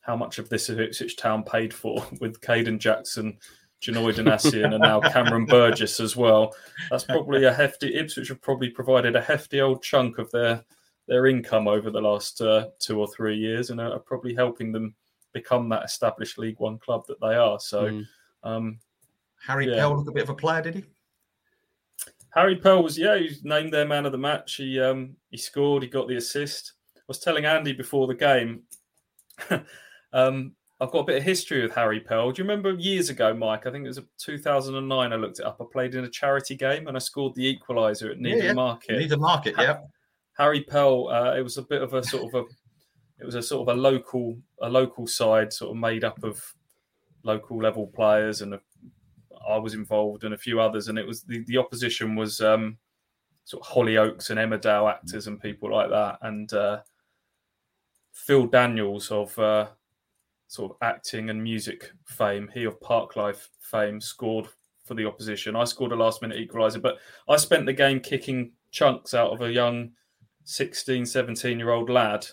how 0.01 0.15
much 0.15 0.39
of 0.39 0.47
this 0.47 0.69
is 0.69 0.77
Ipswich 0.77 1.17
Town 1.17 1.43
paid 1.43 1.73
for 1.73 2.05
with 2.21 2.39
Kayden 2.39 2.79
Jackson, 2.79 3.37
Janoi 3.81 4.13
Donacien, 4.13 4.73
and 4.73 4.81
now 4.81 5.01
Cameron 5.01 5.45
Burgess 5.45 5.99
as 5.99 6.15
well? 6.15 6.55
That's 6.89 7.03
probably 7.03 7.43
a 7.43 7.53
hefty. 7.53 7.95
Ipswich 7.95 8.29
have 8.29 8.41
probably 8.41 8.69
provided 8.69 9.15
a 9.17 9.21
hefty 9.21 9.59
old 9.59 9.83
chunk 9.83 10.17
of 10.17 10.31
their 10.31 10.63
their 11.07 11.25
income 11.25 11.67
over 11.67 11.89
the 11.89 11.99
last 11.99 12.39
uh, 12.39 12.67
two 12.79 12.97
or 12.97 13.07
three 13.07 13.35
years, 13.35 13.71
and 13.71 13.81
are 13.81 13.99
probably 13.99 14.35
helping 14.35 14.71
them 14.71 14.95
become 15.33 15.69
that 15.69 15.83
established 15.83 16.37
League 16.37 16.59
One 16.59 16.77
club 16.79 17.05
that 17.07 17.19
they 17.21 17.35
are. 17.35 17.59
So, 17.59 17.85
mm. 17.85 18.05
um, 18.43 18.79
Harry 19.45 19.67
yeah. 19.67 19.77
Pell 19.77 19.95
looked 19.95 20.09
a 20.09 20.13
bit 20.13 20.23
of 20.23 20.29
a 20.29 20.35
player, 20.35 20.61
did 20.61 20.75
he? 20.75 20.83
Harry 22.31 22.55
Pell 22.55 22.83
was 22.83 22.97
yeah, 22.97 23.17
he 23.17 23.25
was 23.25 23.43
named 23.43 23.73
their 23.73 23.87
man 23.87 24.05
of 24.05 24.11
the 24.11 24.17
match. 24.17 24.55
He 24.55 24.79
um, 24.79 25.15
he 25.31 25.37
scored, 25.37 25.83
he 25.83 25.89
got 25.89 26.07
the 26.07 26.17
assist. 26.17 26.73
I 26.95 27.01
was 27.07 27.19
telling 27.19 27.45
Andy 27.45 27.73
before 27.73 28.07
the 28.07 28.13
game. 28.13 28.63
um, 30.13 30.53
I've 30.81 30.91
got 30.91 30.99
a 30.99 31.05
bit 31.05 31.17
of 31.17 31.23
history 31.23 31.61
with 31.61 31.73
Harry 31.73 31.99
Pell. 31.99 32.31
Do 32.31 32.41
you 32.41 32.47
remember 32.47 32.73
years 32.73 33.09
ago, 33.09 33.33
Mike? 33.33 33.65
I 33.65 33.71
think 33.71 33.83
it 33.83 33.89
was 33.89 33.99
2009. 34.19 35.11
I 35.11 35.15
looked 35.15 35.39
it 35.39 35.45
up. 35.45 35.57
I 35.59 35.65
played 35.69 35.95
in 35.95 36.05
a 36.05 36.09
charity 36.09 36.55
game 36.55 36.87
and 36.87 36.95
I 36.95 36.99
scored 36.99 37.35
the 37.35 37.57
equaliser 37.57 38.11
at 38.11 38.19
Needham 38.19 38.39
yeah, 38.39 38.45
yeah. 38.45 38.53
Market. 38.53 38.99
Needham 38.99 39.19
Market, 39.19 39.55
yeah. 39.57 39.79
Harry 40.37 40.63
Pell. 40.63 41.09
Uh, 41.09 41.35
it 41.35 41.41
was 41.41 41.57
a 41.57 41.63
bit 41.63 41.81
of 41.81 41.93
a 41.93 42.03
sort 42.03 42.33
of 42.33 42.45
a 42.45 42.45
it 43.19 43.25
was 43.25 43.35
a 43.35 43.41
sort 43.41 43.67
of 43.67 43.77
a 43.77 43.79
local 43.79 44.37
a 44.61 44.69
local 44.69 45.07
side, 45.07 45.51
sort 45.51 45.71
of 45.71 45.77
made 45.77 46.03
up 46.03 46.23
of 46.23 46.41
local 47.23 47.61
level 47.61 47.87
players, 47.87 48.41
and 48.41 48.53
a, 48.53 48.61
I 49.47 49.57
was 49.57 49.73
involved 49.73 50.23
and 50.23 50.33
a 50.33 50.37
few 50.37 50.59
others, 50.59 50.87
and 50.87 50.97
it 50.97 51.05
was 51.05 51.23
the, 51.23 51.43
the 51.45 51.57
opposition 51.57 52.15
was 52.15 52.41
um, 52.41 52.77
sort 53.43 53.65
of 53.65 53.71
Hollyoaks 53.73 54.29
and 54.29 54.39
Emmerdale 54.39 54.89
actors 54.89 55.27
and 55.27 55.41
people 55.41 55.71
like 55.71 55.89
that, 55.89 56.19
and 56.21 56.51
uh, 56.53 56.81
Phil 58.13 58.47
Daniels 58.47 59.11
of 59.11 59.37
uh, 59.37 59.67
sort 60.47 60.71
of 60.71 60.77
acting 60.81 61.29
and 61.29 61.43
music 61.43 61.91
fame, 62.05 62.49
he 62.53 62.63
of 62.63 62.79
Parklife 62.79 63.49
fame, 63.59 63.99
scored 63.99 64.47
for 64.85 64.95
the 64.95 65.05
opposition. 65.05 65.55
I 65.55 65.65
scored 65.65 65.91
a 65.91 65.95
last 65.95 66.21
minute 66.21 66.37
equaliser, 66.37 66.81
but 66.81 66.97
I 67.27 67.35
spent 67.35 67.65
the 67.65 67.73
game 67.73 67.99
kicking 67.99 68.53
chunks 68.71 69.13
out 69.13 69.31
of 69.31 69.41
a 69.41 69.51
young 69.51 69.91
16, 70.45 71.05
17 71.05 71.59
year 71.59 71.71
old 71.71 71.89
lad 71.89 72.25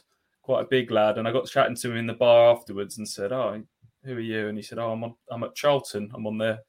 quite 0.47 0.62
a 0.62 0.68
big 0.68 0.92
lad, 0.92 1.18
and 1.18 1.26
I 1.26 1.32
got 1.32 1.49
chatting 1.49 1.74
to 1.74 1.90
him 1.90 1.97
in 1.97 2.07
the 2.07 2.14
bar 2.14 2.49
afterwards 2.49 2.97
and 2.97 3.09
said, 3.09 3.32
"Oh, 3.32 3.61
who 4.05 4.16
are 4.16 4.20
you?" 4.20 4.47
And 4.47 4.57
he 4.57 4.62
said, 4.62 4.78
"Oh, 4.78 4.92
I'm 4.92 5.03
on, 5.03 5.14
I'm 5.28 5.42
at 5.42 5.57
Charlton. 5.57 6.09
I'm 6.14 6.26
on 6.26 6.38
their 6.38 6.61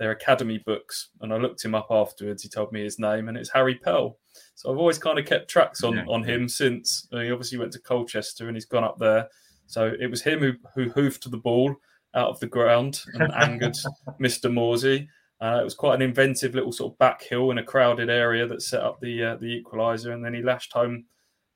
their 0.00 0.12
academy 0.12 0.62
books." 0.64 1.10
And 1.20 1.30
I 1.30 1.36
looked 1.36 1.62
him 1.62 1.74
up 1.74 1.88
afterwards. 1.90 2.42
He 2.42 2.48
told 2.48 2.72
me 2.72 2.82
his 2.82 2.98
name, 2.98 3.28
and 3.28 3.36
it's 3.36 3.50
Harry 3.50 3.74
Pell. 3.74 4.16
So 4.54 4.72
I've 4.72 4.78
always 4.78 4.98
kind 4.98 5.18
of 5.18 5.26
kept 5.26 5.50
tracks 5.50 5.84
on 5.84 5.96
yeah. 5.96 6.06
on 6.08 6.24
him 6.24 6.48
since. 6.48 7.06
he 7.10 7.30
obviously 7.30 7.58
went 7.58 7.72
to 7.74 7.80
Colchester 7.80 8.48
and 8.48 8.56
he's 8.56 8.64
gone 8.64 8.84
up 8.84 8.98
there. 8.98 9.28
So 9.66 9.92
it 10.00 10.10
was 10.10 10.22
him 10.22 10.40
who 10.40 10.54
who 10.74 10.88
hoofed 10.88 11.30
the 11.30 11.36
ball 11.36 11.76
out 12.14 12.30
of 12.30 12.40
the 12.40 12.46
ground 12.46 13.02
and 13.12 13.32
angered 13.34 13.76
Mr. 14.18 14.50
Morsy. 14.50 15.06
Uh, 15.38 15.58
it 15.60 15.64
was 15.64 15.74
quite 15.74 15.96
an 15.96 16.02
inventive 16.02 16.54
little 16.54 16.72
sort 16.72 16.92
of 16.92 16.98
back 16.98 17.22
hill 17.22 17.50
in 17.50 17.58
a 17.58 17.64
crowded 17.64 18.08
area 18.08 18.46
that 18.46 18.62
set 18.62 18.82
up 18.82 19.00
the 19.00 19.22
uh, 19.22 19.36
the 19.36 19.62
equaliser, 19.62 20.14
and 20.14 20.24
then 20.24 20.32
he 20.32 20.40
lashed 20.40 20.72
home 20.72 21.04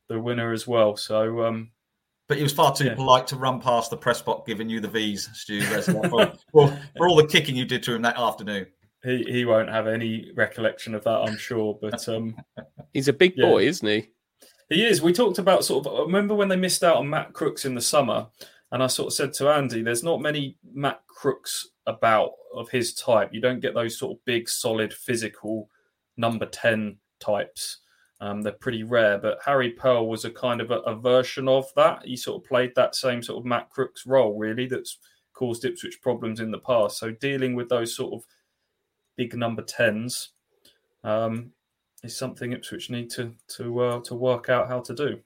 the 0.08 0.20
winner 0.20 0.52
as 0.52 0.66
well. 0.66 0.96
So, 0.96 1.44
um, 1.44 1.70
but 2.28 2.36
he 2.36 2.42
was 2.42 2.52
far 2.52 2.74
too 2.74 2.86
yeah. 2.86 2.94
polite 2.94 3.26
to 3.28 3.36
run 3.36 3.60
past 3.60 3.90
the 3.90 3.96
press 3.96 4.20
box 4.20 4.42
giving 4.46 4.68
you 4.68 4.80
the 4.80 4.88
V's, 4.88 5.28
Stu, 5.32 5.62
for, 5.82 6.32
for, 6.52 6.80
for, 6.96 7.08
all 7.08 7.16
the 7.16 7.26
kicking 7.26 7.56
you 7.56 7.64
did 7.64 7.82
to 7.84 7.94
him 7.94 8.02
that 8.02 8.18
afternoon. 8.18 8.66
He 9.04 9.24
he 9.28 9.44
won't 9.44 9.68
have 9.68 9.86
any 9.86 10.30
recollection 10.34 10.94
of 10.94 11.04
that, 11.04 11.20
I'm 11.20 11.36
sure. 11.36 11.78
But 11.80 12.08
um, 12.08 12.36
he's 12.92 13.08
a 13.08 13.12
big 13.12 13.34
yeah. 13.36 13.46
boy, 13.46 13.66
isn't 13.66 13.86
he? 13.86 14.08
He 14.68 14.84
is. 14.84 15.00
We 15.00 15.12
talked 15.12 15.38
about 15.38 15.64
sort 15.64 15.86
of. 15.86 16.06
remember 16.06 16.34
when 16.34 16.48
they 16.48 16.56
missed 16.56 16.82
out 16.82 16.96
on 16.96 17.08
Matt 17.08 17.32
Crooks 17.32 17.64
in 17.64 17.74
the 17.74 17.80
summer, 17.80 18.26
and 18.72 18.82
I 18.82 18.88
sort 18.88 19.08
of 19.08 19.12
said 19.12 19.32
to 19.34 19.48
Andy, 19.50 19.82
"There's 19.82 20.02
not 20.02 20.20
many 20.20 20.56
Matt 20.74 21.02
Crooks 21.06 21.68
about 21.86 22.32
of 22.54 22.68
his 22.70 22.94
type. 22.94 23.30
You 23.32 23.40
don't 23.40 23.60
get 23.60 23.74
those 23.74 23.98
sort 23.98 24.16
of 24.16 24.24
big, 24.24 24.48
solid, 24.48 24.92
physical 24.92 25.70
number 26.16 26.46
ten 26.46 26.96
types." 27.20 27.78
Um, 28.20 28.40
they're 28.40 28.52
pretty 28.52 28.82
rare, 28.82 29.18
but 29.18 29.38
Harry 29.44 29.72
Pell 29.72 30.06
was 30.06 30.24
a 30.24 30.30
kind 30.30 30.62
of 30.62 30.70
a, 30.70 30.78
a, 30.80 30.94
version 30.94 31.48
of 31.48 31.66
that. 31.76 32.02
He 32.06 32.16
sort 32.16 32.42
of 32.42 32.48
played 32.48 32.72
that 32.74 32.94
same 32.94 33.22
sort 33.22 33.38
of 33.38 33.44
Matt 33.44 33.68
Crooks 33.68 34.06
role, 34.06 34.38
really, 34.38 34.66
that's 34.66 34.98
caused 35.34 35.66
Ipswich 35.66 36.00
problems 36.00 36.40
in 36.40 36.50
the 36.50 36.58
past. 36.58 36.98
So 36.98 37.10
dealing 37.10 37.54
with 37.54 37.68
those 37.68 37.94
sort 37.94 38.14
of 38.14 38.26
big 39.16 39.34
number 39.34 39.62
tens 39.62 40.30
um, 41.04 41.52
is 42.02 42.16
something 42.16 42.52
Ipswich 42.52 42.88
need 42.88 43.10
to 43.10 43.34
to 43.56 43.80
uh, 43.80 44.00
to 44.00 44.14
work 44.14 44.48
out 44.48 44.68
how 44.68 44.80
to 44.80 44.94
do. 44.94 45.20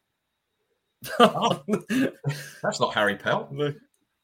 oh, 1.20 1.62
that's 2.62 2.80
not 2.80 2.93
Harry 2.93 3.16
Pell. 3.16 3.49
Look, 3.53 3.76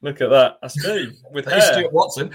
look 0.02 0.20
at 0.20 0.30
that. 0.30 0.58
That's 0.60 0.84
me 0.84 1.12
with 1.30 1.46
hair. 1.46 1.60
Stuart 1.60 1.92
Watson. 1.92 2.32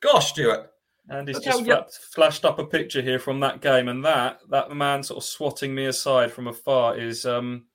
Gosh, 0.00 0.28
Stuart. 0.28 0.70
And 1.08 1.28
he's 1.28 1.40
just 1.40 1.64
fla- 1.64 1.86
flashed 2.12 2.44
up 2.44 2.58
a 2.58 2.64
picture 2.64 3.02
here 3.02 3.18
from 3.18 3.40
that 3.40 3.60
game, 3.60 3.88
and 3.88 4.04
that 4.04 4.40
that 4.48 4.74
man 4.74 5.02
sort 5.02 5.18
of 5.18 5.24
swatting 5.24 5.74
me 5.74 5.84
aside 5.86 6.32
from 6.32 6.46
afar 6.46 6.96
is 6.96 7.26
um, 7.26 7.66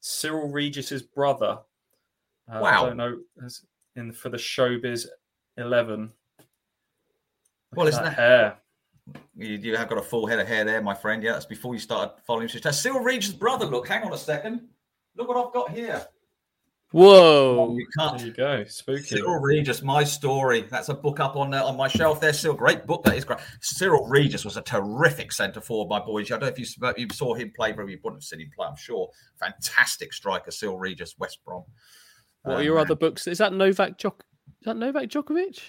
Cyril 0.00 0.48
Regis's 0.48 1.02
brother. 1.02 1.58
Uh, 2.50 2.60
wow! 2.62 2.84
I 2.84 2.88
don't 2.88 2.96
know 2.96 3.18
in 3.96 4.12
for 4.12 4.30
the 4.30 4.38
Showbiz 4.38 5.06
Eleven. 5.56 6.12
Look 6.38 7.76
well, 7.76 7.86
isn't 7.86 8.02
that 8.02 8.14
hair? 8.14 8.56
You, 9.36 9.56
you, 9.56 9.76
have 9.76 9.88
got 9.88 9.98
a 9.98 10.02
full 10.02 10.26
head 10.26 10.38
of 10.38 10.48
hair 10.48 10.64
there, 10.64 10.80
my 10.82 10.94
friend. 10.94 11.22
Yeah, 11.22 11.32
that's 11.32 11.46
before 11.46 11.74
you 11.74 11.80
started 11.80 12.14
following 12.26 12.48
Cyril 12.48 13.00
Regis's 13.00 13.34
brother. 13.34 13.66
Look, 13.66 13.88
hang 13.88 14.04
on 14.04 14.12
a 14.12 14.18
second. 14.18 14.68
Look 15.16 15.28
what 15.28 15.36
I've 15.36 15.52
got 15.52 15.70
here. 15.70 16.06
Whoa! 16.92 17.76
You 17.76 17.86
can't. 17.96 18.18
There 18.18 18.26
you 18.26 18.32
go. 18.32 18.64
Spooky. 18.64 19.02
Cyril 19.04 19.36
Regis, 19.36 19.80
my 19.82 20.02
story. 20.02 20.62
That's 20.62 20.88
a 20.88 20.94
book 20.94 21.20
up 21.20 21.36
on 21.36 21.54
uh, 21.54 21.64
on 21.64 21.76
my 21.76 21.86
shelf 21.86 22.20
there. 22.20 22.32
Still 22.32 22.52
great 22.54 22.84
book. 22.84 23.04
That 23.04 23.16
is 23.16 23.24
great. 23.24 23.38
Cyril 23.60 24.06
Regis 24.08 24.44
was 24.44 24.56
a 24.56 24.62
terrific 24.62 25.30
centre 25.30 25.60
forward, 25.60 25.88
my 25.88 26.04
boys. 26.04 26.26
I 26.26 26.34
don't 26.34 26.40
know 26.42 26.46
if 26.48 26.58
you, 26.58 26.66
you 26.96 27.06
saw 27.12 27.34
him 27.34 27.52
play, 27.54 27.70
but 27.72 27.86
you 27.86 27.98
wouldn't 28.02 28.22
have 28.22 28.24
seen 28.24 28.40
him 28.40 28.50
play. 28.56 28.66
I'm 28.66 28.76
sure. 28.76 29.08
Fantastic 29.38 30.12
striker, 30.12 30.50
Cyril 30.50 30.78
Regis, 30.78 31.14
West 31.18 31.38
Brom. 31.44 31.62
What 32.42 32.56
are 32.58 32.62
your 32.64 32.78
Um, 32.78 32.86
other 32.86 32.96
books? 32.96 33.28
Is 33.28 33.38
that 33.38 33.52
Novak 33.52 33.96
Djok? 33.96 34.20
Is 34.60 34.64
that 34.64 34.76
Novak 34.76 35.04
Djokovic? 35.08 35.60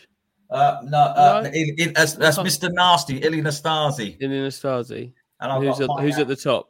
Uh, 0.50 0.80
no, 0.86 0.98
uh, 0.98 1.42
No? 1.44 1.50
Il- 1.54 1.76
Il- 1.78 1.94
that's, 1.94 2.14
that's 2.14 2.38
Mr. 2.40 2.72
Nasty, 2.74 3.24
Ilie 3.24 3.42
Nastase. 3.42 4.18
In 4.20 4.32
Anastasi. 4.32 5.14
And 5.40 5.52
I've 5.52 5.62
Who's 5.62 5.80
got 5.80 6.00
at, 6.00 6.04
who's 6.04 6.18
at 6.18 6.28
the 6.28 6.36
top? 6.36 6.70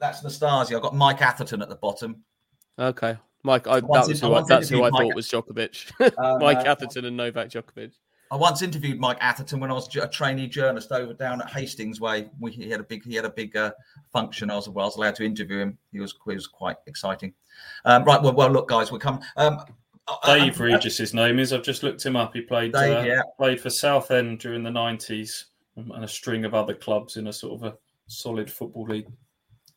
That's 0.00 0.22
Nastase. 0.22 0.74
I've 0.74 0.82
got 0.82 0.94
Mike 0.94 1.22
Atherton 1.22 1.62
at 1.62 1.68
the 1.68 1.76
bottom. 1.76 2.24
Okay, 2.78 3.16
Mike. 3.46 3.66
I, 3.66 3.80
that 3.80 3.88
was 3.88 4.10
in- 4.10 4.16
who 4.18 4.26
I, 4.26 4.30
once 4.30 4.48
that's 4.48 4.68
who 4.68 4.84
I 4.84 4.90
Mike- 4.90 5.02
thought 5.02 5.14
was 5.14 5.28
Djokovic. 5.28 6.18
Um, 6.18 6.38
Mike 6.40 6.58
uh, 6.58 6.70
Atherton 6.70 7.06
and 7.06 7.16
Novak 7.16 7.48
Djokovic. 7.48 7.92
I 8.30 8.36
once 8.36 8.60
interviewed 8.60 8.98
Mike 8.98 9.18
Atherton 9.20 9.60
when 9.60 9.70
I 9.70 9.74
was 9.74 9.94
a 9.94 10.08
trainee 10.08 10.48
journalist 10.48 10.90
over 10.90 11.14
down 11.14 11.40
at 11.40 11.48
Hastings 11.48 12.00
Way. 12.00 12.28
We, 12.40 12.50
he 12.50 12.68
had 12.68 12.80
a 12.80 12.84
big 12.84 13.04
he 13.04 13.14
had 13.14 13.24
a 13.24 13.30
big 13.30 13.56
uh, 13.56 13.70
function. 14.12 14.50
I 14.50 14.56
was, 14.56 14.68
well, 14.68 14.84
I 14.84 14.88
was 14.88 14.96
allowed 14.96 15.14
to 15.16 15.24
interview 15.24 15.60
him. 15.60 15.78
He 15.92 16.00
was 16.00 16.14
he 16.26 16.34
was 16.34 16.48
quite 16.48 16.76
exciting. 16.86 17.32
Um, 17.84 18.04
right. 18.04 18.20
Well, 18.20 18.34
well, 18.34 18.50
look, 18.50 18.68
guys, 18.68 18.90
we 18.90 18.98
come. 18.98 19.20
Um, 19.36 19.60
Dave 20.24 20.60
I- 20.60 20.64
Regis, 20.64 20.98
his 20.98 21.14
name 21.14 21.38
is. 21.38 21.52
I've 21.52 21.62
just 21.62 21.82
looked 21.82 22.04
him 22.04 22.16
up. 22.16 22.34
He 22.34 22.40
played 22.40 22.72
Dave, 22.72 22.96
uh, 22.96 23.00
yeah. 23.02 23.22
played 23.38 23.60
for 23.60 23.70
Southend 23.70 24.40
during 24.40 24.64
the 24.64 24.70
nineties 24.70 25.46
and 25.76 26.04
a 26.04 26.08
string 26.08 26.44
of 26.44 26.54
other 26.54 26.74
clubs 26.74 27.16
in 27.16 27.28
a 27.28 27.32
sort 27.32 27.60
of 27.62 27.72
a 27.72 27.76
solid 28.08 28.50
football 28.50 28.86
league. 28.86 29.06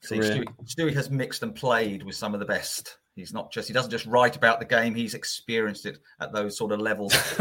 See. 0.02 0.18
Stewie, 0.18 0.48
Stewie 0.66 0.94
has 0.94 1.10
mixed 1.10 1.44
and 1.44 1.54
played 1.54 2.04
with 2.04 2.16
some 2.16 2.34
of 2.34 2.40
the 2.40 2.46
best. 2.46 2.98
He's 3.20 3.34
not 3.34 3.52
just 3.52 3.68
he 3.68 3.74
doesn't 3.74 3.92
just 3.92 4.06
write 4.06 4.36
about 4.36 4.60
the 4.60 4.66
game. 4.66 4.96
He's 4.96 5.14
experienced 5.14 5.86
it 5.86 6.00
at 6.20 6.34
those 6.34 6.58
sort 6.58 6.72
of 6.72 6.80
levels. 6.80 7.14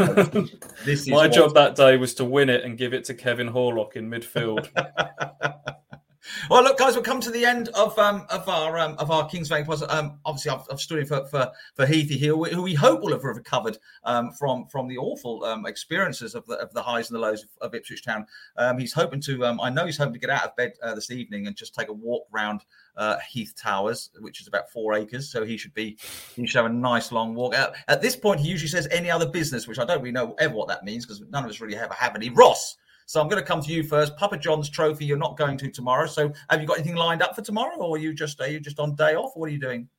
this 0.85 1.01
is 1.01 1.07
My 1.07 1.15
what- 1.27 1.31
job 1.33 1.53
that 1.55 1.75
day 1.75 1.97
was 1.97 2.13
to 2.15 2.25
win 2.25 2.49
it 2.49 2.63
and 2.63 2.77
give 2.77 2.93
it 2.93 3.05
to 3.05 3.13
Kevin 3.13 3.49
Horlock 3.49 3.95
in 3.95 4.09
midfield. 4.09 4.69
well, 6.49 6.63
look, 6.63 6.77
guys, 6.77 6.95
we've 6.95 7.03
come 7.03 7.21
to 7.21 7.31
the 7.31 7.45
end 7.45 7.69
of 7.69 7.97
um, 7.97 8.25
of 8.29 8.47
our 8.47 8.77
um, 8.77 8.95
of 8.97 9.11
our 9.11 9.27
Kings. 9.27 9.49
Was 9.49 9.83
um, 9.83 10.19
obviously 10.25 10.51
I've, 10.51 10.65
I've 10.71 10.79
stood 10.79 10.99
in 10.99 11.05
for 11.05 11.25
for, 11.27 11.51
for 11.75 11.85
Heathy 11.85 12.17
here, 12.17 12.35
who 12.35 12.61
we 12.61 12.73
hope 12.73 13.01
will 13.01 13.11
have 13.11 13.23
recovered 13.23 13.77
um, 14.03 14.31
from 14.31 14.67
from 14.67 14.87
the 14.87 14.97
awful 14.97 15.43
um, 15.45 15.65
experiences 15.65 16.35
of 16.35 16.45
the 16.45 16.55
of 16.55 16.73
the 16.73 16.81
highs 16.81 17.09
and 17.09 17.15
the 17.15 17.21
lows 17.21 17.43
of, 17.43 17.49
of 17.61 17.75
Ipswich 17.75 18.03
Town. 18.03 18.25
Um, 18.57 18.77
he's 18.77 18.93
hoping 18.93 19.21
to. 19.21 19.45
Um, 19.45 19.59
I 19.61 19.69
know 19.69 19.85
he's 19.85 19.97
hoping 19.97 20.13
to 20.13 20.19
get 20.19 20.29
out 20.29 20.45
of 20.45 20.55
bed 20.55 20.73
uh, 20.83 20.93
this 20.95 21.11
evening 21.11 21.47
and 21.47 21.55
just 21.55 21.75
take 21.75 21.89
a 21.89 21.93
walk 21.93 22.27
round 22.31 22.61
uh, 22.99 23.17
Heath 23.27 23.53
Towers, 23.55 24.11
which 24.19 24.41
is 24.41 24.47
about 24.47 24.69
four 24.69 24.93
acres. 24.93 25.31
So 25.31 25.43
he 25.43 25.57
should 25.57 25.73
be 25.73 25.97
he 26.35 26.45
should 26.45 26.57
have 26.57 26.65
a 26.69 26.73
nice 26.73 27.11
long 27.11 27.33
walk. 27.33 27.55
At, 27.55 27.73
at 27.87 28.01
this 28.01 28.15
point, 28.15 28.39
he 28.41 28.47
usually 28.49 28.67
says 28.69 28.87
any 28.91 29.09
other 29.09 29.27
business, 29.27 29.67
which 29.67 29.79
I 29.79 29.85
don't 29.85 29.99
really 30.01 30.11
know 30.11 30.35
ever 30.37 30.53
what 30.53 30.67
that 30.67 30.83
means 30.83 31.05
because 31.05 31.21
none 31.31 31.43
of 31.43 31.49
us 31.49 31.59
really 31.59 31.75
ever 31.77 31.93
have 31.95 32.15
any. 32.15 32.29
Ross. 32.29 32.75
So 33.07 33.19
I'm 33.19 33.27
going 33.27 33.41
to 33.41 33.47
come 33.47 33.61
to 33.63 33.71
you 33.73 33.81
first. 33.81 34.15
Papa 34.17 34.37
John's 34.37 34.69
trophy. 34.69 35.03
You're 35.05 35.17
not 35.17 35.35
going 35.35 35.57
to 35.57 35.71
tomorrow. 35.71 36.05
So 36.05 36.31
have 36.51 36.61
you 36.61 36.67
got 36.67 36.77
anything 36.77 36.95
lined 36.95 37.23
up 37.23 37.35
for 37.35 37.41
tomorrow, 37.41 37.75
or 37.77 37.95
are 37.95 37.99
you 37.99 38.13
just 38.13 38.39
are 38.41 38.47
you 38.47 38.59
just 38.59 38.79
on 38.79 38.93
day 38.95 39.15
off? 39.15 39.31
What 39.33 39.49
are 39.49 39.53
you 39.53 39.59
doing? 39.59 39.89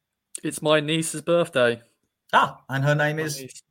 It's 0.45 0.63
my 0.63 0.79
niece's 0.79 1.23
birthday. 1.23 1.83
Ah, 2.33 2.61
and 2.69 2.85
her 2.85 2.95
name 2.95 3.17
My 3.17 3.23
is. 3.23 3.41
niece, 3.41 3.63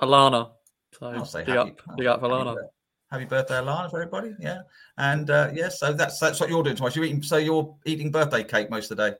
Alana. 0.00 0.52
So 0.98 1.06
I'll 1.08 1.24
say 1.26 1.44
big 1.44 1.54
happy, 1.56 1.70
up, 1.72 1.96
big 1.98 2.06
up 2.06 2.22
Alana. 2.22 2.54
bir- 2.54 2.70
Happy 3.16 3.24
birthday, 3.28 3.54
Alana, 3.54 3.88
for 3.90 4.02
everybody. 4.02 4.34
Yeah, 4.38 4.60
and 4.98 5.30
uh, 5.30 5.50
yes, 5.54 5.80
so 5.80 5.94
that's 5.94 6.18
that's 6.18 6.38
what 6.38 6.50
you're 6.50 6.62
doing 6.62 6.76
tomorrow. 6.76 6.90
So 6.90 7.00
you're 7.00 7.06
eating, 7.06 7.22
so 7.22 7.38
you're 7.38 7.74
eating 7.86 8.10
birthday 8.10 8.44
cake 8.44 8.68
most 8.70 8.90
of 8.90 8.98
the 8.98 9.10
day. 9.10 9.16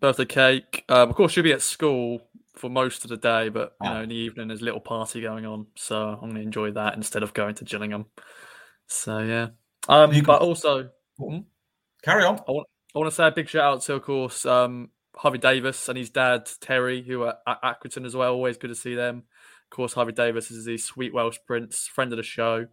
Birthday 0.00 0.24
cake. 0.24 0.84
Um, 0.88 1.10
of 1.10 1.16
course, 1.16 1.32
she'll 1.32 1.44
be 1.44 1.52
at 1.52 1.60
school 1.60 2.20
for 2.54 2.70
most 2.70 3.04
of 3.04 3.10
the 3.10 3.18
day, 3.18 3.50
but 3.50 3.74
you 3.82 3.90
Ah. 3.90 3.94
know, 3.94 4.00
in 4.04 4.08
the 4.08 4.14
evening 4.14 4.48
there's 4.48 4.62
a 4.62 4.64
little 4.64 4.80
party 4.80 5.20
going 5.20 5.44
on, 5.44 5.66
so 5.76 6.08
I'm 6.08 6.20
going 6.30 6.36
to 6.36 6.40
enjoy 6.40 6.70
that 6.70 6.94
instead 6.94 7.22
of 7.22 7.34
going 7.34 7.54
to 7.56 7.64
Gillingham. 7.66 8.06
So 8.86 9.18
yeah. 9.18 9.48
Um, 9.86 10.12
You 10.12 10.22
can- 10.22 10.26
but 10.26 10.40
also 10.40 10.88
Carry 12.02 12.24
on. 12.24 12.38
I 12.48 12.52
want 12.98 13.10
to 13.10 13.10
say 13.10 13.26
a 13.26 13.32
big 13.32 13.48
shout 13.50 13.74
out 13.74 13.82
to, 13.82 13.94
of 13.94 14.02
course, 14.02 14.46
um, 14.46 14.90
Harvey 15.14 15.38
Davis 15.38 15.88
and 15.90 15.98
his 15.98 16.08
dad 16.08 16.48
Terry, 16.60 17.02
who 17.02 17.24
are 17.24 17.36
at 17.46 17.60
Accrington 17.62 18.06
as 18.06 18.16
well. 18.16 18.32
Always 18.32 18.56
good 18.56 18.68
to 18.68 18.74
see 18.74 18.94
them. 18.94 19.24
Of 19.64 19.70
course, 19.70 19.92
Harvey 19.92 20.12
Davis 20.12 20.50
is 20.50 20.64
the 20.64 20.78
sweet 20.78 21.12
Welsh 21.12 21.38
prince, 21.46 21.86
friend 21.86 22.12
of 22.12 22.16
the 22.16 22.22
show. 22.22 22.66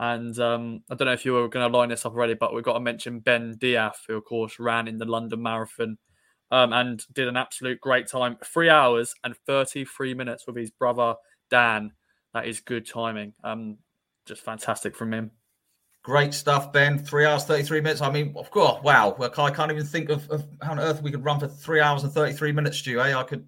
And 0.00 0.36
um, 0.38 0.82
I 0.90 0.94
don't 0.94 1.04
know 1.04 1.12
if 1.12 1.26
you 1.26 1.34
were 1.34 1.46
going 1.46 1.70
to 1.70 1.78
line 1.78 1.90
this 1.90 2.06
up 2.06 2.14
already, 2.14 2.32
but 2.32 2.54
we've 2.54 2.64
got 2.64 2.72
to 2.72 2.80
mention 2.80 3.20
Ben 3.20 3.58
Diaf, 3.58 3.92
who, 4.08 4.16
of 4.16 4.24
course, 4.24 4.58
ran 4.58 4.88
in 4.88 4.96
the 4.96 5.04
London 5.04 5.42
Marathon 5.42 5.98
um, 6.50 6.72
and 6.72 7.04
did 7.12 7.28
an 7.28 7.36
absolute 7.36 7.82
great 7.82 8.08
time. 8.08 8.38
Three 8.42 8.70
hours 8.70 9.12
and 9.24 9.36
33 9.46 10.14
minutes 10.14 10.46
with 10.46 10.56
his 10.56 10.70
brother 10.70 11.16
Dan. 11.50 11.92
That 12.32 12.46
is 12.46 12.60
good 12.60 12.88
timing. 12.88 13.34
Um, 13.44 13.76
just 14.24 14.40
fantastic 14.40 14.96
from 14.96 15.12
him. 15.12 15.32
Great 16.02 16.32
stuff, 16.32 16.72
Ben. 16.72 16.98
Three 16.98 17.26
hours, 17.26 17.44
33 17.44 17.82
minutes. 17.82 18.00
I 18.00 18.10
mean, 18.10 18.32
of 18.36 18.50
course, 18.50 18.82
wow. 18.82 19.14
I 19.20 19.50
can't 19.50 19.70
even 19.70 19.84
think 19.84 20.08
of, 20.08 20.26
of 20.30 20.46
how 20.62 20.70
on 20.70 20.80
earth 20.80 21.02
we 21.02 21.10
could 21.10 21.24
run 21.26 21.38
for 21.38 21.48
three 21.48 21.80
hours 21.80 22.04
and 22.04 22.12
33 22.12 22.52
minutes, 22.52 22.78
Stu. 22.78 23.02
Eh? 23.02 23.14
I 23.14 23.22
could 23.22 23.46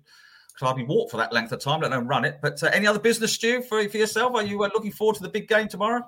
could 0.59 0.66
hardly 0.66 0.84
walk 0.84 1.11
for 1.11 1.16
that 1.16 1.32
length 1.32 1.53
of 1.53 1.61
time, 1.61 1.80
let 1.80 1.92
alone 1.92 2.07
run 2.07 2.26
it. 2.26 2.40
But 2.42 2.62
uh, 2.62 2.66
any 2.74 2.86
other 2.86 2.98
business, 2.98 3.32
Stu, 3.32 3.62
for, 3.62 3.88
for 3.88 3.96
yourself? 3.96 4.34
Are 4.34 4.42
you 4.42 4.62
uh, 4.62 4.68
looking 4.74 4.92
forward 4.92 5.16
to 5.16 5.22
the 5.22 5.30
big 5.30 5.48
game 5.48 5.66
tomorrow? 5.66 6.03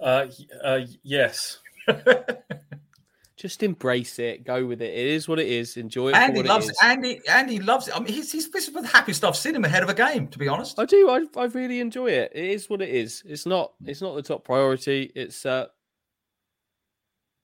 Uh, 0.00 0.26
uh, 0.62 0.80
yes. 1.02 1.58
Just 3.36 3.62
embrace 3.62 4.18
it. 4.18 4.44
Go 4.44 4.64
with 4.64 4.80
it. 4.80 4.94
It 4.94 5.06
is 5.08 5.28
what 5.28 5.38
it 5.38 5.46
is. 5.46 5.76
Enjoy 5.76 6.08
it. 6.08 6.12
for 6.12 6.18
Andy 6.18 6.38
what 6.38 6.46
loves 6.46 6.66
it 6.66 6.70
it. 6.70 6.72
is. 6.72 6.78
Andy, 6.82 7.20
Andy 7.28 7.58
loves 7.58 7.86
it. 7.86 7.94
I 7.94 8.00
mean, 8.00 8.12
he's, 8.12 8.32
he's 8.32 8.50
this 8.50 8.66
is 8.66 8.72
the 8.72 8.86
happiest 8.86 9.18
stuff 9.18 9.30
I've 9.30 9.36
seen 9.36 9.54
him 9.54 9.64
ahead 9.64 9.82
of 9.82 9.90
a 9.90 9.94
game, 9.94 10.28
to 10.28 10.38
be 10.38 10.48
honest. 10.48 10.78
I 10.78 10.86
do. 10.86 11.10
I, 11.10 11.26
I 11.38 11.44
really 11.44 11.80
enjoy 11.80 12.06
it. 12.06 12.32
It 12.34 12.46
is 12.46 12.70
what 12.70 12.80
it 12.80 12.88
is. 12.88 13.22
It's 13.26 13.44
not. 13.44 13.72
It's 13.84 14.00
not 14.00 14.14
the 14.14 14.22
top 14.22 14.44
priority. 14.44 15.12
It's 15.14 15.44
uh. 15.44 15.66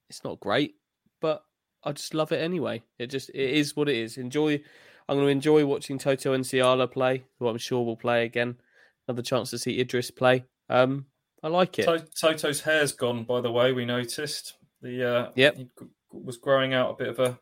It's 0.09 0.25
not 0.25 0.41
great, 0.41 0.75
but 1.21 1.45
I 1.85 1.93
just 1.93 2.15
love 2.15 2.33
it 2.33 2.41
anyway. 2.41 2.83
It 2.99 3.09
just 3.09 3.29
it 3.31 3.51
is 3.51 3.77
what 3.77 3.89
it 3.91 3.97
is. 3.97 4.17
Enjoy. 4.17 4.63
I'm 5.09 5.17
going 5.17 5.27
to 5.27 5.33
enjoy 5.33 5.67
watching 5.67 5.99
Toto 5.99 6.35
Nsiala 6.35 6.91
play, 6.91 7.25
who 7.39 7.49
I'm 7.49 7.59
sure 7.59 7.85
will 7.85 7.97
play 7.97 8.25
again. 8.25 8.57
Another 9.07 9.23
chance 9.23 9.51
to 9.51 9.59
see 9.59 9.81
Idris 9.81 10.11
play. 10.11 10.45
Um, 10.71 11.07
I 11.43 11.49
like 11.49 11.79
it. 11.79 11.85
To- 11.85 12.07
Toto's 12.21 12.61
hair's 12.61 12.93
gone, 12.93 13.25
by 13.25 13.41
the 13.41 13.51
way. 13.51 13.73
We 13.73 13.85
noticed 13.85 14.55
the 14.81 15.09
uh, 15.09 15.31
Yep. 15.35 15.57
he 15.57 15.69
was 16.13 16.37
growing 16.37 16.75
out 16.75 16.91
a 16.91 16.95
bit 16.95 17.09
of 17.09 17.19
a 17.19 17.39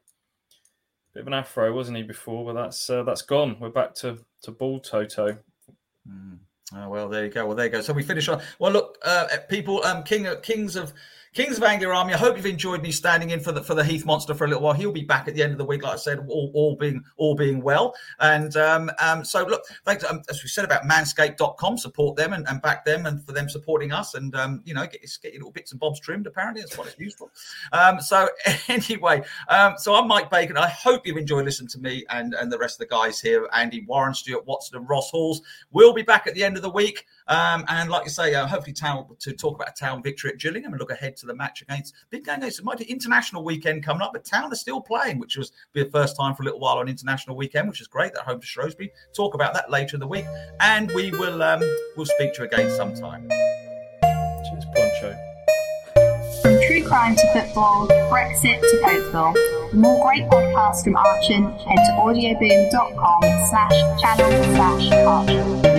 bit 1.14 1.20
of 1.22 1.26
an 1.26 1.34
afro, 1.34 1.72
wasn't 1.74 1.96
he 1.98 2.02
before? 2.02 2.44
But 2.44 2.60
that's 2.60 2.88
uh, 2.88 3.02
that's 3.02 3.22
gone. 3.22 3.56
We're 3.60 3.68
back 3.70 3.94
to 3.96 4.18
to 4.42 4.50
bald 4.50 4.84
Toto. 4.84 5.38
Mm. 6.08 6.38
Oh, 6.74 6.88
well, 6.88 7.08
there 7.08 7.24
you 7.24 7.30
go. 7.30 7.46
Well, 7.46 7.56
there 7.56 7.66
you 7.66 7.72
go. 7.72 7.80
So 7.80 7.92
we 7.92 8.02
finish 8.04 8.28
on. 8.28 8.40
Well, 8.60 8.70
look, 8.72 8.96
uh, 9.04 9.26
people, 9.48 9.84
um, 9.84 10.04
King, 10.04 10.28
Kings 10.40 10.76
of 10.76 10.92
Kings 11.32 11.58
of 11.58 11.62
Anglia 11.62 11.90
Army. 11.90 12.12
I 12.12 12.16
hope 12.16 12.36
you've 12.36 12.44
enjoyed 12.46 12.82
me 12.82 12.90
standing 12.90 13.30
in 13.30 13.38
for 13.38 13.52
the 13.52 13.62
for 13.62 13.74
the 13.74 13.84
Heath 13.84 14.04
Monster 14.04 14.34
for 14.34 14.46
a 14.46 14.48
little 14.48 14.64
while. 14.64 14.74
He'll 14.74 14.90
be 14.90 15.04
back 15.04 15.28
at 15.28 15.34
the 15.36 15.44
end 15.44 15.52
of 15.52 15.58
the 15.58 15.64
week, 15.64 15.84
like 15.84 15.92
I 15.92 15.96
said, 15.96 16.18
all, 16.26 16.50
all 16.54 16.74
being 16.74 17.04
all 17.18 17.36
being 17.36 17.62
well. 17.62 17.94
And 18.18 18.56
um, 18.56 18.90
um, 18.98 19.24
so, 19.24 19.44
look, 19.44 19.62
thanks. 19.84 20.02
Um, 20.02 20.22
as 20.28 20.42
we 20.42 20.48
said 20.48 20.64
about 20.64 20.82
Manscaped.com, 20.82 21.78
support 21.78 22.16
them 22.16 22.32
and, 22.32 22.48
and 22.48 22.60
back 22.60 22.84
them, 22.84 23.06
and 23.06 23.24
for 23.24 23.30
them 23.30 23.48
supporting 23.48 23.92
us, 23.92 24.14
and 24.14 24.34
um, 24.34 24.60
you 24.64 24.74
know, 24.74 24.82
get, 24.82 25.02
get 25.22 25.32
your 25.32 25.42
little 25.42 25.52
bits 25.52 25.70
and 25.70 25.78
bobs 25.78 26.00
trimmed. 26.00 26.26
Apparently, 26.26 26.62
that's 26.62 26.76
what 26.76 26.88
it's 26.88 26.98
used 26.98 27.18
for. 27.18 27.30
Um, 27.72 28.00
so 28.00 28.28
anyway, 28.68 29.22
um, 29.46 29.74
so 29.78 29.94
I'm 29.94 30.08
Mike 30.08 30.30
Bacon. 30.30 30.56
I 30.56 30.68
hope 30.68 31.06
you've 31.06 31.16
enjoyed 31.16 31.44
listening 31.44 31.68
to 31.68 31.78
me 31.78 32.04
and 32.10 32.34
and 32.34 32.50
the 32.50 32.58
rest 32.58 32.80
of 32.80 32.88
the 32.88 32.92
guys 32.92 33.20
here, 33.20 33.48
Andy 33.52 33.84
Warren, 33.86 34.14
Stuart 34.14 34.46
Watson, 34.46 34.78
and 34.78 34.88
Ross 34.88 35.10
Halls. 35.10 35.42
We'll 35.70 35.94
be 35.94 36.02
back 36.02 36.26
at 36.26 36.34
the 36.34 36.42
end 36.42 36.56
of 36.56 36.62
the 36.62 36.70
week. 36.70 37.06
Um, 37.28 37.64
and 37.68 37.90
like 37.90 38.04
you 38.04 38.10
say, 38.10 38.34
uh, 38.34 38.46
hopefully 38.46 38.72
town 38.72 39.06
to 39.18 39.32
talk 39.32 39.54
about 39.54 39.70
a 39.70 39.72
town 39.72 40.02
victory 40.02 40.30
at 40.30 40.38
Gillingham 40.38 40.72
and 40.72 40.80
look 40.80 40.90
ahead 40.90 41.16
to 41.18 41.26
the 41.26 41.34
match 41.34 41.62
against 41.62 41.94
big 42.10 42.24
game 42.24 42.38
against 42.38 42.62
might 42.64 42.78
be 42.78 42.84
international 42.84 43.44
weekend 43.44 43.84
coming 43.84 44.02
up, 44.02 44.12
but 44.12 44.24
town 44.24 44.52
are 44.52 44.56
still 44.56 44.80
playing, 44.80 45.18
which 45.18 45.36
was 45.36 45.52
be 45.72 45.82
the 45.82 45.90
first 45.90 46.16
time 46.16 46.34
for 46.34 46.42
a 46.42 46.44
little 46.44 46.60
while 46.60 46.78
on 46.78 46.88
international 46.88 47.36
weekend, 47.36 47.68
which 47.68 47.80
is 47.80 47.86
great. 47.86 48.14
They're 48.14 48.22
home 48.22 48.40
to 48.40 48.46
Shrewsbury. 48.46 48.90
Talk 49.14 49.34
about 49.34 49.54
that 49.54 49.70
later 49.70 49.96
in 49.96 50.00
the 50.00 50.06
week, 50.06 50.26
and 50.60 50.90
we 50.92 51.10
will 51.10 51.42
um, 51.42 51.60
we'll 51.96 52.06
speak 52.06 52.34
to 52.34 52.42
you 52.42 52.48
again 52.48 52.70
sometime. 52.70 53.28
Cheers, 54.00 54.64
Poncho. 54.74 55.16
From 56.42 56.58
true 56.66 56.82
crime 56.84 57.16
to 57.16 57.32
football, 57.32 57.86
Brexit 57.88 58.60
to 58.60 58.80
Cokeville. 58.84 59.70
For 59.70 59.76
more 59.76 60.04
great 60.06 60.24
podcasts 60.24 60.82
from 60.82 60.94
Archant, 60.96 61.60
head 61.60 61.76
to 61.76 61.92
audioboom.com 61.98 63.22
slash 63.50 64.00
channel 64.00 64.30
slash 64.54 64.90
Archant. 64.90 65.69